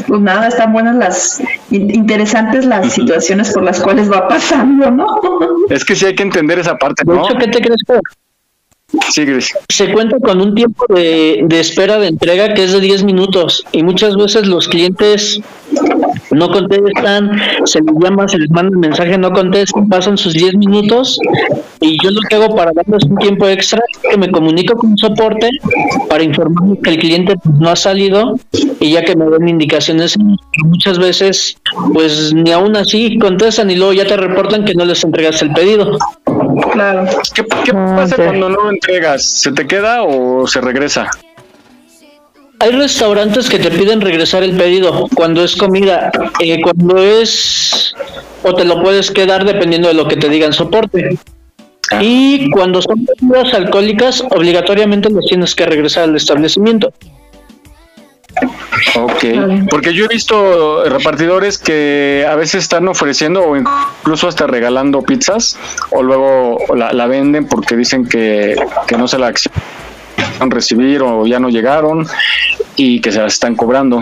Pues 0.07 0.21
nada, 0.21 0.47
están 0.47 0.73
buenas 0.73 0.95
las 0.95 1.41
interesantes 1.69 2.65
las 2.65 2.93
situaciones 2.93 3.51
por 3.53 3.63
las 3.63 3.79
cuales 3.79 4.11
va 4.11 4.27
pasando, 4.27 4.89
¿no? 4.89 5.05
Es 5.69 5.85
que 5.85 5.95
sí 5.95 6.05
hay 6.05 6.15
que 6.15 6.23
entender 6.23 6.57
esa 6.57 6.75
parte, 6.77 7.03
¿no? 7.05 7.13
De 7.13 7.19
hecho, 7.19 7.37
¿qué 7.37 7.47
te 7.47 7.61
crees? 7.61 7.77
Se 9.67 9.91
cuenta 9.91 10.17
con 10.19 10.39
un 10.39 10.55
tiempo 10.55 10.85
de, 10.87 11.45
espera 11.51 11.99
de 11.99 12.07
entrega 12.07 12.53
que 12.53 12.63
es 12.63 12.71
de 12.71 12.79
10 12.79 13.03
minutos 13.03 13.65
y 13.73 13.83
muchas 13.83 14.15
veces 14.15 14.47
los 14.47 14.69
clientes 14.69 15.41
no 16.31 16.49
contestan, 16.49 17.31
se 17.65 17.79
les 17.81 17.95
llama, 18.01 18.29
se 18.29 18.37
les 18.37 18.49
manda 18.49 18.69
el 18.71 18.77
mensaje, 18.77 19.17
no 19.17 19.31
contestan, 19.33 19.89
pasan 19.89 20.17
sus 20.17 20.33
10 20.33 20.55
minutos 20.55 21.19
y 21.81 22.01
yo 22.01 22.11
lo 22.11 22.21
que 22.29 22.35
hago 22.35 22.55
para 22.55 22.71
darles 22.73 23.03
un 23.09 23.17
tiempo 23.17 23.47
extra 23.47 23.81
es 23.91 24.11
que 24.11 24.17
me 24.17 24.31
comunico 24.31 24.77
con 24.77 24.97
soporte 24.97 25.49
para 26.07 26.23
informarme 26.23 26.79
que 26.81 26.91
el 26.91 26.99
cliente 26.99 27.35
no 27.59 27.69
ha 27.69 27.75
salido 27.75 28.35
y 28.79 28.91
ya 28.91 29.03
que 29.03 29.17
me 29.17 29.25
den 29.25 29.49
indicaciones, 29.49 30.15
muchas 30.63 30.97
veces 30.97 31.57
pues 31.93 32.33
ni 32.33 32.51
aún 32.51 32.77
así 32.77 33.17
contestan 33.19 33.69
y 33.69 33.75
luego 33.75 33.91
ya 33.91 34.05
te 34.05 34.15
reportan 34.15 34.63
que 34.63 34.75
no 34.75 34.85
les 34.85 35.03
entregas 35.03 35.41
el 35.41 35.51
pedido. 35.51 35.97
Claro. 36.77 37.05
¿Qué, 37.33 37.43
qué 37.65 37.73
pasa 37.73 38.13
okay. 38.13 38.25
cuando 38.27 38.49
no 38.49 38.69
entregas? 38.69 39.41
¿Se 39.41 39.51
te 39.51 39.65
queda 39.65 40.03
o 40.03 40.45
se 40.45 40.61
regresa? 40.61 41.09
Hay 42.59 42.71
restaurantes 42.71 43.49
que 43.49 43.57
te 43.57 43.71
piden 43.71 43.99
regresar 43.99 44.43
el 44.43 44.55
pedido 44.55 45.07
cuando 45.15 45.43
es 45.43 45.55
comida, 45.55 46.11
eh, 46.39 46.61
cuando 46.61 46.97
es 46.97 47.95
o 48.43 48.53
te 48.53 48.63
lo 48.63 48.83
puedes 48.83 49.09
quedar 49.09 49.43
dependiendo 49.43 49.87
de 49.87 49.95
lo 49.95 50.07
que 50.07 50.17
te 50.17 50.29
digan 50.29 50.53
soporte. 50.53 51.17
Y 51.99 52.49
cuando 52.51 52.81
son 52.81 53.05
bebidas 53.05 53.53
alcohólicas, 53.55 54.23
obligatoriamente 54.29 55.09
los 55.09 55.25
tienes 55.25 55.55
que 55.55 55.65
regresar 55.65 56.03
al 56.03 56.15
establecimiento. 56.15 56.93
Ok, 58.95 59.23
porque 59.69 59.93
yo 59.93 60.05
he 60.05 60.07
visto 60.07 60.83
repartidores 60.85 61.57
que 61.57 62.25
a 62.29 62.35
veces 62.35 62.63
están 62.63 62.87
ofreciendo 62.87 63.43
o 63.43 63.55
incluso 63.55 64.27
hasta 64.27 64.47
regalando 64.47 65.01
pizzas 65.01 65.57
o 65.91 66.03
luego 66.03 66.57
la, 66.75 66.93
la 66.93 67.07
venden 67.07 67.47
porque 67.47 67.75
dicen 67.75 68.07
que, 68.07 68.55
que 68.87 68.97
no 68.97 69.07
se 69.07 69.17
la 69.17 69.33
van 70.39 70.51
recibir 70.51 71.01
o 71.01 71.25
ya 71.25 71.39
no 71.39 71.49
llegaron 71.49 72.05
y 72.75 72.99
que 73.01 73.11
se 73.11 73.19
las 73.19 73.33
están 73.33 73.55
cobrando. 73.55 74.01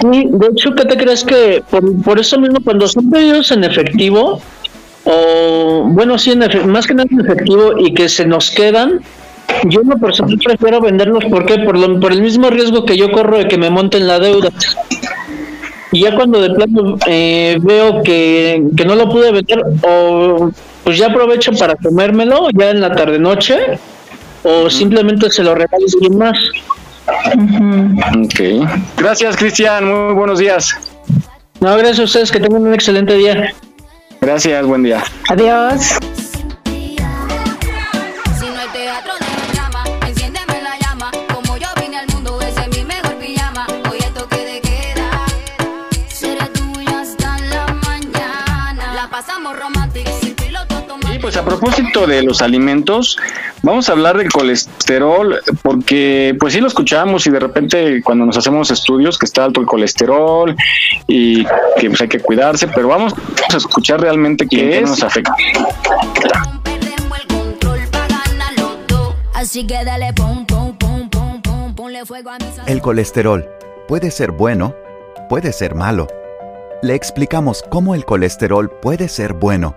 Sí, 0.00 0.26
de 0.28 0.46
hecho, 0.48 0.74
¿qué 0.74 0.84
te 0.84 0.96
crees 0.96 1.24
que 1.24 1.62
por, 1.70 2.02
por 2.02 2.18
eso 2.18 2.38
mismo 2.38 2.58
cuando 2.62 2.86
son 2.88 3.10
pedidos 3.10 3.50
en 3.52 3.64
efectivo 3.64 4.40
o 5.04 5.84
bueno, 5.86 6.18
sí, 6.18 6.32
en 6.32 6.42
efe, 6.42 6.60
más 6.64 6.86
que 6.86 6.94
nada 6.94 7.08
en 7.10 7.20
efectivo 7.20 7.78
y 7.78 7.92
que 7.92 8.08
se 8.08 8.26
nos 8.26 8.50
quedan, 8.50 9.00
yo 9.64 9.82
no 9.82 9.96
personal 9.96 10.38
prefiero 10.38 10.80
venderlos 10.80 11.24
porque 11.30 11.58
por, 11.58 11.78
lo, 11.78 12.00
por 12.00 12.12
el 12.12 12.22
mismo 12.22 12.50
riesgo 12.50 12.84
que 12.84 12.96
yo 12.96 13.10
corro 13.12 13.38
de 13.38 13.48
que 13.48 13.58
me 13.58 13.70
monten 13.70 14.06
la 14.06 14.18
deuda. 14.18 14.50
Y 15.92 16.02
ya 16.02 16.14
cuando 16.14 16.40
de 16.40 16.50
plano 16.50 16.96
eh, 17.06 17.56
veo 17.60 18.02
que, 18.02 18.64
que, 18.76 18.84
no 18.84 18.96
lo 18.96 19.08
pude 19.08 19.30
vender, 19.30 19.62
o 19.82 20.50
pues 20.82 20.98
ya 20.98 21.06
aprovecho 21.06 21.52
para 21.52 21.76
comérmelo 21.76 22.48
ya 22.52 22.70
en 22.70 22.80
la 22.80 22.94
tarde 22.94 23.18
noche, 23.18 23.78
o 24.42 24.68
simplemente 24.68 25.30
se 25.30 25.44
lo 25.44 25.54
regalo 25.54 25.84
a 25.84 25.90
alguien 25.94 26.18
más. 26.18 26.38
Ok. 27.06 28.68
Gracias, 28.96 29.36
Cristian. 29.36 29.84
Muy 29.84 30.14
buenos 30.14 30.38
días. 30.38 30.76
No, 31.60 31.76
gracias 31.76 32.00
a 32.00 32.04
ustedes. 32.04 32.32
Que 32.32 32.40
tengan 32.40 32.62
un 32.62 32.74
excelente 32.74 33.14
día. 33.14 33.52
Gracias, 34.20 34.66
buen 34.66 34.82
día. 34.82 35.02
Adiós. 35.28 35.98
A 51.44 51.46
propósito 51.46 52.06
de 52.06 52.22
los 52.22 52.40
alimentos, 52.40 53.18
vamos 53.62 53.90
a 53.90 53.92
hablar 53.92 54.16
del 54.16 54.32
colesterol, 54.32 55.42
porque 55.62 56.34
pues 56.40 56.54
sí 56.54 56.60
lo 56.60 56.68
escuchamos 56.68 57.26
y 57.26 57.30
de 57.30 57.38
repente 57.38 58.02
cuando 58.02 58.24
nos 58.24 58.38
hacemos 58.38 58.70
estudios 58.70 59.18
que 59.18 59.26
está 59.26 59.44
alto 59.44 59.60
el 59.60 59.66
colesterol 59.66 60.56
y 61.06 61.44
que 61.44 61.88
pues 61.88 62.00
hay 62.00 62.08
que 62.08 62.20
cuidarse, 62.20 62.66
pero 62.68 62.88
vamos 62.88 63.12
a 63.52 63.56
escuchar 63.58 64.00
realmente 64.00 64.46
qué 64.48 64.78
es, 64.78 64.88
nos 64.88 65.02
afecta. 65.02 65.36
El 72.66 72.80
colesterol 72.80 73.46
puede 73.86 74.10
ser 74.10 74.30
bueno, 74.30 74.74
puede 75.28 75.52
ser 75.52 75.74
malo. 75.74 76.08
Le 76.82 76.94
explicamos 76.94 77.62
cómo 77.70 77.94
el 77.94 78.06
colesterol 78.06 78.70
puede 78.80 79.08
ser 79.08 79.34
bueno. 79.34 79.76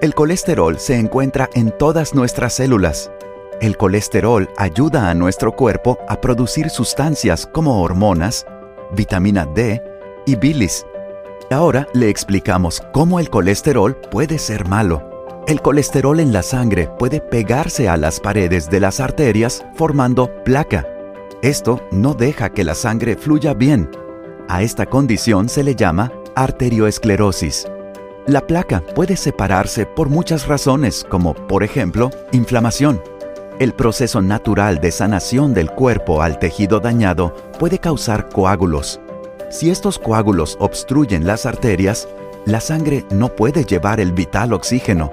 El 0.00 0.14
colesterol 0.14 0.78
se 0.78 0.98
encuentra 0.98 1.48
en 1.54 1.70
todas 1.70 2.14
nuestras 2.14 2.54
células. 2.54 3.10
El 3.60 3.76
colesterol 3.76 4.50
ayuda 4.56 5.08
a 5.08 5.14
nuestro 5.14 5.52
cuerpo 5.52 5.98
a 6.08 6.20
producir 6.20 6.68
sustancias 6.68 7.46
como 7.46 7.80
hormonas, 7.80 8.44
vitamina 8.92 9.46
D 9.46 9.82
y 10.26 10.36
bilis. 10.36 10.84
Ahora 11.50 11.86
le 11.94 12.10
explicamos 12.10 12.82
cómo 12.92 13.20
el 13.20 13.30
colesterol 13.30 13.96
puede 14.10 14.38
ser 14.38 14.66
malo. 14.66 15.10
El 15.46 15.62
colesterol 15.62 16.20
en 16.20 16.32
la 16.32 16.42
sangre 16.42 16.90
puede 16.98 17.20
pegarse 17.20 17.88
a 17.88 17.96
las 17.96 18.18
paredes 18.18 18.68
de 18.68 18.80
las 18.80 18.98
arterias 18.98 19.64
formando 19.74 20.42
placa. 20.42 20.86
Esto 21.40 21.80
no 21.92 22.14
deja 22.14 22.50
que 22.50 22.64
la 22.64 22.74
sangre 22.74 23.16
fluya 23.16 23.54
bien. 23.54 23.90
A 24.48 24.62
esta 24.62 24.86
condición 24.86 25.48
se 25.48 25.62
le 25.62 25.74
llama 25.74 26.12
arterioesclerosis. 26.34 27.66
La 28.26 28.40
placa 28.40 28.82
puede 28.94 29.18
separarse 29.18 29.84
por 29.84 30.08
muchas 30.08 30.46
razones, 30.48 31.04
como 31.10 31.34
por 31.34 31.62
ejemplo, 31.62 32.08
inflamación. 32.32 33.02
El 33.58 33.74
proceso 33.74 34.22
natural 34.22 34.80
de 34.80 34.92
sanación 34.92 35.52
del 35.52 35.70
cuerpo 35.70 36.22
al 36.22 36.38
tejido 36.38 36.80
dañado 36.80 37.34
puede 37.58 37.78
causar 37.78 38.30
coágulos. 38.30 38.98
Si 39.50 39.68
estos 39.68 39.98
coágulos 39.98 40.56
obstruyen 40.58 41.26
las 41.26 41.44
arterias, 41.44 42.08
la 42.46 42.60
sangre 42.60 43.04
no 43.10 43.28
puede 43.28 43.66
llevar 43.66 44.00
el 44.00 44.12
vital 44.12 44.54
oxígeno. 44.54 45.12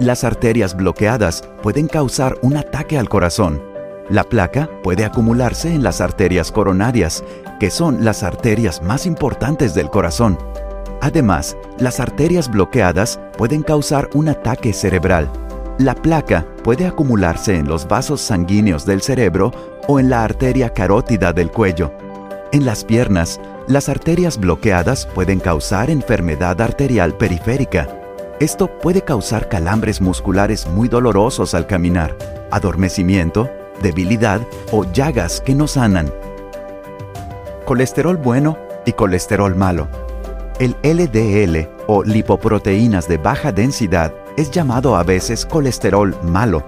Las 0.00 0.24
arterias 0.24 0.76
bloqueadas 0.76 1.44
pueden 1.62 1.86
causar 1.86 2.36
un 2.42 2.56
ataque 2.56 2.98
al 2.98 3.08
corazón. 3.08 3.62
La 4.10 4.24
placa 4.24 4.68
puede 4.82 5.04
acumularse 5.04 5.72
en 5.72 5.84
las 5.84 6.00
arterias 6.00 6.50
coronarias, 6.50 7.22
que 7.60 7.70
son 7.70 8.04
las 8.04 8.24
arterias 8.24 8.82
más 8.82 9.06
importantes 9.06 9.74
del 9.74 9.90
corazón. 9.90 10.36
Además, 11.06 11.56
las 11.78 12.00
arterias 12.00 12.50
bloqueadas 12.50 13.20
pueden 13.38 13.62
causar 13.62 14.10
un 14.14 14.28
ataque 14.28 14.72
cerebral. 14.72 15.30
La 15.78 15.94
placa 15.94 16.44
puede 16.64 16.84
acumularse 16.84 17.54
en 17.54 17.68
los 17.68 17.86
vasos 17.86 18.20
sanguíneos 18.20 18.84
del 18.84 19.00
cerebro 19.00 19.52
o 19.86 20.00
en 20.00 20.10
la 20.10 20.24
arteria 20.24 20.70
carótida 20.70 21.32
del 21.32 21.52
cuello. 21.52 21.92
En 22.50 22.66
las 22.66 22.84
piernas, 22.84 23.40
las 23.68 23.88
arterias 23.88 24.36
bloqueadas 24.36 25.06
pueden 25.06 25.38
causar 25.38 25.90
enfermedad 25.90 26.60
arterial 26.60 27.16
periférica. 27.16 27.86
Esto 28.40 28.66
puede 28.66 29.02
causar 29.02 29.48
calambres 29.48 30.00
musculares 30.00 30.66
muy 30.66 30.88
dolorosos 30.88 31.54
al 31.54 31.68
caminar, 31.68 32.16
adormecimiento, 32.50 33.48
debilidad 33.80 34.40
o 34.72 34.84
llagas 34.92 35.40
que 35.40 35.54
no 35.54 35.68
sanan. 35.68 36.12
Colesterol 37.64 38.16
bueno 38.16 38.58
y 38.84 38.92
colesterol 38.92 39.54
malo. 39.54 39.86
El 40.58 40.74
LDL 40.82 41.68
o 41.86 42.02
lipoproteínas 42.02 43.06
de 43.08 43.18
baja 43.18 43.52
densidad 43.52 44.14
es 44.38 44.50
llamado 44.50 44.96
a 44.96 45.02
veces 45.02 45.44
colesterol 45.44 46.16
malo. 46.22 46.64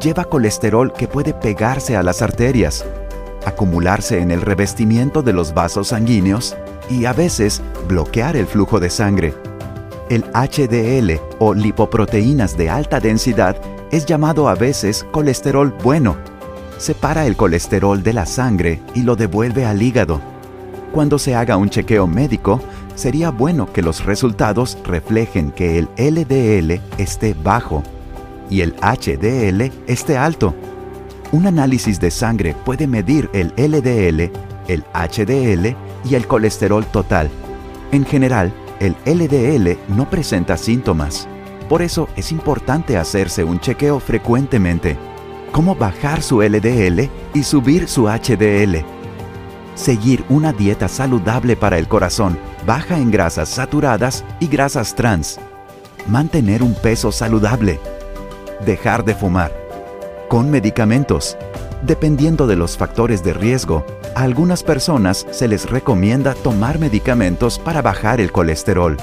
Lleva 0.00 0.24
colesterol 0.24 0.92
que 0.92 1.06
puede 1.06 1.32
pegarse 1.32 1.96
a 1.96 2.02
las 2.02 2.20
arterias, 2.20 2.84
acumularse 3.46 4.18
en 4.18 4.32
el 4.32 4.40
revestimiento 4.40 5.22
de 5.22 5.32
los 5.32 5.54
vasos 5.54 5.88
sanguíneos 5.88 6.56
y 6.90 7.04
a 7.04 7.12
veces 7.12 7.62
bloquear 7.86 8.36
el 8.36 8.48
flujo 8.48 8.80
de 8.80 8.90
sangre. 8.90 9.34
El 10.10 10.24
HDL 10.34 11.20
o 11.38 11.54
lipoproteínas 11.54 12.56
de 12.56 12.70
alta 12.70 12.98
densidad 12.98 13.56
es 13.92 14.04
llamado 14.04 14.48
a 14.48 14.56
veces 14.56 15.06
colesterol 15.12 15.72
bueno. 15.84 16.16
Separa 16.76 17.24
el 17.26 17.36
colesterol 17.36 18.02
de 18.02 18.14
la 18.14 18.26
sangre 18.26 18.82
y 18.94 19.02
lo 19.02 19.14
devuelve 19.14 19.64
al 19.64 19.80
hígado. 19.80 20.20
Cuando 20.92 21.18
se 21.18 21.34
haga 21.34 21.56
un 21.56 21.70
chequeo 21.70 22.06
médico, 22.06 22.60
sería 22.94 23.30
bueno 23.30 23.72
que 23.72 23.82
los 23.82 24.04
resultados 24.04 24.78
reflejen 24.84 25.50
que 25.50 25.78
el 25.78 25.88
LDL 25.96 26.80
esté 26.98 27.34
bajo 27.34 27.82
y 28.50 28.60
el 28.60 28.74
HDL 28.76 29.72
esté 29.86 30.16
alto. 30.16 30.54
Un 31.32 31.46
análisis 31.46 31.98
de 31.98 32.10
sangre 32.10 32.54
puede 32.64 32.86
medir 32.86 33.30
el 33.32 33.52
LDL, 33.56 34.30
el 34.68 34.84
HDL 34.92 35.74
y 36.04 36.14
el 36.14 36.26
colesterol 36.26 36.84
total. 36.86 37.30
En 37.90 38.04
general, 38.04 38.52
el 38.80 38.96
LDL 39.06 39.78
no 39.94 40.10
presenta 40.10 40.56
síntomas. 40.56 41.28
Por 41.68 41.82
eso 41.82 42.08
es 42.16 42.32
importante 42.32 42.98
hacerse 42.98 43.44
un 43.44 43.60
chequeo 43.60 44.00
frecuentemente. 44.00 44.98
Cómo 45.52 45.74
bajar 45.74 46.22
su 46.22 46.42
LDL 46.42 47.08
y 47.32 47.42
subir 47.42 47.88
su 47.88 48.08
HDL. 48.08 49.01
Seguir 49.74 50.24
una 50.28 50.52
dieta 50.52 50.86
saludable 50.86 51.56
para 51.56 51.78
el 51.78 51.88
corazón, 51.88 52.38
baja 52.66 52.98
en 52.98 53.10
grasas 53.10 53.48
saturadas 53.48 54.24
y 54.38 54.46
grasas 54.46 54.94
trans. 54.94 55.40
Mantener 56.06 56.62
un 56.62 56.74
peso 56.74 57.10
saludable. 57.10 57.80
Dejar 58.66 59.04
de 59.04 59.14
fumar. 59.14 59.52
Con 60.28 60.50
medicamentos. 60.50 61.36
Dependiendo 61.82 62.46
de 62.46 62.56
los 62.56 62.76
factores 62.76 63.24
de 63.24 63.32
riesgo, 63.32 63.84
a 64.14 64.22
algunas 64.22 64.62
personas 64.62 65.26
se 65.30 65.48
les 65.48 65.68
recomienda 65.68 66.34
tomar 66.34 66.78
medicamentos 66.78 67.58
para 67.58 67.82
bajar 67.82 68.20
el 68.20 68.30
colesterol. 68.30 68.96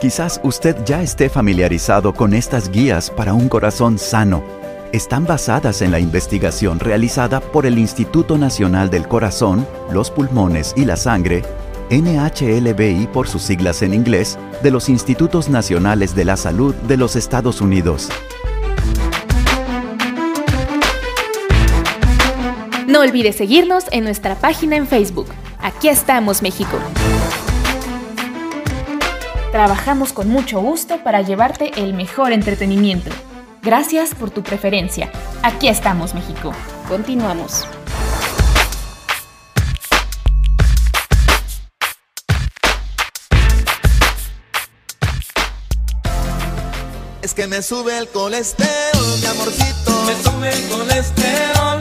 Quizás 0.00 0.40
usted 0.44 0.76
ya 0.84 1.02
esté 1.02 1.28
familiarizado 1.28 2.14
con 2.14 2.34
estas 2.34 2.70
guías 2.70 3.10
para 3.10 3.34
un 3.34 3.48
corazón 3.48 3.98
sano. 3.98 4.44
Están 4.92 5.26
basadas 5.26 5.82
en 5.82 5.90
la 5.90 6.00
investigación 6.00 6.80
realizada 6.80 7.40
por 7.40 7.66
el 7.66 7.78
Instituto 7.78 8.38
Nacional 8.38 8.88
del 8.88 9.06
Corazón, 9.06 9.68
los 9.92 10.10
Pulmones 10.10 10.72
y 10.78 10.86
la 10.86 10.96
Sangre, 10.96 11.42
NHLBI 11.90 13.06
por 13.12 13.28
sus 13.28 13.42
siglas 13.42 13.82
en 13.82 13.92
inglés, 13.92 14.38
de 14.62 14.70
los 14.70 14.88
Institutos 14.88 15.50
Nacionales 15.50 16.14
de 16.14 16.24
la 16.24 16.38
Salud 16.38 16.74
de 16.74 16.96
los 16.96 17.16
Estados 17.16 17.60
Unidos. 17.60 18.08
No 22.86 23.00
olvides 23.00 23.36
seguirnos 23.36 23.84
en 23.90 24.04
nuestra 24.04 24.36
página 24.36 24.76
en 24.76 24.86
Facebook. 24.86 25.28
Aquí 25.58 25.90
estamos, 25.90 26.40
México. 26.40 26.78
Trabajamos 29.52 30.14
con 30.14 30.30
mucho 30.30 30.60
gusto 30.60 31.04
para 31.04 31.20
llevarte 31.20 31.72
el 31.76 31.92
mejor 31.92 32.32
entretenimiento. 32.32 33.10
Gracias 33.62 34.14
por 34.14 34.30
tu 34.30 34.42
preferencia. 34.42 35.10
Aquí 35.42 35.68
estamos, 35.68 36.14
México. 36.14 36.52
Continuamos. 36.88 37.66
Es 47.20 47.34
que 47.34 47.46
me 47.46 47.60
sube 47.62 47.98
el 47.98 48.08
colesterol, 48.08 49.18
mi 49.20 49.26
amorcito. 49.26 50.04
Me 50.06 50.14
sube 50.22 50.50
el 50.50 50.68
colesterol. 50.68 51.80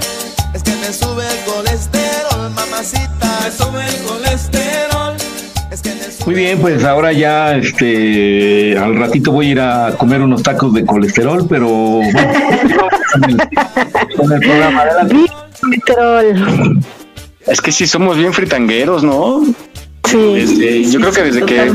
Es 0.53 0.63
que 0.63 0.75
me 0.75 0.91
sube 0.91 1.25
el 1.25 1.45
colesterol, 1.45 2.49
mamacita. 2.51 3.39
Me 3.43 3.51
sube 3.51 3.85
el 3.85 4.03
colesterol. 4.03 4.26
Muy 6.27 6.35
bien, 6.35 6.59
pues 6.59 6.83
ahora 6.83 7.13
ya 7.13 7.55
este 7.55 8.77
al 8.77 8.97
ratito 8.97 9.31
voy 9.31 9.47
a 9.47 9.49
ir 9.51 9.59
a 9.61 9.93
comer 9.97 10.21
unos 10.21 10.43
tacos 10.43 10.73
de 10.73 10.85
colesterol, 10.85 11.47
pero 11.47 11.69
bueno, 11.69 12.19
con, 13.13 13.23
el, 13.29 13.37
con 14.17 14.33
el 14.33 14.39
programa 14.41 14.81
adelante. 14.81 15.25
Colesterol. 15.61 16.79
Es 17.45 17.61
que 17.61 17.71
sí 17.71 17.87
somos 17.87 18.17
bien 18.17 18.33
fritangueros, 18.33 19.05
¿no? 19.05 19.41
Sí. 20.03 20.17
Desde- 20.33 20.83
yo 20.91 20.99
creo 20.99 21.13
que 21.13 21.23
desde 21.23 21.45
que 21.45 21.71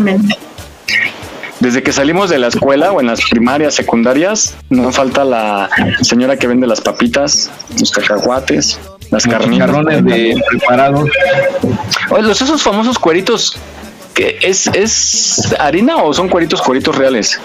desde 1.60 1.82
que 1.82 1.92
salimos 1.92 2.28
de 2.28 2.38
la 2.38 2.48
escuela 2.48 2.92
o 2.92 3.00
en 3.00 3.06
las 3.06 3.22
primarias, 3.30 3.72
secundarias, 3.74 4.54
no 4.68 4.92
falta 4.92 5.24
la 5.24 5.70
señora 6.02 6.36
que 6.36 6.46
vende 6.46 6.66
las 6.66 6.82
papitas, 6.82 7.50
los 7.80 7.90
cacahuates, 7.90 8.78
las 9.10 9.24
carnitas. 9.26 9.70
de 10.04 10.42
preparados. 10.50 11.08
Oye, 12.10 12.22
los 12.22 12.42
esos 12.42 12.62
famosos 12.62 12.98
cueritos, 12.98 13.56
que 14.14 14.38
es, 14.42 14.66
¿es 14.68 15.52
harina 15.58 15.96
o 15.96 16.12
son 16.12 16.28
cueritos 16.28 16.60
cueritos 16.62 16.96
reales? 16.96 17.40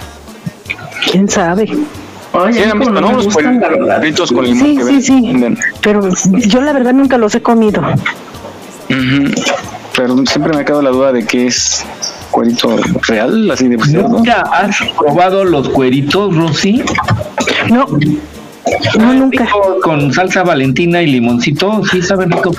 ¿Quién 1.11 1.29
sabe? 1.29 1.67
Sí, 1.67 1.85
¿no? 2.31 3.11
Los 3.13 3.33
cueritos 3.33 4.31
con 4.31 4.45
limón 4.45 4.67
Sí, 4.67 4.77
que 4.77 4.83
sí, 4.83 5.01
sí. 5.01 5.21
venden. 5.21 5.57
Pero 5.81 6.01
yo 6.23 6.61
la 6.61 6.73
verdad 6.73 6.93
nunca 6.93 7.17
los 7.17 7.33
he 7.35 7.41
comido. 7.41 7.81
Ujú. 8.89 9.31
Pero 9.95 10.15
siempre 10.25 10.53
me 10.53 10.61
ha 10.61 10.65
quedado 10.65 10.81
la 10.83 10.91
duda 10.91 11.11
de 11.11 11.25
qué 11.25 11.47
es 11.47 11.83
cuerito 12.29 12.75
real, 13.07 13.49
así 13.49 13.67
de. 13.67 13.77
¿Nunca 13.77 14.41
has 14.51 14.77
probado 14.97 15.43
los 15.45 15.69
cueritos, 15.69 16.35
Rosy? 16.35 16.83
No. 17.69 17.87
No, 18.97 19.13
nunca. 19.13 19.47
Con 19.81 20.13
salsa 20.13 20.43
valentina 20.43 21.01
y 21.01 21.07
limoncito, 21.07 21.81
sí 21.91 22.01
saben 22.01 22.31
rico. 22.31 22.51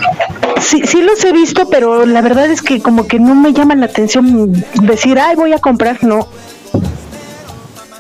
Sí, 0.61 0.83
sí 0.85 1.03
los 1.03 1.25
he 1.25 1.33
visto, 1.33 1.69
pero 1.71 2.05
la 2.07 2.21
verdad 2.21 2.47
es 2.51 2.63
que 2.63 2.81
como 2.81 3.07
que 3.07 3.19
no 3.19 3.35
me 3.35 3.53
llama 3.53 3.75
la 3.75 3.87
atención 3.87 4.53
decir, 4.83 5.19
ay, 5.19 5.37
voy 5.37 5.53
a 5.53 5.59
comprar, 5.59 6.03
no. 6.03 6.29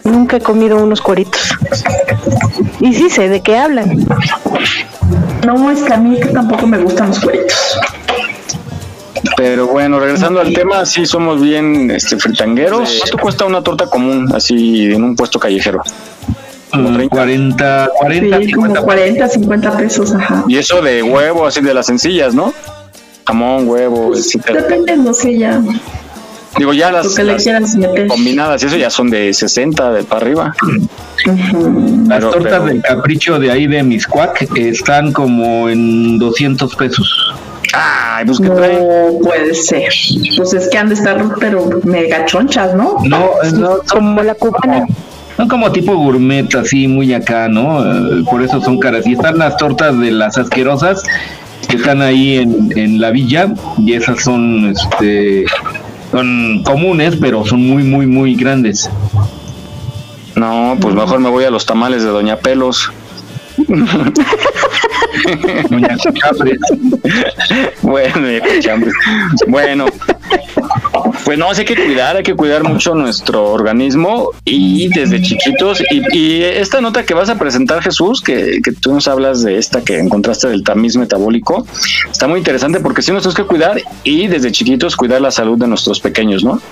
Nunca 0.05 0.39
he 0.39 0.40
comido 0.40 0.82
unos 0.82 1.01
cueritos. 1.01 1.55
Y 2.80 2.94
sí 2.94 3.10
sé 3.10 3.28
de 3.28 3.40
qué 3.40 3.56
hablan. 3.56 4.06
No, 5.47 5.70
es 5.70 5.82
que 5.82 5.93
a 5.93 5.98
mí 5.98 6.18
que 6.18 6.28
tampoco 6.28 6.66
me 6.66 6.78
gustan 6.78 7.09
los 7.09 7.20
cueritos. 7.20 7.78
Pero 9.36 9.66
bueno, 9.66 10.01
regresando 10.01 10.40
al 10.40 10.52
tema, 10.52 10.85
sí 10.85 11.06
somos 11.06 11.40
bien 11.40 11.90
este, 11.90 12.16
fritangueros. 12.16 12.98
¿Cuánto 13.01 13.18
cuesta 13.18 13.44
una 13.44 13.62
torta 13.62 13.86
común 13.86 14.28
así 14.35 14.93
en 14.93 15.05
un 15.05 15.16
puesto 15.16 15.39
callejero? 15.39 15.82
Mm, 16.72 17.06
40, 17.08 17.90
40, 17.98 18.38
Sí, 18.42 18.52
como 18.52 18.74
40, 18.74 19.28
50 19.28 19.76
pesos, 19.78 20.14
ajá. 20.14 20.44
Y 20.48 20.56
eso 20.58 20.82
de 20.82 21.02
huevo, 21.02 21.46
así 21.46 21.60
de 21.62 21.72
las 21.74 21.86
sencillas, 21.86 22.34
¿no? 22.34 22.52
Jamón, 23.26 23.68
huevo, 23.68 24.14
etcétera. 24.14 24.62
Depende, 24.62 24.96
no 24.96 25.14
sé, 25.14 25.38
ya. 25.38 25.60
Digo, 26.56 26.72
ya 26.72 26.90
las, 26.90 27.14
que 27.14 27.24
las 27.24 27.44
combinadas, 28.08 28.62
y 28.62 28.66
eso 28.66 28.76
ya 28.76 28.90
son 28.90 29.10
de 29.10 29.32
60 29.32 29.92
de 29.92 30.02
para 30.02 30.22
arriba. 30.22 30.54
Las 31.24 32.18
Pero- 32.18 32.30
tortas 32.30 32.52
pero- 32.52 32.64
del 32.66 32.82
capricho 32.82 33.38
de 33.38 33.50
ahí 33.50 33.66
de 33.66 33.82
Miscuac 33.82 34.48
están 34.56 35.12
como 35.12 35.68
en 35.68 36.18
200 36.18 36.74
pesos. 36.74 37.34
Ay, 37.74 38.24
pues 38.26 38.40
No 38.40 38.54
puede 39.22 39.54
ser. 39.54 39.92
Pues 40.36 40.54
es 40.54 40.68
que 40.68 40.78
han 40.78 40.88
de 40.88 40.94
estar, 40.94 41.22
pero 41.38 41.68
mega 41.84 42.24
chonchas, 42.24 42.74
¿no? 42.74 42.96
No, 43.04 43.30
no 43.54 43.78
como 43.90 44.22
la 44.22 44.34
cubana. 44.34 44.86
Son 45.39 45.47
como 45.47 45.70
tipo 45.70 45.94
gourmet, 45.94 46.52
así 46.56 46.89
muy 46.89 47.15
acá, 47.15 47.47
¿no? 47.48 47.85
Eh, 47.85 48.24
por 48.28 48.43
eso 48.43 48.60
son 48.60 48.81
caras. 48.81 49.06
Y 49.06 49.12
están 49.12 49.39
las 49.39 49.56
tortas 49.56 49.97
de 50.01 50.10
las 50.10 50.36
asquerosas 50.36 51.05
que 51.69 51.77
están 51.77 52.02
ahí 52.02 52.39
en, 52.39 52.77
en 52.77 53.01
la 53.01 53.12
villa 53.12 53.55
y 53.78 53.93
esas 53.93 54.20
son, 54.24 54.70
este, 54.70 55.44
son 56.10 56.65
comunes, 56.65 57.15
pero 57.20 57.47
son 57.47 57.65
muy, 57.65 57.85
muy, 57.85 58.06
muy 58.06 58.35
grandes. 58.35 58.90
No, 60.35 60.77
pues 60.81 60.97
mejor 60.97 61.20
me 61.20 61.28
voy 61.28 61.44
a 61.44 61.51
los 61.51 61.65
tamales 61.65 62.02
de 62.02 62.09
Doña 62.09 62.39
Pelos. 62.39 62.90
Doña 65.70 65.97
bueno, 67.82 68.28
bueno, 69.47 69.86
pues 71.28 71.36
no, 71.38 71.50
hay 71.50 71.64
que 71.66 71.76
cuidar, 71.76 72.16
hay 72.16 72.22
que 72.22 72.34
cuidar 72.34 72.64
mucho 72.64 72.94
nuestro 72.94 73.52
organismo 73.52 74.30
y 74.46 74.88
desde 74.88 75.20
chiquitos. 75.20 75.82
Y, 75.90 76.42
esta 76.42 76.80
nota 76.80 77.05
que 77.05 77.12
vas 77.12 77.28
a 77.28 77.38
presentar, 77.38 77.82
Jesús, 77.82 78.22
que, 78.22 78.62
tú 78.80 78.94
nos 78.94 79.09
hablas 79.09 79.42
de 79.42 79.59
esta 79.59 79.82
que 79.82 79.98
encontraste 79.98 80.48
del 80.48 80.64
tamiz 80.64 80.96
metabólico, 80.96 81.66
está 82.10 82.28
muy 82.28 82.38
interesante 82.38 82.80
porque 82.80 83.02
sí 83.02 83.12
nos 83.12 83.24
tenemos 83.24 83.34
que 83.34 83.44
cuidar 83.44 83.78
y 84.05 84.26
desde 84.26 84.50
chiquitos 84.52 84.96
cuidar 84.96 85.20
la 85.20 85.30
salud 85.30 85.59
de 85.59 85.66
nuestros 85.66 86.00
pequeños, 86.00 86.42
¿no? 86.42 86.62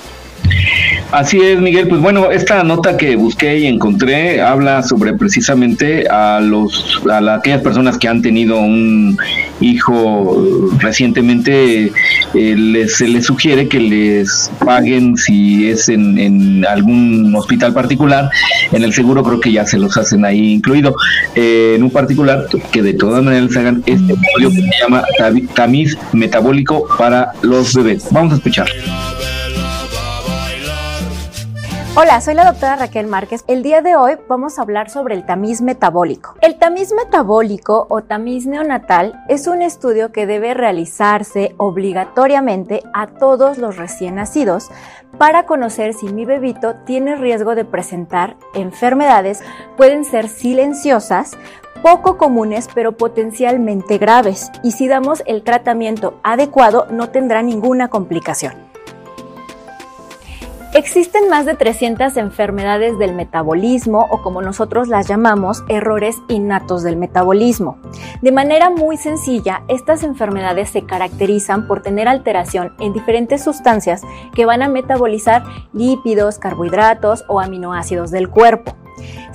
Así 1.12 1.39
es, 1.41 1.61
Miguel. 1.61 1.89
Pues 1.89 2.01
bueno, 2.01 2.31
esta 2.31 2.62
nota 2.65 2.97
que 2.97 3.16
busqué 3.16 3.59
y 3.59 3.66
encontré 3.66 4.41
habla 4.41 4.83
sobre 4.83 5.12
precisamente 5.15 6.09
a 6.09 6.41
los 6.41 7.03
a 7.11 7.35
aquellas 7.35 7.62
personas 7.62 7.97
que 7.99 8.09
han 8.09 8.23
tenido 8.23 8.59
un 8.59 9.19
hijo 9.61 10.70
recientemente. 10.78 11.93
Eh, 12.39 12.87
se 12.89 13.09
les 13.09 13.25
sugiere 13.25 13.67
que 13.67 13.81
les 13.81 14.51
paguen 14.63 15.17
si 15.17 15.71
es 15.71 15.89
en, 15.89 16.67
algún 16.67 17.35
hospital 17.35 17.73
particular. 17.73 18.29
En 18.73 18.83
el 18.83 18.93
seguro 18.93 19.23
creo 19.23 19.41
que 19.41 19.53
ya 19.53 19.65
se 19.65 19.79
los 19.79 19.97
hacen 19.97 20.25
ahí 20.25 20.53
incluido. 20.53 20.95
Eh, 21.35 21.75
en 21.77 21.83
un 21.83 21.91
particular 21.91 22.47
que 22.71 22.83
de 22.83 22.93
todas 22.93 23.25
maneras 23.25 23.47
les 23.47 23.57
hagan 23.57 23.83
este 23.87 24.13
estudio 24.13 24.51
que 24.51 24.63
se 24.63 24.71
llama 24.83 25.05
tamiz 25.55 25.97
metabólico 26.13 26.87
para 26.99 27.33
los 27.43 27.75
bebés. 27.75 28.07
Vamos 28.11 28.35
a 28.35 28.37
escuchar. 28.37 28.67
Hola, 31.98 32.20
soy 32.20 32.35
la 32.35 32.44
doctora 32.44 32.77
Raquel 32.77 33.06
Márquez. 33.06 33.43
El 33.47 33.62
día 33.62 33.81
de 33.81 33.97
hoy 33.97 34.18
vamos 34.28 34.59
a 34.59 34.62
hablar 34.62 34.90
sobre 34.90 35.14
el 35.14 35.24
tamiz 35.24 35.62
metabólico. 35.62 36.35
El 36.43 36.59
tamiz 36.59 36.93
metabólico 36.93 37.86
o 37.89 38.02
tamiz 38.02 38.47
neonatal 38.47 39.24
es 39.31 39.47
un 39.47 39.62
estudio 39.62 40.12
que 40.12 40.27
debe 40.27 40.52
realizarse 40.52 41.55
obligatoriamente 41.56 42.82
a 42.93 43.06
todos 43.06 43.56
los 43.56 43.78
recién 43.78 44.16
nacidos 44.16 44.68
para 45.16 45.47
conocer 45.47 45.94
si 45.94 46.10
mi 46.10 46.27
bebito 46.27 46.74
tiene 46.85 47.16
riesgo 47.16 47.55
de 47.55 47.64
presentar 47.64 48.36
enfermedades, 48.52 49.43
pueden 49.78 50.05
ser 50.05 50.28
silenciosas, 50.28 51.31
poco 51.82 52.18
comunes 52.18 52.68
pero 52.74 52.93
potencialmente 52.93 53.97
graves 53.97 54.51
y 54.62 54.73
si 54.73 54.86
damos 54.86 55.23
el 55.24 55.43
tratamiento 55.43 56.20
adecuado 56.23 56.89
no 56.90 57.09
tendrá 57.09 57.40
ninguna 57.40 57.89
complicación. 57.89 58.66
Existen 60.77 61.31
más 61.31 61.47
de 61.47 61.55
300 61.55 62.19
enfermedades 62.19 62.98
del 62.98 63.15
metabolismo 63.15 64.07
o 64.11 64.20
como 64.20 64.43
nosotros 64.43 64.89
las 64.89 65.09
llamamos, 65.09 65.65
errores 65.70 66.16
innatos 66.28 66.82
del 66.82 66.98
metabolismo. 66.98 67.78
De 68.20 68.31
manera 68.31 68.69
muy 68.69 68.98
sencilla, 68.98 69.62
estas 69.69 70.03
enfermedades 70.03 70.69
se 70.69 70.85
caracterizan 70.85 71.66
por 71.66 71.81
tener 71.81 72.09
alteración 72.09 72.74
en 72.78 72.93
diferentes 72.93 73.43
sustancias 73.43 74.03
que 74.35 74.44
van 74.44 74.61
a 74.61 74.69
metabolizar 74.69 75.44
lípidos, 75.73 76.39
carbohidratos 76.39 77.24
o 77.27 77.40
aminoácidos 77.40 78.11
del 78.11 78.28
cuerpo. 78.28 78.77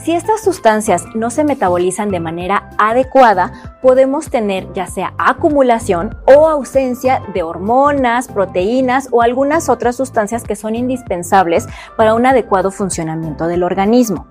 Si 0.03 0.13
estas 0.13 0.41
sustancias 0.41 1.05
no 1.13 1.29
se 1.29 1.43
metabolizan 1.43 2.09
de 2.09 2.19
manera 2.19 2.71
adecuada, 2.79 3.77
podemos 3.83 4.31
tener 4.31 4.73
ya 4.73 4.87
sea 4.87 5.13
acumulación 5.19 6.17
o 6.25 6.47
ausencia 6.47 7.21
de 7.35 7.43
hormonas, 7.43 8.27
proteínas 8.27 9.09
o 9.11 9.21
algunas 9.21 9.69
otras 9.69 9.95
sustancias 9.95 10.43
que 10.43 10.55
son 10.55 10.73
indispensables 10.73 11.67
para 11.97 12.15
un 12.15 12.25
adecuado 12.25 12.71
funcionamiento 12.71 13.45
del 13.45 13.61
organismo. 13.61 14.25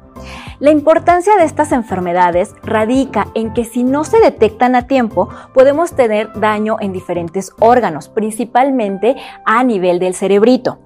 La 0.59 0.73
importancia 0.73 1.37
de 1.37 1.45
estas 1.45 1.71
enfermedades 1.71 2.53
radica 2.65 3.29
en 3.35 3.55
que 3.55 3.65
si 3.65 3.85
no 3.85 4.03
se 4.03 4.19
detectan 4.19 4.75
a 4.75 4.89
tiempo, 4.89 5.29
podemos 5.55 5.93
tener 5.95 6.33
daño 6.41 6.79
en 6.81 6.93
diferentes 6.93 7.53
órganos, 7.61 8.09
principalmente 8.09 9.15
a 9.47 9.63
nivel 9.63 10.01
del 10.01 10.15
cerebrito. 10.17 10.81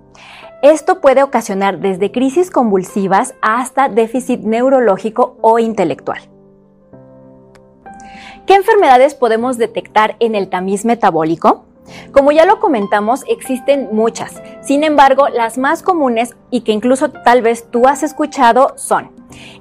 Esto 0.64 1.02
puede 1.02 1.22
ocasionar 1.22 1.80
desde 1.80 2.10
crisis 2.10 2.50
convulsivas 2.50 3.34
hasta 3.42 3.90
déficit 3.90 4.40
neurológico 4.40 5.36
o 5.42 5.58
intelectual. 5.58 6.22
¿Qué 8.46 8.54
enfermedades 8.54 9.14
podemos 9.14 9.58
detectar 9.58 10.16
en 10.20 10.34
el 10.34 10.48
tamiz 10.48 10.86
metabólico? 10.86 11.66
Como 12.12 12.32
ya 12.32 12.46
lo 12.46 12.60
comentamos, 12.60 13.24
existen 13.28 13.90
muchas. 13.92 14.40
Sin 14.62 14.84
embargo, 14.84 15.28
las 15.28 15.58
más 15.58 15.82
comunes 15.82 16.34
y 16.50 16.62
que 16.62 16.72
incluso 16.72 17.10
tal 17.10 17.42
vez 17.42 17.70
tú 17.70 17.86
has 17.86 18.02
escuchado 18.02 18.72
son 18.78 19.10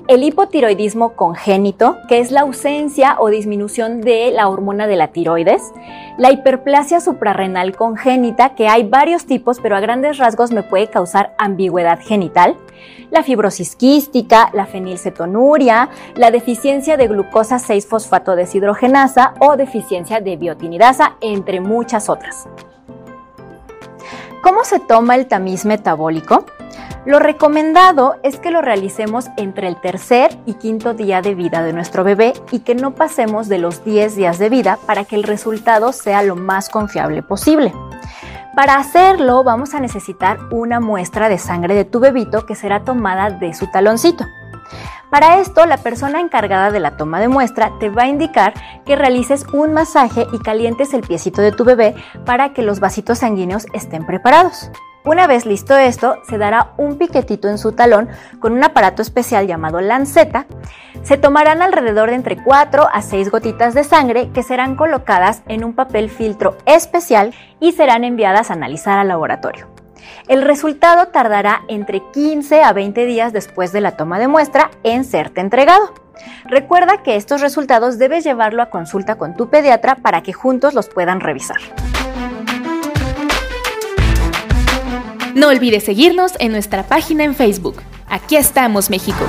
el 0.08 0.24
hipotiroidismo 0.24 1.14
congénito, 1.16 1.98
que 2.08 2.20
es 2.20 2.32
la 2.32 2.42
ausencia 2.42 3.16
o 3.20 3.30
disminución 3.30 4.02
de 4.02 4.32
la 4.32 4.50
hormona 4.50 4.88
de 4.88 4.96
la 4.96 5.10
tiroides. 5.10 5.72
La 6.18 6.32
hiperplasia 6.32 7.00
suprarrenal 7.00 7.76
congénita, 7.76 8.56
que 8.56 8.68
hay 8.68 8.84
varios 8.84 9.26
tipos, 9.26 9.60
pero 9.62 9.76
a 9.76 9.80
grandes 9.80 10.18
rasgos 10.18 10.52
me 10.52 10.64
puede 10.64 10.88
causar 10.88 11.34
ambigüedad 11.38 12.00
genital. 12.02 12.58
La 13.12 13.24
fibrosis 13.24 13.76
quística, 13.76 14.50
la 14.54 14.66
fenilcetonuria, 14.66 15.90
la 16.16 16.32
deficiencia 16.32 16.98
de 16.98 17.08
glucosa 17.08 17.58
6-fosfato 17.58 18.36
deshidrogenasa 18.36 19.36
o 19.40 19.56
deficiencia 19.56 20.20
de 20.20 20.36
biotinidasa, 20.36 21.16
entre 21.22 21.62
muchas 21.62 22.10
otras. 22.10 22.48
¿Cómo 24.42 24.66
se 24.66 24.80
toma 24.80 25.16
el 25.16 25.28
tamiz 25.28 25.64
metabólico? 25.64 26.46
Lo 27.06 27.20
recomendado 27.20 28.16
es 28.24 28.40
que 28.40 28.50
lo 28.50 28.62
realicemos 28.62 29.28
entre 29.36 29.68
el 29.68 29.76
tercer 29.82 30.38
y 30.46 30.54
quinto 30.54 30.94
día 30.94 31.22
de 31.22 31.36
vida 31.36 31.62
de 31.62 31.74
nuestro 31.74 32.06
bebé 32.06 32.32
y 32.50 32.60
que 32.60 32.76
no 32.76 32.96
pasemos 32.96 33.50
de 33.50 33.58
los 33.58 33.84
10 33.84 34.16
días 34.16 34.40
de 34.40 34.48
vida 34.48 34.80
para 34.88 35.04
que 35.04 35.18
el 35.18 35.24
resultado 35.24 35.92
sea 35.92 36.24
lo 36.24 36.38
más 36.38 36.70
confiable 36.70 37.22
posible. 37.22 37.74
Para 38.56 38.76
hacerlo 38.76 39.44
vamos 39.44 39.74
a 39.74 39.82
necesitar 39.82 40.40
una 40.52 40.80
muestra 40.80 41.28
de 41.28 41.40
sangre 41.40 41.76
de 41.76 41.84
tu 41.84 42.00
bebito 42.00 42.46
que 42.46 42.56
será 42.56 42.86
tomada 42.86 43.32
de 43.32 43.54
su 43.54 43.68
taloncito. 43.68 44.26
Para 45.10 45.40
esto, 45.40 45.66
la 45.66 45.78
persona 45.78 46.22
encargada 46.22 46.72
de 46.72 46.80
la 46.80 46.96
toma 46.96 47.20
de 47.20 47.28
muestra 47.28 47.72
te 47.80 47.90
va 47.90 48.04
a 48.04 48.08
indicar 48.08 48.54
que 48.86 48.96
realices 48.96 49.46
un 49.52 49.74
masaje 49.74 50.26
y 50.32 50.40
calientes 50.40 50.94
el 50.94 51.02
piecito 51.02 51.42
de 51.42 51.52
tu 51.52 51.66
bebé 51.66 51.96
para 52.26 52.54
que 52.54 52.64
los 52.64 52.80
vasitos 52.80 53.20
sanguíneos 53.20 53.68
estén 53.74 54.06
preparados. 54.06 54.72
Una 55.06 55.28
vez 55.28 55.46
listo 55.46 55.76
esto, 55.76 56.20
se 56.30 56.38
dará 56.38 56.72
un 56.78 56.98
piquetito 56.98 57.50
en 57.50 57.58
su 57.58 57.74
talón 57.74 58.08
con 58.40 58.54
un 58.54 58.64
aparato 58.64 59.02
especial 59.02 59.48
llamado 59.48 59.82
lanceta. 59.82 60.46
Se 61.04 61.18
tomarán 61.18 61.62
alrededor 61.62 62.10
de 62.10 62.16
entre 62.16 62.42
4 62.42 62.88
a 62.92 63.02
6 63.02 63.30
gotitas 63.30 63.74
de 63.74 63.84
sangre 63.84 64.30
que 64.34 64.44
serán 64.44 64.78
colocadas 64.78 65.44
en 65.50 65.66
un 65.66 65.74
papel 65.74 66.10
filtro 66.10 66.56
especial 66.66 67.34
y 67.60 67.74
serán 67.74 68.06
enviadas 68.06 68.50
a 68.50 68.54
analizar 68.54 68.98
al 68.98 69.10
laboratorio. 69.10 69.68
El 70.30 70.42
resultado 70.42 71.08
tardará 71.08 71.64
entre 71.68 72.02
15 72.14 72.64
a 72.64 72.72
20 72.72 73.06
días 73.06 73.34
después 73.34 73.74
de 73.74 73.82
la 73.82 73.98
toma 73.98 74.20
de 74.20 74.30
muestra 74.30 74.72
en 74.84 75.04
serte 75.04 75.42
entregado. 75.42 75.94
Recuerda 76.46 77.04
que 77.04 77.18
estos 77.18 77.42
resultados 77.42 77.98
debes 77.98 78.24
llevarlo 78.24 78.62
a 78.62 78.70
consulta 78.70 79.16
con 79.16 79.36
tu 79.36 79.50
pediatra 79.50 79.96
para 79.96 80.24
que 80.24 80.32
juntos 80.32 80.74
los 80.74 80.88
puedan 80.88 81.20
revisar. 81.20 81.58
No 85.36 85.48
olvides 85.48 85.84
seguirnos 85.84 86.34
en 86.40 86.52
nuestra 86.52 86.84
página 86.88 87.24
en 87.24 87.34
Facebook. 87.34 87.82
Aquí 88.08 88.36
estamos, 88.36 88.92
México. 88.92 89.26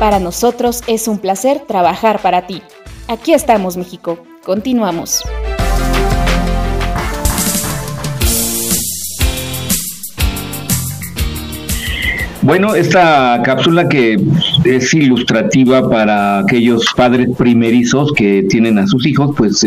Para 0.00 0.18
nosotros 0.18 0.82
es 0.88 1.06
un 1.06 1.18
placer 1.18 1.60
trabajar 1.60 2.20
para 2.22 2.48
ti. 2.48 2.62
Aquí 3.06 3.32
estamos, 3.32 3.76
México. 3.76 4.18
Continuamos. 4.44 5.22
Bueno, 12.42 12.74
esta 12.74 13.42
cápsula 13.44 13.86
que 13.86 14.18
es 14.64 14.94
ilustrativa 14.94 15.88
para 15.90 16.38
aquellos 16.38 16.86
padres 16.96 17.28
primerizos 17.36 18.12
que 18.14 18.44
tienen 18.48 18.78
a 18.78 18.86
sus 18.86 19.06
hijos, 19.06 19.34
pues 19.36 19.64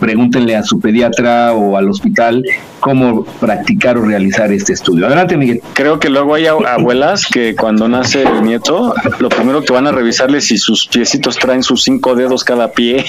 pregúntenle 0.00 0.56
a 0.56 0.62
su 0.62 0.80
pediatra 0.80 1.52
o 1.52 1.76
al 1.76 1.90
hospital 1.90 2.42
cómo 2.80 3.24
practicar 3.24 3.98
o 3.98 4.06
realizar 4.06 4.50
este 4.52 4.72
estudio. 4.72 5.06
Adelante, 5.06 5.36
Miguel. 5.36 5.60
Creo 5.74 5.98
que 5.98 6.08
luego 6.08 6.34
hay 6.34 6.46
abuelas 6.46 7.26
que 7.26 7.54
cuando 7.54 7.88
nace 7.88 8.22
el 8.22 8.42
nieto, 8.42 8.94
lo 9.18 9.28
primero 9.28 9.62
que 9.62 9.74
van 9.74 9.86
a 9.86 9.92
revisarle 9.92 10.40
si 10.40 10.56
sus 10.56 10.86
piecitos 10.86 11.36
traen 11.36 11.62
sus 11.62 11.82
cinco 11.82 12.14
dedos 12.14 12.42
cada 12.42 12.72
pie, 12.72 13.04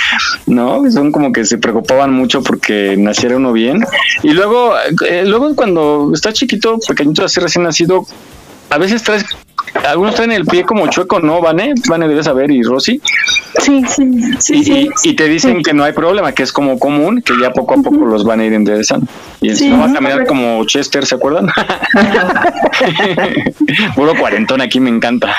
¿no? 0.46 0.88
Son 0.90 1.10
como 1.10 1.32
que 1.32 1.44
se 1.44 1.58
preocupaban 1.58 2.12
mucho 2.12 2.42
porque 2.42 2.96
naciera 2.96 3.36
uno 3.36 3.52
bien. 3.52 3.84
Y 4.22 4.30
luego, 4.32 4.74
eh, 5.08 5.24
luego 5.26 5.56
cuando 5.56 6.12
está 6.14 6.32
chiquito, 6.32 6.78
pequeñito, 6.86 7.24
así 7.24 7.40
recién 7.40 7.64
nacido, 7.64 8.06
a 8.70 8.78
veces 8.78 9.02
traes, 9.02 9.24
algunos 9.88 10.14
traen 10.14 10.32
el 10.32 10.44
pie 10.44 10.64
como 10.64 10.86
chueco, 10.88 11.20
¿no, 11.20 11.40
Vane? 11.40 11.74
Vane 11.88 12.08
debes 12.08 12.26
saber, 12.26 12.50
y 12.50 12.62
Rosy. 12.62 13.00
Sí, 13.58 13.82
sí, 13.88 14.04
sí. 14.38 14.88
Y, 15.04 15.08
y 15.10 15.14
te 15.14 15.28
dicen 15.28 15.62
que 15.62 15.72
no 15.72 15.84
hay 15.84 15.92
problema, 15.92 16.32
que 16.32 16.42
es 16.42 16.52
como 16.52 16.78
común, 16.78 17.22
que 17.22 17.34
ya 17.40 17.52
poco 17.52 17.74
a 17.74 17.82
poco 17.82 18.04
los 18.06 18.24
van 18.24 18.40
a 18.40 18.44
ir 18.44 18.52
enderezando. 18.52 19.06
Y 19.40 19.54
Sí, 19.54 19.68
no 19.68 19.78
va 19.78 19.86
a 19.86 19.92
caminar 19.92 20.26
como 20.26 20.64
Chester, 20.66 21.06
¿se 21.06 21.14
acuerdan? 21.14 21.46
Puro 23.94 24.14
cuarentón 24.14 24.60
aquí 24.60 24.80
me 24.80 24.90
encanta. 24.90 25.34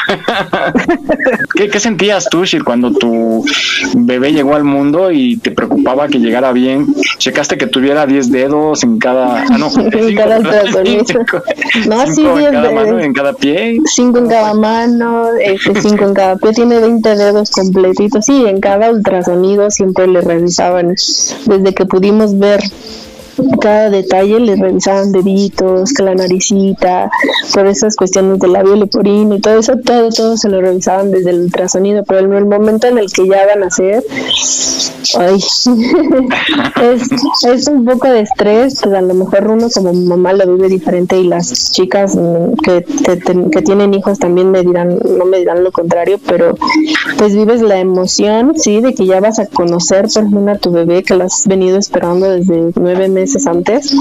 ¿Qué, 1.56 1.70
qué 1.70 1.80
sentías 1.80 2.28
tú, 2.30 2.46
Shir, 2.46 2.64
cuando 2.64 2.92
tu 2.92 3.46
bebé 3.94 4.34
llegó 4.34 4.56
al 4.56 4.64
mundo 4.64 5.12
y 5.12 5.38
te 5.38 5.52
preocupaba 5.52 6.08
que 6.08 6.20
llegara 6.20 6.52
bien? 6.52 6.88
¿Checaste 7.18 7.58
que 7.58 7.68
tuviera 7.68 8.06
10 8.06 8.32
dedos 8.32 8.84
en 8.84 9.00
cada... 9.00 9.44
Ah, 9.44 9.58
no, 9.58 9.70
En 9.92 10.16
cada. 10.16 10.40
No, 11.88 12.08
sí, 12.08 12.26
en 12.26 12.36
10 12.38 12.52
cada 12.52 12.72
mano, 12.72 13.00
en 13.00 13.14
cada 13.14 13.34
pie. 13.34 13.80
Cinco 13.86 14.21
en 14.22 14.30
cada 14.30 14.54
mano, 14.54 15.28
este, 15.40 15.82
cinco 15.82 16.06
en 16.06 16.14
cada 16.14 16.36
pie, 16.36 16.52
tiene 16.54 16.80
20 16.80 17.16
dedos 17.16 17.52
completitos. 17.52 18.26
Sí, 18.26 18.46
en 18.46 18.60
cada 18.60 18.92
ultrasonido 18.92 19.70
siempre 19.72 20.08
le 20.08 20.22
revisaban, 20.22 20.90
desde 20.90 21.74
que 21.74 21.86
pudimos 21.86 22.38
ver 22.38 22.62
cada 23.62 23.90
detalle, 23.90 24.40
le 24.40 24.56
revisaban 24.56 25.12
deditos, 25.12 25.94
que 25.94 26.04
la 26.04 26.16
naricita, 26.16 27.10
por 27.54 27.68
esas 27.68 27.96
cuestiones 27.96 28.40
del 28.40 28.54
labio 28.54 28.76
leporino 28.76 29.36
y 29.36 29.40
todo 29.42 29.60
eso, 29.60 29.74
todo, 29.84 30.10
todo 30.10 30.38
se 30.38 30.50
lo 30.50 30.62
revisaban 30.62 31.12
desde 31.12 31.32
el 31.32 31.42
ultrasonido, 31.42 32.04
pero 32.04 32.20
el 32.20 32.46
momento 32.46 32.88
en 32.88 32.98
el 32.98 33.12
que 33.12 33.28
ya 33.28 33.46
van 33.46 33.64
a 33.64 33.68
hacer, 33.68 34.04
ay, 35.18 35.36
es, 36.82 37.10
es 37.46 37.68
un 37.68 37.86
poco 37.86 38.08
de 38.08 38.22
estrés, 38.22 38.80
pues 38.82 38.94
a 38.96 39.02
lo 39.02 39.14
mejor 39.14 39.48
uno 39.50 39.68
como 39.74 39.94
mamá 39.94 40.34
lo 40.34 40.56
vive 40.56 40.70
diferente 40.70 41.18
y 41.20 41.24
las 41.28 41.72
chicas 41.72 42.16
mm, 42.16 42.54
que, 42.64 42.82
te- 42.82 43.50
que 43.52 43.62
tienen 43.62 43.94
hijos 43.94 44.20
también 44.20 44.52
me 44.52 44.62
dirán, 44.62 45.00
no 45.18 45.26
me 45.26 45.40
dirán 45.40 45.64
lo 45.64 45.72
contrario, 45.72 46.20
pero 46.28 46.56
pues 47.18 47.36
vives 47.36 47.62
la 47.62 47.80
emoción, 47.80 48.54
sí, 48.58 48.82
de 48.82 48.94
que 48.94 49.06
ya 49.06 49.20
vas 49.20 49.40
a 49.40 49.46
conocer 49.48 50.08
por 50.14 50.24
ejemplo 50.24 50.52
a 50.52 50.58
tu 50.58 50.72
bebé 50.72 51.04
que 51.04 51.16
la 51.16 51.26
has 51.26 51.48
venido 51.48 51.78
esperando 51.78 52.30
desde 52.30 52.72
nueve 52.76 53.08
meses 53.10 53.31
antes. 53.48 53.94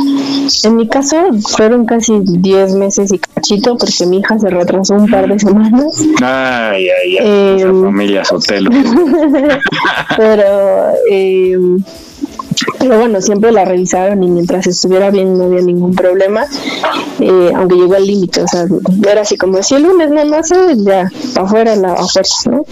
En 0.64 0.76
mi 0.76 0.88
caso 0.88 1.16
fueron 1.56 1.86
casi 1.86 2.20
diez 2.22 2.74
meses 2.74 3.12
y 3.12 3.18
cachito 3.18 3.76
porque 3.76 4.06
mi 4.06 4.18
hija 4.18 4.38
se 4.38 4.48
retrasó 4.50 4.94
un 4.94 5.10
par 5.10 5.28
de 5.28 5.38
semanas. 5.38 6.02
Ay, 6.22 6.88
ay, 6.88 7.18
ay. 7.18 7.18
Eh, 7.20 7.66
familia 7.66 8.24
Sotelo. 8.24 8.70
pero 10.16 10.92
eh, 11.10 11.58
pero 12.78 12.98
bueno 12.98 13.20
siempre 13.20 13.52
la 13.52 13.64
revisaron 13.64 14.22
y 14.22 14.28
mientras 14.28 14.66
estuviera 14.66 15.10
bien 15.10 15.36
no 15.36 15.44
había 15.44 15.62
ningún 15.62 15.94
problema 15.94 16.46
eh, 17.20 17.52
aunque 17.54 17.76
llegó 17.76 17.94
al 17.94 18.06
límite 18.06 18.42
o 18.42 18.48
sea 18.48 18.66
era 19.10 19.22
así 19.22 19.36
como 19.36 19.62
si 19.62 19.74
el 19.74 19.82
lunes 19.84 20.10
no 20.10 20.24
nace 20.24 20.54
ya 20.76 21.10
para 21.34 21.46
afuera 21.46 21.76
la 21.76 21.94
oferta 21.94 22.34
no 22.50 22.64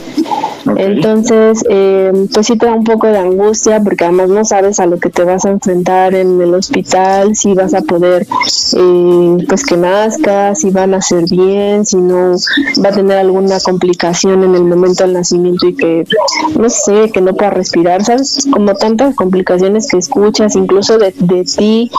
entonces 0.77 1.65
eh, 1.69 2.13
pues 2.33 2.47
sí 2.47 2.57
te 2.59 2.67
da 2.67 2.75
un 2.75 2.85
poco 2.85 3.07
de 3.07 3.19
angustia 3.19 3.81
porque 3.81 4.05
además 4.05 4.29
no 4.29 4.45
sabes 4.45 4.81
a 4.81 4.87
lo 4.87 4.99
que 4.99 5.11
te 5.11 5.25
vas 5.25 5.45
a 5.45 5.51
enfrentar 5.51 6.15
en 6.15 6.41
el 6.41 6.55
hospital 6.55 7.35
si 7.37 7.55
vas 7.55 7.75
a 7.75 7.81
poder 7.83 8.27
eh, 8.77 9.37
pues 9.49 9.65
que 9.65 9.77
nazca 9.77 10.55
si 10.55 10.71
van 10.71 10.95
a 10.95 11.03
ser 11.03 11.25
bien 11.29 11.87
si 11.87 11.97
no 11.97 12.35
va 12.85 12.91
a 12.91 12.93
tener 12.93 13.19
alguna 13.19 13.61
complicación 13.61 14.43
en 14.43 14.55
el 14.55 14.65
momento 14.65 15.05
del 15.05 15.15
nacimiento 15.15 15.67
y 15.69 15.75
que 15.75 16.05
no 16.59 16.69
sé 16.69 17.11
que 17.13 17.21
no 17.21 17.35
pueda 17.35 17.51
respirar 17.51 18.05
sabes 18.05 18.47
como 18.53 18.75
tantas 18.75 19.15
complicaciones 19.15 19.78
que 19.87 19.99
escuchas 19.99 20.57
incluso 20.57 20.99
de, 20.99 21.15
de 21.17 21.45
ti 21.45 21.91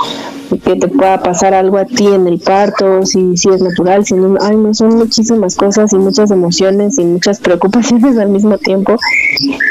que 0.58 0.76
te 0.76 0.88
pueda 0.88 1.22
pasar 1.22 1.54
algo 1.54 1.78
a 1.78 1.86
ti 1.86 2.08
en 2.08 2.28
el 2.28 2.40
parto 2.40 3.06
si, 3.06 3.38
si 3.38 3.50
es 3.50 3.62
natural 3.62 4.06
si 4.06 4.16
no 4.16 4.36
ay 4.42 4.58
no 4.58 4.74
son 4.74 4.96
muchísimas 4.96 5.56
cosas 5.56 5.94
y 5.94 5.98
muchas 5.98 6.32
emociones 6.32 6.98
y 6.98 7.06
muchas 7.06 7.40
preocupaciones 7.50 8.18
al 8.18 8.30
mismo 8.30 8.58
tiempo. 8.58 8.98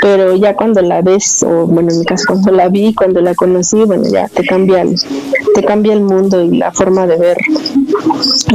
Pero 0.01 0.37
ya 0.37 0.55
cuando 0.55 0.81
la 0.81 1.03
ves 1.03 1.43
o 1.43 1.67
bueno 1.67 1.91
en 1.91 1.99
mi 1.99 2.05
caso 2.05 2.25
cuando 2.29 2.53
la 2.53 2.69
vi 2.69 2.95
cuando 2.95 3.21
la 3.21 3.35
conocí 3.35 3.85
bueno 3.85 4.05
ya 4.11 4.29
te 4.29 4.45
cambia 4.45 4.85
te 5.55 5.65
cambia 5.65 5.93
el 5.93 6.03
mundo 6.03 6.43
y 6.43 6.57
la 6.57 6.73
forma 6.73 7.07
de 7.07 7.17
ver 7.17 7.37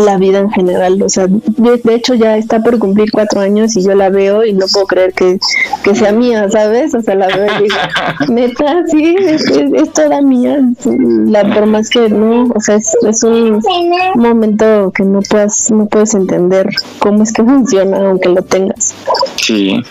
la 0.04 0.18
vida 0.18 0.40
en 0.40 0.50
general 0.52 1.02
o 1.02 1.10
sea 1.10 1.28
de, 1.28 1.78
de 1.84 1.96
hecho 1.96 2.14
ya 2.16 2.38
está 2.38 2.62
por 2.62 2.80
cumplir 2.80 3.12
cuatro 3.12 3.42
años 3.42 3.76
y 3.76 3.84
yo 3.84 3.94
la 3.96 4.10
veo 4.10 4.44
y 4.46 4.54
no 4.54 4.66
puedo 4.72 4.86
creer 4.88 5.14
que, 5.14 5.40
que 5.84 5.96
sea 5.96 6.12
mía 6.12 6.50
sabes 6.50 6.94
o 6.96 7.02
sea 7.02 7.16
la 7.16 7.28
veo 7.28 7.48
y 7.60 7.64
digo 7.64 7.76
neta 8.30 8.84
sí 8.90 9.16
es, 9.20 9.50
es- 9.50 9.74
es 9.74 9.94
toda 9.94 10.22
mía 10.22 10.60
la 10.86 11.54
por 11.54 11.66
más 11.66 11.90
que 11.90 12.10
no 12.10 12.46
o 12.54 12.60
sea 12.60 12.76
es, 12.76 12.96
es 13.08 13.24
un 13.24 13.62
momento 14.16 14.92
que 14.96 15.04
no 15.04 15.20
puedes 15.30 15.72
no 15.72 15.86
puedes 15.88 16.14
entender 16.14 16.70
cómo 17.00 17.24
es 17.24 17.32
que 17.34 17.44
funciona 17.44 17.98
aunque 17.98 18.30
lo 18.30 18.42
tengas 18.42 18.94
Sí. 19.38 19.82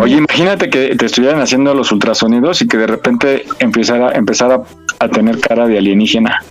Oye, 0.00 0.16
imagínate 0.16 0.70
que 0.70 0.96
te 0.96 1.06
estuvieran 1.06 1.40
haciendo 1.40 1.72
los 1.72 1.92
ultrasonidos 1.92 2.62
y 2.62 2.66
que 2.66 2.78
de 2.78 2.86
repente 2.88 3.44
empezara, 3.60 4.10
empezara 4.12 4.62
a 4.98 5.08
tener 5.08 5.38
cara 5.38 5.68
de 5.68 5.78
alienígena. 5.78 6.42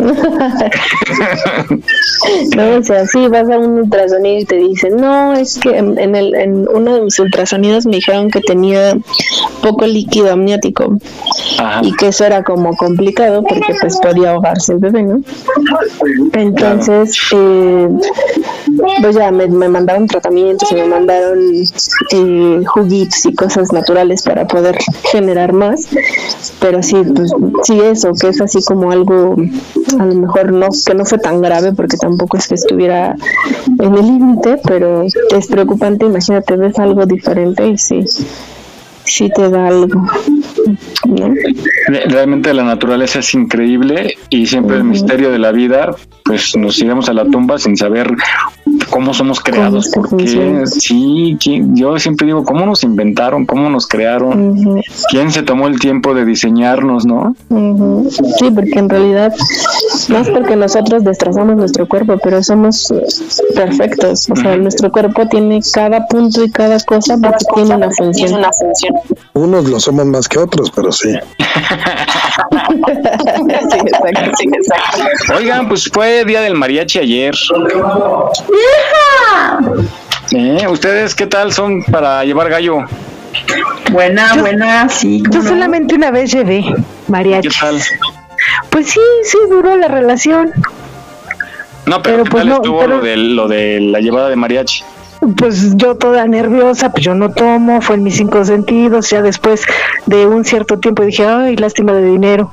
No, 2.54 2.76
o 2.76 2.82
sea, 2.82 3.06
sí, 3.06 3.28
vas 3.28 3.48
a 3.48 3.58
un 3.58 3.78
ultrasonido 3.80 4.40
y 4.40 4.44
te 4.44 4.56
dicen, 4.56 4.96
no, 4.96 5.32
es 5.32 5.58
que 5.58 5.76
en, 5.76 5.98
en 5.98 6.14
el, 6.14 6.34
en 6.34 6.68
uno 6.68 6.94
de 6.94 7.00
mis 7.02 7.18
ultrasonidos 7.18 7.86
me 7.86 7.96
dijeron 7.96 8.30
que 8.30 8.40
tenía 8.40 8.96
poco 9.62 9.86
líquido 9.86 10.32
amniótico 10.32 10.98
y 11.82 11.92
que 11.96 12.08
eso 12.08 12.24
era 12.24 12.42
como 12.42 12.76
complicado 12.76 13.42
porque 13.42 13.74
pues 13.80 13.98
podía 14.00 14.32
ahogarse 14.32 14.72
el 14.72 14.78
bebé, 14.78 15.02
¿no? 15.02 15.22
Entonces, 16.32 17.18
eh, 17.34 17.88
pues 19.00 19.16
ya 19.16 19.30
me, 19.30 19.46
me 19.46 19.68
mandaron 19.68 20.06
tratamientos 20.06 20.70
y 20.72 20.74
me 20.74 20.84
mandaron 20.84 21.38
eh, 22.12 22.62
juguitos 22.66 23.26
y 23.26 23.34
cosas 23.34 23.72
naturales 23.72 24.22
para 24.22 24.46
poder 24.46 24.78
generar 25.10 25.52
más, 25.52 25.88
pero 26.60 26.82
sí, 26.82 26.96
pues 27.14 27.32
sí 27.64 27.80
eso, 27.80 28.12
que 28.18 28.28
es 28.28 28.40
así 28.40 28.62
como 28.64 28.90
algo, 28.90 29.36
a 29.98 30.04
lo 30.06 30.14
mejor 30.14 30.52
no, 30.52 30.68
que 30.86 30.94
no 30.94 31.04
fue 31.04 31.18
tan 31.18 31.40
grave 31.42 31.72
porque 31.72 31.96
tampoco 31.96 32.36
es 32.36 32.48
que 32.48 32.54
estuviera 32.54 33.14
en 33.78 33.94
el 33.94 34.02
límite, 34.06 34.58
pero 34.66 35.02
es 35.02 35.46
preocupante, 35.48 36.06
imagínate, 36.06 36.56
ves 36.56 36.78
algo 36.78 37.06
diferente 37.06 37.66
y 37.68 37.78
sí, 37.78 38.04
sí 39.04 39.30
te 39.34 39.48
da 39.50 39.68
algo. 39.68 40.06
¿no? 41.06 41.34
Re- 41.88 42.04
Realmente 42.06 42.52
la 42.54 42.64
naturaleza 42.64 43.18
es 43.20 43.34
increíble 43.34 44.14
y 44.28 44.46
siempre 44.46 44.76
el 44.76 44.84
misterio 44.84 45.30
de 45.30 45.38
la 45.38 45.52
vida, 45.52 45.90
pues 46.24 46.56
nos 46.56 46.78
iremos 46.78 47.08
a 47.08 47.12
la 47.14 47.24
tumba 47.24 47.58
sin 47.58 47.76
saber 47.76 48.10
cómo 48.88 49.12
somos 49.14 49.40
creados, 49.40 49.86
es 49.86 49.92
que 49.92 50.00
por 50.00 50.08
qué, 50.10 50.16
funciona. 50.16 50.66
sí, 50.66 51.36
quién- 51.42 51.76
yo 51.76 51.98
siempre 51.98 52.26
digo, 52.26 52.44
¿cómo 52.44 52.64
nos 52.66 52.82
inventaron? 52.84 53.46
¿Cómo 53.46 53.68
nos 53.70 53.86
crearon? 53.86 54.80
¿Quién 55.10 55.30
se 55.30 55.42
tomó 55.42 55.66
el 55.68 55.78
tiempo 55.78 56.14
de 56.14 56.24
diseñarnos, 56.24 57.04
no? 57.06 57.34
Ujú. 57.48 58.08
Sí, 58.38 58.50
porque 58.54 58.78
en 58.78 58.88
realidad 58.88 59.32
no 60.08 60.18
es 60.18 60.28
porque 60.30 60.56
nosotros 60.56 61.04
destrozamos 61.04 61.56
nuestro 61.56 61.86
cuerpo, 61.88 62.16
pero 62.22 62.42
somos 62.42 62.90
eh, 62.90 63.02
perfectos. 63.54 64.28
O 64.30 64.36
sea, 64.36 64.56
nuestro 64.56 64.90
cuerpo 64.90 65.26
tiene 65.28 65.60
cada 65.72 66.06
punto 66.06 66.44
y 66.44 66.50
cada 66.50 66.78
cosa 66.80 67.16
porque 67.22 67.44
tiene 67.54 67.74
una 67.74 67.90
función. 67.92 68.40
Unos 69.34 69.64
lo 69.68 69.80
somos 69.80 70.06
más 70.06 70.28
que 70.28 70.38
otros, 70.38 70.70
pero 70.70 70.90
sí. 70.92 71.10
sí, 72.60 73.78
exacto, 73.86 74.30
sí, 74.38 74.48
exacto. 74.52 75.34
Oigan, 75.36 75.68
pues 75.68 75.88
fue 75.92 76.24
Día 76.24 76.40
del 76.40 76.54
Mariachi 76.54 76.98
ayer. 76.98 77.34
¿Eh? 80.32 80.66
¿Ustedes 80.68 81.14
qué 81.14 81.26
tal 81.26 81.52
son 81.52 81.82
para 81.84 82.24
llevar 82.24 82.48
gallo? 82.50 82.78
Buena, 83.90 84.34
buena, 84.36 84.88
sí. 84.88 85.22
Yo 85.30 85.42
solamente 85.42 85.94
una 85.94 86.10
vez 86.10 86.30
llevé 86.32 86.64
mariachi. 87.08 87.48
¿Qué 87.48 87.54
tal? 87.60 87.80
Pues 88.70 88.90
sí, 88.90 89.00
sí 89.24 89.38
duró 89.48 89.76
la 89.76 89.88
relación. 89.88 90.52
No, 91.86 92.02
pero, 92.02 92.24
¿qué 92.24 92.30
pues 92.30 92.40
tal 92.42 92.48
no, 92.48 92.54
estuvo 92.56 92.80
pero- 92.80 92.96
lo, 92.96 93.02
de, 93.02 93.16
lo 93.16 93.48
de 93.48 93.80
la 93.80 94.00
llevada 94.00 94.28
de 94.28 94.36
mariachi? 94.36 94.84
Pues 95.36 95.76
yo 95.76 95.96
toda 95.96 96.26
nerviosa, 96.26 96.92
pues 96.92 97.04
yo 97.04 97.14
no 97.14 97.30
tomo, 97.30 97.82
fue 97.82 97.96
en 97.96 98.04
mis 98.04 98.16
cinco 98.16 98.42
sentidos, 98.44 99.10
ya 99.10 99.20
después 99.20 99.64
de 100.06 100.26
un 100.26 100.46
cierto 100.46 100.78
tiempo 100.78 101.04
dije, 101.04 101.26
ay, 101.26 101.56
lástima 101.56 101.92
de 101.92 102.04
dinero, 102.06 102.50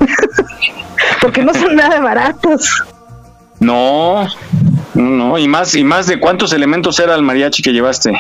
porque 1.22 1.44
no 1.44 1.54
son 1.54 1.78
nada 1.78 2.02
baratos. 2.02 2.84
No, 3.60 4.28
no, 4.94 5.38
y 5.38 5.48
más, 5.48 5.74
y 5.76 5.84
más 5.84 6.08
de 6.08 6.20
cuántos 6.20 6.54
elementos 6.54 7.00
era 7.00 7.16
el 7.16 7.24
mariachi 7.24 7.62
que 7.64 7.74
llevaste. 7.74 8.14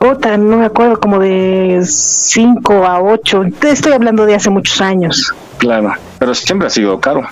Otra, 0.00 0.36
no 0.36 0.58
me 0.58 0.66
acuerdo, 0.66 1.00
como 1.00 1.18
de 1.18 1.80
cinco 1.84 2.86
a 2.86 3.00
ocho, 3.02 3.42
te 3.58 3.70
estoy 3.70 3.92
hablando 3.92 4.24
de 4.26 4.34
hace 4.36 4.48
muchos 4.48 4.80
años. 4.80 5.34
Claro, 5.58 5.92
pero 6.18 6.34
siempre 6.34 6.68
ha 6.68 6.70
sido 6.70 7.00
caro. 7.00 7.22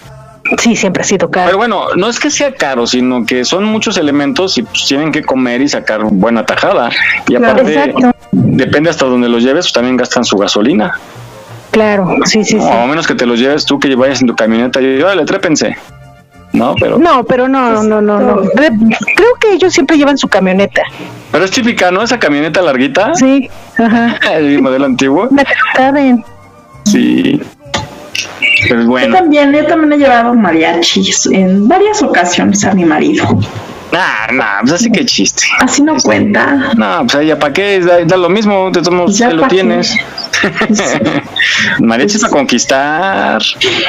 Sí, 0.59 0.77
siempre 0.77 1.03
ha 1.03 1.05
sido 1.05 1.31
caro. 1.31 1.47
Pero 1.47 1.59
bueno, 1.59 1.87
no 1.97 2.09
es 2.09 2.21
que 2.21 2.31
sea 2.31 2.55
caro, 2.55 2.87
sino 2.87 3.25
que 3.25 3.45
son 3.45 3.65
muchos 3.65 3.97
elementos 3.97 4.59
y 4.59 4.63
pues, 4.63 4.85
tienen 4.87 5.11
que 5.11 5.23
comer 5.23 5.61
y 5.61 5.69
sacar 5.69 6.03
buena 6.05 6.45
tajada. 6.47 6.91
Y 7.29 7.35
Claro, 7.35 7.53
aparte, 7.53 7.73
exacto. 7.75 8.11
depende 8.33 8.91
hasta 8.91 9.07
donde 9.07 9.29
los 9.29 9.43
lleves, 9.43 9.67
pues 9.67 9.73
también 9.73 9.97
gastan 9.97 10.25
su 10.25 10.37
gasolina. 10.37 10.99
Claro, 11.73 12.17
sí, 12.25 12.45
sí, 12.45 12.59
sí. 12.61 12.65
O 12.65 12.73
a 12.73 12.87
menos 12.87 13.07
que 13.07 13.15
te 13.15 13.27
los 13.27 13.39
lleves 13.41 13.65
tú, 13.65 13.79
que 13.79 13.95
vayas 13.97 14.21
en 14.21 14.29
tu 14.29 14.37
camioneta 14.37 14.81
y 14.81 15.03
órale, 15.03 15.25
trépense. 15.25 15.77
¿No? 16.57 16.75
Pero 16.81 16.99
No, 16.99 17.25
pero 17.25 17.49
no, 17.49 17.83
no, 17.83 18.01
no, 18.01 18.19
no. 18.21 18.37
Re- 18.55 18.71
Creo 19.15 19.35
que 19.41 19.53
ellos 19.53 19.73
siempre 19.73 19.97
llevan 19.97 20.19
su 20.19 20.29
camioneta. 20.29 20.83
pero 21.31 21.45
es 21.45 21.51
típica, 21.51 21.91
¿no? 21.91 22.03
Esa 22.03 22.19
camioneta 22.19 22.63
larguita. 22.63 23.15
Sí, 23.15 23.49
ajá. 23.79 24.17
El 24.35 24.61
modelo 24.63 24.87
antiguo. 24.87 25.29
Me 25.31 25.45
caben. 25.75 26.25
Sí. 26.85 27.41
Pero 28.69 28.81
es 28.81 28.85
Yo 28.87 28.91
bueno. 28.91 29.15
también, 29.15 29.53
yo 29.53 29.67
también 29.67 29.93
he 29.93 29.99
llevado 29.99 30.35
mariachis 30.35 31.27
en 31.27 31.69
varias 31.69 32.03
ocasiones 32.03 32.65
a 32.65 32.73
mi 32.75 32.85
marido. 32.85 33.25
Nah, 33.93 34.33
nah, 34.33 34.61
pues 34.61 34.73
así 34.73 34.91
que 34.91 35.05
chiste. 35.05 35.45
Así 35.61 35.83
no 35.83 35.97
cuenta. 36.03 36.73
No, 36.77 37.03
pues 37.03 37.15
ahí 37.15 37.27
ya 37.29 37.39
para 37.39 37.53
qué, 37.53 37.81
da, 37.81 38.05
da 38.05 38.17
lo 38.17 38.29
mismo, 38.29 38.71
de 38.71 38.81
todos 38.81 38.95
modos 38.95 39.19
Ya 39.19 39.31
lo 39.31 39.47
tienes. 39.49 39.97
Mariachi 41.81 42.19
para 42.19 42.33
conquistar. 42.33 43.43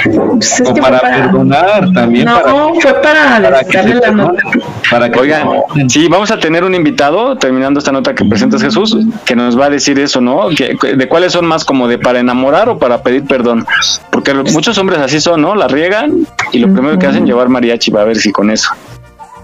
Pues 0.05 0.63
o 0.65 0.73
para, 0.75 0.99
perdonar 1.01 1.91
también. 1.93 2.25
No, 2.25 2.41
para, 2.41 2.53
fue 2.81 2.93
para, 3.01 3.41
para 3.41 3.61
darle 3.63 3.95
la 3.95 4.11
nota. 4.11 4.41
para 4.89 5.11
que 5.11 5.19
Oigan, 5.19 5.47
sí, 5.87 6.07
vamos 6.07 6.31
a 6.31 6.39
tener 6.39 6.63
un 6.63 6.75
invitado, 6.75 7.37
terminando 7.37 7.79
esta 7.79 7.91
nota 7.91 8.13
que 8.13 8.23
presentas 8.25 8.61
Jesús, 8.61 8.97
que 9.25 9.35
nos 9.35 9.59
va 9.59 9.65
a 9.65 9.69
decir 9.69 9.99
eso, 9.99 10.21
¿no? 10.21 10.49
Que, 10.49 10.77
de 10.95 11.07
cuáles 11.07 11.33
son 11.33 11.45
más 11.45 11.65
como 11.65 11.87
de 11.87 11.97
para 11.97 12.19
enamorar 12.19 12.69
o 12.69 12.77
para 12.77 13.01
pedir 13.01 13.25
perdón. 13.25 13.65
Porque 14.11 14.33
muchos 14.33 14.77
hombres 14.77 14.99
así 14.99 15.19
son, 15.19 15.41
¿no? 15.41 15.55
La 15.55 15.67
riegan 15.67 16.27
y 16.51 16.59
lo 16.59 16.71
primero 16.71 16.97
que 16.97 17.07
hacen 17.07 17.23
es 17.23 17.29
llevar 17.29 17.49
mariachi, 17.49 17.91
va 17.91 18.01
a 18.01 18.05
ver 18.05 18.17
si 18.17 18.31
con 18.31 18.51
eso. 18.51 18.69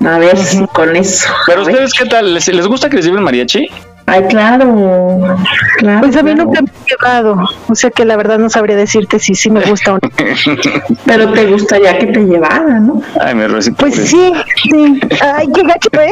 A 0.05 0.17
ver 0.19 0.37
si 0.37 0.65
con 0.67 0.95
eso. 0.95 1.27
Pero 1.45 1.61
ustedes, 1.61 1.93
¿qué 1.93 2.05
tal? 2.05 2.33
¿Les, 2.33 2.47
les 2.47 2.67
gusta 2.67 2.89
que 2.89 2.97
les 2.97 3.05
lleven 3.05 3.23
mariachi? 3.23 3.69
Ay, 4.05 4.23
claro. 4.27 5.37
claro 5.77 6.01
Pues 6.01 6.15
a 6.17 6.23
mí 6.23 6.33
claro. 6.33 6.45
nunca 6.45 6.61
me 6.61 6.67
he 6.67 6.89
llevado. 6.89 7.49
O 7.69 7.75
sea 7.75 7.89
que 7.89 8.03
la 8.03 8.17
verdad 8.17 8.37
no 8.37 8.49
sabría 8.49 8.75
decirte 8.75 9.17
si 9.19 9.33
sí 9.33 9.49
me 9.49 9.61
gusta 9.61 9.93
o 9.93 9.95
no. 9.95 10.09
Pero 11.05 11.31
te 11.31 11.45
gustaría 11.47 11.97
que 11.97 12.07
te 12.07 12.19
llevara, 12.19 12.79
¿no? 12.79 13.01
Ay, 13.21 13.33
me 13.35 13.47
recibo. 13.47 13.77
Pues 13.77 13.95
sí, 13.95 14.33
sí. 14.63 14.99
Ay, 15.21 15.47
qué 15.53 15.63
gacho, 15.63 15.89
¿eh? 15.93 16.11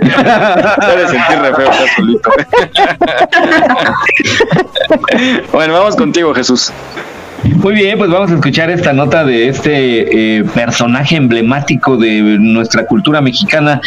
Puede 0.80 1.08
sentir 1.08 1.38
re 1.38 1.54
feo 1.54 1.72
solito. 1.96 2.30
bueno, 5.52 5.74
vamos 5.74 5.96
contigo, 5.96 6.34
Jesús. 6.34 6.72
Muy 7.44 7.74
bien, 7.74 7.98
pues 7.98 8.10
vamos 8.10 8.30
a 8.30 8.34
escuchar 8.34 8.70
esta 8.70 8.92
nota 8.92 9.24
de 9.24 9.48
este 9.48 10.38
eh, 10.38 10.44
personaje 10.44 11.16
emblemático 11.16 11.96
de 11.96 12.20
nuestra 12.38 12.86
cultura 12.86 13.20
mexicana 13.20 13.80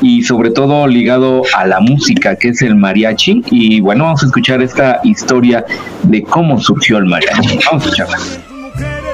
y 0.00 0.22
sobre 0.22 0.50
todo 0.50 0.86
ligado 0.86 1.42
a 1.54 1.66
la 1.66 1.80
música, 1.80 2.36
que 2.36 2.48
es 2.48 2.62
el 2.62 2.76
mariachi. 2.76 3.42
Y 3.50 3.80
bueno, 3.80 4.04
vamos 4.04 4.22
a 4.22 4.26
escuchar 4.26 4.62
esta 4.62 5.00
historia 5.04 5.64
de 6.02 6.22
cómo 6.22 6.60
surgió 6.60 6.98
el 6.98 7.06
mariachi. 7.06 7.58
Vamos 7.66 7.84
a 7.84 7.88
escucharla. 7.88 8.18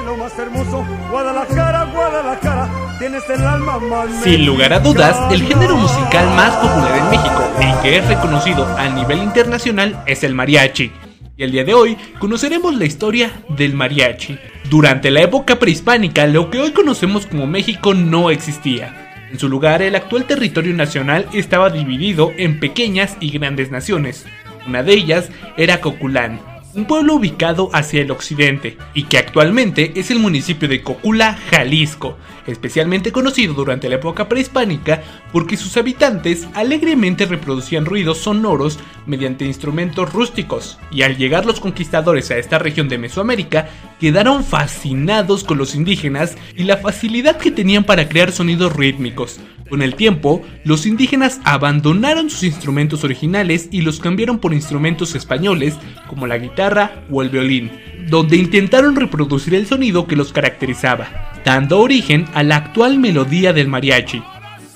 lo 0.05 0.17
más 0.17 0.39
hermoso. 0.39 0.85
Guadalajara, 1.11 1.85
Guadalajara, 1.93 2.69
tienes 2.99 3.23
el 3.31 3.47
alma 3.47 3.79
más 3.79 4.09
Sin 4.23 4.47
lugar 4.47 4.73
a 4.73 4.81
dudas, 4.81 5.17
el 5.33 5.43
género 5.43 5.77
musical 5.77 6.27
más 6.37 6.55
popular 6.57 6.99
en 6.99 7.11
México 7.11 7.51
y 7.61 7.83
que 7.83 7.99
es 7.99 8.09
reconocido 8.09 8.67
a 8.77 8.89
nivel 8.89 9.19
internacional 9.19 10.03
es 10.07 10.25
el 10.25 10.35
mariachi. 10.35 10.93
Y 11.37 11.43
el 11.43 11.51
día 11.51 11.65
de 11.65 11.75
hoy 11.75 11.97
conoceremos 12.21 12.77
la 12.77 12.85
historia 12.85 13.33
del 13.49 13.75
mariachi. 13.75 14.39
Durante 14.71 15.11
la 15.11 15.23
época 15.23 15.59
prehispánica, 15.59 16.29
lo 16.29 16.49
que 16.49 16.61
hoy 16.61 16.71
conocemos 16.71 17.27
como 17.27 17.49
México 17.49 17.93
no 17.93 18.31
existía. 18.31 19.27
En 19.33 19.41
su 19.41 19.49
lugar, 19.49 19.83
el 19.83 19.97
actual 19.97 20.27
territorio 20.27 20.73
nacional 20.75 21.27
estaba 21.33 21.71
dividido 21.71 22.31
en 22.37 22.61
pequeñas 22.61 23.17
y 23.19 23.31
grandes 23.31 23.73
naciones. 23.73 24.27
Una 24.65 24.85
de 24.85 24.95
ellas 24.95 25.29
era 25.57 25.81
Coculán, 25.81 26.41
un 26.75 26.87
pueblo 26.87 27.15
ubicado 27.15 27.71
hacia 27.73 28.03
el 28.03 28.11
occidente 28.11 28.77
y 28.95 29.05
que 29.05 29.19
actualmente 29.19 29.93
es 29.97 30.11
el 30.11 30.19
municipio 30.19 30.69
de 30.69 30.83
Cocula, 30.83 31.39
Jalisco, 31.51 32.19
especialmente 32.47 33.13
conocido 33.13 33.55
durante 33.55 33.89
la 33.89 33.97
época 33.97 34.29
prehispánica 34.29 35.03
porque 35.33 35.57
sus 35.57 35.77
habitantes 35.77 36.49
alegremente 36.55 37.27
reproducían 37.27 37.85
ruidos 37.85 38.19
sonoros 38.19 38.79
mediante 39.07 39.45
instrumentos 39.45 40.13
rústicos, 40.13 40.79
y 40.91 41.03
al 41.03 41.17
llegar 41.17 41.47
los 41.47 41.61
conquistadores 41.61 42.31
a 42.31 42.39
esta 42.39 42.59
región 42.59 42.89
de 42.89 42.99
Mesoamérica, 42.99 43.69
quedaron 44.01 44.45
fascinados 44.45 45.45
con 45.45 45.59
los 45.59 45.75
indígenas 45.75 46.37
y 46.57 46.65
la 46.65 46.79
facilidad 46.79 47.37
que 47.37 47.51
tenían 47.51 47.85
para 47.85 48.09
crear 48.09 48.33
sonidos 48.33 48.75
rítmicos. 48.75 49.41
Con 49.75 49.83
el 49.83 49.97
tiempo, 49.97 50.41
los 50.63 50.87
indígenas 50.87 51.41
abandonaron 51.43 52.31
sus 52.31 52.45
instrumentos 52.45 53.03
originales 53.03 53.67
y 53.73 53.81
los 53.81 53.99
cambiaron 53.99 54.39
por 54.39 54.55
instrumentos 54.55 55.17
españoles 55.17 55.75
como 56.07 56.29
la 56.29 56.39
guitarra 56.39 57.03
o 57.11 57.23
el 57.23 57.29
violín, 57.29 57.73
donde 58.07 58.37
intentaron 58.37 58.95
reproducir 58.95 59.53
el 59.53 59.67
sonido 59.67 60.07
que 60.07 60.15
los 60.15 60.33
caracterizaba, 60.33 61.33
dando 61.45 61.81
origen 61.81 62.27
a 62.35 62.45
la 62.45 62.55
actual 62.55 63.01
melodía 63.01 63.53
del 63.53 63.67
mariachi. 63.67 64.23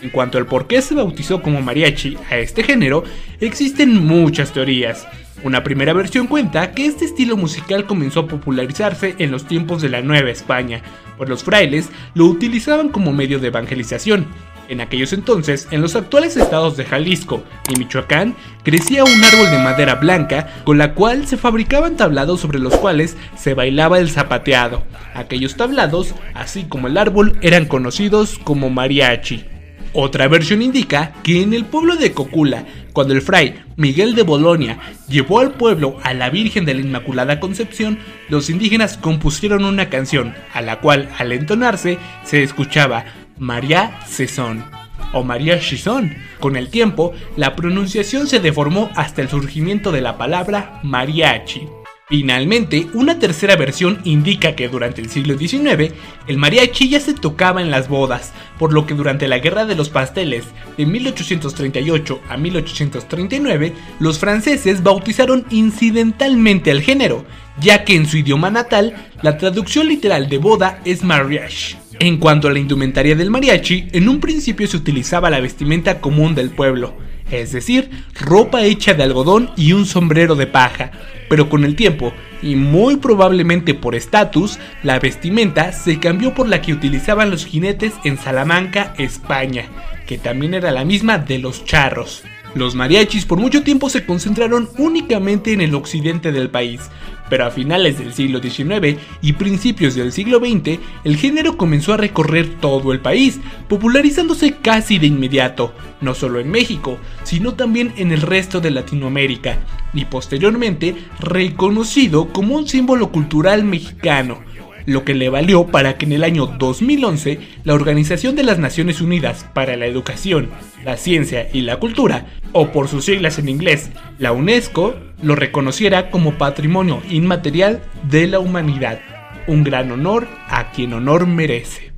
En 0.03 0.11
cuanto 0.11 0.37
al 0.37 0.47
por 0.47 0.67
qué 0.67 0.83
se 0.83 0.97
bautizó 0.97 1.43
como 1.43 1.63
mariachi 1.63 2.17
a 2.29 2.39
este 2.39 2.65
género, 2.65 3.05
existen 3.39 4.05
muchas 4.05 4.53
teorías. 4.53 5.07
Una 5.45 5.63
primera 5.63 5.93
versión 5.93 6.27
cuenta 6.27 6.73
que 6.73 6.87
este 6.87 7.05
estilo 7.05 7.37
musical 7.37 7.87
comenzó 7.87 8.21
a 8.21 8.27
popularizarse 8.27 9.15
en 9.19 9.31
los 9.31 9.45
tiempos 9.45 9.81
de 9.81 9.91
la 9.91 10.03
Nueva 10.03 10.31
España, 10.31 10.83
pues 11.17 11.29
los 11.29 11.45
frailes 11.45 11.91
lo 12.15 12.27
utilizaban 12.27 12.89
como 12.89 13.13
medio 13.13 13.39
de 13.39 13.49
evangelización. 13.49 14.27
En 14.69 14.83
aquellos 14.83 15.15
entonces, 15.15 15.67
en 15.71 15.81
los 15.81 15.97
actuales 15.97 16.37
estados 16.37 16.77
de 16.77 16.85
Jalisco 16.85 17.43
y 17.73 17.79
Michoacán, 17.79 18.37
crecía 18.63 19.03
un 19.03 19.25
árbol 19.25 19.51
de 19.51 19.59
madera 19.59 19.95
blanca 19.95 20.49
con 20.65 20.77
la 20.77 20.93
cual 20.93 21.27
se 21.27 21.39
fabricaban 21.39 21.97
tablados 21.97 22.41
sobre 22.41 22.59
los 22.59 22.77
cuales 22.77 23.17
se 23.35 23.55
bailaba 23.55 23.99
el 23.99 24.11
zapateado. 24.11 24.83
Aquellos 25.15 25.57
tablados, 25.57 26.15
así 26.35 26.65
como 26.65 26.87
el 26.87 26.99
árbol, 26.99 27.39
eran 27.41 27.65
conocidos 27.65 28.39
como 28.45 28.69
mariachi. 28.69 29.47
Otra 29.95 30.29
versión 30.29 30.61
indica 30.61 31.15
que 31.23 31.43
en 31.43 31.55
el 31.55 31.65
pueblo 31.65 31.97
de 31.97 32.13
Cocula, 32.13 32.67
cuando 32.93 33.15
el 33.15 33.23
fray 33.23 33.55
Miguel 33.77 34.15
de 34.15 34.23
Bolonia 34.23 34.79
llevó 35.09 35.41
al 35.41 35.53
pueblo 35.53 35.97
a 36.03 36.13
la 36.13 36.29
Virgen 36.29 36.67
de 36.67 36.75
la 36.75 36.83
Inmaculada 36.83 37.41
Concepción, 37.41 37.99
los 38.29 38.51
indígenas 38.51 38.99
compusieron 38.99 39.65
una 39.65 39.89
canción, 39.89 40.35
a 40.53 40.61
la 40.61 40.81
cual 40.81 41.09
al 41.17 41.33
entonarse 41.33 41.99
se 42.23 42.43
escuchaba 42.43 43.07
María 43.39 44.01
Cesón 44.07 44.65
o 45.13 45.23
María 45.25 45.59
Chizón. 45.59 46.17
Con 46.41 46.57
el 46.57 46.69
tiempo, 46.69 47.13
la 47.37 47.57
pronunciación 47.57 48.27
se 48.27 48.41
deformó 48.41 48.91
hasta 48.95 49.23
el 49.23 49.29
surgimiento 49.29 49.93
de 49.93 50.01
la 50.01 50.19
palabra 50.19 50.81
mariachi. 50.83 51.69
Finalmente, 52.09 52.87
una 52.95 53.19
tercera 53.19 53.55
versión 53.57 54.01
indica 54.05 54.57
que 54.57 54.71
durante 54.71 55.03
el 55.03 55.11
siglo 55.11 55.37
XIX 55.37 55.93
el 56.27 56.39
mariachi 56.39 56.89
ya 56.89 57.01
se 57.01 57.13
tocaba 57.13 57.61
en 57.61 57.71
las 57.71 57.89
bodas, 57.89 58.33
por 58.59 58.73
lo 58.73 58.87
que 58.87 58.95
durante 58.95 59.29
la 59.29 59.41
Guerra 59.41 59.67
de 59.67 59.75
los 59.75 59.91
Pasteles 59.91 60.47
de 60.79 60.87
1838 60.87 62.21
a 62.31 62.39
1839 62.39 63.75
los 64.01 64.19
franceses 64.19 64.83
bautizaron 64.83 65.45
incidentalmente 65.51 66.71
al 66.71 66.81
género, 66.81 67.27
ya 67.61 67.85
que 67.85 67.95
en 67.95 68.07
su 68.07 68.17
idioma 68.17 68.51
natal 68.51 68.95
la 69.21 69.37
traducción 69.37 69.87
literal 69.87 70.31
de 70.31 70.39
boda 70.39 70.81
es 70.87 71.05
mariage. 71.05 71.77
En 72.01 72.19
cuanto 72.19 72.47
a 72.47 72.53
la 72.53 72.61
indumentaria 72.61 73.17
del 73.17 73.31
mariachi, 73.31 73.89
en 73.91 74.09
un 74.09 74.21
principio 74.21 74.69
se 74.69 74.77
utilizaba 74.77 75.31
la 75.31 75.41
vestimenta 75.41 76.01
común 76.01 76.37
del 76.37 76.51
pueblo, 76.51 76.95
es 77.29 77.51
decir, 77.51 77.91
ropa 78.15 78.63
hecha 78.63 78.95
de 78.95 79.03
algodón 79.03 79.51
y 79.57 79.73
un 79.73 79.85
sombrero 79.85 80.37
de 80.37 80.47
paja, 80.47 80.93
pero 81.29 81.49
con 81.49 81.65
el 81.65 81.75
tiempo, 81.75 82.13
y 82.41 82.55
muy 82.55 82.99
probablemente 82.99 83.75
por 83.75 83.97
estatus, 83.97 84.61
la 84.85 85.01
vestimenta 85.01 85.73
se 85.73 85.99
cambió 85.99 86.35
por 86.35 86.49
la 86.49 86.63
que 86.63 86.73
utilizaban 86.73 87.31
los 87.31 87.45
jinetes 87.45 87.95
en 88.05 88.17
Salamanca, 88.17 88.95
España, 88.97 89.65
que 90.07 90.19
también 90.19 90.55
era 90.55 90.71
la 90.71 90.85
misma 90.85 91.19
de 91.19 91.41
los 91.41 91.65
charros. 91.65 92.23
Los 92.55 92.77
mariachis 92.77 93.27
por 93.27 93.39
mucho 93.39 93.65
tiempo 93.65 93.91
se 93.91 94.07
concentraron 94.07 94.71
únicamente 94.79 95.53
en 95.53 95.61
el 95.61 95.75
occidente 95.75 96.31
del 96.31 96.49
país, 96.49 96.81
pero 97.29 97.47
a 97.47 97.51
finales 97.51 97.99
del 97.99 98.13
siglo 98.13 98.41
XIX 98.41 98.99
y 99.23 99.33
principios 99.35 99.95
del 99.95 100.13
siglo 100.13 100.39
XX, 100.39 100.79
el 101.05 101.17
género 101.17 101.57
comenzó 101.57 101.93
a 101.95 101.97
recorrer 101.99 102.49
todo 102.61 102.93
el 102.93 103.01
país, 103.01 103.41
popularizándose 103.69 104.57
casi 104.57 104.99
de 104.99 105.07
inmediato, 105.07 105.75
no 106.01 106.15
solo 106.15 106.41
en 106.41 106.51
México, 106.51 106.99
sino 107.25 107.55
también 107.55 107.93
en 107.97 108.13
el 108.13 108.23
resto 108.23 108.61
de 108.61 108.71
Latinoamérica, 108.71 109.59
y 109.95 110.05
posteriormente 110.05 110.97
reconocido 111.21 112.29
como 112.33 112.57
un 112.57 112.69
símbolo 112.69 113.11
cultural 113.11 113.65
mexicano, 113.65 114.41
lo 114.89 115.05
que 115.05 115.13
le 115.13 115.29
valió 115.29 115.67
para 115.67 115.99
que 115.99 116.07
en 116.07 116.13
el 116.13 116.25
año 116.25 116.47
2011 116.47 117.41
la 117.65 117.75
Organización 117.75 118.35
de 118.35 118.43
las 118.43 118.59
Naciones 118.59 119.03
Unidas 119.03 119.45
para 119.53 119.77
la 119.77 119.85
Educación, 119.85 120.49
la 120.83 120.97
Ciencia 120.97 121.47
y 121.53 121.61
la 121.61 121.79
Cultura, 121.79 122.27
o 122.53 122.73
por 122.73 122.89
sus 122.89 123.05
siglas 123.05 123.39
en 123.39 123.51
inglés, 123.51 123.91
la 124.19 124.33
UNESCO, 124.33 124.97
lo 125.21 125.35
reconociera 125.35 126.11
como 126.11 126.39
Patrimonio 126.39 127.03
Inmaterial 127.11 127.83
de 128.11 128.29
la 128.29 128.39
Humanidad. 128.39 129.01
Un 129.47 129.63
gran 129.63 129.93
honor 129.93 130.27
a 130.49 130.73
quien 130.73 130.95
honor 130.95 131.27
merece. 131.27 131.93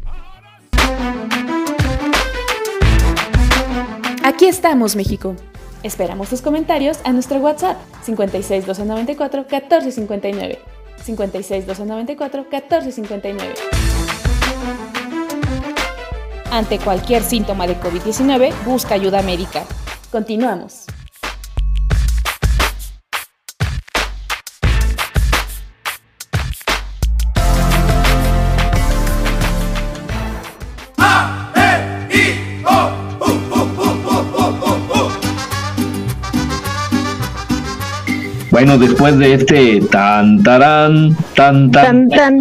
Aquí 4.25 4.47
estamos, 4.47 4.97
México. 4.97 5.37
Esperamos 5.85 6.29
tus 6.29 6.43
comentarios 6.43 6.99
a 7.05 7.12
nuestro 7.12 7.39
WhatsApp 7.39 7.77
56 8.03 8.67
294 8.67 9.43
1459. 9.43 10.80
56 11.03 11.67
294 11.67 12.47
1459. 12.51 13.55
Ante 16.51 16.79
cualquier 16.79 17.23
síntoma 17.23 17.67
de 17.67 17.79
COVID-19, 17.81 18.53
busca 18.65 18.95
ayuda 18.95 19.23
médica. 19.23 19.65
Continuamos. 20.11 20.87
Bueno, 38.61 38.77
después 38.77 39.16
de 39.16 39.32
este 39.32 39.81
tan 39.91 40.43
tarán, 40.43 41.16
tan 41.35 41.70
tan. 41.70 42.11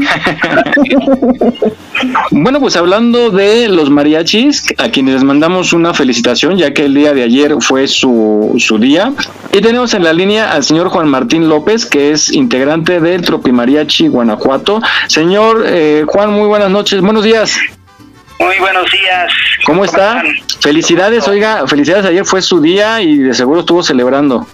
Bueno, 2.32 2.60
pues 2.60 2.76
hablando 2.76 3.30
de 3.30 3.70
los 3.70 3.90
mariachis, 3.90 4.66
a 4.78 4.90
quienes 4.90 5.14
les 5.16 5.24
mandamos 5.24 5.72
una 5.72 5.94
felicitación, 5.94 6.58
ya 6.58 6.74
que 6.74 6.86
el 6.86 6.94
día 6.94 7.14
de 7.14 7.24
ayer 7.24 7.56
fue 7.62 7.88
su, 7.88 8.54
su 8.58 8.78
día. 8.78 9.14
Y 9.54 9.62
tenemos 9.62 9.94
en 9.94 10.04
la 10.04 10.12
línea 10.12 10.52
al 10.52 10.66
señor 10.66 10.90
Juan 10.90 11.08
Martín 11.08 11.48
López, 11.48 11.86
que 11.86 12.12
es 12.12 12.34
integrante 12.34 13.00
del 13.00 13.22
Tropimariachi 13.22 14.10
Guanajuato. 14.10 14.82
Señor 15.08 15.64
eh, 15.68 16.04
Juan, 16.06 16.34
muy 16.34 16.50
buenas 16.50 16.70
noches, 16.70 17.00
buenos 17.00 17.24
días. 17.24 17.58
Muy 18.40 18.60
buenos 18.60 18.92
días. 18.92 19.32
¿Cómo 19.66 19.86
está? 19.86 20.22
Felicidades, 20.60 21.30
oiga, 21.30 21.66
felicidades, 21.66 22.06
ayer 22.06 22.26
fue 22.26 22.42
su 22.42 22.60
día 22.60 23.02
y 23.02 23.20
de 23.20 23.34
seguro 23.34 23.62
estuvo 23.62 23.84
celebrando. 23.84 24.46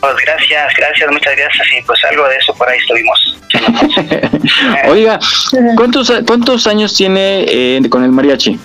Pues 0.00 0.14
gracias, 0.24 0.74
gracias, 0.76 1.10
muchas 1.10 1.36
gracias. 1.36 1.66
Y 1.78 1.82
pues 1.82 2.04
algo 2.04 2.28
de 2.28 2.36
eso 2.36 2.54
por 2.54 2.68
ahí 2.68 2.78
estuvimos. 2.78 3.36
Oiga, 4.88 5.18
¿cuántos, 5.76 6.12
cuántos 6.26 6.66
años 6.66 6.94
tiene 6.94 7.44
eh, 7.48 7.80
con 7.88 8.04
el 8.04 8.10
mariachi? 8.10 8.58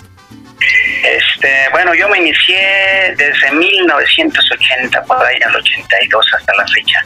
Este, 1.04 1.50
bueno, 1.72 1.94
yo 1.96 2.08
me 2.10 2.20
inicié 2.20 3.16
desde 3.18 3.52
1980, 3.52 5.04
por 5.04 5.26
ahí 5.26 5.38
al 5.44 5.56
82 5.56 6.26
hasta 6.38 6.54
la 6.56 6.68
fecha. 6.68 7.00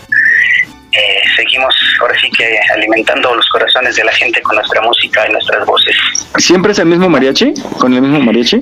Eh, 0.92 1.22
seguimos 1.36 1.76
ahora 2.00 2.16
sí 2.20 2.30
que 2.32 2.58
alimentando 2.74 3.36
los 3.36 3.48
corazones 3.50 3.96
de 3.96 4.04
la 4.06 4.14
gente 4.14 4.42
con 4.42 4.56
nuestra 4.56 4.82
música 4.82 5.28
y 5.28 5.32
nuestras 5.32 5.66
voces. 5.66 5.96
¿Siempre 6.38 6.72
es 6.72 6.80
el 6.80 6.86
mismo 6.86 7.10
mariachi? 7.10 7.54
¿Con 7.80 7.94
el 7.94 8.02
mismo 8.02 8.20
mariachi? 8.20 8.62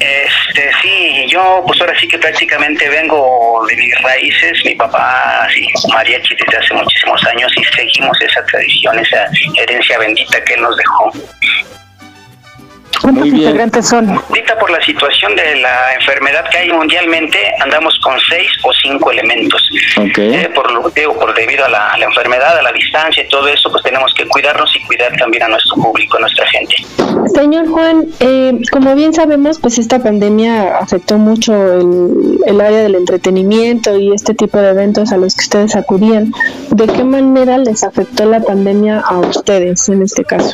Este, 0.00 0.70
sí, 0.80 1.26
yo 1.28 1.64
pues 1.66 1.80
ahora 1.80 1.98
sí 1.98 2.06
que 2.06 2.18
prácticamente 2.18 2.88
vengo 2.88 3.66
de 3.68 3.76
mis 3.76 4.02
raíces, 4.02 4.64
mi 4.64 4.74
papá, 4.76 5.48
sí, 5.52 5.66
mariachi 5.92 6.36
desde 6.36 6.56
hace 6.56 6.74
muchísimos 6.74 7.24
años 7.26 7.52
y 7.56 7.64
seguimos 7.64 8.16
esa 8.20 8.44
tradición, 8.46 8.96
esa 8.98 9.26
herencia 9.56 9.98
bendita 9.98 10.42
que 10.44 10.56
nos 10.56 10.76
dejó. 10.76 11.12
¿Cuántos 13.00 13.26
integrantes 13.26 13.88
son? 13.88 14.10
Ahorita 14.10 14.58
por 14.58 14.70
la 14.70 14.80
situación 14.82 15.34
de 15.36 15.56
la 15.56 15.94
enfermedad 15.94 16.44
que 16.50 16.58
hay 16.58 16.72
mundialmente, 16.72 17.38
andamos 17.60 17.98
con 18.02 18.18
seis 18.28 18.48
o 18.64 18.72
cinco 18.82 19.10
elementos. 19.10 19.62
Eh, 19.96 20.50
por, 20.54 20.70
lo, 20.72 20.88
digo, 20.90 21.18
por 21.18 21.34
debido 21.34 21.64
a 21.64 21.68
la, 21.68 21.96
la 21.96 22.04
enfermedad, 22.04 22.58
a 22.58 22.62
la 22.62 22.72
distancia 22.72 23.22
y 23.22 23.28
todo 23.28 23.46
eso, 23.48 23.70
pues 23.70 23.82
tenemos 23.82 24.12
que 24.14 24.26
cuidarnos 24.26 24.74
y 24.74 24.84
cuidar 24.84 25.16
también 25.16 25.44
a 25.44 25.48
nuestro 25.48 25.76
público, 25.76 26.16
a 26.16 26.20
nuestra 26.20 26.46
gente. 26.46 26.76
Señor 27.34 27.68
Juan, 27.68 28.06
eh, 28.20 28.58
como 28.72 28.94
bien 28.94 29.12
sabemos, 29.12 29.58
pues 29.60 29.78
esta 29.78 29.98
pandemia 30.00 30.78
afectó 30.78 31.18
mucho 31.18 31.52
el, 31.74 32.38
el 32.46 32.60
área 32.60 32.82
del 32.82 32.94
entretenimiento 32.96 33.96
y 33.96 34.12
este 34.12 34.34
tipo 34.34 34.58
de 34.58 34.70
eventos 34.70 35.12
a 35.12 35.16
los 35.16 35.34
que 35.34 35.42
ustedes 35.42 35.76
acudían. 35.76 36.32
¿De 36.70 36.86
qué 36.86 37.04
manera 37.04 37.58
les 37.58 37.84
afectó 37.84 38.24
la 38.24 38.40
pandemia 38.40 39.00
a 39.00 39.18
ustedes 39.18 39.88
en 39.88 40.02
este 40.02 40.24
caso? 40.24 40.52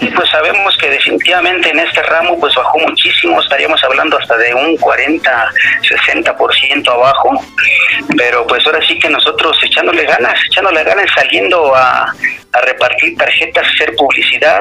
Y 0.00 0.06
pues 0.10 0.30
sabemos 0.30 0.76
que 0.78 0.88
definitivamente 0.88 1.70
en 1.70 1.78
este 1.78 2.02
ramo 2.02 2.38
pues 2.40 2.54
bajó 2.54 2.78
muchísimo, 2.78 3.40
estaríamos 3.40 3.82
hablando 3.84 4.18
hasta 4.18 4.36
de 4.38 4.54
un 4.54 4.76
40, 4.78 5.50
60% 5.82 6.88
abajo, 6.88 7.30
pero 8.16 8.46
pues 8.46 8.66
ahora 8.66 8.80
sí 8.86 8.98
que 8.98 9.10
nosotros 9.10 9.58
echándole 9.62 10.04
ganas, 10.04 10.34
echándole 10.46 10.82
ganas, 10.84 11.06
saliendo 11.14 11.74
a, 11.74 12.12
a 12.52 12.60
repartir 12.62 13.16
tarjetas, 13.16 13.66
hacer 13.74 13.94
publicidad, 13.96 14.60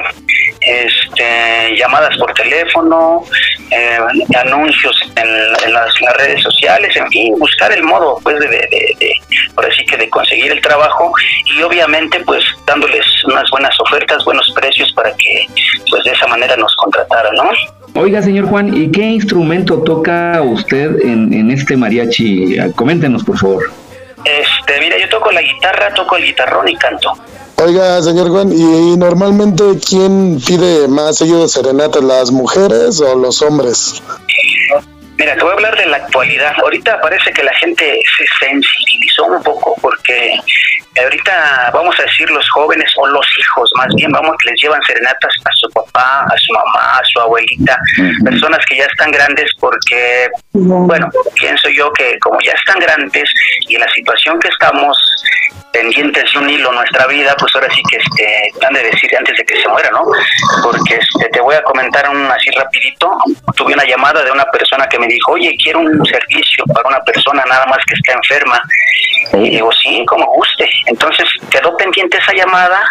este, 0.62 1.76
llamadas 1.78 2.16
por 2.18 2.34
teléfono, 2.34 3.24
eh, 3.72 3.98
anuncios 4.38 4.96
en, 5.16 5.28
en 5.66 5.74
las, 5.74 5.96
en 6.00 6.06
las 6.06 6.18
redes 6.18 6.42
sociales, 6.44 6.96
en 6.96 7.08
fin, 7.10 7.36
buscar 7.40 7.72
el 7.72 7.84
modo 7.84 8.20
pues 8.24 8.40
de, 8.40 8.48
de, 8.48 8.58
de- 8.58 8.96
de- 9.00 9.14
ahora 9.56 9.70
sí 9.76 9.86
que 9.86 9.98
de 9.98 10.10
conseguir 10.10 10.52
el 10.52 10.62
trabajo 10.62 11.12
y 11.46 11.62
obviamente 11.62 12.20
pues 12.22 12.44
dándoles 12.66 13.06
unas 13.26 13.50
buenas 13.52 13.76
ofertas, 13.80 14.24
buenos 14.26 14.52
precios 14.56 14.92
para 14.94 15.12
que 15.16 15.46
pues 15.90 16.04
de 16.04 16.12
esa 16.12 16.28
manera 16.28 16.56
nos 16.58 16.76
contrataran, 16.76 17.34
¿no? 17.36 17.50
Oiga, 17.96 18.22
señor 18.22 18.46
Juan, 18.46 18.76
¿y 18.76 18.92
qué 18.92 19.02
instrumento 19.02 19.82
toca 19.84 20.42
usted 20.44 21.02
en, 21.02 21.34
en 21.34 21.50
este 21.52 21.76
mariachi? 21.76 22.58
Coméntenos, 22.76 23.24
por 23.24 23.38
favor. 23.40 23.72
Este, 24.26 24.80
mira, 24.80 24.98
yo 25.00 25.10
toco 25.10 25.32
la 25.32 25.42
guitarra, 25.42 25.94
toco 25.94 26.18
el 26.18 26.26
guitarrón 26.26 26.68
y 26.68 26.76
canto. 26.76 27.14
Oiga, 27.62 28.02
señor 28.02 28.30
Juan, 28.30 28.54
¿y 28.54 28.96
normalmente 28.96 29.64
quién 29.86 30.40
pide 30.48 30.88
más 30.88 31.18
seguido 31.18 31.46
serenatas, 31.46 32.02
las 32.02 32.32
mujeres 32.32 33.02
o 33.02 33.16
los 33.16 33.42
hombres? 33.42 34.02
Mira, 35.18 35.36
te 35.36 35.42
voy 35.42 35.52
a 35.52 35.54
hablar 35.56 35.78
de 35.78 35.86
la 35.88 35.98
actualidad. 35.98 36.54
Ahorita 36.64 37.02
parece 37.02 37.32
que 37.32 37.44
la 37.44 37.54
gente 37.56 38.00
se 38.18 38.46
sensibilizó 38.46 39.26
un 39.26 39.44
poco 39.44 39.76
porque 39.82 40.40
ahorita 41.04 41.72
vamos 41.74 42.00
a 42.00 42.04
decir 42.04 42.30
los 42.32 42.50
jóvenes 42.50 42.90
o 42.98 43.08
los 43.08 43.28
hijos 43.38 43.70
más 43.76 43.94
bien 43.96 44.12
vamos 44.12 44.36
les 44.46 44.62
llevan 44.62 44.82
serenatas 44.84 45.32
a 45.44 45.50
su 45.56 45.70
papá, 45.72 46.26
a 46.26 46.38
su 46.38 46.54
mamá, 46.54 47.00
a 47.00 47.02
su 47.04 47.20
abuelita, 47.20 47.78
personas 48.24 48.60
que 48.68 48.78
ya 48.78 48.86
están 48.86 49.12
grandes 49.12 49.52
porque 49.60 50.30
bueno, 50.54 51.10
pienso 51.36 51.70
yo 51.70 51.92
que 51.94 52.18
como 52.20 52.40
ya 52.42 52.54
están 52.54 52.80
grandes 52.80 53.30
y 53.68 53.76
en 53.76 53.82
la 53.82 53.90
situación 53.90 54.40
que 54.40 54.48
estamos 54.48 54.98
pendientes 55.72 56.32
de 56.32 56.40
un 56.40 56.50
hilo 56.50 56.72
nuestra 56.72 57.08
vida, 57.08 57.36
pues 57.38 57.54
ahora 57.56 57.68
sí 57.74 57.82
que 57.90 57.98
este, 57.98 58.66
han 58.66 58.74
de 58.74 58.84
decir 58.84 59.10
antes 59.18 59.38
de 59.38 59.46
que 59.46 59.62
se 59.62 59.68
muera, 59.68 59.90
¿no? 59.92 60.02
Porque 60.64 60.96
este, 60.96 61.30
te 61.30 61.42
voy 61.42 61.56
a 61.56 61.64
comentar 61.64 62.10
un 62.10 62.26
así 62.32 62.50
rapidito. 62.52 63.12
Tuve 63.56 63.74
una 63.74 63.86
llamada 63.86 64.24
de 64.24 64.32
una 64.32 64.46
persona 64.46 64.88
que 64.88 65.00
me 65.00 65.08
dijo, 65.08 65.34
oye, 65.34 65.56
quiero 65.62 65.80
un 65.80 66.06
servicio 66.06 66.64
para 66.74 66.90
una 66.90 67.02
persona 67.02 67.44
nada 67.48 67.66
más 67.68 67.80
que 67.86 67.96
está 67.96 68.14
enferma. 68.14 68.62
Y 69.34 69.50
digo, 69.52 69.72
sí, 69.72 70.04
como 70.08 70.26
guste. 70.34 70.68
Entonces 70.88 71.28
quedó 71.52 71.76
pendiente 71.78 72.18
esa 72.18 72.34
llamada, 72.34 72.82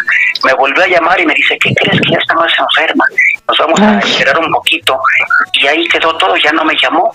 me 0.43 0.53
volvió 0.53 0.83
a 0.83 0.87
llamar 0.87 1.19
y 1.19 1.25
me 1.25 1.33
dice, 1.33 1.57
¿qué 1.59 1.73
crees 1.75 1.99
que 2.01 2.11
ya 2.11 2.17
está 2.17 2.33
más 2.35 2.51
enferma? 2.57 3.05
Nos 3.47 3.57
vamos 3.57 3.79
a 3.81 3.99
esperar 3.99 4.39
un 4.39 4.51
poquito. 4.51 4.99
Y 5.53 5.67
ahí 5.67 5.87
quedó 5.87 6.15
todo, 6.17 6.35
ya 6.37 6.51
no 6.51 6.63
me 6.63 6.75
llamó. 6.81 7.13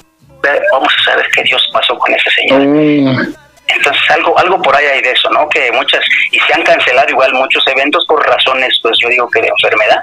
Vamos 0.73 0.93
a 1.01 1.11
saber 1.11 1.27
qué 1.35 1.43
Dios 1.43 1.71
pasó 1.73 1.97
con 1.97 2.13
ese 2.13 2.31
señor. 2.31 3.35
Entonces 3.77 4.03
algo 4.11 4.39
algo 4.39 4.61
por 4.63 4.75
ahí 4.75 4.87
hay 4.87 5.03
de 5.03 5.11
eso, 5.11 5.31
¿no? 5.31 5.49
Que 5.49 5.71
muchas 5.73 6.01
y 6.31 6.39
se 6.41 6.55
han 6.55 6.63
cancelado 6.63 7.09
igual 7.11 7.33
muchos 7.35 7.67
eventos 7.69 8.05
por 8.07 8.25
razones, 8.27 8.79
pues 8.83 8.97
yo 9.01 9.09
digo 9.09 9.29
que 9.31 9.41
de 9.41 9.49
enfermedad. 9.49 9.99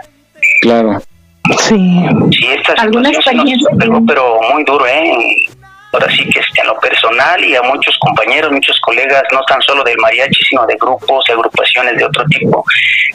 Claro. 0.61 1.01
Sí. 1.59 2.05
Sí, 2.31 2.47
esta 2.47 2.75
pero 4.07 4.39
muy 4.53 4.63
duro, 4.63 4.85
¿eh? 4.87 5.47
Ahora 5.93 6.07
sí 6.09 6.23
que 6.29 6.39
este, 6.39 6.61
en 6.61 6.67
lo 6.67 6.79
personal 6.79 7.43
y 7.43 7.55
a 7.55 7.61
muchos 7.63 7.97
compañeros, 7.99 8.51
muchos 8.51 8.79
colegas, 8.79 9.23
no 9.33 9.41
tan 9.43 9.61
solo 9.61 9.83
del 9.83 9.97
mariachi, 9.97 10.45
sino 10.45 10.65
de 10.65 10.75
grupos, 10.79 11.25
de 11.27 11.33
agrupaciones 11.33 11.97
de 11.97 12.05
otro 12.05 12.23
tipo, 12.25 12.63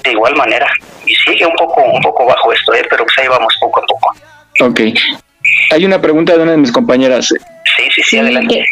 de 0.05 0.11
igual 0.11 0.37
manera. 0.37 0.69
Y 1.07 1.15
sigue 1.15 1.47
un 1.47 1.55
poco 1.55 1.83
un 1.83 2.03
poco 2.03 2.27
bajo 2.27 2.53
esto, 2.53 2.75
¿eh? 2.75 2.85
Pero 2.91 3.05
pues 3.05 3.19
ahí 3.19 3.29
vamos 3.29 3.55
poco 3.61 3.81
a 3.81 3.87
poco. 3.87 4.15
Ok. 4.61 4.81
Hay 5.71 5.85
una 5.87 6.01
pregunta 6.01 6.37
de 6.37 6.43
una 6.43 6.53
de 6.53 6.59
mis 6.59 6.73
compañeras. 6.73 7.29
Sí, 7.29 7.89
sí, 7.95 8.03
sí, 8.03 8.19
adelante. 8.19 8.67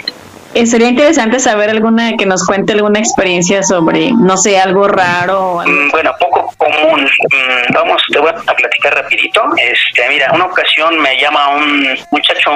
Eh, 0.54 0.66
sería 0.66 0.88
interesante 0.88 1.40
saber 1.40 1.68
alguna 1.70 2.16
que 2.16 2.26
nos 2.26 2.46
cuente 2.46 2.72
alguna 2.72 3.00
experiencia 3.00 3.62
sobre, 3.62 4.12
no 4.12 4.36
sé, 4.36 4.58
algo 4.58 4.86
raro. 4.88 5.40
o 5.40 5.60
algo- 5.60 5.72
Mm, 5.72 5.90
Bueno, 5.90 6.12
poco 6.18 6.52
común. 6.56 7.02
Mm, 7.04 7.74
Vamos, 7.74 8.02
te 8.12 8.18
voy 8.18 8.30
a 8.30 8.34
platicar 8.54 8.94
rapidito. 8.94 9.42
Este, 9.56 10.08
mira, 10.08 10.30
una 10.32 10.44
ocasión 10.44 10.98
me 11.00 11.18
llama 11.20 11.48
un 11.56 11.98
muchacho, 12.12 12.52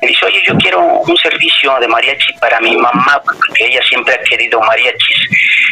me 0.00 0.08
dice, 0.08 0.26
oye, 0.26 0.42
yo 0.46 0.54
quiero 0.58 0.80
un 0.82 1.16
servicio 1.16 1.74
de 1.80 1.88
mariachi 1.88 2.34
para 2.34 2.60
mi 2.60 2.76
mamá, 2.76 3.20
porque 3.24 3.66
ella 3.66 3.80
siempre 3.88 4.14
ha 4.14 4.22
querido 4.28 4.60
mariachis. 4.60 5.16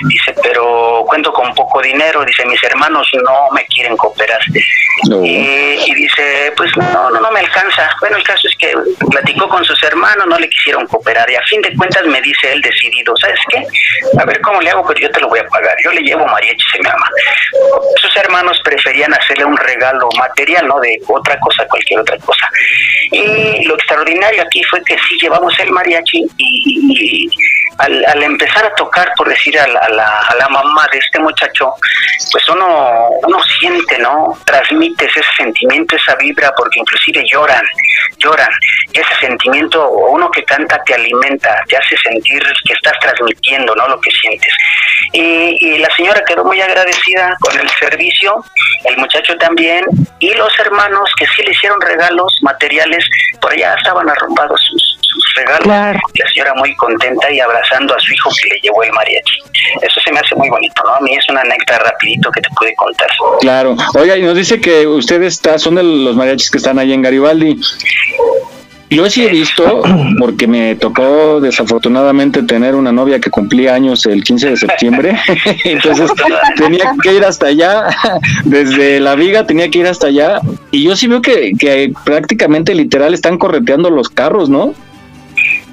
Dice, 0.08 0.34
pero 0.42 1.04
cuento 1.06 1.30
con 1.32 1.54
poco 1.54 1.82
dinero. 1.82 2.24
Dice, 2.24 2.44
mis 2.46 2.62
hermanos 2.64 3.06
no 3.22 3.48
me 3.52 3.64
quieren 3.66 3.96
cooperar. 3.98 4.40
Y, 5.22 5.28
y 5.86 5.94
dice, 5.94 6.52
pues 6.56 6.74
no, 6.76 7.10
no, 7.10 7.20
no 7.20 7.30
me 7.30 7.40
alcanza. 7.40 7.90
Bueno, 8.00 8.16
el 8.16 8.22
caso 8.22 8.48
es 8.48 8.56
que 8.56 8.72
platicó 9.10 9.48
con 9.48 9.64
sus 9.64 9.82
hermanos, 9.82 10.26
no 10.26 10.38
le 10.38 10.48
quisieron 10.48 10.86
cooperar. 10.86 11.28
Y 11.30 11.34
a 11.36 11.42
fin 11.50 11.60
de 11.62 11.74
cuentas 11.76 12.04
me 12.06 12.20
dice 12.22 12.52
él 12.52 12.60
decidido, 12.62 13.12
¿sabes 13.20 13.38
qué? 13.50 13.62
A 14.20 14.24
ver 14.24 14.40
cómo 14.40 14.60
le 14.62 14.70
hago, 14.70 14.86
pero 14.86 15.00
yo 15.00 15.10
te 15.10 15.20
lo 15.20 15.28
voy 15.28 15.40
a 15.40 15.44
pagar. 15.48 15.74
Yo 15.84 15.90
le 15.92 16.00
llevo 16.00 16.26
mariachis 16.26 16.74
a 16.74 16.78
mi 16.78 16.84
mamá. 16.84 17.10
Sus 17.96 18.16
hermanos 18.16 18.58
preferían 18.64 19.12
hacerle 19.12 19.44
un 19.44 19.56
regalo 19.56 20.08
material, 20.16 20.66
¿no? 20.66 20.80
De 20.80 20.98
otra 21.08 21.38
cosa, 21.40 21.66
cualquier 21.68 22.00
otra 22.00 22.16
cosa. 22.18 22.48
Y 23.12 23.64
lo 23.66 23.74
extraordinario 23.74 24.42
aquí 24.42 24.62
fue 24.64 24.82
que 24.84 24.94
sí 24.94 25.16
llevamos 25.20 25.52
el 25.58 25.70
mariachi 25.70 26.24
y- 26.38 27.26
y 27.26 27.28
al, 27.80 28.04
al 28.06 28.22
empezar 28.22 28.66
a 28.66 28.74
tocar, 28.74 29.12
por 29.16 29.28
decir, 29.28 29.58
a 29.58 29.66
la, 29.66 29.80
a, 29.80 30.34
la, 30.34 30.48
mamá 30.48 30.86
de 30.92 30.98
este 30.98 31.18
muchacho, 31.18 31.74
pues 32.30 32.48
uno, 32.48 33.08
uno 33.26 33.38
siente, 33.58 33.98
¿no? 33.98 34.38
Transmites 34.44 35.10
ese 35.16 35.32
sentimiento, 35.36 35.96
esa 35.96 36.14
vibra, 36.16 36.52
porque 36.56 36.80
inclusive 36.80 37.22
lloran, 37.30 37.64
lloran. 38.18 38.50
Ese 38.92 39.14
sentimiento, 39.20 39.88
uno 39.88 40.30
que 40.30 40.44
canta 40.44 40.82
te 40.84 40.94
alimenta, 40.94 41.62
te 41.68 41.76
hace 41.76 41.96
sentir 41.98 42.42
que 42.66 42.72
estás 42.74 42.98
transmitiendo, 43.00 43.74
¿no? 43.74 43.88
Lo 43.88 44.00
que 44.00 44.10
sientes. 44.10 44.52
Y, 45.12 45.56
y 45.60 45.78
la 45.78 45.94
señora 45.96 46.22
quedó 46.26 46.44
muy 46.44 46.60
agradecida 46.60 47.36
con 47.40 47.58
el 47.58 47.68
servicio, 47.70 48.44
el 48.84 48.96
muchacho 48.98 49.36
también, 49.38 49.84
y 50.18 50.34
los 50.34 50.58
hermanos 50.58 51.10
que 51.18 51.26
sí 51.28 51.42
le 51.42 51.52
hicieron 51.52 51.80
regalos 51.80 52.38
materiales, 52.42 53.04
por 53.40 53.52
allá 53.52 53.74
estaban 53.74 54.08
arrumbados 54.08 54.60
sus, 54.70 54.99
sus 55.10 55.34
regalos. 55.36 55.66
La 55.66 56.28
señora 56.32 56.54
muy 56.54 56.74
contenta 56.76 57.30
y 57.30 57.40
abrazando 57.40 57.94
a 57.94 57.98
su 57.98 58.12
hijo 58.12 58.30
que 58.40 58.48
le 58.48 58.60
llevó 58.60 58.82
el 58.82 58.92
mariachi. 58.92 59.42
Eso 59.82 60.00
se 60.00 60.12
me 60.12 60.20
hace 60.20 60.34
muy 60.36 60.48
bonito, 60.48 60.82
¿no? 60.84 60.94
A 60.94 61.00
mí 61.00 61.14
es 61.14 61.28
una 61.28 61.40
anécdota 61.40 61.78
rapidito 61.80 62.30
que 62.30 62.40
te 62.40 62.48
pude 62.56 62.74
contar. 62.76 63.08
Claro. 63.40 63.76
Oiga, 63.94 64.16
y 64.16 64.22
nos 64.22 64.36
dice 64.36 64.60
que 64.60 64.86
usted 64.86 65.22
está, 65.22 65.58
son 65.58 65.74
de 65.76 65.82
los 65.82 66.16
mariachis 66.16 66.50
que 66.50 66.58
están 66.58 66.78
ahí 66.78 66.92
en 66.92 67.02
Garibaldi. 67.02 67.60
Yo 68.90 69.08
sí 69.08 69.24
he 69.24 69.28
visto, 69.28 69.82
porque 70.18 70.48
me 70.48 70.74
tocó 70.74 71.40
desafortunadamente 71.40 72.42
tener 72.42 72.74
una 72.74 72.90
novia 72.90 73.20
que 73.20 73.30
cumplía 73.30 73.72
años 73.72 74.04
el 74.04 74.24
15 74.24 74.50
de 74.50 74.56
septiembre, 74.56 75.16
entonces 75.64 76.10
tenía 76.56 76.92
que 77.00 77.14
ir 77.14 77.24
hasta 77.24 77.46
allá, 77.46 77.84
desde 78.44 78.98
la 78.98 79.14
viga 79.14 79.46
tenía 79.46 79.70
que 79.70 79.78
ir 79.78 79.86
hasta 79.86 80.08
allá, 80.08 80.40
y 80.72 80.82
yo 80.82 80.96
sí 80.96 81.06
veo 81.06 81.22
que, 81.22 81.52
que 81.56 81.92
prácticamente 82.04 82.74
literal 82.74 83.14
están 83.14 83.38
correteando 83.38 83.90
los 83.90 84.08
carros, 84.08 84.50
¿no? 84.50 84.74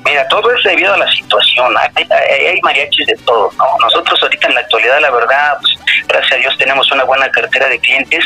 Mira, 0.08 0.28
todo 0.30 0.52
es 0.56 0.64
debido 0.64 0.94
a 0.94 0.98
la 0.98 1.12
situación. 1.12 1.74
Hay, 1.78 2.06
hay, 2.10 2.46
hay 2.48 2.62
mariachis 2.62 3.08
de 3.08 3.16
todo. 3.26 3.52
¿no? 3.58 3.66
Nosotros 3.82 4.22
ahorita 4.22 4.48
en 4.48 4.56
la 4.56 4.62
actualidad, 4.62 5.02
la 5.02 5.12
verdad, 5.12 5.58
pues, 5.60 5.78
gracias 6.08 6.34
a 6.34 6.36
Dios 6.38 6.58
tenemos 6.58 6.92
una 6.92 7.04
buena 7.04 7.30
cartera 7.30 7.68
de 7.68 7.80
clientes 7.80 8.24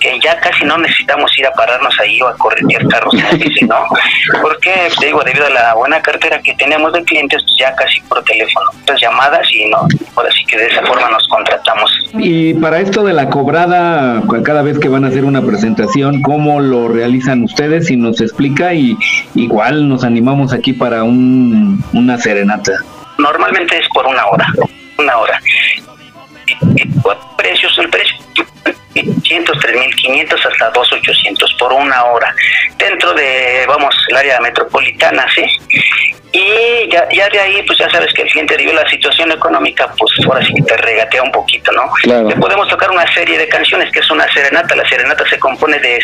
que 0.00 0.18
ya 0.20 0.38
casi 0.40 0.64
no 0.64 0.78
necesitamos 0.78 1.30
ir 1.38 1.46
a 1.46 1.52
pararnos 1.52 1.94
ahí 2.00 2.20
o 2.22 2.28
a 2.28 2.36
corretear 2.36 2.86
carros, 2.88 3.14
¿no? 3.14 3.84
Porque, 4.42 4.88
te 4.98 5.06
digo, 5.06 5.22
debido 5.24 5.46
a 5.46 5.50
la 5.50 5.74
buena 5.74 6.00
cartera 6.00 6.40
que 6.40 6.54
tenemos 6.54 6.92
de 6.92 7.02
clientes, 7.04 7.42
pues 7.42 7.54
ya 7.58 7.74
casi 7.74 8.00
por 8.02 8.22
teléfono. 8.24 8.70
Entonces 8.78 9.08
llamadas 9.08 9.46
y 9.52 9.66
no, 9.66 9.86
ahora 10.16 10.30
sí 10.30 10.44
que 10.46 10.56
de 10.56 10.66
esa 10.66 10.82
forma 10.86 11.10
nos 11.10 11.26
contratamos. 11.28 11.90
Y 12.14 12.54
para 12.54 12.78
esto 12.80 13.04
de 13.04 13.12
la 13.12 13.28
cobrada, 13.28 14.22
cada 14.44 14.62
vez 14.62 14.78
que 14.78 14.88
van 14.88 15.04
a 15.04 15.08
hacer 15.08 15.24
una 15.24 15.42
presentación, 15.42 16.22
¿cómo 16.22 16.60
lo 16.60 16.88
realizan 16.88 17.42
ustedes? 17.42 17.86
Si 17.86 17.96
nos 17.96 18.20
explica 18.20 18.72
y 18.74 18.96
igual 19.34 19.88
nos 19.88 20.04
animamos 20.04 20.52
aquí 20.52 20.72
para 20.72 21.02
un 21.02 21.17
una 21.92 22.18
serenata? 22.18 22.72
Normalmente 23.18 23.78
es 23.78 23.88
por 23.88 24.06
una 24.06 24.26
hora, 24.26 24.46
una 24.98 25.16
hora. 25.18 25.40
Precios, 27.36 27.78
el 27.78 27.90
precio 27.90 28.16
500, 28.94 29.58
3.500 29.58 30.46
hasta 30.46 30.72
2.800 30.72 31.58
por 31.58 31.72
una 31.72 32.04
hora 32.04 32.34
dentro 32.76 33.12
de, 33.14 33.64
vamos, 33.66 33.94
el 34.08 34.16
área 34.16 34.40
metropolitana, 34.40 35.26
¿sí? 35.34 35.44
Y 36.32 36.90
ya, 36.90 37.08
ya 37.10 37.28
de 37.30 37.40
ahí, 37.40 37.62
pues 37.66 37.78
ya 37.78 37.88
sabes 37.90 38.12
que 38.12 38.22
el 38.22 38.28
cliente 38.28 38.54
a 38.54 38.72
la 38.74 38.88
situación 38.88 39.32
económica, 39.32 39.90
pues 39.98 40.12
ahora 40.26 40.44
sí 40.44 40.52
que 40.54 40.62
te 40.62 40.76
regatea 40.76 41.22
un 41.22 41.32
poquito, 41.32 41.72
¿no? 41.72 41.90
Claro. 42.02 42.28
Le 42.28 42.36
podemos 42.36 42.68
tocar 42.68 42.90
una 42.90 43.10
serie 43.14 43.38
de 43.38 43.48
canciones 43.48 43.90
que 43.92 44.00
es 44.00 44.10
una 44.10 44.30
serenata. 44.32 44.76
La 44.76 44.86
serenata 44.88 45.24
se 45.28 45.38
compone 45.38 45.78
de 45.78 45.96